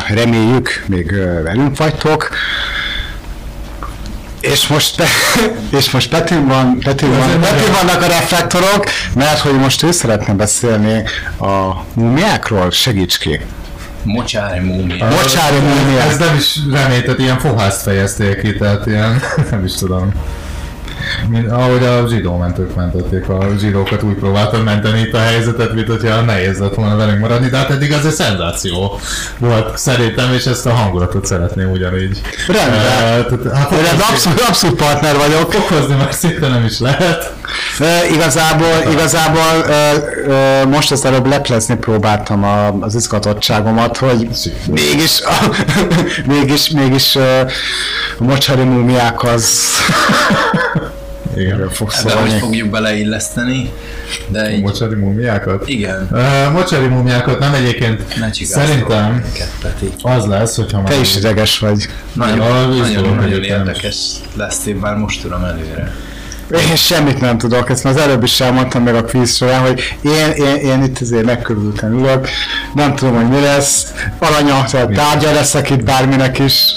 reméljük, 0.09 0.85
még 0.86 1.11
velünk 1.43 1.77
vagytok. 1.77 2.28
És 4.55 4.66
most, 4.66 5.02
és 5.78 5.90
most 5.90 6.09
Petin 6.09 6.47
van, 6.47 6.78
Petin, 6.85 7.10
van, 7.10 7.40
Petin 7.40 7.72
vannak 7.72 8.02
a 8.02 8.06
reflektorok, 8.06 8.85
mert 9.14 9.39
hogy 9.39 9.52
most 9.59 9.82
ő 9.82 9.90
szeretne 9.90 10.35
beszélni 10.35 11.02
a 11.39 11.85
múmiákról, 11.94 12.70
segíts 12.70 13.18
ki. 13.18 13.40
Mocsári 14.02 14.59
múmia. 14.59 15.09
Mocsári 15.09 15.59
múmiák. 15.59 16.10
Ez 16.10 16.18
nem 16.18 16.36
is 16.36 16.59
reméltet, 16.72 17.18
ilyen 17.18 17.39
fohászt 17.39 17.82
fejezték 17.82 18.40
ki, 18.40 18.56
tehát 18.56 18.86
ilyen, 18.86 19.22
nem 19.51 19.64
is 19.64 19.74
tudom. 19.74 20.12
Mint, 21.28 21.51
ahogy 21.51 21.84
a 21.84 22.06
zsidó 22.09 22.36
mentők 22.36 22.74
mentették, 22.74 23.28
a 23.28 23.46
zsidókat 23.59 24.02
úgy 24.02 24.14
próbáltam 24.14 24.62
menteni 24.62 25.01
itt 25.01 25.14
a 25.14 25.18
helyzetet, 25.18 25.74
mint 25.74 25.88
hogyha 25.88 26.20
nehéz 26.20 26.59
lett 26.59 26.74
volna 26.74 26.96
velünk 26.96 27.20
maradni, 27.20 27.48
de 27.48 27.56
hát 27.56 27.70
eddig 27.70 27.92
az 27.92 28.06
egy 28.06 28.12
szenzáció 28.12 29.01
volt 29.38 29.78
szerintem, 29.78 30.32
és 30.32 30.44
ezt 30.44 30.66
a 30.66 30.70
hangulatot 30.70 31.26
szeretném 31.26 31.70
ugyanígy. 31.70 32.20
Rendben. 32.46 32.80
Eh, 32.80 33.52
hát 33.55 33.72
Én 33.72 34.01
abszolút, 34.10 34.40
abszolút 34.40 34.76
partner 34.76 35.16
vagyok. 35.16 35.52
Fokozni 35.52 35.94
már 35.94 36.14
szinte 36.14 36.48
nem 36.48 36.64
is 36.64 36.80
lehet. 36.80 37.32
E, 37.78 38.06
igazából, 38.12 38.92
igazából 38.92 39.64
e, 39.68 39.72
e, 39.72 40.64
most 40.64 40.92
az 40.92 41.05
előbb 41.05 41.26
leplezni 41.26 41.76
próbáltam 41.76 42.44
a, 42.44 42.78
az 42.80 42.94
izgatottságomat, 42.94 43.96
hogy 43.96 44.28
mégis, 44.70 45.20
a, 45.20 45.56
mégis, 46.32 46.70
mégis 46.70 47.16
a 47.16 47.46
mocsari 48.18 48.62
múmiák 48.62 49.22
az 49.22 49.60
Igen. 51.36 51.70
fog 51.70 51.90
Ebben 52.01 52.16
hogy 52.16 52.32
fogjuk 52.32 52.70
beleilleszteni, 52.70 53.70
de 54.28 54.52
így... 54.52 54.62
Mocsari 54.62 54.94
múmiákat? 54.94 55.69
Igen. 55.69 56.09
Uh, 56.11 56.52
mocsari 56.52 56.86
múmiákat 56.86 57.39
nem 57.39 57.55
egyébként 57.55 58.19
Ne 58.20 58.32
szerintem 58.32 59.24
az 60.02 60.27
lesz, 60.27 60.56
hogyha 60.56 60.81
már... 60.81 60.93
Te 60.93 61.01
is 61.01 61.16
ideges 61.16 61.59
vagy. 61.59 61.89
Nagyon, 62.12 62.39
nagyon, 62.39 63.02
nagyon 63.02 63.23
egyébként. 63.23 63.44
érdekes 63.44 63.97
lesz, 64.35 64.66
én 64.66 64.77
már 64.77 64.97
most 64.97 65.23
tudom 65.23 65.44
előre. 65.44 65.93
Én 66.51 66.77
semmit 66.77 67.20
nem 67.20 67.39
tudok, 67.39 67.70
ezt 67.70 67.85
már 67.85 67.94
az 67.94 68.01
előbb 68.01 68.23
is 68.23 68.40
elmondtam 68.40 68.82
meg 68.82 68.94
a 68.94 69.05
quiz 69.05 69.36
során, 69.36 69.61
hogy 69.61 69.97
én, 70.02 70.31
én, 70.31 70.56
én 70.56 70.82
itt 70.82 70.98
azért 71.01 71.24
megkörülten 71.24 71.93
ülök, 71.93 72.28
nem 72.74 72.94
tudom, 72.94 73.15
hogy 73.15 73.28
mi 73.28 73.40
lesz, 73.40 73.93
alanya, 74.19 74.65
tehát 74.70 74.93
tárgya 74.93 75.32
leszek 75.32 75.70
itt 75.70 75.82
bárminek 75.85 76.39
is. 76.39 76.74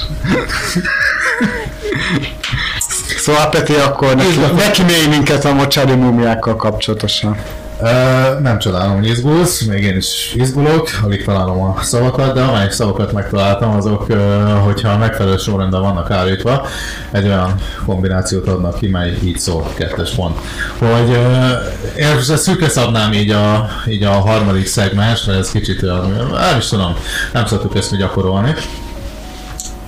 Szóval 3.27 3.49
Peti, 3.49 3.73
akkor 3.73 4.15
neki, 4.15 4.37
neki 4.55 4.83
mély 4.83 5.07
minket 5.07 5.45
a 5.45 5.53
mocsári 5.53 5.95
múmiákkal 5.95 6.55
kapcsolatosan. 6.55 7.37
Uh, 7.81 8.41
nem 8.41 8.59
csodálom, 8.59 8.95
hogy 8.95 9.07
izgulsz, 9.07 9.61
még 9.61 9.83
én 9.83 9.95
is 9.95 10.33
izgulok, 10.35 10.89
alig 11.03 11.23
találom 11.25 11.61
a 11.61 11.81
szavakat, 11.81 12.33
de 12.33 12.41
amelyik 12.41 12.71
szavakat 12.71 13.11
megtaláltam, 13.11 13.75
azok, 13.75 14.09
uh, 14.09 14.17
hogyha 14.63 14.89
a 14.89 14.97
megfelelő 14.97 15.37
sorrendben 15.37 15.81
vannak 15.81 16.11
állítva, 16.11 16.65
egy 17.11 17.25
olyan 17.25 17.55
kombinációt 17.85 18.47
adnak 18.47 18.79
ki, 18.79 18.87
mely 18.87 19.17
így 19.23 19.39
szól, 19.39 19.71
kettes 19.75 20.09
pont. 20.09 20.39
Hogy 20.77 21.09
uh, 21.09 21.51
én 21.97 22.13
most 22.13 22.29
ezt 22.29 22.43
szűkre 22.43 22.69
szabnám 22.69 23.13
így 23.13 23.31
a, 23.31 23.67
így 23.87 24.03
a 24.03 24.11
harmadik 24.11 24.67
szegmens, 24.67 25.25
mert 25.25 25.39
ez 25.39 25.51
kicsit 25.51 25.83
olyan, 25.83 26.29
nem 26.31 26.57
is 26.57 26.67
tudom, 26.67 26.95
nem 27.33 27.45
szoktuk 27.45 27.75
ezt 27.75 27.91
mi 27.91 27.97
gyakorolni. 27.97 28.55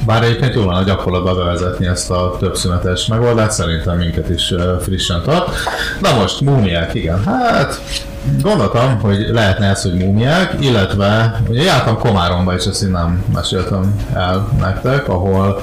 Bár 0.06 0.24
egyébként 0.24 0.54
jól 0.54 0.66
lenne 0.66 0.84
gyakorlatba 0.84 1.36
bevezetni 1.36 1.88
ezt 1.88 2.12
a 2.12 2.36
többszünetes 2.40 3.08
megoldást, 3.08 3.52
szerintem 3.52 3.98
minket 3.98 4.30
is 4.30 4.54
frissen 4.82 5.22
tart. 5.24 5.50
Na 6.02 6.14
most, 6.20 6.42
múmiák, 6.42 6.94
igen. 6.94 7.24
Hát, 7.24 7.82
gondoltam, 8.42 9.00
hogy 9.00 9.30
lehetne 9.32 9.66
ez, 9.66 9.82
hogy 9.82 9.94
múmiák, 9.94 10.56
illetve 10.60 11.42
ugye 11.48 11.64
jártam 11.64 11.98
Komáromba, 11.98 12.54
és 12.54 12.66
ezt 12.66 12.84
én 12.84 12.90
nem 12.90 13.26
meséltem 13.34 13.96
el 14.14 14.48
nektek, 14.60 15.08
ahol 15.08 15.62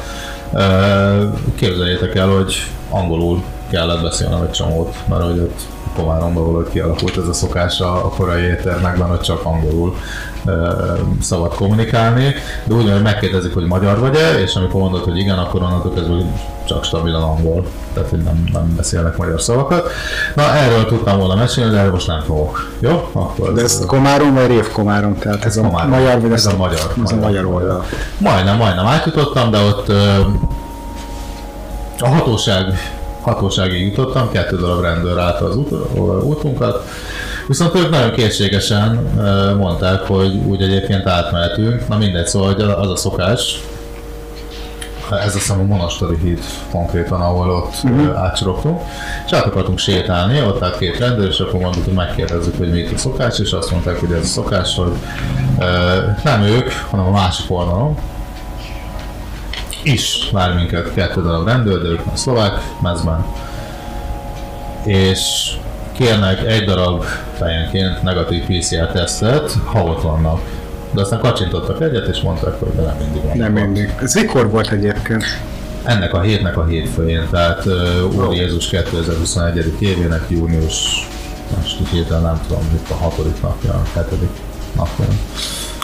képzeljétek 1.54 2.14
el, 2.14 2.28
hogy 2.28 2.54
angolul 2.90 3.42
kellett 3.70 4.02
beszélnem 4.02 4.42
egy 4.42 4.50
csomót, 4.50 4.94
mert 5.08 5.22
hogy 5.22 5.38
ott 5.38 5.60
Komáromban 5.96 6.44
valahogy 6.44 6.68
kialakult 6.72 7.16
ez 7.16 7.28
a 7.28 7.32
szokás 7.32 7.80
a 7.80 8.04
a 8.04 8.08
korai 8.08 8.42
éttermekben, 8.42 9.08
hogy 9.08 9.20
csak 9.20 9.44
angolul 9.44 9.94
szabad 11.20 11.54
kommunikálni, 11.54 12.34
de 12.64 12.74
úgy, 12.74 12.90
hogy 12.90 13.02
megkérdezik, 13.02 13.54
hogy 13.54 13.64
magyar 13.66 13.98
vagy-e, 13.98 14.40
és 14.40 14.54
amikor 14.54 14.80
mondod, 14.80 15.04
hogy 15.04 15.18
igen, 15.18 15.38
akkor 15.38 15.62
onnantól 15.62 15.92
kezdve 15.92 16.14
csak 16.64 16.84
stabilan 16.84 17.22
angol, 17.22 17.66
tehát 17.94 18.08
hogy 18.10 18.18
nem, 18.22 18.44
nem 18.52 18.74
beszélnek 18.76 19.16
magyar 19.16 19.40
szavakat. 19.40 19.90
Na, 20.34 20.42
erről 20.42 20.86
tudtam 20.86 21.18
volna 21.18 21.34
mesélni, 21.34 21.70
de 21.70 21.78
erről 21.78 21.90
most 21.90 22.06
nem 22.06 22.20
fogok. 22.20 22.70
Jó? 22.78 23.08
Akkor 23.12 23.52
De 23.52 23.62
ez 23.62 23.86
Komárom 23.86 24.34
vagy 24.34 24.46
Révkomárom? 24.46 25.18
Tehát 25.18 25.44
ez, 25.44 25.44
Ez 25.44 25.56
a 25.56 25.62
Komárom. 25.62 25.90
magyar 25.90 26.20
vagy 26.20 26.32
Ez 26.32 26.46
a 26.46 26.56
magyar. 26.56 26.92
Ez 27.04 27.12
a 27.12 27.16
magyar 27.16 27.44
oldal. 27.44 27.84
Majdnem, 28.18 28.56
majdnem 28.56 28.86
átjutottam, 28.86 29.50
de 29.50 29.58
ott 29.58 29.88
a 31.98 32.08
hatóság, 32.08 32.64
hatóságig 33.26 33.86
jutottam, 33.86 34.30
kettő 34.30 34.56
darab 34.56 34.82
rendőr 34.82 35.18
állt 35.18 35.40
az 35.40 35.56
út, 35.56 35.72
útunkat, 36.22 36.88
viszont 37.46 37.74
ők 37.74 37.90
nagyon 37.90 38.12
készségesen 38.12 38.94
mondták, 39.58 40.00
hogy 40.00 40.34
úgy 40.34 40.62
egyébként 40.62 41.06
átmehetünk, 41.06 41.88
na 41.88 41.96
mindegy, 41.96 42.26
szóval 42.26 42.52
hogy 42.52 42.62
az 42.62 42.90
a 42.90 42.96
szokás, 42.96 43.60
ez 45.10 45.24
azt 45.24 45.34
hiszem 45.34 45.60
a 45.60 45.62
Monastori 45.62 46.16
híd 46.22 46.40
konkrétan, 46.70 47.20
ahol 47.20 47.50
ott 47.50 47.74
uh-huh. 47.84 48.18
átsorogtunk, 48.18 48.80
és 49.26 49.32
át 49.32 49.44
akartunk 49.44 49.78
sétálni, 49.78 50.42
ott 50.42 50.62
állt 50.62 50.78
két 50.78 50.98
rendőr, 50.98 51.28
és 51.28 51.38
akkor 51.38 51.60
mondtuk, 51.60 51.84
hogy 51.84 51.94
megkérdezzük, 51.94 52.56
hogy 52.56 52.70
mi 52.70 52.78
itt 52.78 52.92
a 52.92 52.98
szokás, 52.98 53.38
és 53.38 53.52
azt 53.52 53.70
mondták, 53.70 54.00
hogy 54.00 54.12
ez 54.12 54.22
a 54.22 54.26
szokás, 54.26 54.76
hogy 54.76 54.92
ö, 55.58 55.64
nem 56.24 56.42
ők, 56.42 56.72
hanem 56.90 57.06
a 57.06 57.10
másik 57.10 57.50
oldalon, 57.50 57.96
is 59.86 60.28
vár 60.32 60.54
minket 60.54 60.94
kettő 60.94 61.22
darab 61.22 61.46
rendőr, 61.46 61.82
de 61.82 61.88
ők 61.88 62.00
a 62.12 62.16
szlovák 62.16 62.52
mezben. 62.82 63.24
És 64.84 65.52
kérnek 65.92 66.46
egy 66.46 66.64
darab 66.64 67.04
fejenként 67.38 68.02
negatív 68.02 68.44
PCR 68.44 68.92
tesztet, 68.92 69.52
ha 69.64 69.82
ott 69.82 70.02
vannak. 70.02 70.40
De 70.90 71.00
aztán 71.00 71.20
kacsintottak 71.20 71.80
egyet, 71.80 72.06
és 72.06 72.20
mondták, 72.20 72.58
hogy 72.58 72.74
de 72.74 72.82
nem 72.82 72.96
mindig 72.96 73.22
van. 73.22 73.36
Nem 73.36 73.52
mindig. 73.52 73.94
Ez 74.02 74.14
mikor 74.14 74.50
volt 74.50 74.72
egyébként? 74.72 75.24
Ennek 75.82 76.14
a 76.14 76.20
hétnek 76.20 76.56
a 76.56 76.64
hétfőjén, 76.64 77.26
tehát 77.30 77.64
uh, 77.64 78.16
Úr 78.16 78.34
Jézus 78.34 78.68
2021. 78.68 79.74
évének 79.78 80.24
június, 80.28 81.08
most 81.56 81.78
héten 81.90 82.22
nem 82.22 82.40
tudom, 82.46 82.62
itt 82.74 82.90
a 82.90 82.94
hatodik 82.94 83.42
napja, 83.42 83.72
a 83.72 83.82
hetedik 83.94 84.30
napja. 84.76 85.04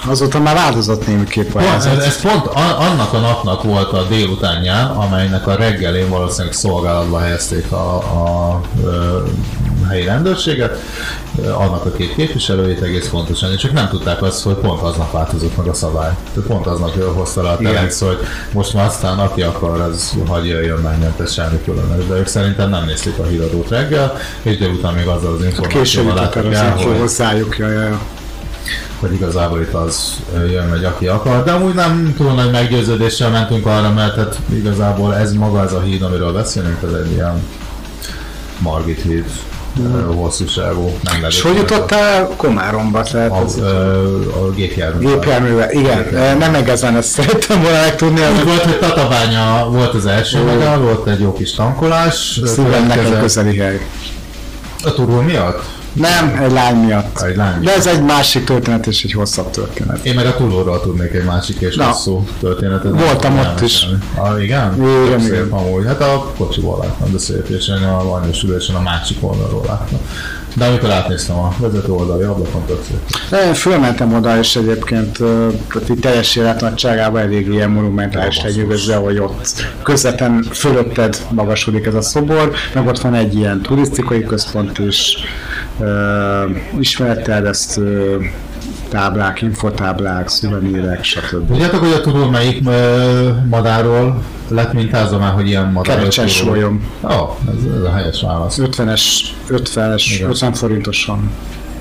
Azóta 0.07 0.41
már 0.41 0.55
változott 0.55 1.07
némiképp 1.07 1.55
a 1.55 1.59
helyzet. 1.59 1.99
ez, 1.99 2.05
ez 2.05 2.21
pont 2.21 2.47
a- 2.47 2.81
annak 2.81 3.13
a 3.13 3.19
napnak 3.19 3.63
volt 3.63 3.93
a 3.93 4.03
délutánján, 4.09 4.87
amelynek 4.87 5.47
a 5.47 5.55
reggelén 5.55 6.09
valószínűleg 6.09 6.55
szolgálatba 6.55 7.19
helyezték 7.19 7.73
a, 7.73 7.97
a, 7.97 8.61
ö, 8.85 9.19
helyi 9.89 10.05
rendőrséget, 10.05 10.81
annak 11.43 11.85
a 11.85 11.91
két 11.93 12.15
képviselőjét 12.15 12.81
egész 12.81 13.09
pontosan, 13.09 13.53
és 13.53 13.61
csak 13.61 13.73
nem 13.73 13.89
tudták 13.89 14.23
azt, 14.23 14.43
hogy 14.43 14.55
pont 14.55 14.81
aznap 14.81 15.13
változott 15.13 15.57
meg 15.57 15.67
a 15.67 15.75
szabály. 15.75 16.11
Tehát 16.35 16.49
pont 16.49 16.67
aznap 16.67 17.03
hozta 17.15 17.43
le 17.43 17.49
a 17.51 17.57
Igen. 17.61 17.75
telex, 17.75 18.01
hogy 18.01 18.19
most 18.53 18.75
már 18.75 18.87
aztán 18.87 19.19
aki 19.19 19.43
akar, 19.43 19.81
az 19.81 20.13
hagyja 20.27 20.55
jöjjön 20.55 20.79
menjen, 20.79 21.15
ez 21.21 21.33
semmi 21.33 21.61
különös. 21.65 22.07
De 22.07 22.15
ők 22.15 22.27
szerintem 22.27 22.71
nem 22.71 22.85
nézték 22.85 23.19
a 23.19 23.25
híradót 23.25 23.69
reggel, 23.69 24.17
és 24.43 24.59
délután 24.59 24.95
még 24.95 25.07
azzal 25.07 25.33
az 25.33 25.45
információval 25.45 26.15
jutott 26.17 26.55
el 26.55 26.77
hogy 26.77 26.99
hozzájuk, 26.99 27.59
ja, 27.59 27.69
ja, 27.71 27.99
hogy 29.03 29.13
igazából 29.13 29.61
itt 29.61 29.73
az 29.75 30.13
jön 30.51 30.65
megy, 30.69 30.85
aki 30.85 31.07
akar. 31.07 31.45
De 31.45 31.53
amúgy 31.53 31.75
nem 31.75 32.15
túl 32.17 32.33
nagy 32.33 32.51
meggyőződéssel 32.51 33.31
mentünk 33.31 33.67
arra, 33.67 33.91
mert 33.93 34.17
hát 34.17 34.39
igazából 34.55 35.15
ez 35.17 35.33
maga 35.33 35.63
ez 35.65 35.73
a 35.73 35.81
híd, 35.81 36.03
amiről 36.03 36.33
beszélünk, 36.33 36.79
ez 36.83 36.93
egy 37.05 37.13
ilyen 37.13 37.43
Margit 38.59 39.03
híd, 39.03 39.25
ö, 39.95 40.15
hosszúságú, 40.15 40.91
nem. 41.03 41.25
És 41.29 41.41
hogy 41.43 41.57
jutottál 41.57 42.29
Komáromba? 42.37 43.03
Tehát 43.03 43.31
A, 43.31 43.37
az 43.43 43.59
ö, 43.59 43.65
a 44.31 44.51
gépjármű. 44.51 45.07
gépjárművel. 45.07 45.71
Igen, 45.71 46.37
nem 46.39 46.55
igazán 46.55 46.97
ezt 46.97 47.09
szerettem 47.09 47.63
volna 47.63 47.81
megtudni. 47.81 48.21
Úgy 48.21 48.27
Ez 48.39 48.45
volt, 48.45 48.63
hogy 48.63 48.79
Tatabánya 48.79 49.69
volt 49.71 49.95
az 49.95 50.07
első 50.07 50.43
megáll, 50.45 50.79
volt 50.79 51.09
egy 51.09 51.21
jó 51.21 51.33
kis 51.33 51.53
tankolás. 51.55 52.41
szívem 52.45 52.87
nekem 52.87 53.21
közeli 53.21 53.57
hely. 53.59 53.87
A 54.85 54.93
turul 54.93 55.23
miatt? 55.23 55.63
Nem, 55.93 56.41
egy 56.43 56.53
lány 56.53 56.77
miatt. 56.77 57.21
Egy 57.23 57.37
lány 57.37 57.61
De 57.63 57.75
ez 57.75 57.87
egy 57.87 58.03
másik 58.03 58.45
történet 58.45 58.87
és 58.87 59.05
egy 59.05 59.13
hosszabb 59.13 59.51
történet. 59.51 60.05
Én 60.05 60.15
meg 60.15 60.27
a 60.27 60.37
túlóról 60.37 60.81
tudnék 60.81 61.13
egy 61.13 61.25
másik 61.25 61.61
és 61.61 61.75
Na. 61.77 61.85
hosszú 61.85 62.27
történetet. 62.41 62.93
Voltam 63.01 63.39
ott 63.39 63.61
is. 63.61 63.81
mesélni. 63.83 64.05
Ah, 64.15 64.43
igen? 64.43 64.75
Igen, 65.07 65.21
szép 65.21 65.33
igen. 65.33 65.49
Amúgy. 65.51 65.87
Hát 65.87 66.01
a 66.01 66.33
kocsiból 66.37 66.79
láttam, 66.83 67.13
de 67.13 67.19
szép, 67.19 67.49
és 67.49 67.69
én 67.69 67.83
a 67.89 68.15
anyós 68.15 68.43
ülésen 68.43 68.75
a 68.75 68.81
másik 68.81 69.17
oldalról 69.21 69.63
láttam. 69.67 69.99
De 70.55 70.65
amikor 70.65 70.91
átnéztem 70.91 71.37
a 71.37 71.55
vezető 71.59 71.93
oldali 71.93 72.23
ablakon, 72.23 72.65
tök 72.67 72.81
szép. 72.85 73.41
Én 73.47 73.55
fölmentem 73.55 74.15
oda, 74.15 74.39
és 74.39 74.57
egyébként 74.57 75.13
tehát 75.73 75.89
így 75.91 75.99
teljes 76.01 76.37
életnagyságában 76.37 77.21
elég 77.21 77.49
ilyen 77.49 77.71
monumentális 77.71 78.39
hegyüvöző, 78.39 78.93
hogy 78.95 79.19
ott 79.19 79.67
közvetlen 79.83 80.43
fölötted 80.53 81.17
magasodik 81.31 81.87
ez 81.87 81.95
a 81.95 82.03
szobor, 82.03 82.53
meg 82.75 82.87
ott 82.87 83.01
van 83.01 83.15
egy 83.15 83.35
ilyen 83.35 83.61
turisztikai 83.63 84.23
központ 84.25 84.79
is, 84.79 85.17
ö, 85.83 86.45
ismeretterjesztő 86.79 88.21
táblák, 88.89 89.43
infotáblák, 89.43 90.29
szuvenírek, 90.29 91.05
stb. 91.05 91.47
Tudjátok, 91.47 91.81
hogy 91.81 91.93
a 91.93 92.01
turul 92.01 92.31
melyik 92.31 92.69
ö, 92.69 93.29
madárról 93.49 94.23
lett 94.49 94.73
mintázva 94.73 95.19
már, 95.19 95.33
hogy 95.33 95.47
ilyen 95.49 95.71
madár? 95.73 95.97
Kerecsen 95.97 96.27
turul? 96.27 96.39
sólyom. 96.55 96.91
Ó, 97.05 97.09
oh, 97.09 97.31
ez, 97.49 97.73
ez 97.79 97.83
a 97.83 97.93
helyes 97.93 98.23
válasz. 98.23 98.59
50-es, 98.61 99.03
50-es, 99.49 100.05
Igen. 100.15 100.29
50 100.31 100.53
forintos 100.53 101.05
van. 101.05 101.31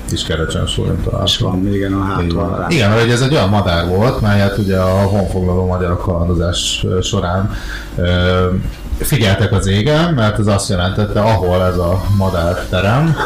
Kis 0.08 0.24
kerecsen 0.24 0.66
sólyom 0.66 0.96
És 0.96 1.04
találtam. 1.04 1.62
van, 1.62 1.74
igen, 1.74 1.92
a 1.92 2.04
hátul 2.04 2.66
Igen, 2.68 2.90
mert 2.90 3.10
ez 3.10 3.20
egy 3.20 3.32
olyan 3.32 3.48
madár 3.48 3.86
volt, 3.86 4.20
melyet 4.20 4.58
ugye 4.58 4.76
a 4.78 5.02
honfoglaló 5.02 5.66
magyarok 5.66 6.00
kalandozás 6.02 6.86
során 7.02 7.50
figyeltek 8.98 9.52
az 9.52 9.66
égen, 9.66 10.14
mert 10.14 10.38
ez 10.38 10.46
azt 10.46 10.68
jelentette, 10.68 11.20
ahol 11.20 11.62
ez 11.62 11.76
a 11.76 12.04
madár 12.16 12.66
terem, 12.70 13.16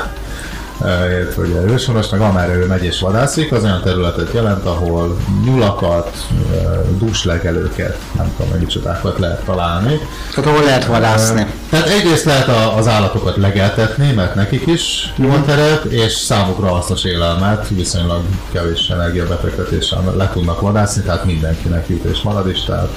ugye 1.37 1.61
őshonos, 1.61 2.09
meg 2.09 2.21
amerre 2.21 2.55
ő 2.55 2.67
megy 2.67 2.85
és 2.85 3.01
vadászik, 3.01 3.53
az 3.53 3.65
olyan 3.65 3.83
területet 3.83 4.33
jelent, 4.33 4.65
ahol 4.65 5.17
nyulakat, 5.45 6.27
ö, 6.53 6.81
dúslegelőket, 6.99 7.99
nem 8.17 8.33
tudom, 8.37 8.51
meg 8.51 8.61
micsodákat 8.61 9.19
lehet 9.19 9.45
találni. 9.45 10.01
Tehát 10.35 10.51
ahol 10.51 10.65
lehet 10.65 10.87
vadászni. 10.87 11.47
Tehát 11.71 11.89
egyrészt 11.89 12.25
lehet 12.25 12.49
az 12.77 12.89
állatokat 12.89 13.37
legeltetni, 13.37 14.13
mert 14.13 14.35
nekik 14.35 14.67
is 14.67 15.13
jó 15.17 15.41
teret, 15.47 15.85
és 15.85 16.13
számukra 16.13 16.67
hasznos 16.67 17.05
élelmet, 17.05 17.69
viszonylag 17.69 18.23
kevés 18.53 18.89
energiabefektetéssel 18.89 20.15
le 20.17 20.31
tudnak 20.33 20.61
vadászni, 20.61 21.03
tehát 21.03 21.25
mindenkinek 21.25 21.89
jut 21.89 22.05
és 22.05 22.23
marad 22.23 22.49
is, 22.49 22.65
tehát 22.65 22.89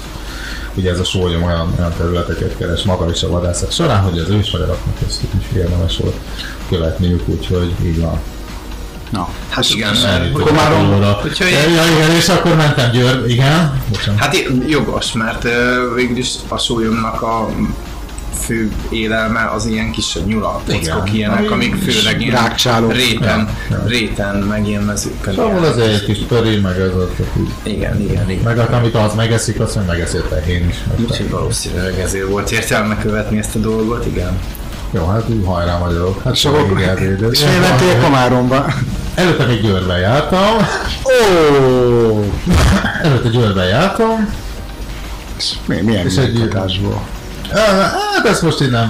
ugye 0.76 0.92
ez 0.92 1.00
a 1.00 1.04
sólyom 1.04 1.44
olyan, 1.44 1.74
olyan 1.80 1.94
területeket 1.98 2.58
keres 2.58 2.84
maga 2.84 3.10
is 3.10 3.24
a 3.24 3.30
vadászat 3.30 3.74
során, 3.74 4.02
hogy 4.02 4.18
az 4.20 4.30
ősmagyaroknak 4.30 4.96
ezt 5.08 5.22
is 5.40 5.58
érdemes 5.58 5.98
volt 5.98 6.16
követniük, 6.70 7.28
úgyhogy 7.28 7.74
így 7.84 8.02
van. 8.02 8.20
Na, 9.10 9.30
Hát 9.50 9.70
igen, 9.70 9.94
a 9.94 10.80
túlóra. 10.80 11.12
hogyha 11.22 11.46
Ja, 11.46 11.60
igen, 11.96 12.12
és 12.18 12.28
akkor 12.30 12.56
mentem 12.56 12.92
Győr, 12.92 13.24
igen. 13.28 13.82
Bocsánat. 13.90 14.20
Hát 14.20 14.36
jogos, 14.68 15.12
mert 15.14 15.44
ö, 15.44 15.94
végül 15.96 16.18
is 16.18 16.30
a 16.48 16.58
sólyomnak 16.58 17.22
a 17.22 17.50
fő 18.34 18.72
élelme 18.90 19.50
az 19.56 19.66
ilyen 19.66 19.92
kisebb 19.92 20.26
nyulak, 20.28 20.64
pockok 20.64 20.82
Igen. 20.82 21.16
ilyenek, 21.16 21.52
amik 21.52 21.76
főleg 21.76 22.22
ilyen 22.22 22.36
Rákcsálók. 22.36 22.94
réten, 22.94 23.50
Ja, 23.70 23.84
réten, 23.88 24.36
meg 24.36 24.68
ilyen 24.68 24.82
mezőkön. 24.84 25.34
Szóval 25.34 25.64
az 25.64 25.78
egy 25.78 26.06
kis 26.06 26.18
pöri, 26.28 26.60
meg 26.60 26.80
ez 26.80 26.92
így. 27.40 27.50
Igen, 27.64 28.02
igen, 28.02 28.30
igen. 28.30 28.44
meg 28.44 28.58
az, 28.58 28.68
amit 28.72 28.96
az 28.96 29.14
megeszik, 29.16 29.60
azt 29.60 29.76
meg 29.76 29.86
megeszi 29.86 30.18
a 30.18 30.28
tehén 30.28 30.68
is. 30.70 30.76
Úgyhogy 31.00 31.30
valószínűleg 31.30 32.00
ezért 32.00 32.28
volt 32.28 32.52
értelme 32.52 32.98
követni 32.98 33.38
ezt 33.38 33.56
a 33.56 33.60
dolgot, 33.60 34.06
igen. 34.06 34.40
Jó, 34.92 35.06
hát 35.06 35.24
hajrá 35.46 35.78
magyarok. 35.78 36.24
Hát 36.24 36.34
És 36.34 36.46
elvédett. 36.46 37.32
És 37.32 37.44
miért 37.44 37.70
mentél 37.70 38.02
Komáromba? 38.04 38.74
Előtte 39.16 39.46
még 39.46 39.62
Győrben 39.62 40.00
jártam. 40.00 40.56
Ó, 41.04 42.24
Előtte 43.04 43.30
Győrben 43.30 43.68
jártam. 43.68 44.34
mi, 45.66 45.82
milyen 45.82 46.06
És 46.06 46.16
egy-? 46.18 46.48
Hát 47.52 48.26
ezt 48.26 48.42
most 48.42 48.62
így 48.62 48.72
nem, 48.72 48.90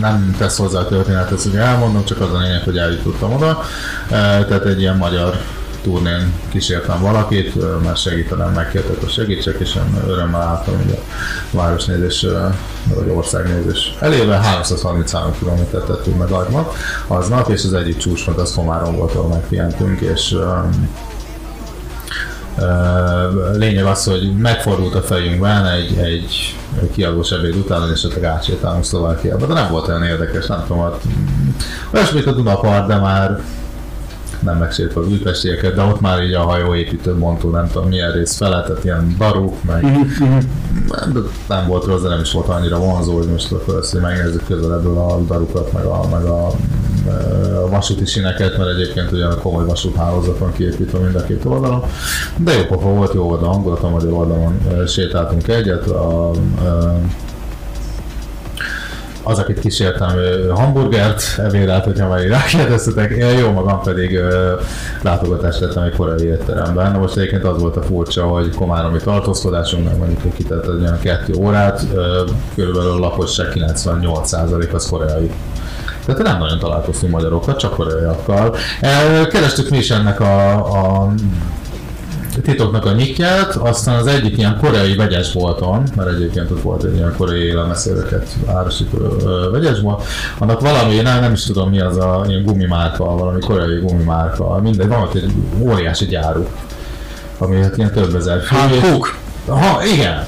nem 0.00 0.34
tesz 0.38 0.56
hozzá 0.56 0.78
a 0.78 0.86
történethez, 0.88 1.42
hogy 1.42 1.56
elmondom, 1.56 2.04
csak 2.04 2.20
az 2.20 2.32
a 2.34 2.38
lényeg, 2.38 2.62
hogy 2.62 2.76
eljutottam 2.78 3.32
oda. 3.32 3.62
E, 4.10 4.44
Tehát 4.44 4.64
egy 4.64 4.80
ilyen 4.80 4.96
magyar 4.96 5.36
turnén 5.82 6.32
kísértem 6.48 7.00
valakit, 7.00 7.56
ö, 7.56 7.76
mert 7.84 7.96
segítenem, 7.96 8.52
megkértek, 8.52 9.00
hogy 9.00 9.10
segítsek, 9.10 9.56
és 9.60 9.74
én 9.74 10.02
örömmel 10.08 10.40
álltam 10.40 10.74
ugye 10.86 10.94
a 10.94 11.56
városnézés, 11.56 12.22
ö, 12.24 12.46
vagy 12.94 13.08
országnézés 13.08 13.94
elébe 14.00 14.36
333 14.36 15.32
km 15.38 15.76
tettünk 15.86 16.18
meg 16.18 16.30
aznap, 16.30 16.74
aznap, 17.06 17.48
és 17.48 17.64
az 17.64 17.72
egyik 17.72 17.96
csúcspont 17.96 18.38
az 18.38 18.54
Komárom 18.54 18.96
volt, 18.96 19.14
ahol 19.14 19.28
megpihentünk, 19.28 20.00
és 20.00 20.36
lényeg 23.52 23.84
az, 23.84 24.04
hogy 24.04 24.32
megfordult 24.38 24.94
a 24.94 25.02
fejünkben 25.02 25.66
egy, 25.66 25.98
egy 25.98 26.54
kiadós 26.92 27.30
ebéd 27.30 27.56
után, 27.56 27.82
és 27.88 27.92
esetleg 27.92 28.24
átsétálunk 28.24 28.84
Szlovákiába, 28.84 29.46
de 29.46 29.54
nem 29.54 29.70
volt 29.70 29.88
olyan 29.88 30.02
érdekes, 30.02 30.46
nem 30.46 30.64
tudom, 30.66 30.82
hát, 30.82 31.00
mm, 31.06 31.48
olyasmi, 31.94 32.14
mint 32.14 32.26
a 32.26 32.32
Dunapart, 32.32 32.86
de 32.86 32.96
már 32.96 33.40
nem 34.40 34.56
megsértve 34.58 35.00
az 35.00 35.06
újpestieket, 35.06 35.74
de 35.74 35.82
ott 35.82 36.00
már 36.00 36.22
így 36.22 36.32
a 36.32 36.42
hajóépítő 36.42 37.14
mondtó, 37.14 37.50
nem 37.50 37.68
tudom 37.72 37.88
milyen 37.88 38.12
rész 38.12 38.36
tehát 38.36 38.84
ilyen 38.84 39.14
daruk, 39.18 39.62
meg 39.62 39.82
nem, 40.88 41.30
nem 41.48 41.66
volt 41.66 41.84
rossz, 41.84 42.02
de 42.02 42.08
nem 42.08 42.20
is 42.20 42.32
volt 42.32 42.48
annyira 42.48 42.78
vonzó, 42.78 43.16
hogy 43.16 43.28
most 43.28 43.52
akkor 43.52 43.78
ezt 43.78 43.92
hogy 43.92 44.00
megnézzük 44.00 44.46
közelebből 44.46 44.98
a 44.98 45.18
darukat, 45.18 45.72
meg 45.72 45.84
a, 45.84 46.08
meg 46.08 46.24
a, 46.24 46.50
a 47.64 47.68
vasúti 47.68 48.04
sineket, 48.04 48.58
mert 48.58 48.70
egyébként 48.70 49.12
ugye 49.12 49.24
komoly 49.42 49.64
vasúthálózat 49.64 50.38
van 50.38 50.52
kiépítve 50.52 50.98
mind 50.98 51.14
a 51.14 51.22
két 51.22 51.44
oldalon. 51.44 51.82
De 52.36 52.52
jó 52.52 52.62
pofa 52.62 52.88
volt, 52.88 53.14
jó 53.14 53.22
volt 53.22 53.42
a 53.42 53.46
hangulat, 53.46 53.82
a 53.82 53.88
magyar 53.88 54.12
oldalon 54.12 54.60
sétáltunk 54.86 55.48
egyet, 55.48 55.86
a, 55.86 56.30
a, 56.30 56.32
az, 59.22 59.38
akit 59.38 59.58
kísértem, 59.58 60.08
hamburgert 60.54 61.22
ebédelt, 61.38 61.84
hogyha 61.84 62.08
már 62.08 62.26
rákérdeztetek, 62.26 63.10
én 63.10 63.38
jó 63.38 63.50
magam 63.50 63.80
pedig 63.82 64.14
ö, 64.16 64.54
látogatást 65.02 65.60
tettem 65.60 65.82
egy 65.82 65.96
korai 65.96 66.26
étteremben. 66.26 66.92
Most 66.92 67.16
egyébként 67.16 67.44
az 67.44 67.60
volt 67.60 67.76
a 67.76 67.82
furcsa, 67.82 68.26
hogy 68.26 68.54
komáromi 68.54 68.98
tartózkodásunk, 68.98 69.84
meg 69.84 69.98
mondjuk 69.98 70.34
kitett 70.34 70.66
egy 70.66 70.80
olyan 70.80 70.98
kettő 70.98 71.34
órát, 71.34 71.82
ö, 71.94 72.22
körülbelül 72.54 72.90
a 72.90 72.98
lakosság 72.98 73.46
98% 73.54 74.72
az 74.72 74.88
koreai. 74.88 75.30
Tehát 76.04 76.22
nem 76.22 76.38
nagyon 76.38 76.58
találkoztunk 76.58 77.12
magyarokkal, 77.12 77.56
csak 77.56 77.74
koreaiakkal. 77.74 78.56
Kerestük 79.30 79.70
mi 79.70 79.76
is 79.76 79.90
ennek 79.90 80.20
a, 80.20 80.54
a 80.54 81.12
titoknak 82.42 82.84
a 82.84 82.92
nyitját, 82.92 83.54
aztán 83.54 83.96
az 83.96 84.06
egyik 84.06 84.38
ilyen 84.38 84.58
koreai 84.60 84.96
vegyesbolton, 84.96 85.82
mert 85.96 86.08
egyébként 86.08 86.50
ott 86.50 86.62
volt 86.62 86.84
egy 86.84 86.94
ilyen 86.94 87.14
koreai 87.16 87.44
élelmeszéreket 87.44 88.28
árusító 88.46 88.98
vegyesbolt, 89.52 90.02
annak 90.38 90.60
valami, 90.60 90.96
nem, 90.96 91.20
nem 91.20 91.32
is 91.32 91.44
tudom 91.44 91.70
mi 91.70 91.80
az 91.80 91.96
a 91.96 92.24
ilyen 92.28 92.44
gumimárka, 92.44 93.04
valami 93.04 93.40
koreai 93.40 93.78
gumimárka, 93.78 94.60
mindegy, 94.60 94.88
van 94.88 95.02
ott 95.02 95.14
egy 95.14 95.32
óriási 95.58 96.06
gyáru, 96.06 96.46
ami 97.38 97.62
hát 97.62 97.76
ilyen 97.76 97.92
több 97.92 98.14
ezer 98.14 98.40
fő. 98.40 98.56
Hankook? 98.56 99.16
Ha, 99.46 99.84
igen, 99.84 100.24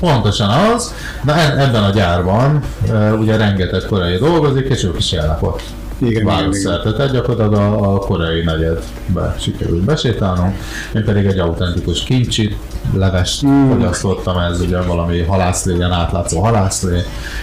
Pontosan 0.00 0.48
az, 0.48 0.94
de 1.22 1.32
e- 1.32 1.62
ebben 1.62 1.82
a 1.82 1.90
gyárban 1.90 2.62
e, 2.90 3.12
ugye 3.12 3.36
rengeteg 3.36 3.82
koreai 3.88 4.16
dolgozik, 4.16 4.68
és 4.68 4.84
ők 4.84 4.98
is 4.98 5.12
élnek 5.12 5.42
ott. 5.42 5.62
Igen. 5.98 6.24
Városszerte, 6.24 6.92
tehát 6.92 7.12
gyakorlatilag 7.12 7.52
a, 7.54 7.94
a 7.94 7.98
koreai 7.98 8.42
negyedbe 8.42 9.34
sikerült 9.38 9.84
besétálnom. 9.84 10.56
Én 10.94 11.04
pedig 11.04 11.24
egy 11.24 11.38
autentikus 11.38 12.02
kincsit, 12.02 12.56
levest 12.94 13.46
mm. 13.46 13.70
fogyasztottam, 13.70 14.38
ez 14.38 14.60
ugye 14.60 14.80
valami 14.80 15.22
halászlé, 15.22 15.74
ilyen 15.74 15.92
átlátszó 15.92 16.40
halászlé, 16.40 16.98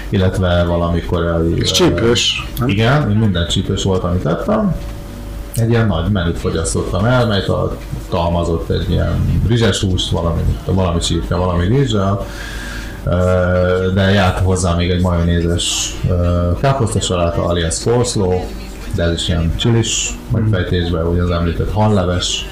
illetve 0.10 0.64
valami 0.64 1.02
koreai... 1.02 1.58
És 1.58 1.72
ö, 1.72 1.74
csípős? 1.74 2.48
Igen, 2.66 3.10
én 3.10 3.18
minden 3.18 3.48
csípős 3.48 3.84
volt, 3.84 4.04
amit 4.04 4.26
ettem. 4.26 4.76
Egy 5.56 5.70
ilyen 5.70 5.88
nagy 5.88 6.12
menüt 6.12 6.38
fogyasztottam 6.38 7.06
el, 7.06 7.26
mely 7.28 7.46
a- 7.46 7.78
talmazott 8.10 8.70
egy 8.70 8.90
ilyen 8.90 9.42
rizses 9.48 9.80
húst, 9.80 10.10
valami, 10.10 10.42
valami 10.66 11.00
csípke, 11.00 11.36
valami 11.36 11.66
rizssel, 11.68 12.26
de 13.94 14.10
járt 14.14 14.40
hozzá 14.40 14.76
még 14.76 14.90
egy 14.90 15.02
majonézes 15.02 15.96
káposztasaláta, 16.62 17.46
alias 17.46 17.84
coleslaw, 17.84 18.40
de 18.96 19.04
ez 19.04 19.14
is 19.14 19.28
ilyen 19.28 19.56
csilis 19.56 20.18
megfejtésben, 20.32 21.06
ugye 21.08 21.22
az 21.22 21.30
említett 21.30 21.72
halleves, 21.72 22.46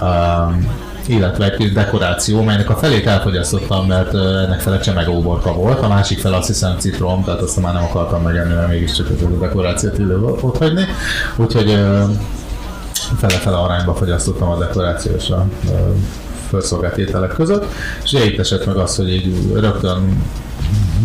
um, 0.00 0.66
illetve 1.06 1.44
egy 1.44 1.56
kis 1.56 1.72
dekoráció, 1.72 2.42
melynek 2.42 2.70
a 2.70 2.76
felét 2.76 3.06
elfogyasztottam, 3.06 3.86
mert 3.86 4.14
ennek 4.14 4.60
fele 4.60 4.78
csemegóborka 4.78 5.52
volt, 5.52 5.80
a 5.80 5.88
másik 5.88 6.18
fel 6.18 6.32
azt 6.32 6.46
hiszem 6.46 6.78
citrom, 6.78 7.24
tehát 7.24 7.40
azt 7.40 7.60
már 7.60 7.72
nem 7.72 7.82
akartam 7.82 8.22
megenni, 8.22 8.54
mert 8.54 8.68
mégiscsak 8.68 9.06
ez 9.16 9.22
a 9.22 9.38
dekorációt 9.40 9.98
illő 9.98 10.22
ott 10.22 10.58
hagyni. 10.58 10.84
Úgyhogy 11.36 11.78
fele-fele 13.18 13.56
arányba 13.56 13.94
fogyasztottam 13.94 14.48
a 14.48 14.58
dekorációs 14.58 15.30
a 15.30 15.46
felszolgált 16.48 16.98
ételek 16.98 17.32
között, 17.32 17.64
és 18.02 18.12
itt 18.12 18.38
esett 18.38 18.66
meg 18.66 18.76
az, 18.76 18.96
hogy 18.96 19.12
így 19.12 19.52
rögtön 19.54 20.22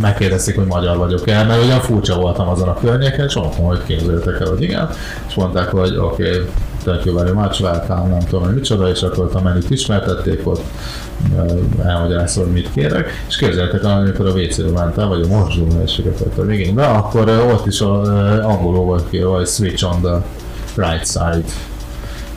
megkérdezték, 0.02 0.56
hogy 0.56 0.66
magyar 0.66 0.98
vagyok-e, 0.98 1.44
mert 1.44 1.64
ugyan 1.64 1.80
furcsa 1.80 2.16
voltam 2.16 2.48
azon 2.48 2.68
a 2.68 2.74
környéken, 2.74 3.26
és 3.26 3.36
mondtam, 3.36 3.66
hogy 3.66 3.84
képzeljétek 3.86 4.40
el, 4.40 4.48
hogy 4.48 4.62
igen, 4.62 4.90
és 5.28 5.34
mondták, 5.34 5.70
hogy 5.70 5.98
oké, 5.98 6.30
okay, 6.30 6.46
very 7.14 7.32
much, 7.32 7.62
welcome, 7.62 8.08
nem 8.08 8.20
tudom, 8.20 8.44
hogy 8.44 8.54
micsoda, 8.54 8.90
és 8.90 9.02
akkor 9.02 9.30
a 9.34 9.42
menüt 9.42 9.70
ismertették, 9.70 10.48
ott 10.48 10.64
ö, 11.38 11.54
elmagyaráztam, 11.84 12.44
hogy 12.44 12.54
mit 12.54 12.72
kérek, 12.74 13.24
és 13.28 13.38
képzeljétek 13.38 13.84
el, 13.84 13.98
amikor 13.98 14.26
a 14.26 14.32
WC-re 14.32 14.70
mentem, 14.70 15.08
vagy 15.08 15.22
a 15.22 15.28
mosdóhelységet 15.28 16.20
vettem 16.20 16.50
igénybe, 16.50 16.86
akkor 16.86 17.30
ott 17.30 17.66
is 17.66 17.82
ö, 17.82 17.86
angolul 18.42 18.84
volt 18.86 19.10
ki, 19.10 19.20
hogy 19.20 19.48
switch 19.48 19.86
on 19.86 20.02
the 20.02 20.24
right 20.76 21.08
side 21.08 21.44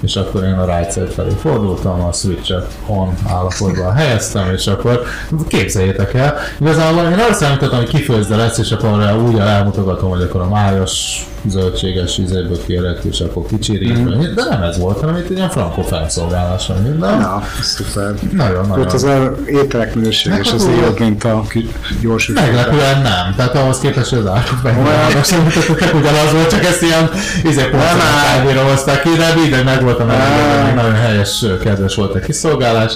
és 0.00 0.16
akkor 0.16 0.44
én 0.44 0.52
a 0.52 0.76
right 0.76 0.92
side 0.92 1.06
felé 1.06 1.30
fordultam, 1.40 2.00
a 2.00 2.12
switchet 2.12 2.72
on 2.86 3.14
állapotban 3.28 3.92
helyeztem, 3.92 4.52
és 4.52 4.66
akkor 4.66 5.02
képzeljétek 5.48 6.14
el, 6.14 6.34
igazából 6.60 7.02
én 7.02 7.18
arra 7.18 7.32
számítottam, 7.32 7.78
hogy 7.78 7.88
kifőzde 7.88 8.36
lesz, 8.36 8.58
és 8.58 8.70
akkor 8.70 9.16
úgy 9.28 9.38
elmutogatom, 9.38 10.10
hogy 10.10 10.22
akkor 10.22 10.40
a 10.40 10.48
májas 10.48 11.24
zöldséges 11.46 12.18
ízéből 12.18 12.64
kérek, 12.66 13.04
és 13.04 13.20
akkor 13.20 13.46
kicsirítve, 13.46 14.16
mm. 14.16 14.34
de 14.34 14.44
nem 14.50 14.62
ez 14.62 14.78
volt, 14.78 15.00
hanem 15.00 15.16
itt 15.16 15.30
egy 15.30 15.36
ilyen 15.36 15.50
frankó 15.50 15.82
felszolgálás 15.82 16.66
van 16.66 16.82
minden. 16.82 17.18
Na, 17.18 17.42
szuper. 17.60 18.14
Nagyon, 18.32 18.66
nagyon. 18.66 18.84
Ott 18.84 18.92
az 18.92 19.02
a 19.02 19.34
ételek 19.46 19.94
minősége, 19.94 20.38
és 20.38 20.52
az 20.52 20.68
jobb, 20.80 20.98
mint 20.98 21.24
a 21.24 21.44
gyors 22.00 22.26
Meglepően 22.26 23.02
nem. 23.02 23.34
Tehát 23.36 23.54
ahhoz 23.54 23.78
képest, 23.78 24.12
az 24.12 24.24
megmaradnak, 24.62 25.24
szerintem 25.24 25.98
ugyanaz 25.98 26.32
volt, 26.32 26.50
csak 26.50 26.64
ezt 26.64 26.82
ilyen 26.82 27.10
izé 27.44 27.62
hozták 28.70 29.02
ki, 29.02 29.08
de 29.16 29.34
mindegy, 29.34 29.64
meg 29.64 29.82
volt 29.90 30.02
a 30.02 30.04
menüben, 30.04 30.64
még 30.64 30.74
nagyon 30.74 30.94
helyes, 30.94 31.44
kedves 31.62 31.94
volt 31.94 32.14
a 32.14 32.18
kiszolgálás, 32.18 32.92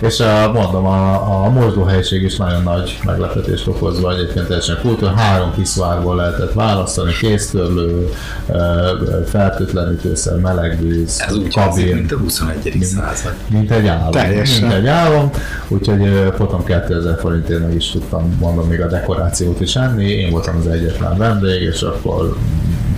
és 0.00 0.20
a, 0.20 0.52
mondom, 0.52 0.86
a, 0.86 1.44
a 1.44 1.50
mozdóhelység 1.50 2.22
is 2.22 2.36
nagyon 2.36 2.62
nagy 2.62 2.98
meglepetést 3.04 3.66
okozva, 3.66 4.12
egyébként 4.12 4.46
teljesen 4.46 4.78
kultúra, 4.80 5.12
három 5.12 5.54
kiszvárból 5.54 6.16
lehetett 6.16 6.52
választani, 6.52 7.12
kéztörlő, 7.20 8.08
ö, 8.48 8.54
ö, 8.54 9.24
fertőtlenítőszer, 9.26 10.38
meleg 10.38 10.78
víz, 10.80 11.24
Ez 11.26 11.36
úgy 11.36 11.54
kabin, 11.54 11.62
hangzik, 11.62 11.94
mint 11.94 12.12
a 12.12 12.16
21. 12.16 12.78
század. 12.82 13.34
mint 13.48 13.70
egy 13.70 13.86
álom. 13.86 14.10
Teljesen. 14.10 14.60
Mint 14.60 14.74
egy 14.74 14.86
álom, 14.86 15.30
úgyhogy 15.68 16.32
potom 16.36 16.64
2000 16.64 17.18
forintért 17.18 17.60
meg 17.60 17.74
is 17.74 17.90
tudtam 17.90 18.36
mondom 18.40 18.68
még 18.68 18.80
a 18.80 18.86
dekorációt 18.86 19.60
is 19.60 19.76
enni. 19.76 20.10
Én 20.10 20.30
voltam 20.30 20.56
az 20.56 20.66
egyetlen 20.66 21.16
vendég, 21.16 21.62
és 21.62 21.82
akkor 21.82 22.36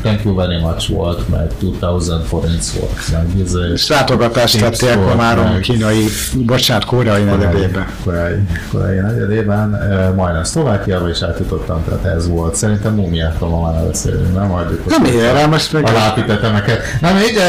thank 0.04 0.24
you 0.24 0.34
very 0.34 0.60
much 0.60 0.88
volt, 0.90 1.28
meg 1.28 1.46
2000 1.58 2.20
forint 2.28 2.64
volt, 2.78 3.00
meg 3.12 3.26
izé, 3.44 3.58
látogatást 3.94 4.58
tettél 4.58 4.96
már 5.16 5.38
a 5.38 5.42
meg- 5.42 5.60
kínai, 5.60 6.04
bocsánat, 6.34 6.84
koreai 6.84 7.22
negyedébe. 7.22 7.86
korai, 8.04 8.34
korai 8.72 8.96
negyedében, 8.98 9.68
majdnem 10.16 10.44
Szlovákiába 10.44 11.08
is 11.08 11.22
átjutottam, 11.22 11.84
tehát 11.88 12.16
ez 12.16 12.28
volt. 12.28 12.54
Szerintem 12.54 12.94
mumiákról 12.94 13.48
ma 13.50 13.70
már 13.72 13.86
beszélünk, 13.86 14.34
nem? 14.34 14.46
Majd 14.46 14.66
Nem 14.88 15.04
rá 15.34 15.46
most 15.46 15.72
meg... 15.72 15.84
a 15.88 15.92
lápitetemeket. 15.92 16.80
Nem, 17.00 17.16
így 17.16 17.40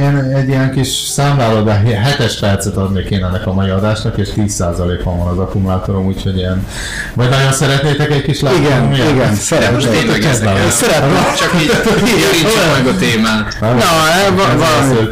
én 0.00 0.16
egy 0.36 0.48
ilyen 0.48 0.70
kis 0.72 0.88
számlálóba 0.88 1.72
7 1.72 2.40
percet 2.40 2.76
adnék 2.76 3.10
én 3.10 3.24
ennek 3.24 3.46
a 3.46 3.52
mai 3.52 3.68
adásnak, 3.70 4.16
és 4.18 4.28
10%-on 4.36 5.18
van 5.18 5.26
az 5.28 5.38
akkumulátorom, 5.38 6.06
úgyhogy 6.06 6.36
ilyen... 6.36 6.66
Vagy 7.14 7.28
nagyon 7.28 7.52
szeretnétek 7.52 8.10
egy 8.10 8.22
kis 8.22 8.40
lápit? 8.40 8.58
Igen, 8.58 8.92
igen, 8.94 9.28
Most 9.28 9.40
szeretnék. 9.42 9.88
tényleg 9.90 10.18
Kezdem. 10.18 10.52
nekem. 10.52 10.70
Szeretném. 10.70 11.16
Csak 11.36 11.62
így 11.62 11.70
javítsuk 12.06 12.60
meg 12.76 12.86
a 12.86 12.96
témát. 12.98 13.56
Na, 13.60 13.66
Ez 13.70 14.58
valami. 14.58 15.08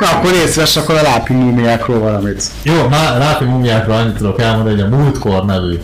Na, 0.00 0.06
akkor 0.16 0.30
részves 0.30 0.76
akkor 0.76 0.94
a 0.94 1.02
lápi 1.02 1.32
múmiákról 1.32 1.98
valamit. 1.98 2.42
Jó, 2.62 2.88
má- 2.90 3.18
Rápi 3.18 3.44
mumiákról 3.44 3.96
annyit 3.96 4.16
tudok 4.16 4.40
elmondani, 4.40 4.80
hogy 4.80 4.92
a 4.92 4.96
Múltkor 4.96 5.44
nevű 5.44 5.78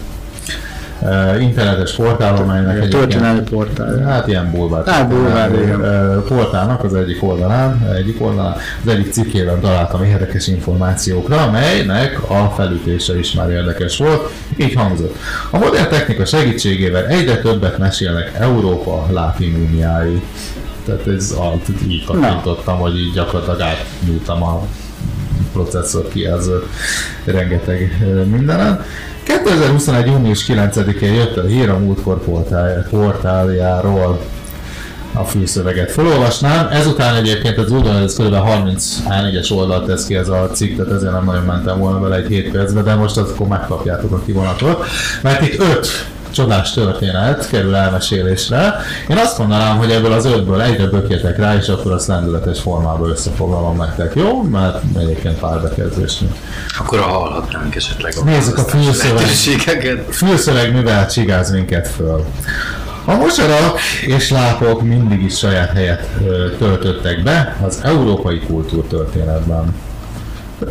internetes 1.41 1.93
portálon, 1.95 2.47
melynek 2.47 2.69
A 2.69 2.81
egyébként- 2.81 3.01
történelmi 3.03 3.41
portál. 3.41 3.99
Hát 3.99 4.27
ilyen 4.29 4.51
bulvár. 4.51 4.87
Hát, 4.87 5.09
bulvár, 5.09 5.51
igen. 5.53 5.81
Portálnak 6.29 6.85
az 6.85 6.95
egyik 6.95 7.23
oldalán, 7.23 7.89
egyik 7.97 8.21
oldalán, 8.23 8.57
az 8.85 8.91
egyik 8.93 9.13
cikkében 9.13 9.61
találtam 9.61 10.05
érdekes 10.05 10.47
információkra, 10.47 11.37
amelynek 11.43 12.31
a 12.31 12.53
felütése 12.57 13.19
is 13.19 13.33
már 13.33 13.51
érdekes 13.51 13.97
volt. 13.97 14.31
Így 14.57 14.75
hangzott. 14.75 15.17
A 15.51 15.59
modern 15.59 15.89
technika 15.89 16.25
segítségével 16.25 17.07
egyre 17.07 17.37
többet 17.37 17.79
mesélnek 17.79 18.33
Európa 18.39 19.07
lápimúmiái. 19.11 20.23
Tehát 20.85 21.07
ez 21.07 21.35
így 21.89 22.05
kattintottam, 22.05 22.79
hogy 22.79 22.99
így 22.99 23.13
gyakorlatilag 23.13 23.61
átnyúltam 23.61 24.43
a 24.43 24.63
processzor 25.53 26.09
kijelző 26.09 26.63
rengeteg 27.25 27.97
mindenen. 28.31 28.85
2021. 29.23 30.07
június 30.07 30.47
9-én 30.49 31.15
jött 31.15 31.37
a 31.37 31.47
hír 31.47 31.71
a 31.71 31.79
múltkor 31.79 32.25
portál, 32.25 32.87
portáljáról 32.91 34.21
a 35.13 35.25
fülszöveget 35.25 35.91
felolvasnám. 35.91 36.69
Ezután 36.73 37.15
egyébként 37.15 37.59
az 37.59 37.71
hogy 37.71 37.87
ez 37.87 38.17
kb. 38.17 38.35
30 38.35 38.97
A4-es 39.09 39.53
oldalt 39.53 39.87
tesz 39.87 40.07
ki 40.07 40.15
ez 40.15 40.29
a 40.29 40.51
cikk, 40.53 40.77
tehát 40.77 40.93
ezért 40.93 41.13
nem 41.13 41.25
nagyon 41.25 41.45
mentem 41.45 41.79
volna 41.79 42.01
vele 42.01 42.17
egy 42.17 42.27
7 42.27 42.51
percbe, 42.51 42.83
de 42.83 42.95
most 42.95 43.17
azt 43.17 43.31
akkor 43.31 43.47
megkapjátok 43.47 44.13
a 44.13 44.23
kivonatot. 44.25 44.85
Mert 45.23 45.47
itt 45.47 45.61
5 45.61 45.89
csodás 46.37 46.73
történet 46.73 47.49
kerül 47.49 47.75
elmesélésre. 47.75 48.75
Én 49.09 49.17
azt 49.17 49.39
mondanám, 49.39 49.77
hogy 49.77 49.91
ebből 49.91 50.13
az 50.13 50.25
ötből 50.25 50.63
egyre 50.63 50.87
bökjetek 50.87 51.39
rá, 51.39 51.55
és 51.55 51.69
akkor 51.69 51.93
azt 51.93 52.07
lendületes 52.07 52.61
formában 52.61 53.11
összefoglalom 53.11 53.77
nektek, 53.77 54.15
jó? 54.15 54.43
Mert 54.43 54.83
egyébként 54.99 55.39
pár 55.39 55.61
bekezdésnél. 55.61 56.31
Akkor 56.79 56.99
hallhatnánk 56.99 57.75
esetleg 57.75 58.13
a 58.21 58.25
Nézzük 58.25 58.59
a 58.59 58.63
fülszöveg. 58.63 59.27
Fülszöveg 60.11 60.73
mivel 60.73 61.07
csigáz 61.07 61.51
minket 61.51 61.89
föl. 61.89 62.25
A 63.05 63.15
mosarak 63.15 63.79
és 64.07 64.31
lápok 64.31 64.83
mindig 64.83 65.23
is 65.23 65.39
saját 65.39 65.73
helyet 65.73 66.09
töltöttek 66.59 67.23
be 67.23 67.57
az 67.67 67.81
európai 67.83 68.41
kultúrtörténetben. 68.41 69.75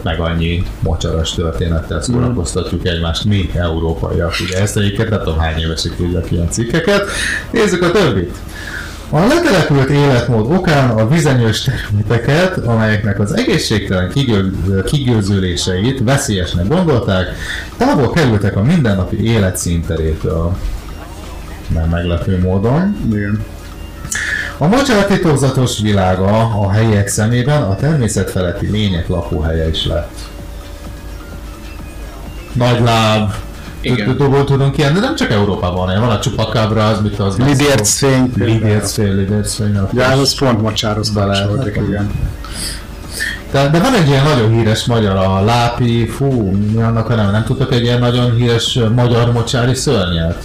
Meg 0.03 0.19
annyi 0.19 0.63
mocsaras 0.79 1.33
történettel 1.33 2.01
szórakoztatjuk 2.01 2.87
egymást 2.87 3.25
mi, 3.25 3.49
európaiak. 3.53 4.33
Ugye 4.47 4.61
ezt 4.61 4.77
egyébként 4.77 5.09
nem 5.09 5.19
tudom 5.19 5.39
hány 5.39 5.59
évesig 5.59 5.91
írjak 6.01 6.31
ilyen 6.31 6.49
cikkeket. 6.49 7.03
Nézzük 7.51 7.81
a 7.81 7.91
többit. 7.91 8.37
A 9.09 9.19
letelepült 9.19 9.89
életmód 9.89 10.51
okán 10.51 10.89
a 10.89 11.07
vizenyős 11.07 11.61
területeket, 11.61 12.57
amelyeknek 12.57 13.19
az 13.19 13.37
egészségtelen 13.37 14.09
kigő- 14.09 14.83
kigőzüléseit 14.85 16.03
veszélyesnek 16.03 16.67
gondolták, 16.67 17.27
távol 17.77 18.09
kerültek 18.11 18.55
a 18.55 18.63
mindennapi 18.63 19.23
élet 19.23 19.57
színterétől. 19.57 20.55
Nem 21.67 21.89
meglepő 21.89 22.39
módon. 22.39 22.97
Igen. 23.11 23.43
A 24.57 24.67
mocsár 24.67 25.05
titokzatos 25.05 25.79
világa 25.79 26.25
a 26.61 26.71
helyiek 26.71 27.07
szemében 27.07 27.61
a 27.61 27.75
természet 27.75 28.29
feletti 28.31 28.67
lények 28.71 29.07
lakóhelye 29.07 29.69
is 29.69 29.85
lett. 29.85 30.17
Nagy 32.53 32.81
láb, 32.81 33.31
Igen. 33.81 34.05
Tudunk, 34.17 34.45
tudunk 34.45 34.77
ilyen, 34.77 34.93
de 34.93 34.99
nem 34.99 35.15
csak 35.15 35.31
Európában 35.31 35.75
van, 35.75 35.89
ilyen. 35.89 36.01
van 36.01 36.09
a 36.09 36.19
csupakabra, 36.19 36.87
az 36.87 37.01
mit 37.01 37.19
az 37.19 37.37
Lidércfény. 37.37 38.31
Lidércfény, 38.35 39.15
lidércfény. 39.15 39.79
Ja, 39.93 40.07
az 40.07 40.35
pont 40.39 40.61
mocsárhoz 40.61 41.09
Bele- 41.09 41.47
igen. 41.87 42.11
De, 43.51 43.69
de 43.69 43.79
van 43.79 43.93
egy 43.93 44.07
ilyen 44.07 44.23
nagyon 44.23 44.51
híres 44.51 44.85
magyar, 44.85 45.15
a 45.15 45.41
Lápi, 45.43 46.07
fú, 46.07 46.51
mi 46.73 46.81
annak 46.81 47.09
a 47.09 47.15
neve, 47.15 47.31
nem 47.31 47.43
tudtok 47.43 47.73
egy 47.73 47.83
ilyen 47.83 47.99
nagyon 47.99 48.35
híres 48.35 48.79
magyar 48.95 49.31
mocsári 49.31 49.73
szörnyet? 49.73 50.43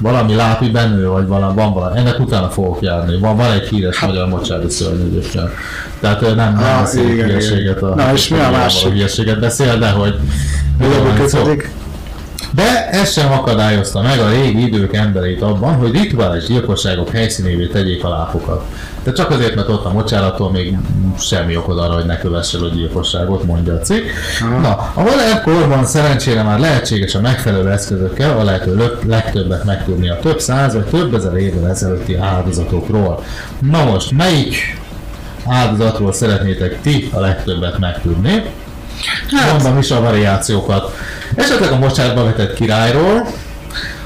Valami 0.00 0.34
Lápi 0.34 0.68
Benő, 0.68 1.08
vagy 1.08 1.26
valami, 1.26 1.54
van 1.54 1.72
valami, 1.72 1.98
ennek 1.98 2.18
utána 2.20 2.48
fogok 2.48 2.82
járni, 2.82 3.18
van, 3.18 3.36
van 3.36 3.52
egy 3.52 3.68
híres 3.68 4.00
magyar 4.00 4.28
mocsári 4.28 4.68
szörny 4.68 5.00
egyébként. 5.02 5.48
Tehát 6.00 6.20
nem, 6.20 6.34
nem 6.34 6.56
Ah, 6.56 6.80
beszél 6.80 7.08
igen, 7.08 7.26
hülyeséget 7.26 7.82
a... 7.82 7.94
Na, 7.94 8.12
és 8.12 8.28
mi 8.28 8.38
a 8.38 8.50
másik? 8.50 8.88
Hülyeséget 8.92 9.40
beszél, 9.40 9.78
de 9.78 9.90
hogy... 9.90 10.14
Mivel 10.78 10.98
Miről 10.98 11.16
van 11.16 11.28
szó? 11.28 11.38
kötődik? 11.38 11.70
De 12.54 12.88
ez 12.90 13.12
sem 13.12 13.32
akadályozta 13.32 14.02
meg 14.02 14.18
a 14.18 14.28
régi 14.28 14.66
idők 14.66 14.94
embereit 14.94 15.42
abban, 15.42 15.74
hogy 15.74 15.90
rituális 15.92 16.44
gyilkosságok 16.46 17.10
helyszínévé 17.10 17.66
tegyék 17.66 18.04
a 18.04 18.08
lápokat. 18.08 18.64
De 19.02 19.12
csak 19.12 19.30
azért, 19.30 19.54
mert 19.54 19.68
ott 19.68 19.84
a 19.84 19.92
mocsárattól 19.92 20.50
még 20.50 20.76
semmi 21.18 21.56
okod 21.56 21.78
arra, 21.78 21.94
hogy 21.94 22.04
ne 22.04 22.18
kövessél 22.18 22.64
a 22.64 22.68
gyilkosságot, 22.68 23.44
mondja 23.44 23.74
a 23.74 23.78
cikk. 23.78 24.04
Na, 24.60 24.92
a 24.94 25.00
modern 25.00 25.42
korban 25.42 25.84
szerencsére 25.84 26.42
már 26.42 26.58
lehetséges 26.58 27.14
a 27.14 27.20
megfelelő 27.20 27.70
eszközökkel 27.70 28.38
a 28.38 28.44
lehető 28.44 28.98
legtöbbet 29.06 29.64
megtudni 29.64 30.10
a 30.10 30.18
több 30.18 30.40
száz 30.40 30.74
vagy 30.74 30.84
több 30.84 31.14
ezer 31.14 31.36
évvel 31.36 31.70
ezelőtti 31.70 32.16
áldozatokról. 32.16 33.24
Na 33.60 33.84
most, 33.84 34.10
melyik 34.10 34.78
áldozatról 35.46 36.12
szeretnétek 36.12 36.80
ti 36.80 37.10
a 37.12 37.20
legtöbbet 37.20 37.78
megtudni? 37.78 38.42
Mondom 39.52 39.78
is 39.78 39.90
a 39.90 40.00
variációkat. 40.00 40.96
Esetleg 41.34 41.72
a 41.72 41.78
mocsárba 41.78 42.24
vetett 42.24 42.54
királyról, 42.54 43.26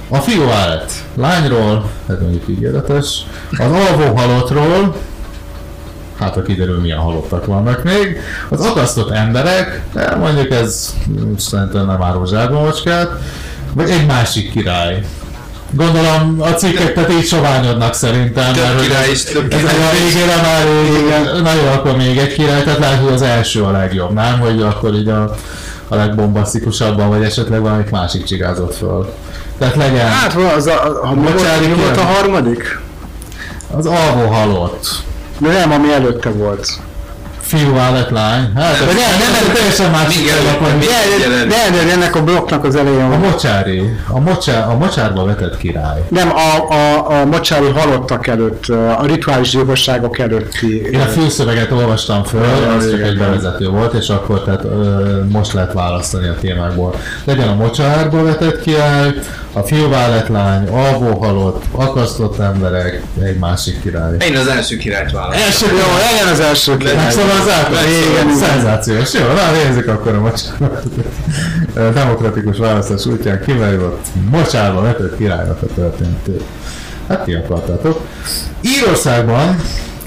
a 0.09 0.17
fiú 0.17 0.49
állt 0.49 0.93
lányról, 1.17 1.91
ez 2.09 2.17
mondjuk 2.21 2.49
ígéretes, 2.49 3.27
az 3.51 3.71
alvó 3.73 4.17
halottról, 4.17 4.97
hát 6.19 6.35
ha 6.35 6.43
kiderül 6.43 6.81
milyen 6.81 6.99
halottak 6.99 7.47
vannak 7.47 7.85
még, 7.85 8.19
az 8.49 8.61
akasztott 8.61 9.11
emberek, 9.11 9.83
de 9.93 10.15
mondjuk 10.15 10.51
ez 10.51 10.95
szerintem 11.37 11.87
nem 11.87 12.03
árul 12.03 12.27
zsákba 12.27 12.61
macskát, 12.61 13.11
Vagy 13.73 13.91
egy 13.91 14.07
másik 14.07 14.51
király. 14.51 15.05
Gondolom 15.71 16.37
a 16.41 16.49
cikkek 16.49 16.95
tehát 16.95 17.13
így 17.13 17.25
soványodnak 17.25 17.95
szerintem. 17.95 18.53
Több 18.53 18.63
mert 18.63 18.81
király 18.81 19.11
is, 19.11 19.23
több 19.23 19.53
ez 19.53 19.59
király 19.61 19.77
a 19.77 19.91
végére 20.05 20.37
már 20.43 20.67
így, 20.67 21.43
na 21.43 21.53
jó, 21.53 21.67
akkor 21.67 21.97
még 21.97 22.19
egy 22.19 22.35
király, 22.35 22.63
tehát 22.63 22.79
lehet, 22.79 23.01
hogy 23.03 23.13
az 23.13 23.23
első 23.23 23.63
a 23.63 23.71
legjobb, 23.71 24.13
nem? 24.13 24.41
Hogy 24.41 24.63
akkor 24.63 24.95
így 24.95 25.09
a, 25.09 25.35
a 25.89 25.95
legbombasztikusabban, 25.95 27.09
vagy 27.09 27.23
esetleg 27.23 27.61
valamit 27.61 27.91
másik 27.91 28.25
csigázott 28.25 28.75
föl. 28.75 29.13
Tehát 29.59 29.75
legyen 29.77 30.09
Hát 30.09 30.35
az 30.57 30.67
a, 30.67 31.01
ha 31.05 31.15
mi 31.15 31.21
volt, 31.23 31.61
mi 31.61 31.75
volt 31.83 31.97
a 31.97 32.05
harmadik? 32.05 32.79
az 33.77 33.87
alvó 33.87 34.27
halott. 34.27 34.87
De 35.39 35.49
nem, 35.49 35.73
ami 35.73 35.93
előtte 35.93 36.31
volt. 36.31 36.69
Fiú 37.55 37.75
vállat 37.75 38.11
lány. 38.11 38.51
Hát, 38.55 38.79
De 38.79 38.85
ez, 38.85 38.95
nem, 38.95 39.45
nem, 39.45 39.55
teljesen 39.55 39.91
más 39.91 40.17
De, 40.17 41.45
de, 41.49 41.85
de 41.85 41.93
ennek 41.93 42.17
a 42.17 42.23
blokknak 42.25 42.65
az 42.65 42.77
elején 42.77 43.05
A 43.05 43.09
van. 43.09 43.19
mocsári, 43.19 43.97
a, 44.09 44.21
mocsár, 44.21 44.69
a 44.69 44.77
mocsárba 44.77 45.25
vetett 45.25 45.57
király. 45.57 46.03
Nem, 46.09 46.33
a, 46.33 46.73
a, 46.75 47.11
a 47.21 47.25
mocsári 47.25 47.69
halottak 47.69 48.27
előtt, 48.27 48.67
a 48.69 49.03
rituális 49.07 49.51
gyilkosságok 49.51 50.19
előtti. 50.19 50.83
Én 50.93 51.01
a 51.01 51.05
főszöveget 51.05 51.71
olvastam 51.71 52.25
föl, 52.25 52.75
az 52.79 52.91
csak 52.91 53.01
egy 53.01 53.19
bevezető 53.19 53.69
volt, 53.69 53.93
és 53.95 54.09
akkor 54.09 54.43
tehát 54.43 54.63
most 55.29 55.53
lehet 55.53 55.73
választani 55.73 56.29
a 56.29 56.35
témákból. 56.41 56.95
Legyen 57.25 57.49
a 57.49 57.55
mocsárba 57.55 58.23
vetett 58.23 58.61
király, 58.61 59.13
a 59.57 59.61
fiúváletlány, 59.63 60.69
alvó 60.69 61.19
halott, 61.19 61.63
akasztott 61.71 62.39
emberek, 62.39 63.03
egy 63.23 63.39
másik 63.39 63.83
király. 63.83 64.17
Én 64.29 64.37
az 64.37 64.47
első 64.47 64.77
királyt 64.77 65.11
választom. 65.13 65.43
Első 65.47 65.67
Jó, 65.67 65.97
legyen 66.13 66.33
az 66.33 66.41
első 66.41 66.77
király. 66.77 67.13
Megszavazzátok? 67.45 67.89
Igen, 67.89 68.27
igen. 68.27 68.37
Szenzációs. 68.37 69.13
Jó, 69.13 69.27
na 69.27 69.51
nézzük 69.65 69.89
akkor 69.89 70.15
a 70.15 70.21
mocsárba. 70.21 70.81
Demokratikus 71.95 72.59
választás 72.59 73.07
útján 73.07 73.41
kiváljott 73.45 74.07
mocsárba 74.31 74.81
vetett 74.81 75.17
királynak 75.17 75.63
a 75.63 75.67
történetét. 75.75 76.43
Hát 77.09 77.25
ti 77.25 77.35
akartátok. 77.35 78.01
Írországban 78.61 79.57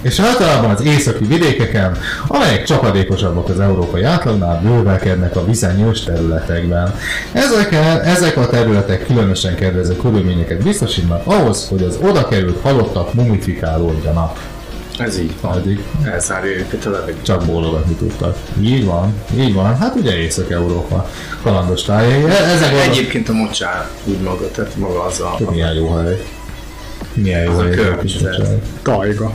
és 0.02 0.20
általában 0.20 0.70
az 0.70 0.82
északi 0.82 1.26
vidékeken, 1.26 1.98
amelyek 2.28 2.64
csapadékosabbak 2.64 3.50
az 3.50 3.60
európai 3.60 4.04
átlagnál, 4.04 4.62
bővelkednek 4.64 5.36
a 5.36 5.46
vizenyős 5.46 6.04
területekben. 6.04 6.94
Ezek, 7.32 7.72
ezek 8.06 8.38
a 8.38 8.48
területek 8.48 9.06
különösen 9.06 9.56
kedvező 9.56 9.96
körülményeket 9.96 10.64
biztosítanak 10.64 11.22
ahhoz, 11.26 11.68
hogy 11.68 11.84
az 11.84 11.98
oda 12.02 12.28
került 12.28 12.62
halottak 12.62 13.14
mumifikálódjanak. 13.14 14.40
Ez 14.98 15.20
így 15.20 15.32
van. 15.42 15.52
Addig 15.52 15.84
Elzárja 16.04 16.52
őket 16.52 16.86
a 16.86 16.90
levegő. 16.90 17.18
csak 17.22 17.46
bólogatni 17.46 17.94
tudtak. 17.94 18.38
Így 18.62 18.86
van, 18.86 19.14
így 19.38 19.54
van. 19.54 19.78
Hát 19.78 19.96
ugye 19.96 20.18
Észak-Európa 20.18 21.10
kalandos 21.44 21.82
tájai. 21.82 22.24
E- 22.24 22.28
Ezek 22.34 22.74
a... 22.74 22.82
Egyébként 22.82 23.30
a 23.30 23.34
mocsár 23.34 23.88
úgy 24.04 24.20
maga, 24.20 24.52
tehát 24.52 24.76
maga 24.76 25.04
az 25.04 25.20
a... 25.20 25.38
Milyen 25.50 25.74
jó 25.74 25.96
hely. 25.96 26.26
Milyen 27.14 27.44
jó 27.44 27.52
hely. 27.58 27.76
Tajga. 28.82 29.32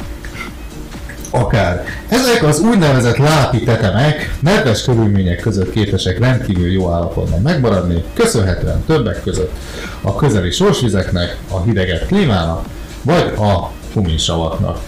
Akár. 1.31 1.85
Ezek 2.09 2.43
az 2.43 2.61
úgynevezett 2.61 3.17
lápi 3.17 3.63
tetemek 3.63 4.35
nedves 4.41 4.85
körülmények 4.85 5.41
között 5.41 5.73
képesek 5.73 6.19
rendkívül 6.19 6.73
jó 6.73 6.91
állapotban 6.91 7.41
megmaradni, 7.41 8.05
köszönhetően 8.15 8.85
többek 8.87 9.23
között 9.23 9.53
a 10.01 10.15
közeli 10.17 10.51
sorsvizeknek, 10.51 11.37
a 11.51 11.63
hidegebb 11.63 12.07
klímának, 12.07 12.65
vagy 13.03 13.33
a 13.39 13.71
kuminsavaknak. 13.93 14.79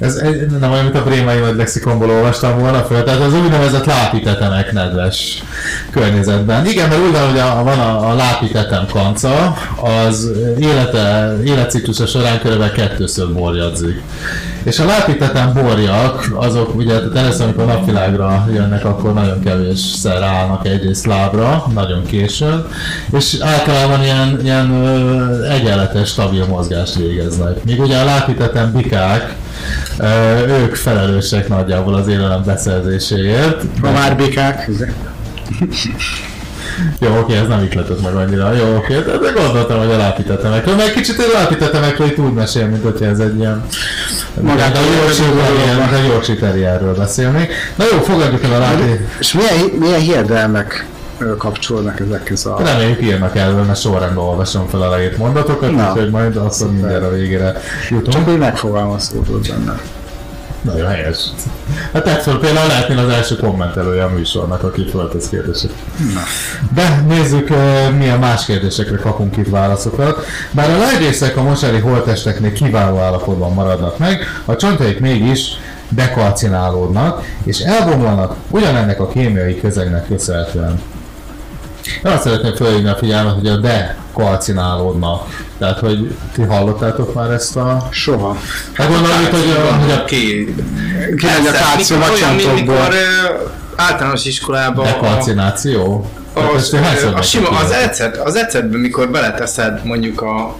Ez 0.00 0.14
egy, 0.14 0.46
nem 0.60 0.72
olyan, 0.72 0.84
mint 0.84 0.96
a 0.96 1.02
Brémai 1.02 1.38
Nagy 1.38 1.56
Lexikonból 1.56 2.10
olvastam 2.10 2.58
volna 2.58 2.78
föl, 2.78 3.02
tehát 3.02 3.20
az 3.20 3.34
úgynevezett 3.34 3.84
lápitetemek 3.84 4.72
nedves 4.72 5.42
környezetben. 5.90 6.66
Igen, 6.66 6.88
mert 6.88 7.00
úgy 7.00 7.12
van, 7.12 7.28
hogy 7.30 7.38
a, 7.38 7.62
van 7.62 7.78
a, 7.78 8.10
a 8.10 8.14
lápitetem 8.14 8.86
kanca, 8.92 9.56
az 9.76 10.30
élete, 10.58 11.36
életciklusa 11.44 12.06
során 12.06 12.38
kb. 12.38 12.72
kettőször 12.72 13.32
borjadzik. 13.32 14.02
És 14.62 14.78
a 14.78 14.84
lápitetem 14.84 15.52
borjak, 15.52 16.30
azok 16.34 16.74
ugye 16.74 16.94
először, 17.14 17.42
amikor 17.42 17.66
napvilágra 17.66 18.48
jönnek, 18.52 18.84
akkor 18.84 19.14
nagyon 19.14 19.40
kevésszer 19.40 20.22
állnak 20.22 20.66
egyrészt 20.66 21.06
lábra, 21.06 21.64
nagyon 21.74 22.04
későn, 22.06 22.66
és 23.12 23.36
általában 23.40 24.02
ilyen, 24.02 24.38
ilyen 24.42 24.84
egyenletes, 25.50 26.08
stabil 26.08 26.46
mozgást 26.46 26.94
végeznek. 26.94 27.64
Míg 27.64 27.80
ugye 27.80 27.98
a 27.98 28.04
lápitetem 28.04 28.72
bikák, 28.72 29.34
ők 30.48 30.74
felelősek 30.74 31.48
nagyjából 31.48 31.94
az 31.94 32.08
élelem 32.08 32.42
beszerzéséért. 32.44 33.62
Ha 33.80 33.90
már 33.90 34.16
bikák. 34.16 34.70
Jó, 37.00 37.18
oké, 37.18 37.36
ez 37.36 37.46
nem 37.48 37.62
ikletott 37.62 38.02
meg 38.02 38.14
annyira. 38.14 38.52
Jó, 38.52 38.76
oké, 38.76 38.94
de, 38.94 39.18
de 39.18 39.30
gondoltam, 39.34 39.78
hogy 39.78 39.90
a 39.90 39.96
lápitetemekről. 39.96 40.74
Meg 40.76 40.92
kicsit 40.92 41.18
a 41.18 41.38
lápitetemekről 41.38 42.06
így 42.06 42.18
úgy 42.18 42.32
mesél, 42.32 42.66
mint 42.66 42.82
hogyha 42.82 43.04
ez 43.04 43.18
egy 43.18 43.38
ilyen... 43.38 43.64
Magát 44.40 44.76
a 44.76 44.80
a 45.94 46.06
Yorkshire 46.06 46.38
Terrierről 46.38 46.94
beszélnék. 46.94 47.52
Na 47.76 47.84
jó, 47.92 47.98
fogadjuk 47.98 48.44
el 48.44 48.52
a 48.52 48.58
lápi... 48.58 49.00
És 49.18 49.32
milyen, 49.32 49.54
milyen 49.78 50.00
hiedelmek 50.00 50.86
ö, 51.18 51.36
kapcsolódnak 51.36 52.00
ezekhez 52.00 52.46
a... 52.46 52.56
Reméljük 52.64 53.02
írnak 53.02 53.36
elő, 53.36 53.62
mert 53.62 53.80
sorrendben 53.80 54.24
olvasom 54.24 54.66
fel 54.66 54.82
a 54.82 54.88
leírt 54.88 55.16
mondatokat, 55.16 55.70
Na. 55.70 55.90
úgyhogy 55.90 56.10
majd 56.10 56.36
akkor 56.36 56.70
mindjárt 56.70 57.04
a 57.04 57.10
végére 57.10 57.60
jutunk. 57.90 58.14
Csak 58.14 58.28
úgy 58.28 58.38
megfogalmazódott 58.38 59.48
benne. 59.48 59.80
Nagyon 60.62 60.88
helyes. 60.88 61.18
Hát 61.92 62.04
tett 62.04 62.22
fel, 62.22 62.38
például 62.38 62.66
lehetnél 62.66 62.98
az 62.98 63.08
első 63.08 63.36
kommentelője 63.36 64.04
a 64.04 64.08
műsornak, 64.08 64.62
aki 64.62 64.88
föltesz 64.90 65.28
kérdéseket. 65.28 65.76
De 66.74 67.04
nézzük, 67.08 67.48
milyen 67.98 68.18
más 68.18 68.44
kérdésekre 68.44 68.96
kapunk 68.96 69.36
itt 69.36 69.48
válaszokat. 69.48 70.24
Bár 70.50 70.70
a 70.70 70.78
legrészek 70.78 71.36
a 71.36 71.42
mosári 71.42 71.78
holtesteknél 71.78 72.52
kiváló 72.52 72.98
állapotban 72.98 73.52
maradnak 73.52 73.98
meg, 73.98 74.22
a 74.44 74.56
csontjaik 74.56 75.00
mégis 75.00 75.48
dekalcinálódnak, 75.88 77.24
és 77.44 77.58
elbomlanak 77.58 78.34
ugyanennek 78.50 79.00
a 79.00 79.08
kémiai 79.08 79.60
közegnek 79.60 80.06
köszönhetően. 80.06 80.80
Azt 82.02 82.22
szeretném 82.22 82.54
felhívni 82.54 82.88
a 82.88 82.96
figyelmet, 82.96 83.34
hogy 83.34 83.46
a 83.46 83.56
dekalcinálódnak. 83.56 85.46
Tehát, 85.58 85.78
hogy 85.78 86.14
ti 86.32 86.42
hallottátok 86.42 87.14
már 87.14 87.30
ezt 87.30 87.56
a... 87.56 87.88
Soha. 87.90 88.36
Hát 88.72 88.88
gondolom, 88.88 89.20
itt, 89.20 89.30
hogy 89.30 89.50
a, 89.50 89.74
hogy 89.74 89.90
a 89.90 90.04
Ki... 90.04 90.54
Kimegy 91.16 91.46
a 91.46 91.50
kálcium 91.50 92.02
acsantokból. 92.02 92.54
mikor 92.54 92.88
ö, 92.90 93.34
általános 93.76 94.24
iskolában 94.24 94.86
a, 94.86 94.88
dekalcináció. 94.88 96.10
Ezt 96.56 96.72
én 96.72 96.82
hányszor 96.82 97.14
a, 97.14 97.22
sima, 97.22 97.48
az, 97.48 97.70
ecet, 97.70 98.16
az 98.16 98.34
ecetben, 98.34 98.80
mikor 98.80 99.10
beleteszed 99.10 99.84
mondjuk 99.84 100.20
a 100.22 100.56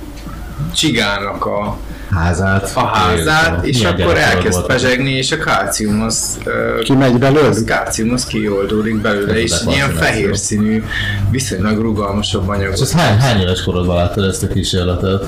csigának 0.75 1.47
a, 1.47 1.77
házát. 2.11 2.71
a 2.75 2.87
házát, 2.87 3.67
és 3.67 3.79
Milyen 3.79 4.01
akkor 4.01 4.17
elkezd 4.17 4.67
pezsegni, 4.67 5.11
és 5.11 5.33
a 5.33 5.39
kálcium 5.39 6.03
az... 6.03 6.39
Kimegy 6.83 7.19
belőle? 7.19 7.49
Az 7.49 7.65
kálcium 7.65 8.13
az 8.13 8.25
kioldódik 8.25 8.97
belőle, 9.01 9.33
Ez 9.33 9.39
és 9.39 9.51
a 9.51 9.55
egy 9.61 9.75
ilyen 9.75 9.91
fehér 9.91 10.37
színű, 10.37 10.85
viszonylag 11.31 11.81
rugalmasabb 11.81 12.49
anyag. 12.49 12.73
És 12.79 12.91
hány, 12.91 13.19
hány 13.19 13.41
éves 13.41 13.63
korodban 13.63 13.97
láttad 13.97 14.25
ezt 14.25 14.43
a 14.43 14.47
kísérletet? 14.47 15.25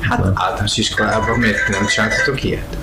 Hát 0.00 0.24
általános 0.34 0.76
iskolában 0.76 1.38
miért 1.38 1.68
nem 1.68 1.86
csináltatok 1.86 2.44
ilyet? 2.44 2.76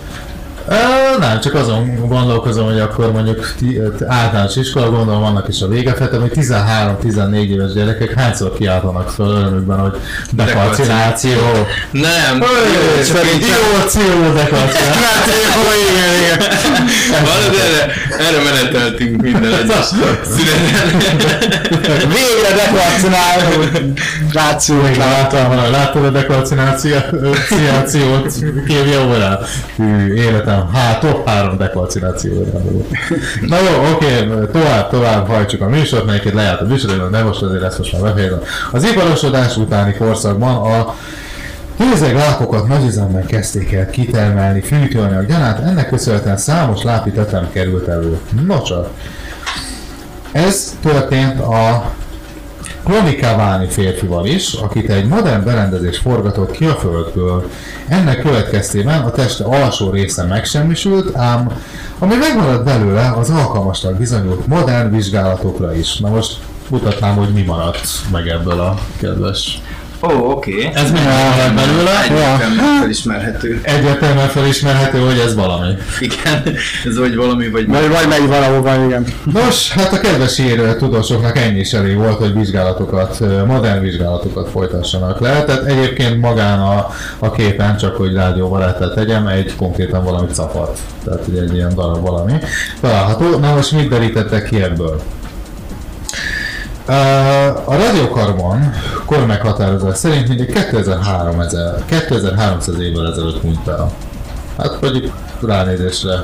Nem, 1.19 1.39
csak 1.39 1.53
azon 1.53 2.07
gondolkozom, 2.07 2.65
hogy 2.65 2.79
akkor 2.79 3.11
mondjuk 3.11 3.53
ti, 3.57 3.79
általános 4.07 4.55
iskola, 4.55 4.89
gondolom 4.89 5.23
annak 5.23 5.47
is 5.47 5.61
a 5.61 5.67
vége 5.67 5.93
feltem, 5.93 6.21
hogy 6.21 6.31
13-14 6.35 7.33
éves 7.49 7.73
gyerekek 7.73 8.13
hányszor 8.13 8.53
kiáltanak 8.53 9.09
föl 9.09 9.27
örömükben, 9.27 9.79
hogy 9.79 9.97
dekalcináció. 10.31 11.37
Nem, 11.91 12.41
Ö, 12.41 13.03
csak 13.05 13.23
így- 13.35 13.45
jó, 13.95 14.33
dekalcináció. 14.33 15.61
igen, 15.91 16.13
igen. 16.21 16.87
Valami 17.09 17.57
erre, 17.59 17.93
erre 18.27 18.41
meneteltünk 18.43 19.21
minden 19.21 19.53
egyes 19.53 19.85
szüneten. 19.85 20.37
Végre! 22.07 22.49
Rációt 24.33 24.83
Még 24.83 24.97
láttam, 24.97 25.45
hogy 25.45 25.71
láttad 25.71 26.05
a 26.05 26.09
dekalcinációt 26.09 28.33
kémia 28.67 29.05
órán? 29.05 29.39
Hű, 29.77 30.13
életem, 30.13 30.69
hát 30.73 30.99
top 30.99 31.27
3 31.27 31.57
dekalcináció 31.57 32.33
órán 32.33 32.63
volt. 32.71 32.89
Na 33.47 33.57
jó, 33.57 33.91
oké, 33.93 34.27
tovább, 34.51 34.89
tovább 34.89 35.27
hajtsuk 35.27 35.61
a 35.61 35.69
műsort, 35.69 36.05
melyiket 36.05 36.33
lejárt 36.33 36.61
a 36.61 36.65
műsor, 36.65 37.09
de 37.09 37.23
most 37.23 37.41
azért 37.41 37.63
ezt 37.63 37.77
most 37.77 37.91
már 37.91 38.01
befejezem. 38.01 38.39
Az 38.71 38.83
iparosodás 38.83 39.57
utáni 39.57 39.93
korszakban 39.93 40.55
a 40.55 40.95
Hőzeg 41.79 42.15
lápokat 42.15 42.67
nagy 42.67 42.85
üzemben 42.85 43.25
kezdték 43.25 43.71
el 43.73 43.89
kitermelni 43.89 44.61
fűtőanyag 44.61 45.25
gyanánt, 45.25 45.59
ennek 45.59 45.89
köszönhetően 45.89 46.37
számos 46.37 46.83
lápi 46.83 47.11
tetem 47.11 47.49
került 47.51 47.87
elő. 47.87 48.19
Nocsak. 48.45 48.89
Ez 50.31 50.77
történt 50.81 51.39
a 51.39 51.91
Klonikaváni 52.83 53.67
férfival 53.67 54.25
is, 54.25 54.53
akit 54.53 54.89
egy 54.89 55.07
modern 55.07 55.43
berendezés 55.43 55.97
forgatott 55.97 56.51
ki 56.51 56.65
a 56.65 56.75
földből. 56.75 57.49
Ennek 57.87 58.21
következtében 58.21 59.01
a 59.01 59.11
teste 59.11 59.43
alsó 59.43 59.89
része 59.89 60.23
megsemmisült, 60.23 61.15
ám 61.15 61.51
ami 61.99 62.15
megmaradt 62.15 62.63
belőle, 62.63 63.11
az 63.11 63.29
alkalmasnak 63.29 63.97
bizonyult 63.97 64.47
modern 64.47 64.91
vizsgálatokra 64.91 65.75
is. 65.75 65.97
Na 65.97 66.09
most 66.09 66.37
mutatnám, 66.69 67.15
hogy 67.15 67.33
mi 67.33 67.41
maradt 67.41 67.87
meg 68.11 68.27
ebből 68.27 68.59
a 68.59 68.79
kedves. 68.97 69.61
Ó, 70.01 70.07
oh, 70.07 70.29
oké. 70.29 70.51
Okay. 70.51 70.69
Ez 70.83 70.91
mi 70.91 70.99
maradt 70.99 71.55
belőle? 71.55 72.03
Egyértelműen 72.03 72.79
felismerhető. 72.81 73.59
Egyértelműen 73.63 74.27
felismerhető, 74.27 74.99
hogy 74.99 75.17
ez 75.17 75.35
valami. 75.35 75.73
Igen, 75.99 76.55
ez 76.85 76.97
vagy 76.97 77.15
valami, 77.15 77.49
vagy 77.49 77.67
Vagy, 77.67 77.87
vagy 77.87 78.07
megy 78.07 78.27
valahova, 78.27 78.85
igen. 78.85 79.05
Nos, 79.23 79.71
hát 79.71 79.93
a 79.93 79.99
kedves 79.99 80.37
ír 80.37 80.75
tudósoknak 80.75 81.37
ennyi 81.37 81.59
is 81.59 81.73
elég 81.73 81.95
volt, 81.95 82.17
hogy 82.17 82.33
vizsgálatokat, 82.33 83.19
modern 83.45 83.81
vizsgálatokat 83.81 84.49
folytassanak 84.49 85.19
le. 85.19 85.43
Tehát 85.43 85.63
egyébként 85.63 86.21
magán 86.21 86.59
a, 86.59 86.87
a 87.19 87.31
képen, 87.31 87.77
csak 87.77 87.95
hogy 87.95 88.13
rádióbarátát 88.13 88.93
tegyem, 88.93 89.27
egy 89.27 89.55
konkrétan 89.55 90.03
valami 90.03 90.27
cafat. 90.33 90.79
Tehát 91.03 91.25
egy 91.27 91.53
ilyen 91.53 91.75
darab 91.75 92.01
valami. 92.01 92.33
Található. 92.81 93.37
Na 93.37 93.55
most 93.55 93.71
mit 93.71 93.89
derítettek 93.89 94.43
ki 94.43 94.61
ebből? 94.61 95.01
A 97.65 97.75
radiokarbon 97.75 98.73
kor 99.05 99.25
meghatározás 99.25 99.97
szerint 99.97 100.27
mindig 100.27 100.53
2003 100.53 101.39
ezer- 101.39 101.85
2300 101.85 102.79
évvel 102.79 103.11
ezelőtt 103.11 103.41
hunyt 103.41 103.67
el. 103.67 103.91
Hát 104.57 104.81
mondjuk 104.81 105.13
ránézésre 105.41 106.21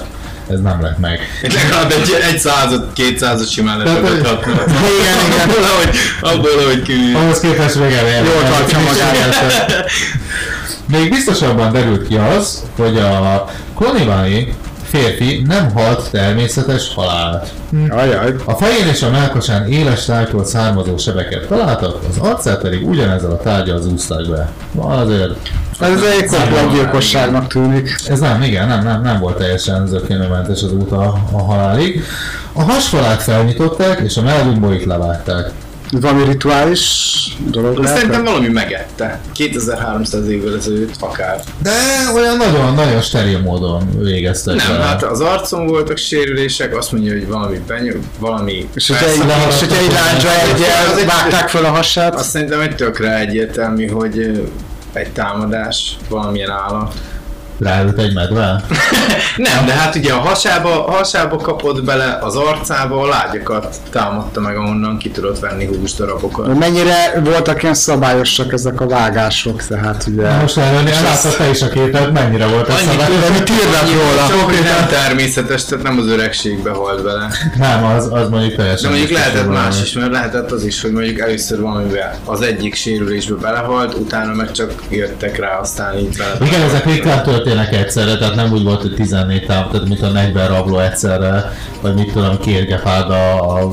ez 0.49 0.59
nem 0.59 0.81
lett 0.81 0.99
meg. 0.99 1.19
Legalább 1.41 1.91
egy, 1.91 2.09
egy 2.31 2.39
század, 2.39 2.87
kétszázad 2.93 3.47
simán 3.47 3.75
hogy- 3.75 3.85
lehetett 3.85 4.45
Igen, 4.45 5.25
igen. 5.27 5.47
Valahogy, 5.47 5.95
abból, 6.21 6.65
hogy 6.65 6.81
ki... 6.81 6.93
Ahhoz 7.15 7.39
képest 7.39 7.75
még 7.79 7.91
elég. 7.93 8.13
Jól 8.15 8.43
tartja 8.49 8.79
magát. 8.79 9.91
Még 10.87 11.09
biztosabban 11.09 11.71
derült 11.71 12.07
ki 12.07 12.15
az, 12.37 12.63
hogy 12.77 12.97
a 12.97 13.45
klonibani 13.75 14.55
férfi 14.95 15.41
nem 15.47 15.71
halt 15.71 16.09
természetes 16.11 16.93
halált. 16.93 17.53
Ajaj. 17.89 18.35
A 18.45 18.53
fején 18.53 18.87
és 18.87 19.01
a 19.01 19.09
melkasán 19.09 19.67
éles 19.67 20.05
tájtól 20.05 20.45
származó 20.45 20.97
sebeket 20.97 21.47
találtak, 21.47 21.99
az 22.09 22.17
arcát 22.17 22.61
pedig 22.61 22.87
ugyanezzel 22.87 23.31
a 23.31 23.37
tárgyal 23.37 23.81
zúzták 23.81 24.29
be. 24.29 24.51
Azért... 24.77 25.31
Ez 25.79 26.01
egy 26.19 26.71
gyilkosságnak 26.71 27.47
tűnik. 27.47 27.95
Ez 28.07 28.19
nem, 28.19 28.41
igen, 28.41 28.67
nem, 28.67 28.83
nem, 28.83 29.01
nem 29.01 29.19
volt 29.19 29.37
teljesen 29.37 29.87
zökkenőmentes 29.87 30.63
az 30.63 30.71
út 30.71 30.91
a, 30.91 31.13
a 31.31 31.41
halálig. 31.41 32.03
A 32.53 32.61
hasfalát 32.61 33.21
felnyitották, 33.21 33.99
és 33.99 34.17
a 34.17 34.21
mellumbóit 34.21 34.85
levágták. 34.85 35.51
Valami 36.01 36.23
rituális 36.23 37.13
dolog 37.37 37.77
lehet? 37.77 37.97
Szerintem 37.97 38.23
valami 38.23 38.47
megette. 38.47 39.19
2300 39.31 40.27
évvel 40.27 40.55
ezelőtt 40.55 40.95
akár. 40.99 41.43
De 41.61 41.71
olyan 42.15 42.37
nagyon-nagyon 42.37 43.01
steril 43.01 43.39
módon 43.39 43.89
végeztek 43.99 44.55
Nem, 44.55 44.67
vele. 44.67 44.83
hát 44.83 45.03
az 45.03 45.19
arcon 45.19 45.67
voltak 45.67 45.97
sérülések, 45.97 46.77
azt 46.77 46.91
mondja, 46.91 47.13
hogy 47.13 47.27
valami 47.27 47.61
benyom, 47.67 47.99
valami... 48.19 48.69
És 48.73 48.87
hogyha 48.87 49.05
egy, 49.05 49.91
láncsra 49.91 50.29
egyel 50.41 51.05
vágták 51.05 51.49
fel 51.49 51.65
a 51.65 51.69
hasát? 51.69 52.15
Azt 52.15 52.29
szerintem 52.29 52.59
egy 52.59 52.75
tökre 52.75 53.19
egyértelmű, 53.19 53.87
hogy 53.87 54.43
egy 54.93 55.11
támadás, 55.11 55.97
valamilyen 56.09 56.49
állat. 56.49 56.93
Ráült 57.59 57.97
egy 57.99 58.13
medve? 58.13 58.63
Nem, 59.37 59.65
de 59.65 59.73
hát 59.73 59.95
ugye 59.95 60.13
a 60.13 60.19
hasába, 60.19 60.85
a 60.87 60.91
hasába 60.91 61.35
kapott 61.35 61.83
bele, 61.83 62.17
az 62.21 62.35
arcába 62.35 63.01
a 63.01 63.07
lágyakat 63.07 63.75
támadta 63.89 64.39
meg, 64.39 64.57
ahonnan 64.57 64.97
ki 64.97 65.09
tudott 65.09 65.39
venni 65.39 65.65
húsdarabokat. 65.65 66.57
Mennyire 66.59 67.21
voltak 67.23 67.61
ilyen 67.61 67.73
szabályosak 67.73 68.53
ezek 68.53 68.81
a 68.81 68.87
vágások, 68.87 69.65
tehát 69.67 70.05
ugye... 70.07 70.29
Na 70.29 70.41
most 70.41 70.57
erről 70.57 70.83
láttad 70.83 71.35
te 71.35 71.49
is 71.49 71.61
a 71.61 71.69
képet, 71.69 72.11
mennyire 72.11 72.45
volt 72.45 72.69
ez 72.69 72.75
Annyit, 72.75 72.89
szabály? 72.89 73.31
mit 73.31 73.49
írnak 73.49 73.91
róla? 73.93 74.27
Csak, 74.27 74.39
hogy 74.39 74.63
nem 74.63 74.87
természetes, 74.87 75.65
tehát 75.65 75.83
nem 75.83 75.97
az 75.99 76.07
öregségbe 76.07 76.69
halt 76.69 77.03
bele. 77.03 77.27
Nem, 77.57 77.83
az, 77.83 78.07
az 78.11 78.29
mondjuk 78.29 78.55
teljesen... 78.55 78.91
De 78.91 78.97
mondjuk 78.97 79.19
lehetett 79.19 79.49
más 79.49 79.81
is, 79.81 79.93
mert 79.93 80.11
lehetett 80.11 80.51
az 80.51 80.65
is, 80.65 80.81
hogy 80.81 80.91
mondjuk 80.91 81.19
először 81.19 81.61
valamivel 81.61 82.15
az 82.25 82.41
egyik 82.41 82.75
sérülésbe 82.75 83.35
belehalt, 83.35 83.93
utána 83.93 84.33
meg 84.33 84.51
csak 84.51 84.73
jöttek 84.89 85.39
rá, 85.39 85.59
aztán 85.59 85.97
így 85.97 86.17
bele. 86.17 86.45
Igen, 86.45 86.61
ezek 86.61 86.85
ritkán 86.85 87.23
történnek 87.45 87.73
egyszerre, 87.73 88.17
tehát 88.17 88.35
nem 88.35 88.51
úgy 88.51 88.63
volt, 88.63 88.81
hogy 88.81 88.93
14 88.93 89.45
tám, 89.45 89.67
tehát 89.71 89.87
mint 89.87 90.01
a 90.01 90.07
40 90.07 90.47
rabló 90.47 90.79
egyszerre, 90.79 91.51
vagy 91.81 91.93
mit 91.93 92.11
tudom, 92.11 92.39
kérgefád 92.39 93.09
a, 93.09 93.53
a, 93.53 93.69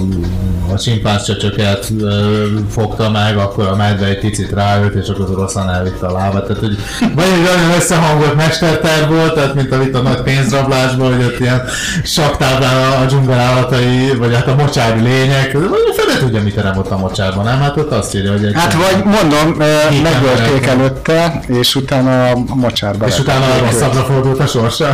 a 0.73 0.77
simpánz 0.77 1.24
csöcsöket 1.24 1.93
ö, 2.01 2.47
fogta 2.70 3.11
meg, 3.11 3.36
akkor 3.36 3.66
a 3.66 3.77
medve 3.77 4.07
egy 4.07 4.19
picit 4.19 4.53
ráült, 4.53 4.94
és 4.94 5.09
akkor 5.09 5.24
az 5.24 5.31
oroszlán 5.31 5.70
elvitte 5.70 6.07
a 6.07 6.12
lábát. 6.12 6.47
Tehát, 6.47 6.61
hogy 6.61 6.77
vagy 7.15 7.24
egy 7.24 7.49
olyan 7.49 7.77
összehangolt 7.77 8.35
mesterterv 8.35 9.11
volt, 9.11 9.35
tehát 9.35 9.55
mint 9.55 9.73
a, 9.73 9.82
itt 9.82 9.94
a 9.94 10.03
nagy 10.03 10.23
pénzrablásból, 10.23 11.12
hogy 11.12 11.24
ott 11.24 11.39
ilyen 11.40 11.62
saktáblán 12.05 13.03
a, 13.03 13.05
dzsungel 13.05 13.39
állatai, 13.39 14.16
vagy 14.19 14.35
hát 14.35 14.49
a 14.49 14.55
mocsári 14.55 15.01
lények, 15.01 15.57
fele 15.97 16.19
tudja, 16.19 16.43
mit 16.43 16.55
terem 16.55 16.78
ott 16.78 16.90
a 16.90 16.99
mocsárban, 16.99 17.44
nem? 17.44 17.61
Hát 17.61 17.77
ott 17.77 17.90
azt 17.90 18.15
írja, 18.15 18.32
hogy 18.32 18.44
egy 18.44 18.55
Hát 18.55 18.73
vagy 18.73 19.05
mondom, 19.05 19.57
megölték 20.03 20.66
előtte, 20.66 21.43
és 21.47 21.74
utána 21.74 22.31
a 22.31 22.55
mocsárba 22.55 23.07
és 23.07 23.19
utána 23.19 23.47
lették 23.62 23.80
a 23.82 23.84
őt. 23.86 23.93
rosszabbra 23.94 24.12
fordult 24.14 24.40
a 24.40 24.47
sorsa. 24.47 24.84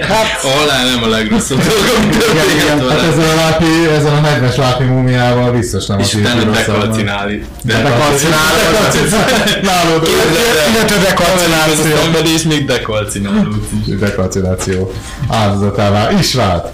Hát, 0.00 0.44
Alá 0.62 0.84
nem 0.94 1.02
a 1.02 1.06
legrosszabb 1.08 1.58
dolgok 1.58 2.14
Igen, 2.32 2.44
igen. 2.76 2.90
Hát 2.90 3.02
ezzel 3.12 3.30
a 3.30 3.34
lápi, 3.34 3.64
ezzel 3.96 4.14
a 4.14 4.20
nedves 4.20 4.56
lápi 4.56 4.84
múmiával 4.84 5.50
biztos 5.52 5.86
nem 5.86 5.98
És 5.98 6.14
az 6.14 6.20
utána 6.20 6.40
írt 6.40 6.46
rosszabb. 6.46 6.66
dekalcinálni. 6.80 7.44
Nálad. 9.62 10.08
Illetve 10.74 10.96
dekalcináció. 11.02 11.96
Szenvedés 12.02 12.42
még 12.42 12.66
dekalcinálódsz 12.66 13.66
is. 13.86 13.94
Dekalcináció 13.98 14.92
áldozatává 15.28 16.10
is 16.18 16.34
vált. 16.34 16.68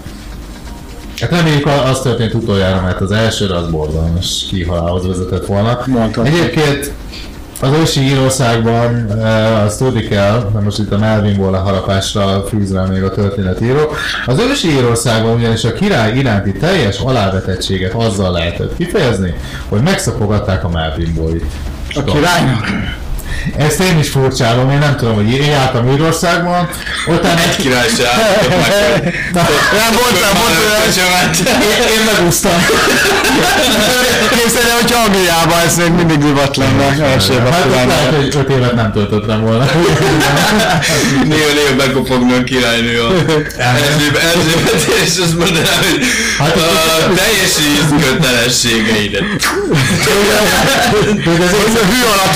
Hát 1.21 1.29
reméljük 1.31 1.65
a- 1.65 1.85
az 1.89 1.99
történt 2.01 2.33
utoljára, 2.33 2.81
mert 2.81 3.01
az 3.01 3.11
elsőre 3.11 3.55
az 3.55 3.67
borzalmas 3.69 4.45
kihalálhoz 4.49 5.07
vezetett 5.07 5.45
volna. 5.45 5.79
Mondhatod. 5.85 6.25
Egyébként 6.33 6.91
az 7.61 7.71
ősi 7.81 7.99
Írországban 7.99 9.11
e, 9.21 9.57
azt 9.63 9.77
tudni 9.77 10.01
kell, 10.01 10.49
mert 10.53 10.65
most 10.65 10.79
itt 10.79 10.91
a 10.91 10.97
Melvin 10.97 11.51
leharapásra 11.51 12.43
fűzve 12.47 12.85
még 12.85 13.03
a 13.03 13.11
történetíró, 13.11 13.91
az 14.25 14.39
ősi 14.39 14.69
Írországban 14.69 15.35
ugyanis 15.35 15.63
a 15.63 15.73
király 15.73 16.17
iránti 16.17 16.51
teljes 16.51 16.99
alávetettséget 16.99 17.93
azzal 17.93 18.31
lehetett 18.31 18.75
kifejezni, 18.77 19.33
hogy 19.69 19.81
megszapogatták 19.81 20.63
a 20.63 20.69
Melvin 20.69 21.13
Boy-t. 21.13 21.45
A 21.95 22.03
királynak? 22.03 22.67
Ezt 23.57 23.79
én 23.79 23.99
is 23.99 24.09
furcsálom, 24.09 24.71
én 24.71 24.77
nem 24.77 24.95
tudom, 24.95 25.13
hogy 25.13 25.31
én 25.33 25.43
jártam 25.43 25.91
Írországban, 25.91 26.69
utána 27.07 27.41
Egy 27.41 27.55
király 27.55 27.87
se 27.97 28.09
állított 28.13 28.49
meg, 28.67 29.03
hogy 29.03 29.13
Nem 29.81 29.91
volt, 29.99 30.21
nem 30.21 30.41
volt 30.41 30.55
olyan. 30.97 31.29
én, 31.93 32.03
megúsztam. 32.15 32.65
Képzeld 34.29 34.65
el, 34.69 34.77
hogy 34.81 34.93
Angliában 35.05 35.59
ez 35.65 35.75
még 35.77 35.91
mindig 35.91 36.17
divat 36.17 36.57
lenne. 36.57 36.83
Hát 36.83 37.65
lehet, 37.87 38.15
hogy 38.15 38.35
5 38.35 38.49
évet 38.49 38.75
nem 38.75 38.91
töltöttem 38.91 39.41
volna. 39.41 39.65
néha-néha 41.29 41.75
bekopogna 41.77 42.35
a 42.35 42.43
királynő 42.43 43.01
a 43.01 43.11
Erzsébet, 43.57 44.37
és 45.05 45.17
azt 45.23 45.37
mondaná, 45.37 45.75
hogy 45.91 46.03
Hát, 46.37 46.55
a 46.55 47.13
teljesítsd 47.15 48.05
kötelességeidet. 48.05 49.23
De 50.05 51.31
ez 51.43 51.53
Ez 51.67 51.75
a 51.81 51.85
hű 51.91 52.01
alatt 52.13 52.35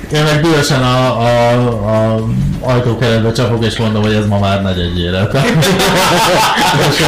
Én 0.13 0.23
meg 0.23 0.41
dühösen 0.41 0.83
a, 0.83 1.19
a, 1.21 1.51
a 1.95 2.23
ajtókeretbe 2.61 3.31
csapok, 3.31 3.65
és 3.65 3.77
mondom, 3.77 4.01
hogy 4.01 4.13
ez 4.13 4.25
ma 4.27 4.39
már 4.39 4.61
negyedjére. 4.61 5.27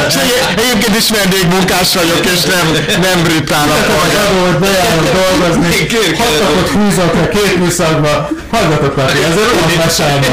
És 0.08 0.14
egy- 0.14 0.58
egyébként 0.58 0.96
is 0.96 1.10
vendégmunkás 1.10 1.94
vagyok, 1.94 2.20
és 2.34 2.42
nem, 2.42 2.72
nem 3.00 3.22
britán 3.22 3.68
a. 3.68 3.72
Adót 3.74 4.58
bejárok 4.60 5.08
dolgozni, 5.12 5.86
hat 6.18 6.40
napot 6.40 6.68
húzok 6.68 7.14
a 7.14 7.28
két 7.28 7.56
műszakba, 7.58 8.28
hallgatok 8.50 8.94
Peti, 8.94 9.18
ez 9.22 9.30
egy 9.30 9.48
rohadt 9.52 9.76
mesálma. 9.76 10.26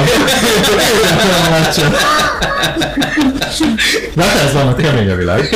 De 4.13 4.23
hát 4.23 4.43
ez 4.47 4.53
van, 4.53 4.73
hogy 4.73 4.83
kemény 4.83 5.09
a 5.09 5.15
világ. 5.15 5.55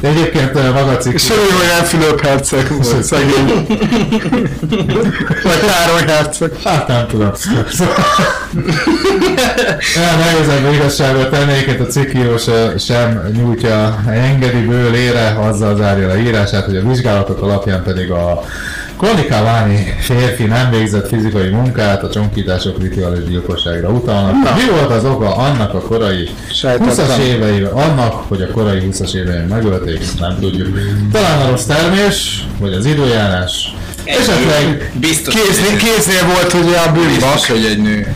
Egyébként 0.00 0.52
maga 0.54 0.90
a 0.90 0.96
cikk... 0.96 1.14
És 1.14 1.28
olyan, 1.30 1.84
Fülöp 1.84 2.20
herceg 2.26 2.66
volt, 2.82 3.04
szegény. 3.04 3.66
Vagy 5.42 5.60
Károly 5.66 6.06
herceg. 6.06 6.50
Hát 6.64 6.88
nem 6.88 7.06
tudom. 7.06 7.30
Nehéz 9.94 10.48
ebben 10.48 10.74
igazságot 10.74 11.30
tenni, 11.30 11.52
egyébként 11.52 11.80
a 11.80 11.86
cikkíró 11.86 12.36
se, 12.36 12.72
sem 12.78 13.30
nyújtja 13.32 14.02
engedi 14.08 14.66
bőlére, 14.66 15.36
azzal 15.40 15.76
zárja 15.76 16.06
le 16.06 16.20
írását, 16.20 16.64
hogy 16.64 16.76
a 16.76 16.88
vizsgálatok 16.88 17.42
alapján 17.42 17.82
pedig 17.82 18.10
a 18.10 18.44
Kronikáványi 18.98 19.94
férfi 20.00 20.44
nem 20.44 20.70
végzett 20.70 21.08
fizikai 21.08 21.48
munkát, 21.48 22.02
a 22.02 22.10
csonkítások 22.10 22.78
rituális 22.80 23.24
gyilkosságra 23.24 23.88
utalnak. 23.88 24.56
Mi 24.56 24.70
volt 24.70 24.90
az 24.90 25.04
oka 25.04 25.36
annak 25.36 25.74
a 25.74 25.80
korai 25.80 26.28
20-as 26.62 27.18
éveiben, 27.18 27.72
annak, 27.72 28.12
hogy 28.12 28.42
a 28.42 28.50
korai 28.50 28.88
20-as 28.90 29.14
éveiben 29.14 29.46
megölték, 29.46 30.00
nem 30.20 30.36
tudjuk. 30.40 30.78
Talán 31.12 31.40
a 31.40 31.50
rossz 31.50 31.64
termés, 31.64 32.46
vagy 32.58 32.72
az 32.72 32.84
időjárás, 32.84 33.76
esetleg 34.08 34.92
Biztos, 35.00 35.34
Kéznél, 35.34 35.76
kéznél 35.76 36.26
volt 36.26 36.54
ugye 36.54 36.78
a 36.78 36.92
bűnbak. 36.92 37.32
biztos, 37.32 37.46
hogy 37.46 37.64
egy 37.64 37.82
nő. 37.82 38.14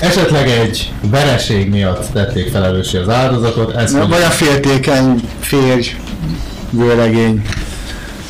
esetleg 0.00 0.48
egy 0.48 0.92
vereség 1.00 1.70
miatt 1.70 2.12
tették 2.12 2.50
felelőssé 2.50 2.98
az 2.98 3.08
áldozatot, 3.08 3.76
ez 3.76 3.92
Vagy 3.92 4.22
a 4.22 4.30
féltékeny 4.30 5.20
férj, 5.40 5.96
vőlegény. 6.70 7.46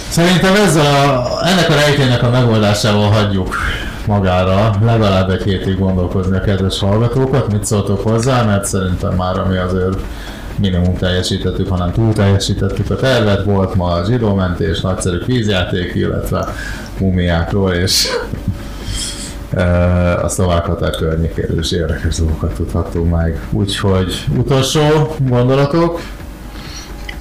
Szerintem 0.09 0.55
ezzel 0.55 1.09
a, 1.09 1.47
ennek 1.47 1.71
a 1.71 1.75
rejtének 1.75 2.23
a 2.23 2.31
megoldásával 2.31 3.11
hagyjuk 3.11 3.57
magára 4.07 4.75
legalább 4.85 5.31
egy 5.31 5.43
hétig 5.43 5.79
gondolkozni 5.79 6.37
a 6.37 6.41
kedves 6.41 6.79
hallgatókat, 6.79 7.53
mit 7.53 7.65
szóltok 7.65 8.03
hozzá, 8.03 8.43
mert 8.43 8.65
szerintem 8.65 9.15
már 9.15 9.39
ami 9.39 9.57
azért 9.57 9.99
minimum 10.61 10.97
teljesítettük, 10.97 11.69
hanem 11.69 11.93
túl 11.93 12.13
teljesítettük 12.13 12.91
a 12.91 12.97
tervet, 12.97 13.45
volt 13.45 13.75
ma 13.75 13.93
a 13.93 14.05
zsidómentés, 14.05 14.81
nagyszerű 14.81 15.19
vízjáték, 15.27 15.95
illetve 15.95 16.55
mumiákról, 16.99 17.73
és 17.73 18.09
e, 19.55 20.15
a 20.15 20.29
szlovák 20.29 20.65
határ 20.65 20.91
környékéről 20.91 21.59
is 21.59 21.73
érdekes 21.73 22.17
dolgokat 22.17 22.55
tudhattunk 22.55 23.11
meg. 23.11 23.41
Úgyhogy 23.51 24.25
utolsó 24.37 25.15
gondolatok? 25.19 26.01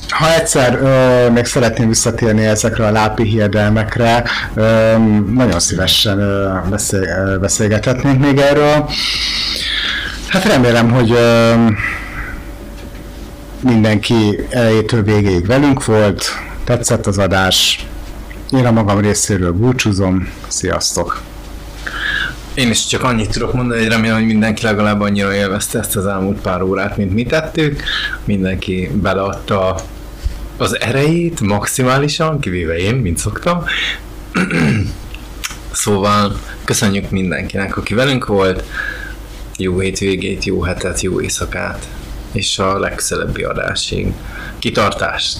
Ha 0.09 0.33
egyszer 0.33 0.79
ö, 0.81 1.29
még 1.29 1.45
szeretném 1.45 1.87
visszatérni 1.87 2.45
ezekre 2.45 2.87
a 2.87 2.91
lápi 2.91 3.23
hiedelmekre, 3.23 4.23
ö, 4.53 4.97
nagyon 5.33 5.59
szívesen 5.59 6.19
ö, 6.19 6.49
beszél, 6.69 7.01
ö, 7.01 7.37
beszélgethetnénk 7.37 8.19
még 8.19 8.37
erről. 8.37 8.89
Hát 10.27 10.45
remélem, 10.45 10.91
hogy 10.91 11.11
ö, 11.11 11.53
mindenki 13.59 14.39
elejétől 14.49 15.03
végéig 15.03 15.45
velünk 15.45 15.85
volt, 15.85 16.25
tetszett 16.63 17.05
az 17.05 17.17
adás. 17.17 17.85
Én 18.51 18.65
a 18.65 18.71
magam 18.71 18.99
részéről 18.99 19.51
búcsúzom, 19.51 20.29
sziasztok! 20.47 21.21
Én 22.53 22.69
is 22.69 22.85
csak 22.85 23.03
annyit 23.03 23.31
tudok 23.31 23.53
mondani, 23.53 23.79
hogy 23.79 23.89
remélem, 23.89 24.17
hogy 24.17 24.25
mindenki 24.25 24.63
legalább 24.63 25.01
annyira 25.01 25.33
élvezte 25.33 25.79
ezt 25.79 25.95
az 25.95 26.05
elmúlt 26.05 26.41
pár 26.41 26.61
órát, 26.61 26.97
mint 26.97 27.13
mi 27.13 27.23
tettük. 27.23 27.83
Mindenki 28.25 28.89
beleadta 28.93 29.75
az 30.57 30.79
erejét 30.79 31.39
maximálisan, 31.39 32.39
kivéve 32.39 32.77
én, 32.77 32.95
mint 32.95 33.17
szoktam. 33.17 33.63
szóval 35.71 36.39
köszönjük 36.63 37.09
mindenkinek, 37.09 37.77
aki 37.77 37.93
velünk 37.93 38.25
volt. 38.25 38.63
Jó 39.57 39.79
hétvégét, 39.79 40.45
jó 40.45 40.61
hetet, 40.61 41.01
jó 41.01 41.21
éjszakát, 41.21 41.87
és 42.31 42.59
a 42.59 42.79
legközelebbi 42.79 43.43
adásig. 43.43 44.13
Kitartást! 44.59 45.39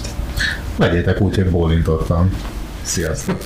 Vegyétek 0.76 1.20
úgy, 1.20 1.34
hogy 1.34 1.50
bólintottam. 1.50 2.36
Sziasztok! 2.82 3.42